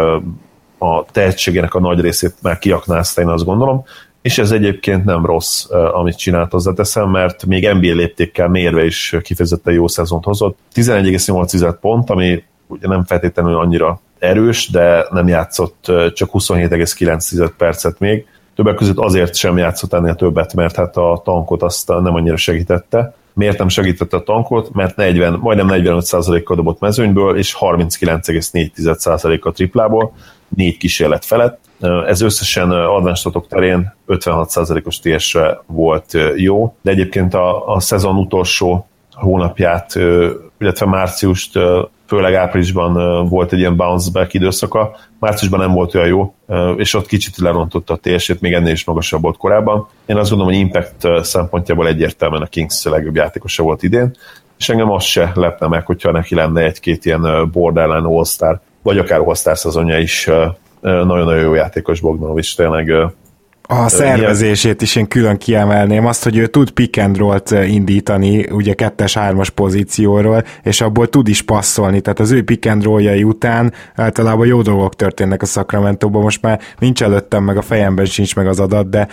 a 0.77 1.05
tehetségének 1.11 1.73
a 1.73 1.79
nagy 1.79 1.99
részét 1.99 2.33
már 2.41 2.57
kiaknázta, 2.57 3.21
én 3.21 3.27
azt 3.27 3.45
gondolom, 3.45 3.83
és 4.21 4.37
ez 4.37 4.51
egyébként 4.51 5.05
nem 5.05 5.25
rossz, 5.25 5.65
amit 5.69 6.17
csinált, 6.17 6.51
hozzáteszem, 6.51 7.09
mert 7.09 7.45
még 7.45 7.69
NBA 7.69 7.93
léptékkel 7.93 8.47
mérve 8.47 8.85
is 8.85 9.15
kifejezetten 9.21 9.73
jó 9.73 9.87
szezont 9.87 10.23
hozott. 10.23 10.57
11,8 10.73 11.75
pont, 11.81 12.09
ami 12.09 12.43
ugye 12.67 12.87
nem 12.87 13.05
feltétlenül 13.05 13.57
annyira 13.57 13.99
erős, 14.19 14.69
de 14.69 15.05
nem 15.09 15.27
játszott 15.27 15.91
csak 16.13 16.29
27,9 16.33 17.51
percet 17.57 17.99
még. 17.99 18.25
Többek 18.55 18.75
között 18.75 18.97
azért 18.97 19.35
sem 19.35 19.57
játszott 19.57 19.93
ennél 19.93 20.15
többet, 20.15 20.53
mert 20.53 20.75
hát 20.75 20.97
a 20.97 21.21
tankot 21.23 21.61
azt 21.61 21.87
nem 21.87 22.15
annyira 22.15 22.37
segítette. 22.37 23.15
Miért 23.37 23.57
nem 23.57 23.67
segítette 23.67 24.17
a 24.17 24.23
tankot? 24.23 24.73
Mert 24.73 24.95
40, 24.95 25.39
majdnem 25.39 25.67
45%-kal 25.71 26.55
dobott 26.55 26.79
mezőnyből, 26.79 27.37
és 27.37 27.57
39,4%-a 27.59 29.51
triplából, 29.51 30.13
négy 30.47 30.77
kísérlet 30.77 31.25
felett. 31.25 31.59
Ez 32.07 32.21
összesen 32.21 32.71
advánstatok 32.71 33.47
terén 33.47 33.95
56%-os 34.07 34.99
ts 34.99 35.37
volt 35.65 36.17
jó, 36.35 36.75
de 36.81 36.91
egyébként 36.91 37.33
a, 37.33 37.67
a 37.75 37.79
szezon 37.79 38.15
utolsó 38.15 38.87
hónapját, 39.11 39.95
illetve 40.59 40.85
márciust, 40.85 41.59
főleg 42.07 42.33
áprilisban 42.33 43.25
volt 43.29 43.53
egy 43.53 43.59
ilyen 43.59 43.75
bounce 43.75 44.11
back 44.11 44.33
időszaka, 44.33 44.95
márciusban 45.19 45.59
nem 45.59 45.71
volt 45.71 45.95
olyan 45.95 46.07
jó, 46.07 46.33
és 46.77 46.93
ott 46.93 47.07
kicsit 47.07 47.37
lerontotta 47.37 47.93
a 47.93 47.99
ts 48.01 48.39
még 48.39 48.53
ennél 48.53 48.71
is 48.71 48.85
magasabb 48.85 49.21
volt 49.21 49.37
korábban. 49.37 49.87
Én 50.05 50.17
azt 50.17 50.29
gondolom, 50.29 50.53
hogy 50.53 50.61
impact 50.61 51.25
szempontjából 51.25 51.87
egyértelműen 51.87 52.41
a 52.41 52.45
Kings 52.45 52.83
legjobb 52.83 53.15
játékosa 53.15 53.63
volt 53.63 53.83
idén, 53.83 54.15
és 54.57 54.69
engem 54.69 54.91
az 54.91 55.03
se 55.03 55.31
lepne 55.35 55.67
meg, 55.67 55.85
hogyha 55.85 56.11
neki 56.11 56.35
lenne 56.35 56.61
egy-két 56.61 57.05
ilyen 57.05 57.49
borderline 57.51 58.07
all-star, 58.07 58.59
vagy 58.81 58.97
akár 58.97 59.19
all-star 59.19 59.57
szezonja 59.57 59.97
is 59.97 60.29
nagyon-nagyon 60.81 61.43
jó 61.43 61.53
játékos 61.53 61.99
Bogdanovics, 61.99 62.55
tényleg 62.55 62.93
a 63.67 63.87
szervezését 63.87 64.81
is 64.81 64.95
én 64.95 65.07
külön 65.07 65.37
kiemelném, 65.37 66.05
azt, 66.05 66.23
hogy 66.23 66.37
ő 66.37 66.47
tud 66.47 66.71
pick 66.71 66.97
and 66.97 67.17
roll-t 67.17 67.51
indítani, 67.51 68.51
ugye 68.51 68.73
kettes-hármas 68.73 69.49
pozícióról, 69.49 70.43
és 70.63 70.81
abból 70.81 71.09
tud 71.09 71.27
is 71.27 71.41
passzolni, 71.41 72.01
tehát 72.01 72.19
az 72.19 72.31
ő 72.31 72.43
pick 72.43 72.65
and 72.65 72.83
roll 72.83 73.23
után 73.23 73.73
általában 73.95 74.47
jó 74.47 74.61
dolgok 74.61 74.95
történnek 74.95 75.41
a 75.41 75.45
sacramento 75.45 76.09
most 76.09 76.41
már 76.41 76.59
nincs 76.79 77.03
előttem, 77.03 77.43
meg 77.43 77.57
a 77.57 77.61
fejemben 77.61 78.05
sincs 78.05 78.35
meg 78.35 78.47
az 78.47 78.59
adat, 78.59 78.89
de 78.89 79.07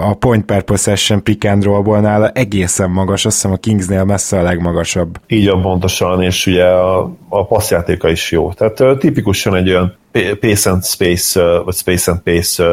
a 0.00 0.14
point 0.14 0.44
per 0.44 0.62
possession 0.62 1.22
pick 1.22 1.44
and 1.44 1.64
rollból 1.64 2.00
nála 2.00 2.28
egészen 2.28 2.90
magas, 2.90 3.24
azt 3.24 3.34
hiszem 3.34 3.52
a 3.52 3.56
Kingsnél 3.56 4.04
messze 4.04 4.38
a 4.38 4.42
legmagasabb. 4.42 5.18
Így 5.26 5.48
van 5.48 5.62
pontosan, 5.62 6.22
és 6.22 6.46
ugye 6.46 6.64
a, 6.64 7.12
a 7.28 7.46
passzjátéka 7.46 8.10
is 8.10 8.30
jó. 8.30 8.52
Tehát 8.52 8.98
tipikusan 8.98 9.54
egy 9.54 9.68
olyan 9.68 9.96
pace 10.40 10.70
and 10.70 10.84
space, 10.84 11.40
vagy 11.64 11.74
space 11.74 12.10
and 12.10 12.20
pace 12.20 12.64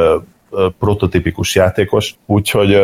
prototipikus 0.80 1.56
játékos, 1.56 2.16
úgyhogy 2.26 2.78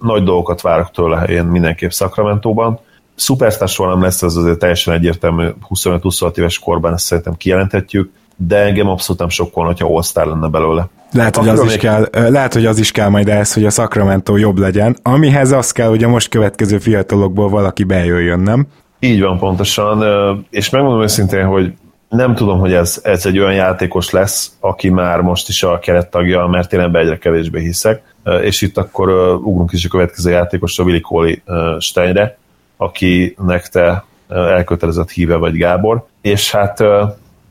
nagy 0.00 0.22
dolgokat 0.22 0.60
várok 0.60 0.90
tőle 0.90 1.24
én 1.24 1.44
mindenképp 1.44 1.90
Sacramento-ban. 1.90 2.78
Superstar 3.16 3.68
soha 3.68 3.90
nem 3.90 4.02
lesz, 4.02 4.22
ez 4.22 4.36
azért 4.36 4.58
teljesen 4.58 4.94
egyértelmű 4.94 5.48
25-26 5.74 6.36
éves 6.36 6.58
korban, 6.58 6.92
ezt 6.92 7.04
szerintem 7.04 7.34
kijelenthetjük, 7.36 8.10
de 8.36 8.56
engem 8.56 8.88
abszolút 8.88 9.20
nem 9.20 9.30
sokkolna, 9.30 9.70
hogyha 9.70 10.02
all 10.14 10.28
lenne 10.28 10.48
belőle. 10.48 10.88
Lehet, 11.12 11.36
hogy, 11.36 11.48
az 11.48 11.64
is 11.64 11.76
kell, 11.76 12.08
lehet, 12.12 12.52
hogy 12.52 12.66
az 12.66 12.78
is 12.78 12.90
kell 12.90 13.08
majd 13.08 13.28
ehhez, 13.28 13.54
hogy 13.54 13.64
a 13.64 13.70
Sacramento 13.70 14.36
jobb 14.36 14.58
legyen, 14.58 14.96
amihez 15.02 15.52
az 15.52 15.72
kell, 15.72 15.88
hogy 15.88 16.04
a 16.04 16.08
most 16.08 16.28
következő 16.28 16.78
fiatalokból 16.78 17.48
valaki 17.48 17.84
bejöjjön, 17.84 18.40
nem? 18.40 18.66
Így 19.00 19.20
van 19.20 19.38
pontosan, 19.38 20.04
és 20.50 20.70
megmondom 20.70 21.02
őszintén, 21.02 21.46
hogy 21.46 21.72
nem 22.14 22.34
tudom, 22.34 22.58
hogy 22.58 22.72
ez, 22.72 23.00
ez 23.02 23.26
egy 23.26 23.38
olyan 23.38 23.54
játékos 23.54 24.10
lesz, 24.10 24.56
aki 24.60 24.90
már 24.90 25.20
most 25.20 25.48
is 25.48 25.62
a 25.62 25.78
kerettagja, 25.78 26.46
mert 26.46 26.72
én 26.72 26.80
ebbe 26.80 26.98
egyre 26.98 27.18
kevésbé 27.18 27.60
hiszek, 27.60 28.02
és 28.42 28.62
itt 28.62 28.76
akkor 28.76 29.08
ugrunk 29.34 29.72
is 29.72 29.84
a 29.84 29.88
következő 29.88 30.30
játékosra, 30.30 30.84
Willi 30.84 31.00
Kóli 31.00 31.42
Steinre, 31.78 32.36
akinek 32.76 33.68
te 33.68 34.04
elkötelezett 34.28 35.10
híve 35.10 35.36
vagy 35.36 35.56
Gábor, 35.56 36.06
és 36.20 36.50
hát 36.50 36.84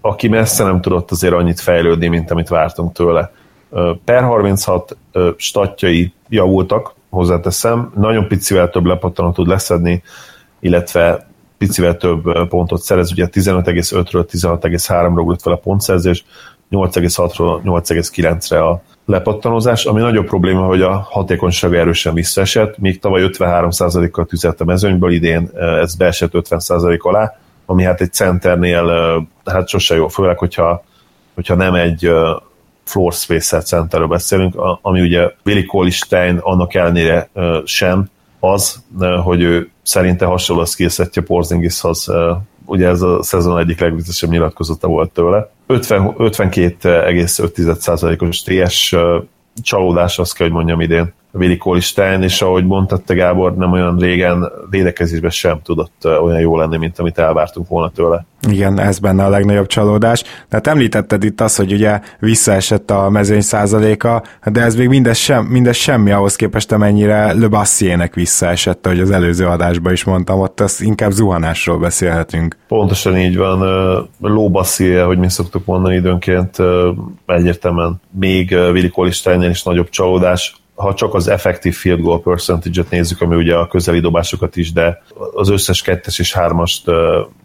aki 0.02 0.28
messze 0.28 0.64
nem 0.64 0.82
tudott 0.82 1.12
azért 1.12 1.34
annyit 1.34 1.60
fejlődni, 1.60 2.08
mint 2.08 2.32
amit 2.32 2.48
vártunk 2.48 2.94
tőle. 2.94 3.32
Per 4.06 4.24
36 4.24 4.98
statjai 5.38 6.14
javultak, 6.30 6.94
hozzáteszem, 7.10 7.92
nagyon 7.96 8.28
picivel 8.28 8.70
több 8.70 8.86
lepattanat 8.86 9.34
tud 9.34 9.48
leszedni, 9.48 10.04
illetve 10.60 11.28
picivel 11.66 11.98
több 11.98 12.48
pontot 12.48 12.82
szerez, 12.82 13.12
ugye 13.12 13.28
15,5-ről 13.32 14.26
16,3-ra 14.32 15.20
ugrott 15.20 15.42
fel 15.42 15.54
a 15.54 15.58
pontszerzés, 15.58 16.26
8,6-ról 16.72 17.62
8,9-re 17.64 18.64
a 18.64 18.82
lepattanozás, 19.06 19.86
ami 19.86 20.02
nagyobb 20.02 20.26
probléma, 20.26 20.66
hogy 20.66 20.82
a 20.82 21.08
hatékonyság 21.10 21.76
erősen 21.76 22.14
visszaesett, 22.14 22.78
míg 22.78 23.00
tavaly 23.00 23.24
53%-kal 23.26 24.26
tüzelt 24.26 24.62
a 24.62 24.66
mezőnyből, 24.66 25.12
idén 25.12 25.50
ez 25.56 25.96
beesett 25.96 26.32
50% 26.34 27.00
alá, 27.00 27.38
ami 27.66 27.84
hát 27.84 28.02
egy 28.02 28.14
centernél 28.14 29.28
hát 29.46 29.68
sose 29.68 29.96
jó, 29.96 30.08
főleg, 30.08 30.38
hogyha, 30.38 30.84
hogyha 31.36 31.56
nem 31.56 31.74
egy 31.74 32.12
floor 32.84 33.14
spacer 33.14 33.64
centerről 33.64 34.08
beszélünk, 34.08 34.56
ami 34.82 35.02
ugye 35.02 35.32
Willi 35.46 35.66
Kolistein 35.66 36.38
annak 36.38 36.74
ellenére 36.74 37.30
sem 37.66 38.10
az, 38.44 38.84
hogy 39.24 39.42
ő 39.42 39.70
szerinte 39.84 40.26
hasonló 40.26 40.62
a 40.62 40.66
skillsetje 40.66 41.22
Porzingishoz, 41.22 42.12
ugye 42.66 42.88
ez 42.88 43.02
a 43.02 43.24
szezon 43.24 43.60
egyik 43.60 43.80
legvizesebb 43.80 44.30
nyilatkozata 44.30 44.88
volt 44.88 45.12
tőle. 45.12 45.52
50, 45.68 46.14
52,5%-os 46.18 48.42
TS 48.42 48.96
csalódás, 49.62 50.20
azt 50.20 50.36
kell, 50.36 50.48
hogy 50.48 50.56
mondjam 50.56 50.82
idén. 50.82 51.14
Willi 51.34 51.58
Kolistein, 51.58 52.22
és 52.22 52.42
ahogy 52.42 52.66
mondtad 52.66 53.02
te 53.02 53.14
Gábor, 53.14 53.56
nem 53.56 53.72
olyan 53.72 53.98
régen 53.98 54.52
védekezésben 54.70 55.32
sem 55.32 55.62
tudott 55.64 56.06
olyan 56.06 56.40
jó 56.40 56.58
lenni, 56.58 56.78
mint 56.78 57.00
amit 57.00 57.18
elvártunk 57.18 57.68
volna 57.68 57.90
tőle. 57.90 58.26
Igen, 58.50 58.80
ez 58.80 59.00
benne 59.00 59.26
a 59.26 59.30
legnagyobb 59.30 59.68
csalódás. 59.68 60.24
Tehát 60.50 60.68
említetted 60.68 61.24
itt 61.24 61.42
azt, 61.42 61.58
hogy 61.58 61.74
ugye 61.74 62.00
visszaesett 62.20 62.92
a 62.92 63.10
mezőny 63.10 63.42
százaléka, 63.42 64.24
de 64.52 64.62
ez 64.62 64.76
még 64.76 64.88
mindez, 64.88 65.18
sem, 65.18 65.46
mindez 65.46 65.76
semmi 65.76 66.12
ahhoz 66.12 66.36
képest, 66.36 66.72
amennyire 66.72 67.34
Le 67.34 67.48
Bassiének 67.48 68.14
visszaesett, 68.14 68.88
hogy 68.88 69.00
az 69.00 69.12
előző 69.12 69.46
adásban 69.46 69.92
is 69.94 70.04
mondtam, 70.04 70.40
ott 70.40 70.60
az 70.60 70.82
inkább 70.82 71.12
zuhanásról 71.12 71.78
beszélhetünk. 71.78 72.58
Pontosan 72.68 73.18
így 73.18 73.38
van. 73.38 73.60
Ló 74.20 74.64
hogy 75.06 75.18
mi 75.18 75.30
szoktuk 75.30 75.66
mondani 75.66 75.96
időnként, 75.96 76.58
egyértelműen 77.26 78.02
még 78.12 78.52
Willi 78.52 78.90
Kolisteinnél 78.90 79.50
is 79.50 79.64
nagyobb 79.64 79.90
csalódás 79.90 80.63
ha 80.76 80.94
csak 80.94 81.14
az 81.14 81.28
effective 81.28 81.76
field 81.76 82.02
goal 82.02 82.22
percentage-et 82.22 82.90
nézzük, 82.90 83.22
ami 83.22 83.36
ugye 83.36 83.56
a 83.56 83.68
közeli 83.68 84.00
dobásokat 84.00 84.56
is, 84.56 84.72
de 84.72 85.04
az 85.34 85.50
összes 85.50 85.82
kettes 85.82 86.20
és 86.20 86.34
hármast 86.34 86.86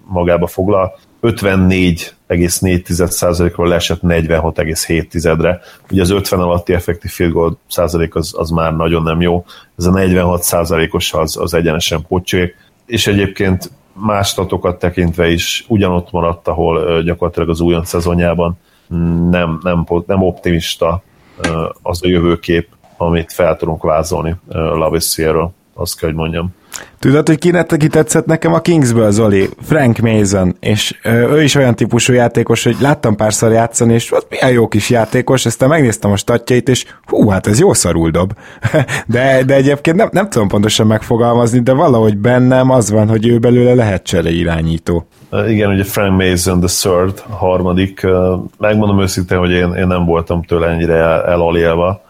magába 0.06 0.46
foglal, 0.46 0.98
54,4%-ról 1.22 3.68
leesett 3.68 4.00
46,7-re. 4.02 5.60
Ugye 5.90 6.02
az 6.02 6.10
50 6.10 6.40
alatti 6.40 6.72
effektív 6.72 7.10
field 7.10 7.32
goal 7.32 7.58
százalék 7.68 8.14
az, 8.14 8.34
az 8.36 8.50
már 8.50 8.76
nagyon 8.76 9.02
nem 9.02 9.20
jó. 9.20 9.44
Ez 9.78 9.84
a 9.84 9.90
46 9.90 10.42
százalékos 10.42 11.12
az, 11.12 11.36
az 11.36 11.54
egyenesen 11.54 12.06
pocsék. 12.08 12.56
És 12.86 13.06
egyébként 13.06 13.70
más 13.92 14.28
statokat 14.28 14.78
tekintve 14.78 15.28
is 15.28 15.64
ugyanott 15.68 16.10
maradt, 16.10 16.48
ahol 16.48 17.02
gyakorlatilag 17.02 17.48
az 17.48 17.60
újon 17.60 17.84
szezonjában 17.84 18.58
nem, 19.30 19.58
nem, 19.62 19.86
nem 20.06 20.22
optimista 20.22 21.02
az 21.82 22.00
a 22.02 22.08
jövőkép, 22.08 22.68
amit 22.98 23.32
fel 23.32 23.56
tudunk 23.56 23.82
vázolni 23.82 24.36
Lavissier-ről, 24.48 25.52
azt 25.74 25.98
kell, 25.98 26.08
hogy 26.08 26.18
mondjam. 26.18 26.56
Tudod, 26.98 27.28
hogy 27.28 27.38
ki, 27.38 27.52
ki 27.78 27.86
tetszett 27.86 28.26
nekem 28.26 28.52
a 28.52 28.60
Kingsből, 28.60 29.10
Zoli? 29.10 29.48
Frank 29.62 29.98
Mason, 29.98 30.56
és 30.60 30.98
ő 31.04 31.42
is 31.42 31.54
olyan 31.54 31.74
típusú 31.74 32.12
játékos, 32.12 32.64
hogy 32.64 32.76
láttam 32.80 33.16
párszor 33.16 33.52
játszani, 33.52 33.94
és 33.94 34.12
ott 34.12 34.26
milyen 34.30 34.50
jó 34.50 34.68
kis 34.68 34.90
játékos, 34.90 35.46
aztán 35.46 35.68
megnéztem 35.68 36.10
a 36.10 36.16
statjait, 36.16 36.68
és 36.68 36.84
hú, 37.06 37.28
hát 37.28 37.46
ez 37.46 37.60
jó 37.60 37.72
szarul 37.72 38.10
dob. 38.10 38.32
de, 39.06 39.42
de 39.44 39.54
egyébként 39.54 39.96
nem, 39.96 40.08
nem 40.12 40.28
tudom 40.28 40.48
pontosan 40.48 40.86
megfogalmazni, 40.86 41.60
de 41.60 41.72
valahogy 41.72 42.16
bennem 42.16 42.70
az 42.70 42.90
van, 42.90 43.08
hogy 43.08 43.26
ő 43.26 43.38
belőle 43.38 43.74
lehet 43.74 44.02
csere 44.02 44.30
irányító. 44.30 45.08
Igen, 45.46 45.70
ugye 45.70 45.84
Frank 45.84 46.22
Mason, 46.22 46.60
the 46.60 46.68
third, 46.68 47.22
a 47.30 47.34
harmadik. 47.34 48.06
Megmondom 48.58 49.00
őszintén, 49.00 49.38
hogy 49.38 49.50
én, 49.50 49.72
én 49.72 49.86
nem 49.86 50.04
voltam 50.04 50.42
tőle 50.42 50.66
ennyire 50.66 50.94
el, 50.94 51.24
elalélva 51.24 52.06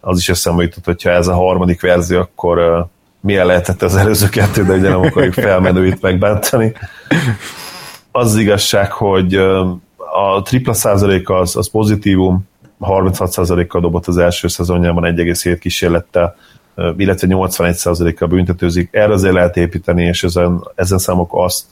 az 0.00 0.18
is 0.18 0.28
eszembe 0.28 0.62
jutott, 0.62 0.84
hogyha 0.84 1.10
ez 1.10 1.26
a 1.26 1.34
harmadik 1.34 1.80
verzió, 1.80 2.18
akkor 2.18 2.86
milyen 3.20 3.46
lehetett 3.46 3.82
az 3.82 3.96
előző 3.96 4.28
kettő, 4.28 4.64
de 4.64 4.72
ugye 4.72 4.88
nem 4.88 5.00
akarjuk 5.00 5.34
felmenőit 5.48 6.02
megbántani. 6.02 6.72
Az, 8.12 8.32
az 8.32 8.36
igazság, 8.36 8.92
hogy 8.92 9.34
a 9.96 10.42
tripla 10.42 10.72
százalék 10.72 11.30
az, 11.30 11.56
az 11.56 11.70
pozitívum, 11.70 12.48
36 12.78 13.30
százalékkal 13.30 13.80
dobott 13.80 14.06
az 14.06 14.16
első 14.16 14.48
szezonjában 14.48 15.14
1,7 15.16 15.56
kísérlettel, 15.60 16.36
illetve 16.96 17.26
81 17.26 17.74
százalékkal 17.74 18.28
büntetőzik. 18.28 18.88
Erre 18.92 19.12
azért 19.12 19.34
lehet 19.34 19.56
építeni, 19.56 20.04
és 20.04 20.24
ezen, 20.24 20.68
ezen 20.74 20.98
számok 20.98 21.30
azt 21.34 21.64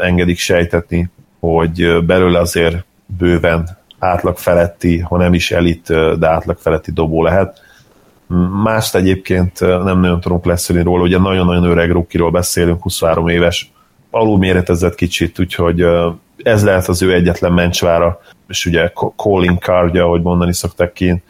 engedik 0.00 0.38
sejtetni, 0.38 1.10
hogy 1.40 2.04
belőle 2.04 2.38
azért 2.38 2.84
bőven 3.18 3.78
átlag 3.98 4.36
feletti, 4.36 4.98
ha 4.98 5.16
nem 5.16 5.34
is 5.34 5.50
elit, 5.50 5.86
de 6.18 6.28
átlag 6.28 6.58
feletti 6.58 6.92
dobó 6.92 7.22
lehet. 7.22 7.60
Mást 8.62 8.94
egyébként 8.94 9.60
nem 9.60 10.00
nagyon 10.00 10.20
tudunk 10.20 10.44
leszülni 10.44 10.82
róla, 10.82 11.02
ugye 11.02 11.18
nagyon-nagyon 11.18 11.64
öreg 11.64 11.90
rukiról 11.90 12.30
beszélünk, 12.30 12.82
23 12.82 13.28
éves, 13.28 13.72
alul 14.10 14.38
méretezett 14.38 14.94
kicsit, 14.94 15.38
úgyhogy 15.38 15.86
ez 16.42 16.64
lehet 16.64 16.88
az 16.88 17.02
ő 17.02 17.14
egyetlen 17.14 17.52
mencsvára, 17.52 18.20
és 18.48 18.66
ugye 18.66 18.92
calling 19.16 19.58
cardja, 19.58 20.04
ahogy 20.04 20.22
mondani 20.22 20.54
szokták 20.54 20.92
ki, 20.92 21.22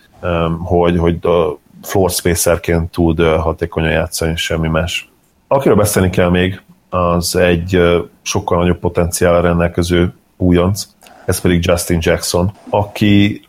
hogy, 0.59 0.99
hogy 0.99 1.27
a 1.27 1.59
floor 1.83 2.11
spacerként 2.11 2.91
tud 2.91 3.21
hatékonyan 3.21 3.91
játszani, 3.91 4.37
semmi 4.37 4.69
más. 4.69 5.11
Akiről 5.49 5.77
beszélni 5.77 6.11
kell 6.11 6.31
még, 6.31 6.63
az 6.91 7.37
egy 7.37 7.81
sokkal 8.23 8.59
nagyobb 8.59 8.79
potenciál 8.79 9.43
rendelkező 9.43 10.15
újonc, 10.37 10.87
ez 11.25 11.41
pedig 11.41 11.65
Justin 11.65 11.99
Jackson, 12.01 12.53
aki 12.71 13.41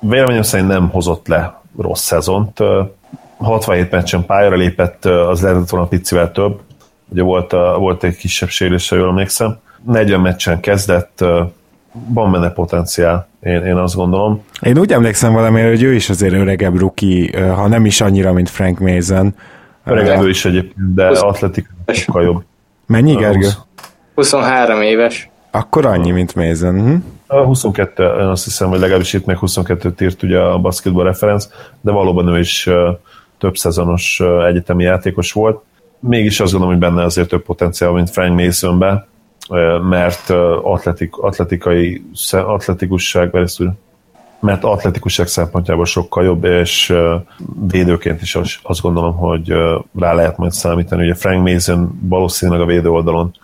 véleményem 0.00 0.42
szerint 0.42 0.68
nem 0.68 0.88
hozott 0.88 1.26
le 1.26 1.60
rossz 1.78 2.02
szezont. 2.02 2.58
67 3.38 3.90
meccsen 3.90 4.26
pályára 4.26 4.56
lépett, 4.56 5.04
az 5.04 5.42
lehetett 5.42 5.68
volna 5.68 5.86
picivel 5.86 6.32
több. 6.32 6.60
Ugye 7.08 7.22
volt, 7.22 7.52
a, 7.52 7.76
volt 7.78 8.04
egy 8.04 8.16
kisebb 8.16 8.48
sérülés, 8.48 8.88
ha 8.88 8.96
jól 8.96 9.08
emlékszem. 9.08 9.58
40 9.84 10.20
meccsen 10.20 10.60
kezdett, 10.60 11.24
van 12.08 12.32
benne 12.32 12.50
potenciál, 12.50 13.28
én, 13.40 13.64
én 13.64 13.76
azt 13.76 13.94
gondolom. 13.94 14.44
Én 14.60 14.78
úgy 14.78 14.92
emlékszem 14.92 15.32
valamire, 15.32 15.68
hogy 15.68 15.82
ő 15.82 15.94
is 15.94 16.10
azért 16.10 16.34
öregebb 16.34 16.78
ruki, 16.78 17.36
ha 17.36 17.68
nem 17.68 17.84
is 17.86 18.00
annyira, 18.00 18.32
mint 18.32 18.50
Frank 18.50 18.78
Mason. 18.78 19.34
Öregebb 19.84 20.22
ő 20.22 20.28
is 20.28 20.44
egyébként, 20.44 20.94
de 20.94 21.06
atletik 21.06 21.68
sokkal 21.86 22.22
jobb. 22.22 22.44
Mennyi, 22.86 23.14
Gergő? 23.14 23.48
23 24.14 24.82
éves. 24.82 25.30
Akkor 25.56 25.86
annyi, 25.86 26.10
mint 26.10 26.34
Mason. 26.34 26.80
Hm? 26.80 26.96
A 27.26 27.44
22, 27.44 28.04
azt 28.04 28.44
hiszem, 28.44 28.68
hogy 28.68 28.78
legalábbis 28.78 29.12
itt 29.12 29.24
meg 29.24 29.38
22-t 29.40 30.02
írt 30.02 30.22
ugye 30.22 30.38
a 30.38 30.58
basketball 30.58 31.04
reference, 31.04 31.48
de 31.80 31.90
valóban 31.90 32.28
ő 32.28 32.38
is 32.38 32.68
több 33.38 33.56
szezonos 33.56 34.22
egyetemi 34.46 34.82
játékos 34.82 35.32
volt. 35.32 35.62
Mégis 36.00 36.40
azt 36.40 36.52
gondolom, 36.52 36.78
hogy 36.78 36.88
benne 36.88 37.04
azért 37.04 37.28
több 37.28 37.42
potenciál, 37.42 37.90
mint 37.90 38.10
Frank 38.10 38.40
Masonbe, 38.40 39.06
mert 39.88 40.30
atletik, 40.62 41.16
atletikai, 41.16 42.04
atletikusság, 42.30 43.48
mert 44.40 44.64
atletikusság 44.64 45.26
szempontjából 45.26 45.84
sokkal 45.84 46.24
jobb, 46.24 46.44
és 46.44 46.94
védőként 47.68 48.22
is 48.22 48.38
azt 48.62 48.80
gondolom, 48.80 49.16
hogy 49.16 49.52
rá 49.98 50.12
lehet 50.12 50.36
majd 50.36 50.52
számítani. 50.52 51.02
Ugye 51.04 51.14
Frank 51.14 51.48
Mason 51.48 52.00
valószínűleg 52.02 52.60
a 52.60 52.66
védő 52.66 52.90
oldalon 52.90 53.34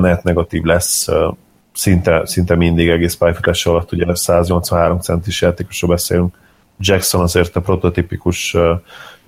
net 0.00 0.22
negatív 0.22 0.62
lesz, 0.62 1.08
szinte, 1.72 2.26
szinte 2.26 2.54
mindig 2.54 2.88
egész 2.88 3.14
pályafutás 3.14 3.66
alatt, 3.66 3.92
ugye 3.92 4.14
183 4.14 5.00
centis 5.00 5.42
játékosról 5.42 5.90
beszélünk. 5.90 6.38
Jackson 6.78 7.20
azért 7.20 7.56
a 7.56 7.60
prototipikus 7.60 8.56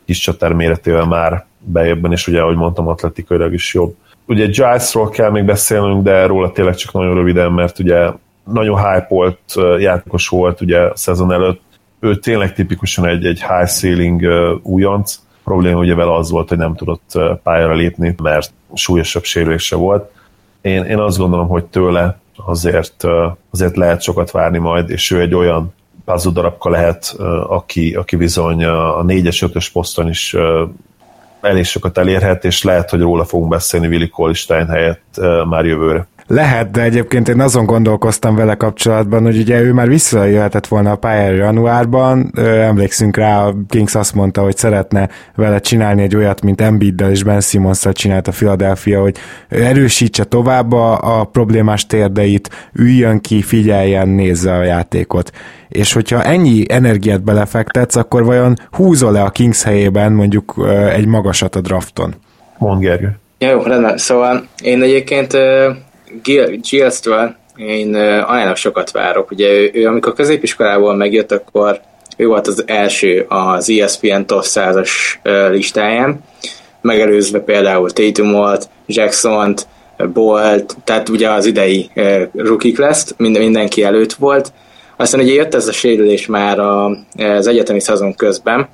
kis 0.04 0.18
csatár 0.18 0.52
méretével 0.52 1.06
már 1.06 1.44
bejebben, 1.58 2.12
és 2.12 2.26
ugye, 2.26 2.40
ahogy 2.40 2.56
mondtam, 2.56 2.88
atletikailag 2.88 3.52
is 3.52 3.74
jobb. 3.74 3.96
Ugye 4.26 4.46
Gilesról 4.46 5.08
kell 5.08 5.30
még 5.30 5.44
beszélnünk, 5.44 6.02
de 6.02 6.26
róla 6.26 6.52
tényleg 6.52 6.74
csak 6.74 6.92
nagyon 6.92 7.14
röviden, 7.14 7.52
mert 7.52 7.78
ugye 7.78 8.10
nagyon 8.44 8.78
hype 8.78 9.36
játékos 9.78 10.28
volt 10.28 10.60
ugye 10.60 10.78
a 10.78 10.96
szezon 10.96 11.32
előtt, 11.32 11.60
ő 12.00 12.16
tényleg 12.16 12.54
tipikusan 12.54 13.06
egy, 13.06 13.26
egy 13.26 13.40
high 13.40 13.68
ceiling 13.68 14.22
újonc, 14.62 15.18
a 15.28 15.38
probléma 15.44 15.78
ugye 15.78 15.94
vele 15.94 16.14
az 16.14 16.30
volt, 16.30 16.48
hogy 16.48 16.58
nem 16.58 16.74
tudott 16.74 17.18
pályára 17.42 17.74
lépni, 17.74 18.14
mert 18.22 18.52
súlyosabb 18.74 19.24
sérülése 19.24 19.76
volt. 19.76 20.10
Én, 20.62 20.84
én 20.84 20.98
azt 20.98 21.18
gondolom, 21.18 21.48
hogy 21.48 21.64
tőle 21.64 22.18
azért, 22.36 23.04
azért 23.50 23.76
lehet 23.76 24.02
sokat 24.02 24.30
várni 24.30 24.58
majd, 24.58 24.90
és 24.90 25.10
ő 25.10 25.20
egy 25.20 25.34
olyan 25.34 25.74
puzzle 26.04 26.32
darabka 26.32 26.70
lehet, 26.70 27.14
aki, 27.46 27.94
aki 27.94 28.16
bizony 28.16 28.64
a 28.64 29.04
4-es, 29.04 29.50
5-ös 29.52 29.68
poszton 29.72 30.08
is 30.08 30.36
elég 31.40 31.64
sokat 31.64 31.98
elérhet, 31.98 32.44
és 32.44 32.62
lehet, 32.62 32.90
hogy 32.90 33.00
róla 33.00 33.24
fogunk 33.24 33.50
beszélni 33.50 33.86
Willi 33.86 34.08
Kolistein 34.08 34.66
helyett 34.66 35.20
már 35.48 35.64
jövőre. 35.64 36.06
Lehet, 36.34 36.70
de 36.70 36.82
egyébként 36.82 37.28
én 37.28 37.40
azon 37.40 37.66
gondolkoztam 37.66 38.34
vele 38.34 38.54
kapcsolatban, 38.54 39.22
hogy 39.22 39.38
ugye 39.38 39.60
ő 39.60 39.72
már 39.72 39.88
visszajöhetett 39.88 40.66
volna 40.66 40.90
a 40.90 40.96
pályára 40.96 41.34
januárban, 41.34 42.32
emlékszünk 42.38 43.16
rá, 43.16 43.46
a 43.46 43.54
Kings 43.68 43.94
azt 43.94 44.14
mondta, 44.14 44.42
hogy 44.42 44.56
szeretne 44.56 45.08
vele 45.34 45.58
csinálni 45.60 46.02
egy 46.02 46.16
olyat, 46.16 46.42
mint 46.42 46.60
Embiiddel 46.60 47.10
és 47.10 47.22
Ben 47.22 47.40
simmons 47.40 47.84
csinált 47.92 48.28
a 48.28 48.30
Philadelphia, 48.30 49.00
hogy 49.00 49.16
erősítse 49.48 50.24
tovább 50.24 50.72
a, 50.72 51.20
a 51.20 51.24
problémás 51.24 51.86
térdeit, 51.86 52.70
üljön 52.72 53.20
ki, 53.20 53.42
figyeljen, 53.42 54.08
nézze 54.08 54.52
a 54.52 54.62
játékot. 54.62 55.30
És 55.68 55.92
hogyha 55.92 56.22
ennyi 56.22 56.64
energiát 56.68 57.22
belefektetsz, 57.22 57.96
akkor 57.96 58.24
vajon 58.24 58.56
húzol-e 58.70 59.22
a 59.22 59.30
Kings 59.30 59.62
helyében 59.62 60.12
mondjuk 60.12 60.68
egy 60.92 61.06
magasat 61.06 61.56
a 61.56 61.60
drafton? 61.60 62.14
Mond 62.58 62.80
Gergő. 62.80 63.18
Ja, 63.38 63.50
jó, 63.50 63.62
rendben. 63.62 63.96
Szóval 63.96 64.46
én 64.62 64.82
egyébként 64.82 65.36
Giles-től 66.62 67.34
én 67.56 67.94
ajánlok 67.94 68.56
sokat 68.56 68.90
várok. 68.90 69.30
Ugye 69.30 69.48
ő, 69.48 69.70
ő 69.72 69.86
amikor 69.86 70.12
középiskolából 70.12 70.94
megjött, 70.94 71.32
akkor 71.32 71.80
ő 72.16 72.26
volt 72.26 72.46
az 72.46 72.64
első 72.66 73.26
az 73.28 73.70
ESPN 73.70 74.22
top 74.26 74.42
100-as 74.44 74.90
listáján, 75.50 76.20
megelőzve 76.80 77.38
például 77.38 77.90
Tatumot, 77.90 78.68
Jackson-t, 78.86 79.66
Bolt, 80.12 80.76
tehát 80.84 81.08
ugye 81.08 81.30
az 81.30 81.46
idei 81.46 81.90
rookie 82.34 82.72
class 82.72 83.04
mindenki 83.16 83.82
előtt 83.82 84.12
volt. 84.12 84.52
Aztán 84.96 85.20
ugye 85.20 85.32
jött 85.32 85.54
ez 85.54 85.68
a 85.68 85.72
sérülés 85.72 86.26
már 86.26 86.58
az 86.58 87.46
egyetemi 87.46 87.80
szezon 87.80 88.14
közben, 88.14 88.68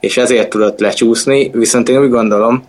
és 0.00 0.16
ezért 0.16 0.48
tudott 0.48 0.80
lecsúszni, 0.80 1.50
viszont 1.52 1.88
én 1.88 2.00
úgy 2.00 2.10
gondolom, 2.10 2.64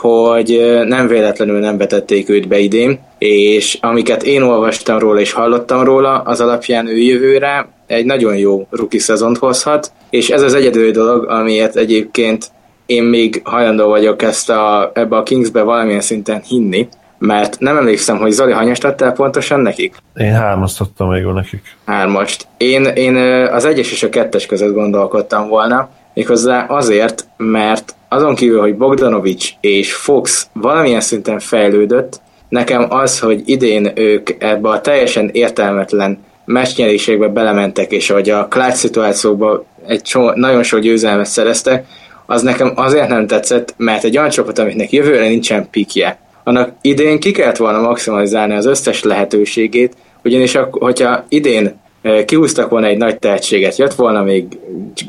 hogy 0.00 0.80
nem 0.84 1.06
véletlenül 1.06 1.58
nem 1.58 1.76
vetették 1.76 2.28
őt 2.28 2.48
be 2.48 2.58
idén, 2.58 3.00
és 3.18 3.78
amiket 3.80 4.22
én 4.22 4.42
olvastam 4.42 4.98
róla 4.98 5.20
és 5.20 5.32
hallottam 5.32 5.84
róla, 5.84 6.18
az 6.18 6.40
alapján 6.40 6.86
ő 6.86 6.96
jövőre 6.96 7.68
egy 7.86 8.04
nagyon 8.04 8.36
jó 8.36 8.66
rookie 8.70 9.00
szezont 9.00 9.38
hozhat, 9.38 9.92
és 10.10 10.28
ez 10.28 10.42
az 10.42 10.54
egyedül 10.54 10.90
dolog, 10.90 11.28
amiért 11.28 11.76
egyébként 11.76 12.50
én 12.86 13.02
még 13.02 13.40
hajlandó 13.44 13.88
vagyok 13.88 14.22
ezt 14.22 14.50
a, 14.50 14.90
ebbe 14.94 15.16
a 15.16 15.22
Kingsbe 15.22 15.62
valamilyen 15.62 16.00
szinten 16.00 16.42
hinni, 16.48 16.88
mert 17.18 17.58
nem 17.58 17.76
emlékszem, 17.76 18.16
hogy 18.16 18.30
Zoli 18.30 18.52
hanyast 18.52 18.84
adtál 18.84 19.12
pontosan 19.12 19.60
nekik? 19.60 19.94
Én 20.14 20.32
hármast 20.32 20.80
adtam 20.80 21.10
még 21.10 21.24
nekik. 21.24 21.76
Hármast. 21.86 22.46
Én, 22.56 22.84
én 22.84 23.16
az 23.52 23.64
egyes 23.64 23.92
és 23.92 24.02
a 24.02 24.08
kettes 24.08 24.46
között 24.46 24.74
gondolkodtam 24.74 25.48
volna, 25.48 25.88
méghozzá 26.18 26.64
azért, 26.68 27.26
mert 27.36 27.94
azon 28.08 28.34
kívül, 28.34 28.60
hogy 28.60 28.76
Bogdanovics 28.76 29.50
és 29.60 29.94
Fox 29.94 30.48
valamilyen 30.52 31.00
szinten 31.00 31.38
fejlődött, 31.38 32.20
nekem 32.48 32.86
az, 32.88 33.18
hogy 33.18 33.42
idén 33.44 33.92
ők 33.94 34.30
ebbe 34.38 34.68
a 34.68 34.80
teljesen 34.80 35.28
értelmetlen 35.32 36.18
meccsnyerésekbe 36.44 37.28
belementek, 37.28 37.92
és 37.92 38.08
hogy 38.10 38.30
a 38.30 38.48
clutch 38.48 38.74
szituációkban 38.74 39.64
egy 39.86 40.06
so, 40.06 40.30
nagyon 40.34 40.62
sok 40.62 40.80
győzelmet 40.80 41.26
szereztek, 41.26 41.86
az 42.26 42.42
nekem 42.42 42.72
azért 42.74 43.08
nem 43.08 43.26
tetszett, 43.26 43.74
mert 43.76 44.04
egy 44.04 44.18
olyan 44.18 44.30
csapat, 44.30 44.58
amiknek 44.58 44.92
jövőre 44.92 45.28
nincsen 45.28 45.70
pikje, 45.70 46.18
annak 46.44 46.72
idén 46.80 47.20
ki 47.20 47.30
kellett 47.30 47.56
volna 47.56 47.80
maximalizálni 47.80 48.54
az 48.54 48.66
összes 48.66 49.02
lehetőségét, 49.02 49.96
ugyanis 50.24 50.54
akkor, 50.54 50.82
hogyha 50.82 51.24
idén 51.28 51.80
kihúztak 52.24 52.70
volna 52.70 52.86
egy 52.86 52.96
nagy 52.96 53.18
tehetséget, 53.18 53.76
jött 53.76 53.94
volna 53.94 54.22
még 54.22 54.46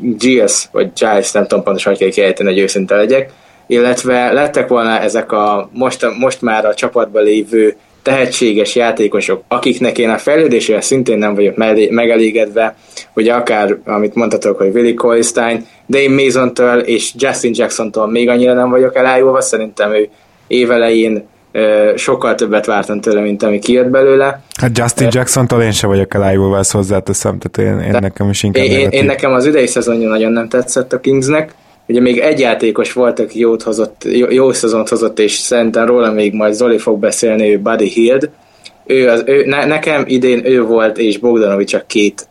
Giles, 0.00 0.68
vagy 0.72 0.92
Giles, 0.98 1.32
nem 1.32 1.46
tudom 1.46 1.64
pontosan, 1.64 1.94
hogy 1.98 2.14
kell 2.14 2.32
hogy 2.46 2.58
őszinte 2.58 2.96
legyek, 2.96 3.32
illetve 3.66 4.32
lettek 4.32 4.68
volna 4.68 5.00
ezek 5.00 5.32
a 5.32 5.70
most, 5.72 6.06
most 6.18 6.42
már 6.42 6.66
a 6.66 6.74
csapatban 6.74 7.22
lévő 7.22 7.76
tehetséges 8.02 8.74
játékosok, 8.74 9.42
akiknek 9.48 9.98
én 9.98 10.10
a 10.10 10.18
fejlődésével 10.18 10.80
szintén 10.80 11.18
nem 11.18 11.34
vagyok 11.34 11.56
megelégedve, 11.90 12.76
hogy 13.12 13.28
akár, 13.28 13.78
amit 13.84 14.14
mondhatok, 14.14 14.58
hogy 14.58 14.74
Willie 14.74 14.94
Colistein, 14.94 15.66
Dave 15.88 16.14
Mason-től 16.14 16.78
és 16.78 17.12
Justin 17.18 17.52
Jackson-tól 17.54 18.06
még 18.06 18.28
annyira 18.28 18.52
nem 18.52 18.70
vagyok 18.70 18.96
elájulva, 18.96 19.40
szerintem 19.40 19.92
ő 19.92 20.08
évelején 20.46 21.28
sokkal 21.96 22.34
többet 22.34 22.66
vártam 22.66 23.00
tőle, 23.00 23.20
mint 23.20 23.42
ami 23.42 23.58
kijött 23.58 23.88
belőle. 23.88 24.42
Hát 24.60 24.78
Justin 24.78 25.08
Jackson-tól 25.10 25.62
én 25.62 25.70
sem 25.70 25.90
vagyok 25.90 26.14
elájulva, 26.14 26.58
ezt 26.58 26.72
hozzáteszem, 26.72 27.38
tehát 27.38 27.72
én, 27.72 27.86
én 27.86 27.96
nekem 28.00 28.28
is 28.28 28.42
inkább 28.42 28.64
én, 28.64 28.88
én, 28.88 29.04
nekem 29.04 29.32
az 29.32 29.46
idei 29.46 29.66
szezonja 29.66 30.08
nagyon 30.08 30.32
nem 30.32 30.48
tetszett 30.48 30.92
a 30.92 31.00
Kingsnek, 31.00 31.54
ugye 31.90 32.00
még 32.00 32.18
egy 32.18 32.40
játékos 32.40 32.92
volt, 32.92 33.18
aki 33.18 33.38
jót 33.38 33.62
hozott, 33.62 34.04
jó, 34.04 34.30
jó 34.30 34.52
szezont 34.52 34.88
hozott, 34.88 35.18
és 35.18 35.32
szerintem 35.32 35.86
róla 35.86 36.12
még 36.12 36.34
majd 36.34 36.52
Zoli 36.54 36.78
fog 36.78 36.98
beszélni, 36.98 37.52
ő 37.52 37.58
Buddy 37.58 37.88
Hield. 37.88 38.30
Ő 38.86 39.08
az, 39.08 39.22
ő, 39.26 39.44
ne, 39.46 39.64
nekem 39.64 40.04
idén 40.06 40.46
ő 40.46 40.62
volt, 40.62 40.98
és 40.98 41.18
Bogdanovics 41.18 41.74
a 41.74 41.82
két, 41.86 42.26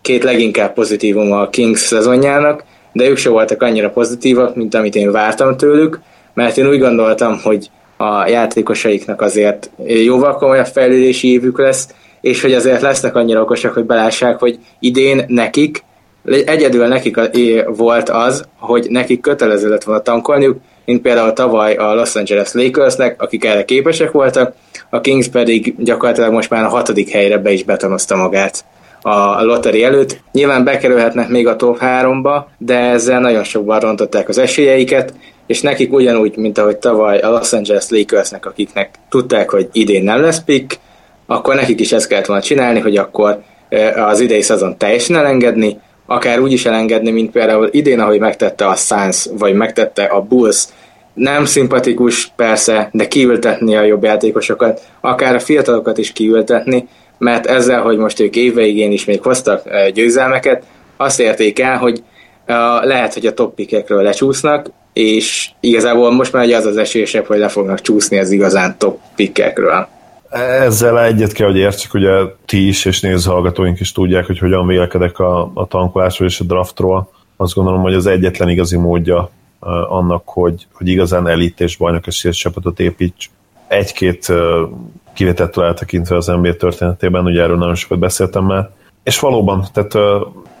két 0.00 0.24
leginkább 0.24 0.72
pozitívum 0.72 1.32
a 1.32 1.48
Kings 1.48 1.80
szezonjának, 1.80 2.64
de 2.92 3.08
ők 3.08 3.16
se 3.16 3.28
voltak 3.28 3.62
annyira 3.62 3.90
pozitívak, 3.90 4.56
mint 4.56 4.74
amit 4.74 4.94
én 4.94 5.12
vártam 5.12 5.56
tőlük, 5.56 6.00
mert 6.34 6.56
én 6.56 6.68
úgy 6.68 6.78
gondoltam, 6.78 7.40
hogy 7.42 7.70
a 8.04 8.28
játékosaiknak 8.28 9.20
azért 9.20 9.70
jóval 9.84 10.36
komolyabb 10.36 10.66
fejlődési 10.66 11.32
évük 11.32 11.58
lesz, 11.58 11.88
és 12.20 12.42
hogy 12.42 12.52
azért 12.52 12.80
lesznek 12.80 13.16
annyira 13.16 13.40
okosak, 13.40 13.72
hogy 13.72 13.84
belássák, 13.84 14.38
hogy 14.38 14.58
idén 14.80 15.24
nekik, 15.26 15.82
egyedül 16.24 16.86
nekik 16.86 17.20
volt 17.66 18.08
az, 18.08 18.44
hogy 18.58 18.86
nekik 18.90 19.20
kötelező 19.20 19.68
lett 19.68 19.84
volna 19.84 20.02
tankolniuk, 20.02 20.56
mint 20.84 21.02
például 21.02 21.32
tavaly 21.32 21.74
a 21.74 21.94
Los 21.94 22.14
Angeles 22.14 22.52
Lakersnek, 22.52 23.22
akik 23.22 23.44
erre 23.44 23.64
képesek 23.64 24.10
voltak, 24.10 24.54
a 24.90 25.00
Kings 25.00 25.28
pedig 25.28 25.74
gyakorlatilag 25.78 26.32
most 26.32 26.50
már 26.50 26.64
a 26.64 26.68
hatodik 26.68 27.10
helyre 27.10 27.38
be 27.38 27.52
is 27.52 27.64
betonozta 27.64 28.16
magát 28.16 28.64
a 29.02 29.42
lottery 29.42 29.84
előtt. 29.84 30.20
Nyilván 30.32 30.64
bekerülhetnek 30.64 31.28
még 31.28 31.46
a 31.46 31.56
top 31.56 31.78
3-ba, 31.80 32.44
de 32.58 32.78
ezzel 32.78 33.20
nagyon 33.20 33.44
sokban 33.44 33.80
rontották 33.80 34.28
az 34.28 34.38
esélyeiket, 34.38 35.12
és 35.46 35.60
nekik 35.60 35.92
ugyanúgy, 35.92 36.36
mint 36.36 36.58
ahogy 36.58 36.76
tavaly 36.76 37.18
a 37.18 37.30
Los 37.30 37.52
Angeles 37.52 37.88
Lakersnek, 37.88 38.46
akiknek 38.46 38.90
tudták, 39.08 39.50
hogy 39.50 39.68
idén 39.72 40.04
nem 40.04 40.20
lesz 40.20 40.40
pick, 40.44 40.78
akkor 41.26 41.54
nekik 41.54 41.80
is 41.80 41.92
ezt 41.92 42.06
kellett 42.06 42.26
volna 42.26 42.42
csinálni, 42.42 42.80
hogy 42.80 42.96
akkor 42.96 43.42
az 43.96 44.20
idei 44.20 44.42
szezon 44.42 44.78
teljesen 44.78 45.16
elengedni, 45.16 45.78
akár 46.06 46.40
úgy 46.40 46.52
is 46.52 46.66
elengedni, 46.66 47.10
mint 47.10 47.30
például 47.30 47.68
idén, 47.70 48.00
ahogy 48.00 48.18
megtette 48.18 48.66
a 48.66 48.74
Suns, 48.74 49.28
vagy 49.38 49.54
megtette 49.54 50.04
a 50.04 50.20
Bulls, 50.20 50.64
nem 51.14 51.44
szimpatikus 51.44 52.32
persze, 52.36 52.88
de 52.92 53.08
kiültetni 53.08 53.76
a 53.76 53.82
jobb 53.82 54.02
játékosokat, 54.02 54.80
akár 55.00 55.34
a 55.34 55.40
fiatalokat 55.40 55.98
is 55.98 56.12
kiültetni, 56.12 56.88
mert 57.18 57.46
ezzel, 57.46 57.82
hogy 57.82 57.96
most 57.96 58.20
ők 58.20 58.36
évveigén 58.36 58.92
is 58.92 59.04
még 59.04 59.22
hoztak 59.22 59.62
győzelmeket, 59.92 60.62
azt 60.96 61.20
érték 61.20 61.60
el, 61.60 61.78
hogy 61.78 62.02
lehet, 62.82 63.14
hogy 63.14 63.26
a 63.26 63.34
toppikekről 63.34 64.02
lecsúsznak, 64.02 64.70
és 64.92 65.50
igazából 65.60 66.12
most 66.12 66.32
már 66.32 66.48
az 66.48 66.64
az 66.64 66.76
esélyesebb, 66.76 67.26
hogy 67.26 67.38
le 67.38 67.48
fognak 67.48 67.80
csúszni 67.80 68.18
az 68.18 68.30
igazán 68.30 68.78
top 68.78 68.98
pickekről. 69.14 69.88
Ezzel 70.30 71.00
egyet 71.00 71.32
kell, 71.32 71.46
hogy 71.46 71.56
értsük, 71.56 71.94
ugye 71.94 72.10
ti 72.46 72.66
is 72.66 72.84
és 72.84 73.00
nézőhallgatóink 73.00 73.80
is 73.80 73.92
tudják, 73.92 74.26
hogy 74.26 74.38
hogyan 74.38 74.66
vélekedek 74.66 75.18
a, 75.18 75.50
a 75.54 75.66
tankolásról 75.66 76.28
és 76.28 76.40
a 76.40 76.44
draftról. 76.44 77.10
Azt 77.36 77.54
gondolom, 77.54 77.80
hogy 77.80 77.94
az 77.94 78.06
egyetlen 78.06 78.48
igazi 78.48 78.76
módja 78.76 79.30
annak, 79.88 80.22
hogy, 80.24 80.66
hogy 80.72 80.88
igazán 80.88 81.28
elit 81.28 81.60
és 81.60 81.76
bajnoki 81.76 82.10
csapatot 82.10 82.80
építs. 82.80 83.30
Egy-két 83.68 84.32
kivétettől 85.14 85.64
eltekintve 85.64 86.16
az 86.16 86.26
NBA 86.26 86.56
történetében, 86.56 87.24
ugye 87.24 87.42
erről 87.42 87.56
nagyon 87.56 87.74
sokat 87.74 87.98
beszéltem 87.98 88.44
már, 88.44 88.70
és 89.02 89.18
valóban, 89.18 89.66
tehát 89.72 89.94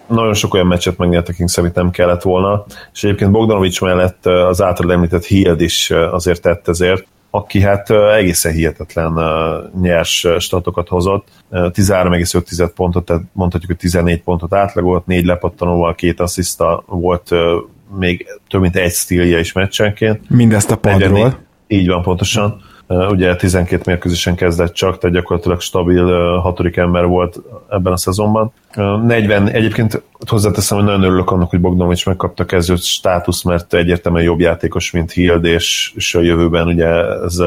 nagyon 0.08 0.34
sok 0.34 0.54
olyan 0.54 0.66
meccset 0.66 0.96
megnyertek 0.96 1.34
Kings, 1.34 1.58
amit 1.58 1.74
nem 1.74 1.90
kellett 1.90 2.22
volna, 2.22 2.64
és 2.92 3.04
egyébként 3.04 3.30
Bogdanovics 3.30 3.80
mellett 3.80 4.26
az 4.26 4.62
által 4.62 4.92
említett 4.92 5.24
Hield 5.24 5.60
is 5.60 5.90
azért 5.90 6.42
tett 6.42 6.68
ezért, 6.68 7.06
aki 7.30 7.60
hát 7.60 7.90
egészen 7.90 8.52
hihetetlen 8.52 9.18
nyers 9.80 10.26
statokat 10.38 10.88
hozott. 10.88 11.28
13,5 11.50 12.70
pontot, 12.74 13.04
tehát 13.04 13.22
mondhatjuk, 13.32 13.70
hogy 13.70 13.80
14 13.80 14.22
pontot 14.22 14.54
átlagolt, 14.54 15.06
négy 15.06 15.24
lepattanóval, 15.24 15.94
két 15.94 16.20
assziszta 16.20 16.84
volt, 16.86 17.30
még 17.98 18.26
több 18.48 18.60
mint 18.60 18.76
egy 18.76 18.92
stílje 18.92 19.38
is 19.38 19.52
meccsenként. 19.52 20.30
Mindezt 20.30 20.70
a 20.70 20.76
padról. 20.76 21.38
Így 21.66 21.88
van, 21.88 22.02
pontosan. 22.02 22.62
Ugye 22.86 23.36
12 23.36 23.82
mérkőzésen 23.86 24.34
kezdett 24.34 24.72
csak, 24.72 24.98
tehát 24.98 25.16
gyakorlatilag 25.16 25.60
stabil 25.60 26.38
hatodik 26.38 26.76
ember 26.76 27.06
volt 27.06 27.40
ebben 27.70 27.92
a 27.92 27.96
szezonban. 27.96 28.52
40, 28.74 29.48
egyébként 29.48 30.02
hozzáteszem, 30.26 30.76
hogy 30.76 30.86
nagyon 30.86 31.02
örülök 31.02 31.30
annak, 31.30 31.50
hogy 31.50 31.60
Bogdanovics 31.60 32.06
megkapta 32.06 32.44
kezdő 32.44 32.76
státusz, 32.76 33.42
mert 33.42 33.74
egyértelműen 33.74 34.24
jobb 34.24 34.40
játékos, 34.40 34.90
mint 34.90 35.12
Hild, 35.12 35.44
és, 35.44 35.92
és 35.96 36.14
a 36.14 36.20
jövőben 36.20 36.66
ugye 36.66 36.88
ez, 37.24 37.38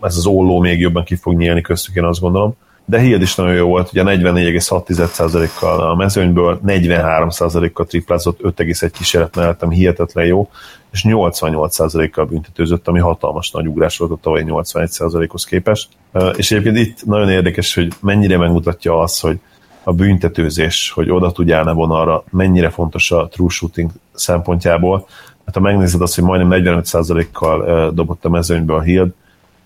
ez 0.00 0.16
az 0.16 0.26
olló 0.26 0.60
még 0.60 0.80
jobban 0.80 1.04
ki 1.04 1.14
fog 1.14 1.36
nyílni 1.36 1.60
köztük, 1.60 1.94
én 1.94 2.04
azt 2.04 2.20
gondolom 2.20 2.56
de 2.84 2.98
Hild 2.98 3.22
is 3.22 3.34
nagyon 3.34 3.54
jó 3.54 3.66
volt, 3.66 3.88
ugye 3.92 4.02
44,6%-kal 4.02 5.90
a 5.90 5.94
mezőnyből, 5.94 6.60
43%-kal 6.66 7.86
triplázott, 7.86 8.40
5,1 8.42 8.90
kísérlet 8.92 9.36
mellettem 9.36 9.70
hihetetlen 9.70 10.26
jó, 10.26 10.50
és 10.92 11.04
88%-kal 11.08 12.24
büntetőzött, 12.24 12.88
ami 12.88 12.98
hatalmas 12.98 13.50
nagy 13.50 13.66
ugrás 13.66 13.98
volt 13.98 14.10
a 14.10 14.18
tavaly 14.20 14.44
81%-hoz 14.46 15.44
képest. 15.44 15.88
És 16.36 16.50
egyébként 16.52 16.76
itt 16.76 17.04
nagyon 17.04 17.30
érdekes, 17.30 17.74
hogy 17.74 17.92
mennyire 18.00 18.38
megmutatja 18.38 19.00
az, 19.00 19.20
hogy 19.20 19.38
a 19.84 19.92
büntetőzés, 19.92 20.90
hogy 20.94 21.10
oda 21.10 21.32
tudjál-e 21.32 21.72
vonalra, 21.72 22.24
mennyire 22.30 22.70
fontos 22.70 23.10
a 23.10 23.28
true 23.28 23.48
shooting 23.48 23.90
szempontjából. 24.14 25.06
Hát 25.46 25.54
ha 25.54 25.60
megnézed 25.60 26.00
azt, 26.00 26.14
hogy 26.14 26.24
majdnem 26.24 26.62
45%-kal 26.64 27.90
dobott 27.92 28.24
a 28.24 28.28
mezőnyből 28.28 28.76
a 28.76 28.80
Hild, 28.80 29.10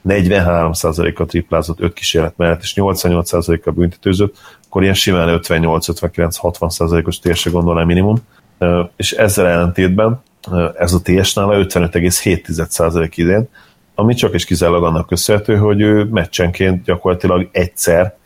43%-a 0.09 1.25
triplázott 1.25 1.81
5 1.81 1.93
kísérlet 1.93 2.37
mellett, 2.37 2.63
és 2.63 2.73
88%-a 2.77 3.71
büntetőzött, 3.71 4.37
akkor 4.67 4.83
ilyen 4.83 4.95
simán 4.95 5.41
58-59-60%-os 5.43 7.19
TS-re 7.19 7.51
gondolná 7.51 7.85
minimum, 7.85 8.17
és 8.97 9.13
ezzel 9.13 9.47
ellentétben 9.47 10.23
ez 10.79 10.93
a 10.93 11.01
TS 11.03 11.35
nála 11.35 11.65
55,7% 11.65 13.11
idén, 13.15 13.49
ami 13.95 14.15
csak 14.15 14.35
is 14.35 14.45
kizárólag 14.45 14.85
annak 14.85 15.07
köszönhető, 15.07 15.57
hogy 15.57 15.81
ő 15.81 16.05
meccsenként 16.05 16.85
gyakorlatilag 16.85 17.49
egyszer, 17.53 18.17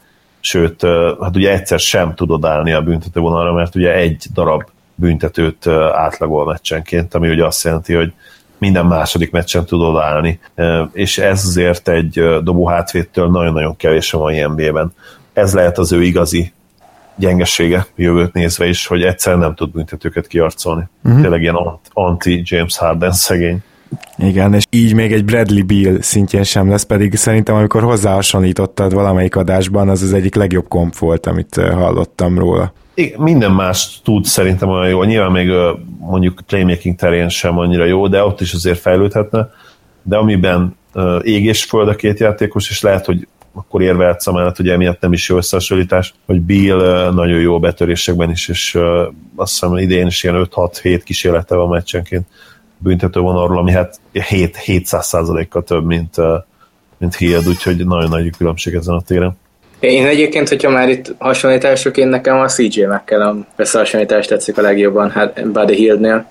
sőt, 0.41 0.87
hát 1.21 1.37
ugye 1.37 1.53
egyszer 1.53 1.79
sem 1.79 2.15
tudod 2.15 2.45
állni 2.45 2.73
a 2.73 2.83
büntetővonalra, 2.83 3.53
mert 3.53 3.75
ugye 3.75 3.95
egy 3.95 4.27
darab 4.33 4.63
büntetőt 4.95 5.67
átlagol 5.93 6.45
meccsenként, 6.45 7.15
ami 7.15 7.29
ugye 7.29 7.45
azt 7.45 7.65
jelenti, 7.65 7.95
hogy 7.95 8.13
minden 8.61 8.87
második 8.87 9.31
meccsen 9.31 9.65
tudod 9.65 10.03
állni, 10.03 10.41
és 10.93 11.19
ez 11.19 11.45
azért 11.45 11.89
egy 11.89 12.23
dobó 12.43 12.73
nagyon-nagyon 13.15 13.77
kevés 13.77 14.15
a 14.15 14.19
mai 14.19 14.41
NBA-ben. 14.41 14.93
Ez 15.33 15.55
lehet 15.55 15.79
az 15.79 15.93
ő 15.93 16.03
igazi 16.03 16.53
gyengesége 17.17 17.87
jövőt 17.97 18.33
nézve 18.33 18.67
is, 18.67 18.87
hogy 18.87 19.03
egyszer 19.03 19.39
nem 19.39 19.55
tud 19.55 19.71
büntetőket 19.71 20.27
kiarcolni. 20.27 20.83
Uh-huh. 21.05 21.21
Tényleg 21.21 21.43
ilyen 21.43 21.57
anti-James 21.93 22.79
Harden 22.79 23.13
szegény. 23.13 23.59
Igen, 24.19 24.55
és 24.55 24.65
így 24.71 24.95
még 24.95 25.13
egy 25.13 25.25
Bradley 25.25 25.65
Beal 25.65 26.03
szintjén 26.03 26.43
sem 26.43 26.71
lesz, 26.71 26.83
pedig 26.83 27.17
szerintem 27.17 27.55
amikor 27.55 27.83
hozzáhasonlítottad 27.83 28.93
valamelyik 28.95 29.37
adásban, 29.37 29.89
az 29.89 30.03
az 30.03 30.13
egyik 30.13 30.35
legjobb 30.35 30.69
komp 30.69 30.97
volt, 30.97 31.27
amit 31.27 31.55
hallottam 31.55 32.39
róla 32.39 32.73
minden 33.17 33.53
más 33.53 34.01
tud 34.05 34.25
szerintem 34.25 34.69
olyan 34.69 34.89
jó. 34.89 35.03
Nyilván 35.03 35.33
még 35.33 35.51
mondjuk 35.99 36.41
playmaking 36.47 36.97
terén 36.97 37.29
sem 37.29 37.59
annyira 37.59 37.85
jó, 37.85 38.09
de 38.09 38.25
ott 38.25 38.41
is 38.41 38.53
azért 38.53 38.79
fejlődhetne. 38.79 39.51
De 40.03 40.17
amiben 40.17 40.77
ég 41.23 41.45
és 41.45 41.65
föld 41.65 41.89
a 41.89 41.95
két 41.95 42.19
játékos, 42.19 42.71
és 42.71 42.81
lehet, 42.81 43.05
hogy 43.05 43.29
akkor 43.53 43.83
érvehetsz 43.83 44.27
amellett, 44.27 44.57
hogy 44.57 44.69
emiatt 44.69 45.01
nem 45.01 45.13
is 45.13 45.29
jó 45.29 45.37
összehasonlítás, 45.37 46.15
hogy 46.27 46.41
Bill 46.41 47.11
nagyon 47.15 47.41
jó 47.41 47.59
betörésekben 47.61 48.31
is, 48.31 48.49
és 48.49 48.79
azt 49.37 49.53
hiszem 49.53 49.77
idén 49.77 50.07
is 50.07 50.23
ilyen 50.25 50.49
5-6-7 50.51 51.01
kísérlete 51.05 51.55
van 51.55 51.69
meccsenként 51.69 52.27
büntető 52.79 53.21
vonalról, 53.21 53.59
ami 53.59 53.73
hát 53.73 54.01
7, 54.13 54.57
700 54.57 55.11
kal 55.49 55.63
több, 55.63 55.85
mint, 55.85 56.17
mint 56.99 57.17
Hield, 57.17 57.49
úgyhogy 57.49 57.87
nagyon 57.87 58.09
nagy 58.09 58.37
különbség 58.37 58.75
ezen 58.75 58.95
a 58.95 59.01
téren. 59.01 59.37
Én 59.81 60.07
egyébként, 60.07 60.49
hogyha 60.49 60.71
már 60.71 60.89
itt 60.89 61.15
hasonlítások, 61.19 61.97
én 61.97 62.09
nekem 62.09 62.39
a 62.39 62.47
CJ 62.47 62.85
McCallum 62.85 63.47
összehasonlítás 63.57 64.27
tetszik 64.27 64.59
a 64.59 64.63
legjobban, 64.63 65.11
hát 65.11 65.51
Buddy 65.53 65.75
Hieldnél. 65.75 66.27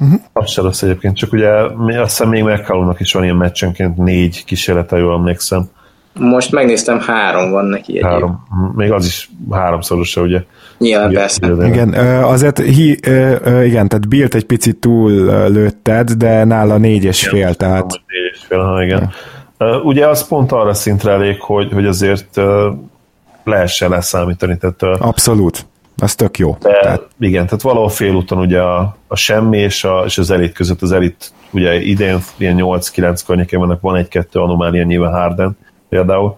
Uh-huh. 0.00 0.20
Az 0.32 0.50
se 0.50 0.62
lesz 0.62 0.82
egyébként, 0.82 1.16
csak 1.16 1.32
ugye 1.32 1.48
azt 1.50 2.10
hiszem 2.10 2.28
még 2.28 2.42
McCallumnak 2.42 3.00
is 3.00 3.12
van 3.12 3.22
ilyen 3.22 3.36
meccsenként 3.36 3.96
négy 3.96 4.44
kísérlete, 4.44 4.96
jól 4.96 5.14
emlékszem. 5.14 5.64
Most 6.18 6.52
megnéztem, 6.52 7.00
három 7.00 7.50
van 7.50 7.64
neki 7.64 7.96
egy. 7.96 8.04
Három. 8.04 8.46
Még 8.74 8.92
az 8.92 9.06
is 9.06 9.30
háromszorosa, 9.50 10.20
ugye? 10.20 10.40
Nyilván, 10.78 11.08
ugye, 11.08 11.18
persze. 11.18 11.66
Igen, 11.66 11.92
azért 12.22 12.58
hi, 12.58 12.90
igen, 13.64 13.88
tehát 13.88 14.08
Bilt 14.08 14.34
egy 14.34 14.46
picit 14.46 14.76
túl 14.76 15.10
lőtted, 15.50 16.10
de 16.10 16.44
nála 16.44 16.76
négy 16.76 17.04
és 17.04 17.28
fél, 17.28 17.54
tehát... 17.54 17.84
Négy 17.84 18.30
és 18.32 18.40
fél, 18.48 18.58
ha 18.58 18.82
igen. 18.82 19.00
Ja. 19.00 19.10
Ugye 19.82 20.08
az 20.08 20.28
pont 20.28 20.52
arra 20.52 20.74
szintre 20.74 21.12
elég, 21.12 21.40
hogy, 21.40 21.72
hogy 21.72 21.86
azért 21.86 22.40
lehessen 23.44 23.90
leszámítani. 23.90 24.58
Tehát, 24.58 25.00
Abszolút. 25.00 25.66
Az 25.96 26.14
tök 26.14 26.38
jó. 26.38 26.56
De, 26.60 26.78
tehát... 26.80 27.08
Igen, 27.18 27.44
tehát 27.44 27.62
valahol 27.62 27.88
félúton 27.88 28.38
ugye 28.38 28.60
a, 28.60 28.96
a 29.06 29.16
semmi 29.16 29.58
és, 29.58 29.84
a, 29.84 30.02
és 30.04 30.18
az 30.18 30.30
elit 30.30 30.52
között 30.52 30.82
az 30.82 30.92
elit 30.92 31.32
ugye 31.50 31.80
idén 31.80 32.18
ilyen 32.36 32.56
8-9 32.58 33.20
környékén 33.26 33.58
vannak, 33.58 33.80
van 33.80 33.96
egy-kettő 33.96 34.40
anomália 34.40 34.82
nyilván 34.82 35.12
Harden 35.12 35.56
például, 35.88 36.36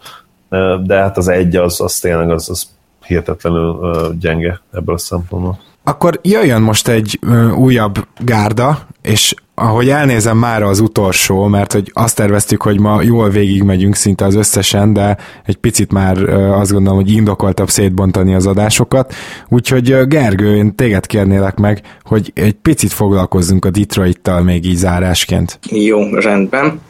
de 0.85 0.97
hát 0.97 1.17
az 1.17 1.29
egy 1.29 1.57
az, 1.57 1.81
az 1.81 1.99
tényleg 1.99 2.31
az, 2.31 2.51
az 2.51 2.69
hihetetlenül 3.07 4.15
gyenge 4.21 4.61
ebből 4.73 4.95
a 4.95 4.99
szempontból. 4.99 5.59
Akkor 5.85 6.21
jöjjön 6.23 6.63
most 6.63 6.89
egy 6.89 7.19
újabb 7.57 8.07
gárda, 8.19 8.79
és 9.03 9.35
ahogy 9.59 9.89
elnézem 9.89 10.39
már 10.39 10.63
az 10.63 10.81
utolsó, 10.81 11.47
mert 11.47 11.73
hogy 11.73 11.91
azt 11.95 12.17
terveztük, 12.17 12.63
hogy 12.63 12.81
ma 12.81 13.03
jól 13.03 13.31
végigmegyünk 13.31 13.95
szinte 13.95 14.25
az 14.25 14.35
összesen, 14.35 14.93
de 14.93 15.17
egy 15.47 15.57
picit 15.57 15.93
már 15.93 16.19
azt 16.33 16.73
gondolom, 16.73 16.99
hogy 16.99 17.13
indokoltabb 17.13 17.69
szétbontani 17.69 18.35
az 18.35 18.47
adásokat. 18.47 19.15
Úgyhogy 19.49 20.07
Gergő, 20.07 20.57
én 20.57 20.75
téged 20.75 21.07
kérnélek 21.07 21.57
meg, 21.57 21.81
hogy 22.05 22.33
egy 22.35 22.53
picit 22.53 22.93
foglalkozzunk 22.93 23.65
a 23.65 23.71
Detroit-tal 23.71 24.43
még 24.43 24.65
így 24.65 24.77
zárásként. 24.77 25.59
Jó, 25.71 26.15
rendben. 26.15 26.81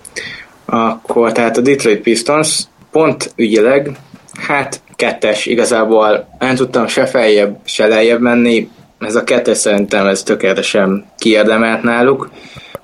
Akkor 0.64 1.32
tehát 1.32 1.56
a 1.56 1.60
Detroit 1.60 2.00
Pistons 2.00 2.62
pont 2.90 3.32
ügyileg, 3.36 3.96
hát 4.32 4.80
kettes 4.96 5.46
igazából 5.46 6.28
nem 6.38 6.54
tudtam 6.54 6.86
se 6.86 7.06
feljebb, 7.06 7.58
se 7.64 7.86
lejjebb 7.86 8.20
menni, 8.20 8.68
ez 8.98 9.14
a 9.14 9.24
kettes 9.24 9.56
szerintem 9.56 10.06
ez 10.06 10.22
tökéletesen 10.22 11.04
kiérdemelt 11.18 11.82
náluk. 11.82 12.30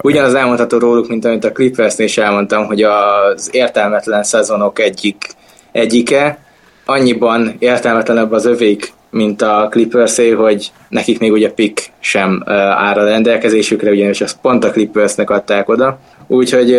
Ugyanaz 0.02 0.34
elmondható 0.34 0.78
róluk, 0.78 1.08
mint 1.08 1.24
amit 1.24 1.44
a 1.44 1.52
Clippersnél 1.52 2.06
is 2.06 2.18
elmondtam, 2.18 2.66
hogy 2.66 2.82
az 2.82 3.48
értelmetlen 3.52 4.22
szezonok 4.22 4.78
egyik, 4.78 5.26
egyike. 5.72 6.38
Annyiban 6.84 7.56
értelmetlenebb 7.58 8.32
az 8.32 8.46
övék, 8.46 8.92
mint 9.10 9.42
a 9.42 9.68
Clippersé, 9.70 10.30
hogy 10.30 10.72
nekik 10.88 11.18
még 11.18 11.32
ugye 11.32 11.50
pick 11.50 11.90
sem 12.00 12.42
áll 12.46 12.98
a 12.98 13.04
rendelkezésükre, 13.04 13.90
ugyanis 13.90 14.20
azt 14.20 14.38
pont 14.42 14.64
a 14.64 14.70
Clippersnek 14.70 15.30
adták 15.30 15.68
oda. 15.68 15.98
Úgyhogy 16.26 16.78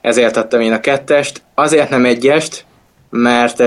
ezért 0.00 0.36
adtam 0.36 0.60
én 0.60 0.72
a 0.72 0.80
kettest. 0.80 1.42
Azért 1.54 1.90
nem 1.90 2.04
egyest, 2.04 2.64
mert 3.10 3.60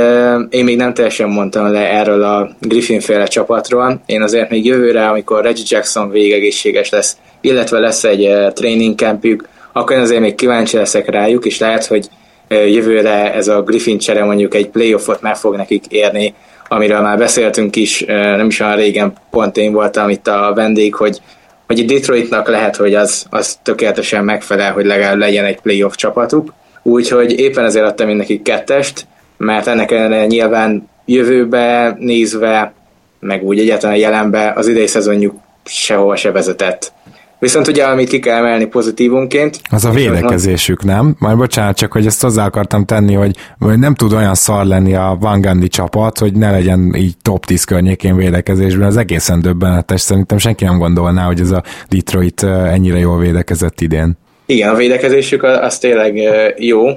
én 0.49 0.63
még 0.63 0.77
nem 0.77 0.93
teljesen 0.93 1.29
mondtam 1.29 1.71
le 1.71 1.89
erről 1.91 2.23
a 2.23 2.49
Griffin 2.59 2.99
féle 2.99 3.25
csapatról. 3.25 4.01
Én 4.05 4.21
azért 4.21 4.49
még 4.49 4.65
jövőre, 4.65 5.07
amikor 5.07 5.43
Reggie 5.43 5.65
Jackson 5.67 6.09
végegészséges 6.09 6.89
lesz, 6.89 7.17
illetve 7.41 7.79
lesz 7.79 8.03
egy 8.03 8.53
training 8.53 8.97
campjük, 8.97 9.47
akkor 9.71 9.95
én 9.95 10.01
azért 10.01 10.21
még 10.21 10.35
kíváncsi 10.35 10.77
leszek 10.77 11.09
rájuk, 11.09 11.45
és 11.45 11.59
lehet, 11.59 11.85
hogy 11.85 12.09
jövőre 12.47 13.33
ez 13.33 13.47
a 13.47 13.61
Griffin 13.61 13.97
csere 13.97 14.23
mondjuk 14.23 14.55
egy 14.55 14.69
playoffot 14.69 15.21
meg 15.21 15.35
fog 15.35 15.55
nekik 15.55 15.85
érni, 15.87 16.33
amiről 16.67 17.01
már 17.01 17.17
beszéltünk 17.17 17.75
is, 17.75 18.03
nem 18.07 18.47
is 18.47 18.59
olyan 18.59 18.75
régen, 18.75 19.13
pont 19.29 19.57
én 19.57 19.71
voltam 19.71 20.09
itt 20.09 20.27
a 20.27 20.51
vendég, 20.55 20.95
hogy 20.95 21.21
hogy 21.67 21.85
Detroitnak 21.85 22.47
lehet, 22.47 22.75
hogy 22.75 22.95
az, 22.95 23.25
az 23.29 23.59
tökéletesen 23.63 24.23
megfelel, 24.23 24.73
hogy 24.73 24.85
legalább 24.85 25.17
legyen 25.17 25.45
egy 25.45 25.59
playoff 25.61 25.95
csapatuk. 25.95 26.53
Úgyhogy 26.81 27.39
éppen 27.39 27.65
ezért 27.65 27.85
adtam 27.85 28.09
én 28.09 28.15
nekik 28.15 28.41
kettest, 28.41 29.05
mert 29.43 29.67
ennek 29.67 29.91
ellenére 29.91 30.25
nyilván 30.25 30.89
jövőbe 31.05 31.95
nézve, 31.99 32.73
meg 33.19 33.43
úgy 33.43 33.59
egyáltalán 33.59 33.97
jelenbe 33.97 34.53
az 34.55 34.67
idei 34.67 34.87
szezonjuk 34.87 35.35
sehova 35.65 36.15
se 36.15 36.31
vezetett. 36.31 36.93
Viszont 37.39 37.67
ugye, 37.67 37.83
amit 37.83 38.09
ki 38.09 38.19
kell 38.19 38.37
emelni 38.37 38.65
pozitívunként... 38.65 39.59
Az 39.69 39.85
a 39.85 39.89
védekezésük, 39.89 40.83
nem? 40.83 41.15
Majd 41.19 41.37
bocsánat, 41.37 41.77
csak 41.77 41.91
hogy 41.91 42.05
ezt 42.05 42.21
hozzá 42.21 42.45
akartam 42.45 42.85
tenni, 42.85 43.13
hogy 43.13 43.35
nem 43.79 43.95
tud 43.95 44.13
olyan 44.13 44.33
szar 44.33 44.65
lenni 44.65 44.95
a 44.95 45.17
Van 45.19 45.41
Gundy 45.41 45.67
csapat, 45.67 46.17
hogy 46.17 46.33
ne 46.33 46.51
legyen 46.51 46.93
így 46.95 47.13
top 47.21 47.45
10 47.45 47.63
környékén 47.63 48.15
védekezésben. 48.15 48.87
Ez 48.87 48.95
egészen 48.95 49.41
döbbenetes. 49.41 50.01
Szerintem 50.01 50.37
senki 50.37 50.63
nem 50.63 50.77
gondolná, 50.77 51.25
hogy 51.25 51.39
ez 51.39 51.51
a 51.51 51.63
Detroit 51.89 52.43
ennyire 52.43 52.97
jól 52.97 53.17
védekezett 53.17 53.81
idén. 53.81 54.17
Igen, 54.45 54.69
a 54.69 54.75
védekezésük 54.75 55.43
az 55.43 55.77
tényleg 55.77 56.17
jó, 56.57 56.87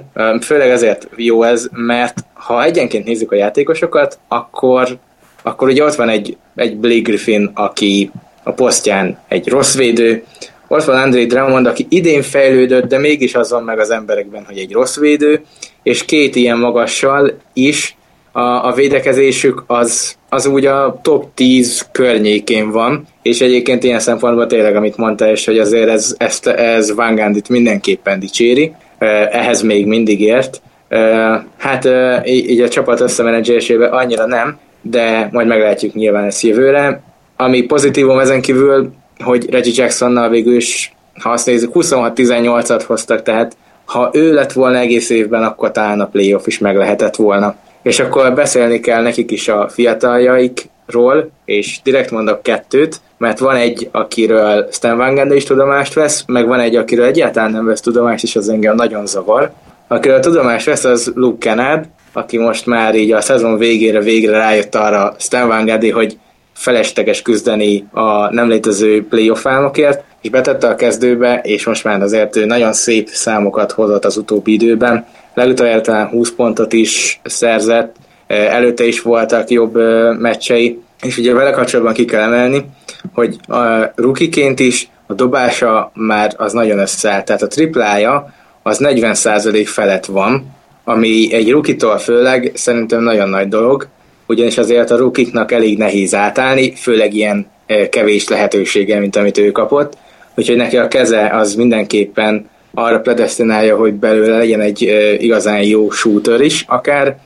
főleg 0.40 0.70
azért 0.70 1.09
jó 1.16 1.43
ez, 1.43 1.68
mert 1.73 2.24
ha 2.47 2.64
egyenként 2.64 3.05
nézzük 3.05 3.32
a 3.32 3.36
játékosokat, 3.36 4.18
akkor, 4.28 4.89
akkor 5.43 5.68
ugye 5.68 5.85
ott 5.85 5.94
van 5.94 6.09
egy, 6.09 6.36
egy 6.55 6.77
Blake 6.77 7.01
Griffin, 7.01 7.51
aki 7.55 8.10
a 8.43 8.51
posztján 8.51 9.18
egy 9.28 9.48
rossz 9.48 9.77
védő, 9.77 10.24
ott 10.68 10.85
van 10.85 10.97
André 10.97 11.24
Drummond, 11.27 11.66
aki 11.66 11.86
idén 11.89 12.23
fejlődött, 12.23 12.89
de 12.89 12.98
mégis 12.98 13.35
azon 13.35 13.62
meg 13.62 13.78
az 13.78 13.90
emberekben, 13.90 14.44
hogy 14.44 14.59
egy 14.59 14.73
rossz 14.73 14.98
védő, 14.98 15.44
és 15.82 16.05
két 16.05 16.36
ilyen 16.36 16.59
magassal 16.59 17.39
is 17.52 17.97
a, 18.32 18.40
a 18.40 18.73
védekezésük 18.73 19.64
az, 19.66 20.16
az 20.28 20.47
úgy 20.47 20.66
a 20.66 20.98
top 21.02 21.35
10 21.35 21.89
környékén 21.93 22.70
van, 22.70 23.06
és 23.23 23.40
egyébként 23.40 23.85
ilyen 23.85 24.01
szempontból 24.01 24.47
tényleg, 24.47 24.77
amit 24.77 24.97
mondta, 24.97 25.31
és 25.31 25.44
hogy 25.44 25.59
azért 25.59 25.89
ez, 25.89 26.14
ezt, 26.18 26.47
ez 26.47 26.94
Van 26.94 27.14
Gandit 27.14 27.48
mindenképpen 27.48 28.18
dicséri, 28.18 28.73
ehhez 29.31 29.62
még 29.62 29.86
mindig 29.86 30.20
ért. 30.20 30.60
Hát 31.56 31.88
így 32.24 32.60
a 32.60 32.68
csapat 32.68 33.00
összemenedzsélésében 33.00 33.92
annyira 33.92 34.26
nem, 34.26 34.58
de 34.80 35.28
majd 35.32 35.46
meglátjuk 35.46 35.94
nyilván 35.94 36.24
ezt 36.24 36.42
jövőre. 36.42 37.02
Ami 37.36 37.62
pozitívum 37.62 38.18
ezen 38.18 38.40
kívül, 38.40 38.92
hogy 39.24 39.50
Reggie 39.50 39.72
Jacksonnal 39.76 40.28
végül 40.28 40.54
is, 40.54 40.94
ha 41.22 41.30
azt 41.30 41.46
nézzük, 41.46 41.70
26-18-at 41.74 42.82
hoztak, 42.86 43.22
tehát 43.22 43.56
ha 43.84 44.10
ő 44.12 44.32
lett 44.32 44.52
volna 44.52 44.78
egész 44.78 45.10
évben, 45.10 45.42
akkor 45.42 45.70
talán 45.70 46.00
a 46.00 46.06
playoff 46.06 46.46
is 46.46 46.58
meg 46.58 46.76
lehetett 46.76 47.16
volna. 47.16 47.54
És 47.82 48.00
akkor 48.00 48.34
beszélni 48.34 48.80
kell 48.80 49.02
nekik 49.02 49.30
is 49.30 49.48
a 49.48 49.68
fiataljaikról, 49.68 51.30
és 51.44 51.80
direkt 51.82 52.10
mondok 52.10 52.42
kettőt, 52.42 53.00
mert 53.18 53.38
van 53.38 53.56
egy, 53.56 53.88
akiről 53.92 54.68
Stan 54.70 54.96
Van 54.96 55.14
Gundy 55.14 55.34
is 55.34 55.44
tudomást 55.44 55.94
vesz, 55.94 56.24
meg 56.26 56.46
van 56.46 56.60
egy, 56.60 56.76
akiről 56.76 57.04
egyáltalán 57.04 57.50
nem 57.50 57.64
vesz 57.64 57.80
tudomást, 57.80 58.24
és 58.24 58.36
az 58.36 58.48
engem 58.48 58.74
nagyon 58.74 59.06
zavar. 59.06 59.52
Akiről 59.88 60.20
tudomást 60.20 60.66
vesz, 60.66 60.84
az 60.84 61.12
Luke 61.14 61.48
Kennard, 61.48 61.84
aki 62.12 62.38
most 62.38 62.66
már 62.66 62.94
így 62.94 63.12
a 63.12 63.20
szezon 63.20 63.58
végére 63.58 64.00
végre 64.00 64.38
rájött 64.38 64.74
arra 64.74 65.14
Stan 65.18 65.48
Van 65.48 65.64
Gundy, 65.64 65.90
hogy 65.90 66.18
felesleges 66.52 67.22
küzdeni 67.22 67.86
a 67.92 68.32
nem 68.34 68.48
létező 68.48 69.06
playoff 69.08 69.46
álmokért, 69.46 70.04
és 70.22 70.30
betette 70.30 70.68
a 70.68 70.74
kezdőbe, 70.74 71.40
és 71.42 71.66
most 71.66 71.84
már 71.84 72.02
azért 72.02 72.36
ő 72.36 72.44
nagyon 72.44 72.72
szép 72.72 73.08
számokat 73.08 73.72
hozott 73.72 74.04
az 74.04 74.16
utóbbi 74.16 74.52
időben. 74.52 75.06
Legutóbb 75.34 75.80
talán 75.80 76.08
20 76.08 76.30
pontot 76.30 76.72
is 76.72 77.20
szerzett, 77.24 77.96
előtte 78.26 78.84
is 78.84 79.02
voltak 79.02 79.50
jobb 79.50 79.74
meccsei, 80.18 80.80
és 81.02 81.18
ugye 81.18 81.32
vele 81.32 81.50
kapcsolatban 81.50 81.94
ki 81.94 82.04
kell 82.04 82.22
emelni, 82.22 82.64
hogy 83.14 83.36
a 83.48 83.92
rukiként 83.94 84.60
is 84.60 84.88
a 85.06 85.14
dobása 85.14 85.90
már 85.94 86.34
az 86.36 86.52
nagyon 86.52 86.78
összeállt, 86.78 87.24
tehát 87.24 87.42
a 87.42 87.46
triplája 87.46 88.34
az 88.66 88.80
40% 88.82 89.62
felett 89.66 90.05
van, 90.05 90.55
ami 90.84 91.32
egy 91.32 91.51
rukitól 91.51 91.98
főleg 91.98 92.51
szerintem 92.55 93.02
nagyon 93.02 93.28
nagy 93.28 93.48
dolog, 93.48 93.88
ugyanis 94.26 94.59
azért 94.59 94.90
a 94.90 94.97
rukiknak 94.97 95.52
elég 95.52 95.78
nehéz 95.78 96.14
átállni, 96.14 96.74
főleg 96.74 97.14
ilyen 97.14 97.47
kevés 97.90 98.28
lehetősége, 98.28 98.98
mint 98.98 99.16
amit 99.16 99.38
ő 99.38 99.51
kapott, 99.51 99.97
úgyhogy 100.34 100.56
neki 100.56 100.76
a 100.76 100.88
keze 100.88 101.28
az 101.28 101.55
mindenképpen 101.55 102.48
arra 102.74 103.01
predestinálja, 103.01 103.76
hogy 103.76 103.94
belőle 103.94 104.36
legyen 104.36 104.60
egy 104.60 104.82
igazán 105.18 105.62
jó 105.62 105.90
shooter 105.90 106.40
is 106.40 106.64
akár, 106.68 107.18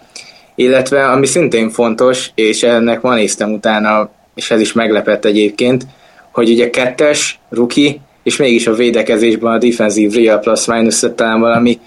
illetve 0.54 1.10
ami 1.10 1.26
szintén 1.26 1.70
fontos, 1.70 2.30
és 2.34 2.62
ennek 2.62 3.00
van 3.00 3.14
néztem 3.14 3.52
utána, 3.52 4.10
és 4.34 4.50
ez 4.50 4.60
is 4.60 4.72
meglepett 4.72 5.24
egyébként, 5.24 5.86
hogy 6.32 6.50
ugye 6.50 6.70
kettes, 6.70 7.38
ruki, 7.50 8.00
és 8.22 8.36
mégis 8.36 8.66
a 8.66 8.72
védekezésben 8.72 9.52
a 9.52 9.58
defensív 9.58 10.12
real 10.12 10.38
plus 10.38 10.66
minus 10.66 11.04
talán 11.14 11.40
valami 11.40 11.78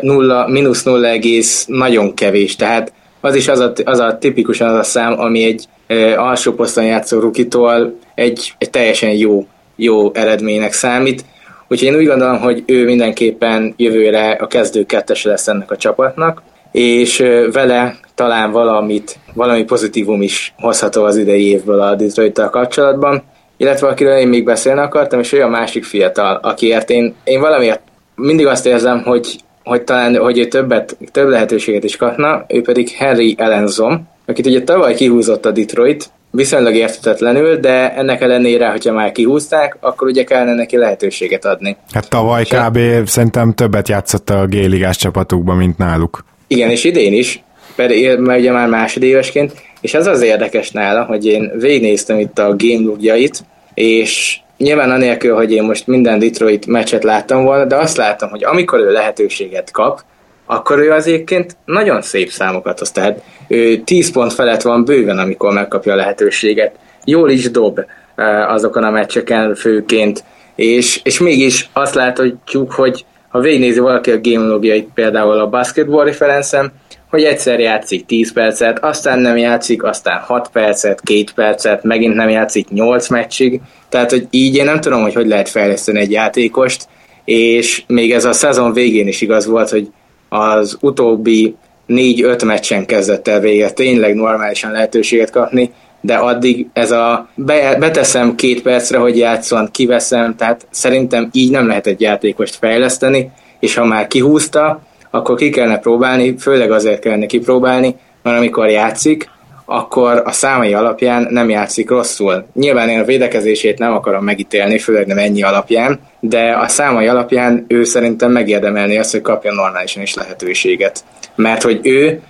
nulla, 0.00 0.48
mínusz 0.48 0.82
nulla 0.82 1.08
egész 1.08 1.64
nagyon 1.66 2.14
kevés, 2.14 2.56
tehát 2.56 2.92
az 3.20 3.34
is 3.34 3.48
az 3.48 3.60
a, 3.60 3.72
az 3.84 3.98
a 3.98 4.18
tipikusan 4.18 4.68
az 4.68 4.78
a 4.78 4.82
szám, 4.82 5.20
ami 5.20 5.44
egy 5.44 5.64
e, 5.86 6.20
alsó 6.20 6.52
poszton 6.52 6.84
játszó 6.84 7.18
rukitól 7.18 7.98
egy, 8.14 8.54
egy 8.58 8.70
teljesen 8.70 9.10
jó, 9.10 9.46
jó 9.76 10.14
eredménynek 10.14 10.72
számít. 10.72 11.24
Úgyhogy 11.68 11.88
én 11.88 11.96
úgy 11.96 12.06
gondolom, 12.06 12.38
hogy 12.38 12.62
ő 12.66 12.84
mindenképpen 12.84 13.74
jövőre 13.76 14.30
a 14.30 14.46
kezdő 14.46 14.84
kettes 14.84 15.24
lesz 15.24 15.48
ennek 15.48 15.70
a 15.70 15.76
csapatnak, 15.76 16.42
és 16.72 17.24
vele 17.52 17.96
talán 18.14 18.50
valamit, 18.50 19.18
valami 19.34 19.64
pozitívum 19.64 20.22
is 20.22 20.54
hozható 20.58 21.04
az 21.04 21.16
idei 21.16 21.48
évből 21.48 21.80
a 21.80 21.94
detroit 21.94 22.48
kapcsolatban, 22.50 23.22
illetve 23.60 23.88
akiről 23.88 24.16
én 24.16 24.28
még 24.28 24.44
beszélni 24.44 24.80
akartam, 24.80 25.20
és 25.20 25.32
olyan 25.32 25.50
másik 25.50 25.84
fiatal, 25.84 26.38
akiért 26.42 26.90
én, 26.90 27.14
én 27.24 27.40
valamiért 27.40 27.80
mindig 28.14 28.46
azt 28.46 28.66
érzem, 28.66 29.02
hogy 29.02 29.36
hogy 29.64 29.82
talán 29.82 30.16
hogy 30.16 30.38
ő 30.38 30.46
többet, 30.46 30.96
több 31.12 31.28
lehetőséget 31.28 31.84
is 31.84 31.96
kapna, 31.96 32.44
ő 32.48 32.62
pedig 32.62 32.88
Henry 32.88 33.34
Ellenzom, 33.38 34.08
akit 34.26 34.46
ugye 34.46 34.62
tavaly 34.62 34.94
kihúzott 34.94 35.46
a 35.46 35.50
Detroit, 35.50 36.10
viszonylag 36.30 36.74
értetetlenül, 36.74 37.56
de 37.56 37.94
ennek 37.94 38.20
ellenére, 38.20 38.70
hogyha 38.70 38.92
már 38.92 39.12
kihúzták, 39.12 39.76
akkor 39.80 40.08
ugye 40.08 40.24
kellene 40.24 40.54
neki 40.54 40.76
lehetőséget 40.76 41.44
adni. 41.44 41.76
Hát 41.92 42.08
tavaly 42.08 42.40
és 42.40 42.48
kb. 42.48 42.76
A... 42.76 43.06
szerintem 43.06 43.52
többet 43.52 43.88
játszott 43.88 44.30
a 44.30 44.46
G-ligás 44.46 44.96
csapatukban, 44.96 45.56
mint 45.56 45.78
náluk. 45.78 46.24
Igen, 46.46 46.70
és 46.70 46.84
idén 46.84 47.12
is, 47.12 47.42
mert 47.76 47.90
ugye 48.38 48.52
már 48.52 48.68
másodévesként, 48.68 49.52
és 49.80 49.94
az 49.94 50.06
az 50.06 50.22
érdekes 50.22 50.70
nála, 50.70 51.04
hogy 51.04 51.26
én 51.26 51.52
végignéztem 51.58 52.18
itt 52.18 52.38
a 52.38 52.56
game 52.56 52.84
logjait, 52.84 53.44
és 53.74 54.38
nyilván 54.56 54.90
anélkül, 54.90 55.34
hogy 55.34 55.52
én 55.52 55.62
most 55.62 55.86
minden 55.86 56.18
Detroit 56.18 56.66
meccset 56.66 57.04
láttam 57.04 57.44
volna, 57.44 57.64
de 57.64 57.76
azt 57.76 57.96
láttam, 57.96 58.30
hogy 58.30 58.44
amikor 58.44 58.78
ő 58.80 58.92
lehetőséget 58.92 59.70
kap, 59.70 60.00
akkor 60.46 60.78
ő 60.78 60.90
azért 60.92 61.56
nagyon 61.64 62.02
szép 62.02 62.30
számokat 62.30 62.78
hoz. 62.78 62.90
Tehát 62.90 63.22
ő 63.48 63.76
10 63.76 64.12
pont 64.12 64.32
felett 64.32 64.62
van 64.62 64.84
bőven, 64.84 65.18
amikor 65.18 65.52
megkapja 65.52 65.92
a 65.92 65.96
lehetőséget. 65.96 66.74
Jól 67.04 67.30
is 67.30 67.50
dob 67.50 67.80
eh, 68.14 68.52
azokon 68.52 68.84
a 68.84 68.90
meccseken 68.90 69.54
főként, 69.54 70.24
és, 70.54 71.00
és 71.02 71.18
mégis 71.18 71.68
azt 71.72 71.94
láthatjuk, 71.94 72.72
hogy 72.72 73.04
ha 73.28 73.40
végignézi 73.40 73.78
valaki 73.78 74.10
a 74.10 74.20
game 74.20 74.82
például 74.94 75.38
a 75.38 75.48
basketball 75.48 76.04
referencem, 76.04 76.72
hogy 77.10 77.22
egyszer 77.22 77.60
játszik 77.60 78.06
10 78.06 78.32
percet, 78.32 78.84
aztán 78.84 79.18
nem 79.18 79.36
játszik, 79.36 79.82
aztán 79.82 80.18
6 80.18 80.48
percet, 80.48 81.00
2 81.00 81.24
percet, 81.34 81.82
megint 81.82 82.14
nem 82.14 82.28
játszik 82.28 82.68
8 82.68 83.08
meccsig, 83.08 83.60
tehát 83.88 84.10
hogy 84.10 84.26
így 84.30 84.56
én 84.56 84.64
nem 84.64 84.80
tudom, 84.80 85.02
hogy 85.02 85.14
hogy 85.14 85.26
lehet 85.26 85.48
fejleszteni 85.48 85.98
egy 85.98 86.10
játékost, 86.10 86.88
és 87.24 87.82
még 87.86 88.12
ez 88.12 88.24
a 88.24 88.32
szezon 88.32 88.72
végén 88.72 89.08
is 89.08 89.20
igaz 89.20 89.46
volt, 89.46 89.70
hogy 89.70 89.88
az 90.28 90.76
utóbbi 90.80 91.54
4-5 91.88 92.46
meccsen 92.46 92.86
kezdett 92.86 93.28
el 93.28 93.40
véget 93.40 93.74
tényleg 93.74 94.14
normálisan 94.14 94.70
lehetőséget 94.70 95.30
kapni, 95.30 95.70
de 96.00 96.14
addig 96.14 96.66
ez 96.72 96.90
a 96.90 97.28
be, 97.34 97.76
beteszem 97.78 98.34
két 98.34 98.62
percre, 98.62 98.98
hogy 98.98 99.18
játszon, 99.18 99.68
kiveszem, 99.70 100.36
tehát 100.36 100.66
szerintem 100.70 101.28
így 101.32 101.50
nem 101.50 101.66
lehet 101.66 101.86
egy 101.86 102.00
játékost 102.00 102.54
fejleszteni, 102.54 103.30
és 103.60 103.74
ha 103.74 103.84
már 103.84 104.06
kihúzta, 104.06 104.82
akkor 105.10 105.36
ki 105.36 105.50
kellene 105.50 105.78
próbálni, 105.78 106.38
főleg 106.38 106.70
azért 106.70 107.00
kellene 107.00 107.26
kipróbálni, 107.26 107.96
mert 108.22 108.36
amikor 108.36 108.68
játszik, 108.68 109.30
akkor 109.64 110.22
a 110.24 110.32
számai 110.32 110.74
alapján 110.74 111.26
nem 111.30 111.48
játszik 111.48 111.90
rosszul. 111.90 112.46
Nyilván 112.54 112.88
én 112.88 113.00
a 113.00 113.04
védekezését 113.04 113.78
nem 113.78 113.92
akarom 113.92 114.24
megítélni, 114.24 114.78
főleg 114.78 115.06
nem 115.06 115.18
ennyi 115.18 115.42
alapján, 115.42 116.00
de 116.20 116.56
a 116.60 116.68
számai 116.68 117.06
alapján 117.06 117.64
ő 117.68 117.84
szerintem 117.84 118.32
megérdemelni 118.32 118.98
azt, 118.98 119.10
hogy 119.10 119.20
kapjon 119.20 119.54
normálisan 119.54 120.02
is 120.02 120.14
lehetőséget. 120.14 121.04
Mert 121.34 121.62
hogy 121.62 121.80
ő 121.82 122.20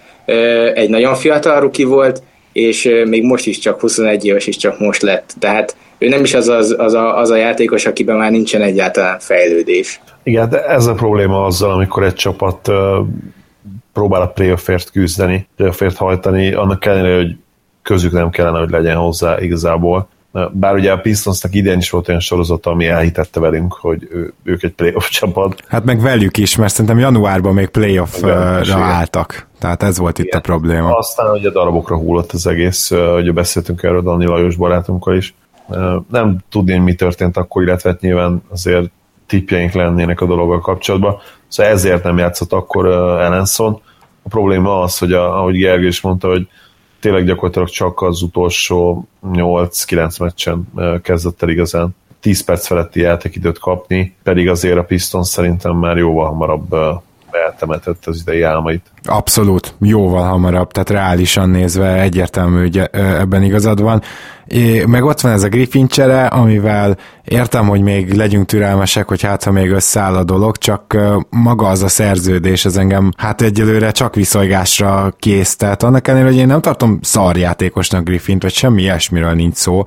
egy 0.74 0.88
nagyon 0.88 1.14
fiatal 1.14 1.60
ruki 1.60 1.84
volt, 1.84 2.22
és 2.60 2.90
még 3.06 3.24
most 3.24 3.46
is 3.46 3.58
csak 3.58 3.80
21 3.80 4.24
éves 4.24 4.46
is 4.46 4.56
csak 4.56 4.78
most 4.78 5.02
lett. 5.02 5.34
Tehát 5.38 5.76
ő 5.98 6.08
nem 6.08 6.24
is 6.24 6.34
az, 6.34 6.48
az, 6.48 6.74
az, 6.78 6.94
a, 6.94 7.18
az 7.18 7.30
a 7.30 7.36
játékos, 7.36 7.86
akiben 7.86 8.16
már 8.16 8.30
nincsen 8.30 8.62
egyáltalán 8.62 9.18
fejlődés. 9.18 10.00
Igen, 10.22 10.48
de 10.48 10.64
ez 10.64 10.86
a 10.86 10.94
probléma 10.94 11.44
azzal, 11.44 11.70
amikor 11.70 12.02
egy 12.04 12.14
csapat 12.14 12.70
próbál 13.92 14.22
a 14.22 14.28
playoffért 14.28 14.90
küzdeni, 14.90 15.48
playoffért 15.56 15.96
hajtani, 15.96 16.52
annak 16.52 16.84
ellenére, 16.84 17.16
hogy 17.16 17.36
közük 17.82 18.12
nem 18.12 18.30
kellene, 18.30 18.58
hogy 18.58 18.70
legyen 18.70 18.96
hozzá 18.96 19.40
igazából. 19.40 20.08
Bár 20.52 20.74
ugye 20.74 20.92
a 20.92 20.98
Pistonsnak 20.98 21.54
idén 21.54 21.78
is 21.78 21.90
volt 21.90 22.08
olyan 22.08 22.20
sorozata, 22.20 22.70
ami 22.70 22.86
elhitette 22.86 23.40
velünk, 23.40 23.72
hogy 23.72 24.08
ő, 24.10 24.32
ők 24.42 24.62
egy 24.62 24.72
playoff 24.72 25.08
csapat. 25.18 25.62
Hát 25.68 25.84
meg 25.84 26.00
velük 26.00 26.36
is, 26.36 26.56
mert 26.56 26.72
szerintem 26.72 26.98
januárban 26.98 27.54
még 27.54 27.68
playoffra 27.68 28.34
álltak. 28.78 29.48
Tehát 29.58 29.82
ez 29.82 29.98
volt 29.98 30.18
Igen. 30.18 30.26
itt 30.26 30.38
a 30.38 30.40
probléma. 30.40 30.96
Aztán 30.96 31.30
ugye 31.30 31.50
darabokra 31.50 31.96
hullott 31.96 32.32
az 32.32 32.46
egész, 32.46 32.90
ugye 32.90 33.32
beszéltünk 33.32 33.82
erről 33.82 34.02
Dani 34.02 34.26
Lajos 34.26 34.56
barátunkkal 34.56 35.16
is. 35.16 35.34
Nem 36.10 36.38
tudni, 36.50 36.78
mi 36.78 36.94
történt 36.94 37.36
akkor, 37.36 37.62
illetve 37.62 37.90
hát 37.90 38.00
nyilván 38.00 38.42
azért 38.50 38.90
tippjeink 39.26 39.72
lennének 39.72 40.20
a 40.20 40.26
dologgal 40.26 40.60
kapcsolatban. 40.60 41.16
Szóval 41.48 41.72
ezért 41.72 42.02
nem 42.02 42.18
játszott 42.18 42.52
akkor 42.52 42.86
Ellenson. 43.20 43.80
A 44.22 44.28
probléma 44.28 44.80
az, 44.80 44.98
hogy 44.98 45.12
a, 45.12 45.38
ahogy 45.38 45.56
Gergő 45.56 45.86
is 45.86 46.00
mondta, 46.00 46.28
hogy 46.28 46.48
tényleg 47.00 47.24
gyakorlatilag 47.24 47.68
csak 47.68 48.02
az 48.02 48.22
utolsó 48.22 49.08
8-9 49.26 50.20
meccsen 50.20 50.68
kezdett 51.02 51.42
el 51.42 51.48
igazán 51.48 51.96
10 52.20 52.44
perc 52.44 52.66
feletti 52.66 53.00
játékidőt 53.00 53.58
kapni, 53.58 54.14
pedig 54.22 54.48
azért 54.48 54.78
a 54.78 54.84
Pistons 54.84 55.28
szerintem 55.28 55.76
már 55.76 55.96
jóval 55.96 56.26
hamarabb 56.26 56.74
eltemetett 57.30 58.06
az 58.06 58.20
idei 58.20 58.42
álmait. 58.42 58.90
Abszolút, 59.02 59.74
jóval 59.80 60.28
hamarabb, 60.28 60.70
tehát 60.70 60.90
reálisan 60.90 61.50
nézve 61.50 62.00
egyértelmű, 62.00 62.60
hogy 62.60 62.78
ebben 62.92 63.42
igazad 63.42 63.82
van. 63.82 64.02
É, 64.46 64.84
meg 64.84 65.04
ott 65.04 65.20
van 65.20 65.32
ez 65.32 65.42
a 65.42 65.48
Griffin 65.48 65.86
csere, 65.86 66.26
amivel 66.26 66.96
értem, 67.24 67.68
hogy 67.68 67.80
még 67.80 68.12
legyünk 68.12 68.46
türelmesek, 68.46 69.08
hogy 69.08 69.22
hát 69.22 69.44
ha 69.44 69.50
még 69.50 69.70
összeáll 69.70 70.14
a 70.14 70.24
dolog, 70.24 70.56
csak 70.56 70.96
maga 71.28 71.68
az 71.68 71.82
a 71.82 71.88
szerződés, 71.88 72.64
ez 72.64 72.76
engem 72.76 73.12
hát 73.16 73.42
egyelőre 73.42 73.90
csak 73.90 74.14
viszolygásra 74.14 75.14
kész. 75.18 75.56
Tehát 75.56 75.82
annak 75.82 76.08
ellenére, 76.08 76.30
hogy 76.30 76.38
én 76.38 76.46
nem 76.46 76.60
tartom 76.60 76.98
szarjátékosnak 77.02 78.04
Griffint, 78.04 78.42
vagy 78.42 78.52
semmi 78.52 78.82
ilyesmiről 78.82 79.32
nincs 79.32 79.54
szó. 79.54 79.82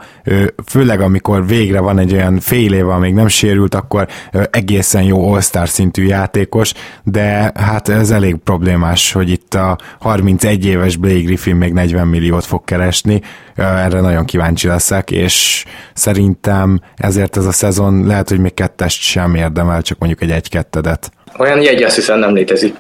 Főleg 0.65 1.02
amikor 1.02 1.48
végre 1.48 1.80
van 1.80 1.99
egy 1.99 2.14
olyan 2.14 2.40
fél 2.40 2.73
éve, 2.73 2.98
még 2.98 3.14
nem 3.14 3.27
sérült, 3.27 3.76
akkor 3.76 4.07
egészen 4.52 5.03
jó 5.03 5.34
all 5.34 5.65
szintű 5.65 6.06
játékos, 6.06 6.73
de 7.03 7.52
hát 7.56 7.90
ez 7.90 8.11
elég 8.11 8.35
problémás, 8.35 9.02
hogy 9.11 9.30
itt 9.30 9.53
a 9.53 9.77
31 9.99 10.65
éves 10.65 10.95
Blake 10.95 11.21
Griffin 11.21 11.55
még 11.55 11.73
40 11.73 12.07
milliót 12.07 12.45
fog 12.45 12.63
keresni, 12.63 13.21
erre 13.55 14.01
nagyon 14.01 14.25
kíváncsi 14.25 14.67
leszek, 14.67 15.11
és 15.11 15.65
szerintem 15.93 16.81
ezért 16.95 17.38
ez 17.38 17.45
a 17.45 17.51
szezon 17.51 18.05
lehet, 18.05 18.30
hogy 18.30 18.39
még 18.39 18.53
kettest 18.53 19.01
sem 19.01 19.35
érdemel, 19.35 19.81
csak 19.81 19.97
mondjuk 19.97 20.21
egy 20.21 20.31
egy-kettedet. 20.31 21.11
Olyan 21.38 21.61
jegy 21.61 21.84
azt 21.84 21.95
hiszem 21.95 22.19
nem 22.19 22.34
létezik. 22.34 22.75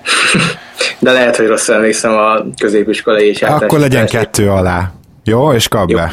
De 0.99 1.11
lehet, 1.11 1.35
hogy 1.35 1.47
rosszul 1.47 1.75
emlékszem 1.75 2.11
a 2.11 2.43
középiskolai 2.57 3.27
és 3.27 3.41
Akkor 3.41 3.79
legyen 3.79 4.05
kettő 4.05 4.49
alá. 4.49 4.91
Jó, 5.23 5.53
és 5.53 5.67
kap 5.67 5.91
be. 5.91 6.11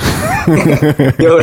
Jó. 1.16 1.36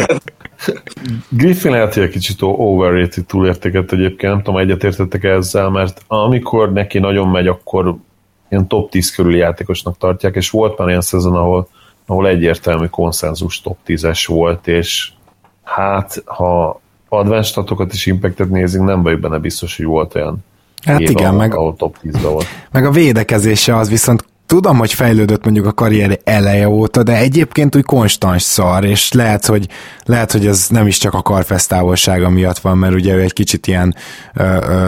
Griffin 1.30 1.72
lehet, 1.72 1.94
hogy 1.94 2.04
egy 2.04 2.10
kicsit 2.10 2.38
overrated 2.42 3.26
túlértéket 3.26 3.92
egyébként, 3.92 4.34
nem 4.34 4.42
tudom, 4.42 4.60
egyetértettek 4.60 5.24
ezzel, 5.24 5.70
mert 5.70 6.02
amikor 6.08 6.74
neki 6.74 7.00
nagyon 7.00 7.28
megy, 7.28 7.48
akkor 7.48 7.96
ilyen 8.50 8.68
top 8.68 8.90
10 8.90 9.12
körüli 9.12 9.38
játékosnak 9.38 9.98
tartják, 9.98 10.36
és 10.36 10.50
volt 10.50 10.78
már 10.78 10.88
ilyen 10.88 11.02
szezon, 11.02 11.36
ahol, 11.36 11.68
ahol 12.06 12.28
egyértelmű 12.28 12.86
konszenzus 12.86 13.62
top 13.62 13.78
10-es 13.88 14.24
volt, 14.28 14.68
és 14.68 15.12
hát, 15.64 16.24
ha 16.26 16.82
advanced 17.10 17.52
statokat 17.52 17.94
és 17.94 18.06
impactet 18.06 18.50
nézünk, 18.50 18.86
nem 18.86 19.04
vagyok 19.04 19.20
benne 19.20 19.38
biztos, 19.38 19.78
hogy 19.78 19.86
volt 19.86 20.16
olyan 20.16 20.46
Hát 20.84 21.00
igen, 21.00 21.26
ahol, 21.26 21.38
meg, 21.38 21.56
ahol 21.56 21.76
top 21.76 21.98
10 22.00 22.22
volt. 22.22 22.46
Meg 22.72 22.86
a 22.86 22.92
védekezése 22.92 23.76
az 23.76 23.90
viszont 23.90 24.26
tudom, 24.48 24.78
hogy 24.78 24.94
fejlődött 24.94 25.44
mondjuk 25.44 25.66
a 25.66 25.72
karrier 25.72 26.20
eleje 26.24 26.70
óta, 26.70 27.04
de 27.04 27.18
egyébként 27.18 27.76
úgy 27.76 27.84
konstans 27.84 28.42
szar, 28.42 28.86
és 28.86 29.12
lehet, 29.12 29.46
hogy, 29.46 29.68
lehet, 30.04 30.32
hogy 30.32 30.48
ez 30.48 30.68
nem 30.70 30.88
is 30.88 30.98
csak 30.98 31.14
a 31.14 31.22
karfesztávolsága 31.22 32.30
miatt 32.30 32.58
van, 32.58 32.78
mert 32.78 32.94
ugye 32.94 33.14
ő 33.14 33.22
egy 33.22 33.34
kicsit 33.34 33.68
ilyen 33.68 33.96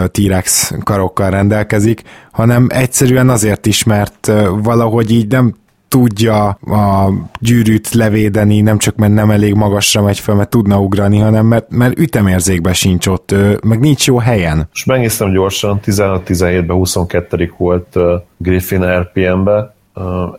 T-Rex 0.06 0.72
karokkal 0.84 1.30
rendelkezik, 1.30 2.02
hanem 2.32 2.66
egyszerűen 2.70 3.28
azért 3.28 3.66
is, 3.66 3.84
mert 3.84 4.28
ö, 4.28 4.50
valahogy 4.62 5.10
így 5.10 5.28
nem 5.28 5.54
tudja 5.90 6.48
a 6.48 7.12
gyűrűt 7.40 7.92
levédeni, 7.92 8.60
nem 8.60 8.78
csak 8.78 8.96
mert 8.96 9.12
nem 9.12 9.30
elég 9.30 9.54
magasra 9.54 10.02
megy 10.02 10.18
fel, 10.18 10.34
mert 10.34 10.50
tudna 10.50 10.80
ugrani, 10.80 11.18
hanem 11.18 11.46
mert, 11.46 11.70
mert 11.70 11.98
ütemérzékben 11.98 12.72
sincs 12.72 13.06
ott, 13.06 13.34
meg 13.62 13.80
nincs 13.80 14.06
jó 14.06 14.18
helyen. 14.18 14.56
Most 14.56 14.86
megnéztem 14.86 15.32
gyorsan, 15.32 15.80
16-17-ben 15.84 16.76
22 16.76 17.52
volt 17.56 17.96
Griffin 18.36 18.84
RPM-be, 18.84 19.74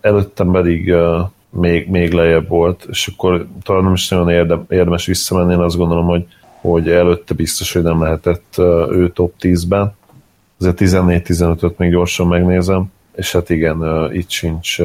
előttem 0.02 0.52
pedig 0.52 0.94
még, 1.50 1.90
még 1.90 2.12
lejjebb 2.12 2.48
volt, 2.48 2.88
és 2.90 3.08
akkor 3.08 3.48
talán 3.64 3.84
nem 3.84 3.94
is 3.94 4.10
nagyon 4.10 4.30
érdem, 4.30 4.66
érdemes 4.70 5.06
visszamenni, 5.06 5.54
én 5.54 5.60
azt 5.60 5.78
gondolom, 5.78 6.06
hogy, 6.06 6.26
hogy 6.62 6.90
előtte 6.90 7.34
biztos, 7.34 7.74
hogy 7.74 7.84
nem 7.84 8.02
lehetett 8.02 8.56
ő 8.90 9.12
top 9.14 9.34
10-ben. 9.42 9.94
Azért 10.60 10.78
14-15-öt 10.80 11.78
még 11.78 11.92
gyorsan 11.92 12.28
megnézem 12.28 12.92
és 13.16 13.32
hát 13.32 13.50
igen, 13.50 14.10
itt 14.14 14.30
sincs 14.30 14.78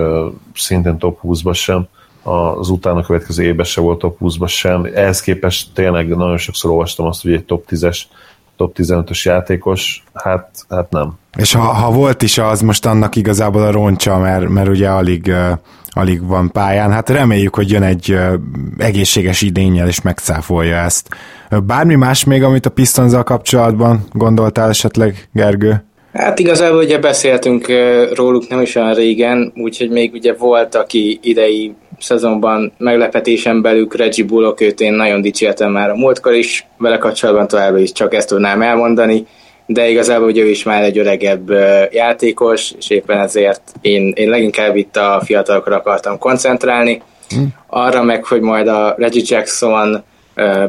szintén 0.54 0.98
top 0.98 1.20
20-ba 1.22 1.54
sem, 1.54 1.88
az 2.22 2.68
utána 2.68 3.02
következő 3.02 3.42
évben 3.42 3.64
se 3.64 3.80
volt 3.80 3.98
top 3.98 4.18
20-ba 4.20 4.48
sem. 4.48 4.88
Ehhez 4.94 5.20
képest 5.20 5.68
tényleg 5.74 6.08
nagyon 6.08 6.36
sokszor 6.36 6.70
olvastam 6.70 7.06
azt, 7.06 7.22
hogy 7.22 7.32
egy 7.32 7.44
top 7.44 7.64
10-es, 7.70 8.00
top 8.56 8.76
15-ös 8.78 9.22
játékos, 9.22 10.04
hát, 10.14 10.50
hát 10.68 10.90
nem. 10.90 11.18
És 11.36 11.52
ha, 11.52 11.62
ha 11.62 11.90
volt 11.90 12.22
is 12.22 12.38
az, 12.38 12.60
most 12.60 12.86
annak 12.86 13.16
igazából 13.16 13.62
a 13.62 13.70
roncsa, 13.70 14.18
mert, 14.18 14.48
mert 14.48 14.68
ugye 14.68 14.88
alig, 14.88 15.32
alig 15.88 16.26
van 16.26 16.50
pályán, 16.50 16.92
hát 16.92 17.08
reméljük, 17.08 17.54
hogy 17.54 17.70
jön 17.70 17.82
egy 17.82 18.18
egészséges 18.78 19.42
idényel 19.42 19.88
és 19.88 20.00
megcáfolja 20.00 20.76
ezt. 20.76 21.08
Bármi 21.64 21.94
más 21.94 22.24
még, 22.24 22.42
amit 22.42 22.66
a 22.66 22.70
Pistonzal 22.70 23.22
kapcsolatban 23.22 24.06
gondoltál 24.12 24.68
esetleg, 24.68 25.28
Gergő? 25.32 25.84
Hát 26.16 26.38
igazából 26.38 26.78
ugye 26.78 26.98
beszéltünk 26.98 27.66
róluk 28.14 28.48
nem 28.48 28.60
is 28.60 28.74
olyan 28.74 28.94
régen, 28.94 29.52
úgyhogy 29.56 29.90
még 29.90 30.12
ugye 30.12 30.34
volt, 30.34 30.74
aki 30.74 31.18
idei 31.22 31.74
szezonban 31.98 32.72
meglepetésen 32.78 33.62
belül 33.62 33.88
Reggie 33.96 34.24
Bullock, 34.24 34.60
őt 34.60 34.80
én 34.80 34.92
nagyon 34.92 35.20
dicsértem 35.20 35.72
már 35.72 35.90
a 35.90 35.96
múltkor 35.96 36.34
is, 36.34 36.66
vele 36.78 36.98
kapcsolatban 36.98 37.48
továbbra 37.48 37.78
is 37.78 37.92
csak 37.92 38.14
ezt 38.14 38.28
tudnám 38.28 38.62
elmondani, 38.62 39.26
de 39.66 39.88
igazából 39.88 40.26
ugye 40.26 40.42
ő 40.42 40.48
is 40.48 40.62
már 40.62 40.82
egy 40.82 40.98
öregebb 40.98 41.50
játékos, 41.92 42.72
és 42.78 42.90
éppen 42.90 43.18
ezért 43.18 43.62
én, 43.80 44.12
én 44.16 44.28
leginkább 44.28 44.76
itt 44.76 44.96
a 44.96 45.22
fiatalokra 45.24 45.76
akartam 45.76 46.18
koncentrálni. 46.18 47.02
Hm. 47.28 47.42
Arra 47.66 48.02
meg, 48.02 48.24
hogy 48.24 48.40
majd 48.40 48.68
a 48.68 48.94
Reggie 48.98 49.22
Jackson, 49.26 50.04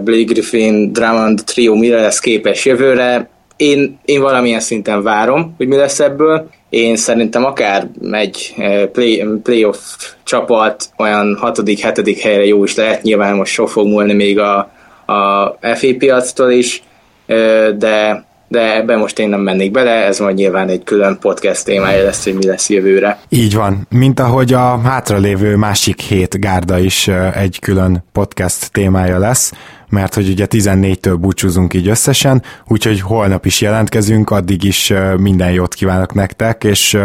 Blake 0.03 0.23
Griffin, 0.23 0.93
Drummond 0.93 1.43
trio 1.43 1.75
mire 1.75 2.01
lesz 2.01 2.19
képes 2.19 2.65
jövőre, 2.65 3.29
én, 3.57 3.99
én 4.05 4.21
valamilyen 4.21 4.59
szinten 4.59 5.03
várom, 5.03 5.53
hogy 5.57 5.67
mi 5.67 5.75
lesz 5.75 5.99
ebből. 5.99 6.49
Én 6.69 6.95
szerintem 6.95 7.45
akár 7.45 7.87
egy 8.11 8.53
eh, 8.57 8.85
play, 8.85 9.25
playoff 9.43 9.77
csapat 10.23 10.89
olyan 10.97 11.37
hatodik, 11.39 11.79
hetedik 11.79 12.19
helyre 12.19 12.45
jó 12.45 12.63
is 12.63 12.75
lehet, 12.75 13.01
nyilván 13.01 13.35
most 13.35 13.53
sok 13.53 13.69
fog 13.69 13.87
múlni 13.87 14.13
még 14.13 14.39
a, 14.39 14.57
a 15.05 15.45
FA 15.61 15.87
piactól 15.97 16.51
is, 16.51 16.83
eh, 17.25 17.69
de 17.69 18.25
de 18.49 18.75
ebben 18.75 18.99
most 18.99 19.19
én 19.19 19.29
nem 19.29 19.39
mennék 19.39 19.71
bele, 19.71 19.91
ez 19.91 20.19
majd 20.19 20.35
nyilván 20.35 20.69
egy 20.69 20.83
külön 20.83 21.17
podcast 21.19 21.65
témája 21.65 22.03
lesz, 22.03 22.23
hogy 22.23 22.33
mi 22.33 22.45
lesz 22.45 22.69
jövőre. 22.69 23.19
Így 23.29 23.55
van, 23.55 23.87
mint 23.89 24.19
ahogy 24.19 24.53
a 24.53 24.79
hátralévő 24.79 25.55
másik 25.55 26.01
hét 26.01 26.39
gárda 26.39 26.79
is 26.79 27.07
eh, 27.07 27.41
egy 27.41 27.59
külön 27.59 28.03
podcast 28.11 28.71
témája 28.71 29.17
lesz 29.17 29.51
mert 29.89 30.13
hogy 30.13 30.29
ugye 30.29 30.45
14-től 30.49 31.17
búcsúzunk 31.19 31.73
így 31.73 31.87
összesen, 31.87 32.43
úgyhogy 32.67 33.01
holnap 33.01 33.45
is 33.45 33.61
jelentkezünk, 33.61 34.29
addig 34.29 34.63
is 34.63 34.93
minden 35.17 35.51
jót 35.51 35.73
kívánok 35.73 36.13
nektek, 36.13 36.63
és 36.63 36.97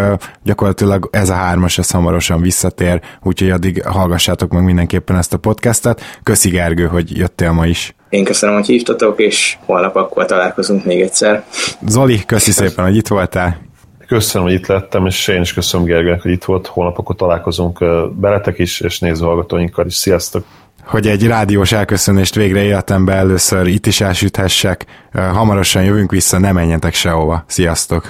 gyakorlatilag 0.43 1.09
ez 1.13 1.29
a 1.29 1.35
hármas 1.35 1.79
ez 1.79 1.91
hamarosan 1.91 2.41
visszatér, 2.41 3.01
úgyhogy 3.23 3.51
addig 3.51 3.83
hallgassátok 3.85 4.53
meg 4.53 4.65
mindenképpen 4.65 5.17
ezt 5.17 5.33
a 5.33 5.39
podcastet. 5.39 6.01
Köszi 6.23 6.51
Gergő, 6.51 6.87
hogy 6.87 7.17
jöttél 7.17 7.53
ma 7.53 7.67
is. 7.67 7.95
Én 8.09 8.25
köszönöm, 8.25 8.55
hogy 8.55 8.67
hívtatok, 8.67 9.21
és 9.21 9.57
holnap 9.65 9.97
akkor 9.97 10.27
találkozunk 10.27 10.85
még 10.85 11.01
egyszer. 11.01 11.45
Zoli, 11.87 12.25
köszi 12.27 12.51
szépen, 12.51 12.85
hogy 12.85 12.97
itt 12.97 13.09
voltál. 13.09 13.61
Köszönöm, 14.07 14.47
hogy 14.47 14.57
itt 14.57 14.67
lettem, 14.67 15.07
és 15.07 15.29
én 15.29 15.41
is 15.41 15.55
köszönöm 15.55 15.87
Gergőnek, 15.87 16.23
hogy 16.23 16.31
itt 16.31 16.45
volt. 16.45 16.67
Holnap 16.67 16.99
akkor 16.99 17.17
találkozunk 17.17 17.85
beletek 18.21 18.59
is, 18.59 18.81
és 18.81 18.99
nézőhallgatóinkkal 18.99 19.87
is. 19.87 19.95
Sziasztok! 19.95 20.45
Hogy 20.85 21.07
egy 21.07 21.27
rádiós 21.27 21.73
elköszönést 21.73 22.35
végre 22.35 22.63
életemben 22.63 23.17
először 23.17 23.67
itt 23.67 23.87
is 23.87 24.01
elsüthessek. 24.01 24.87
Hamarosan 25.13 25.85
jövünk 25.85 26.11
vissza, 26.11 26.39
ne 26.39 26.53
menjetek 26.53 26.95
sehova. 26.95 27.45
Sziasztok! 27.47 28.09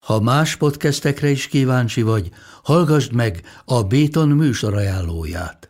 Ha 0.00 0.20
más 0.20 0.56
podcastekre 0.56 1.28
is 1.28 1.46
kíváncsi 1.46 2.02
vagy, 2.02 2.28
hallgassd 2.62 3.12
meg 3.12 3.40
a 3.64 3.82
Béton 3.82 4.28
műsor 4.28 4.74
ajánlóját. 4.74 5.69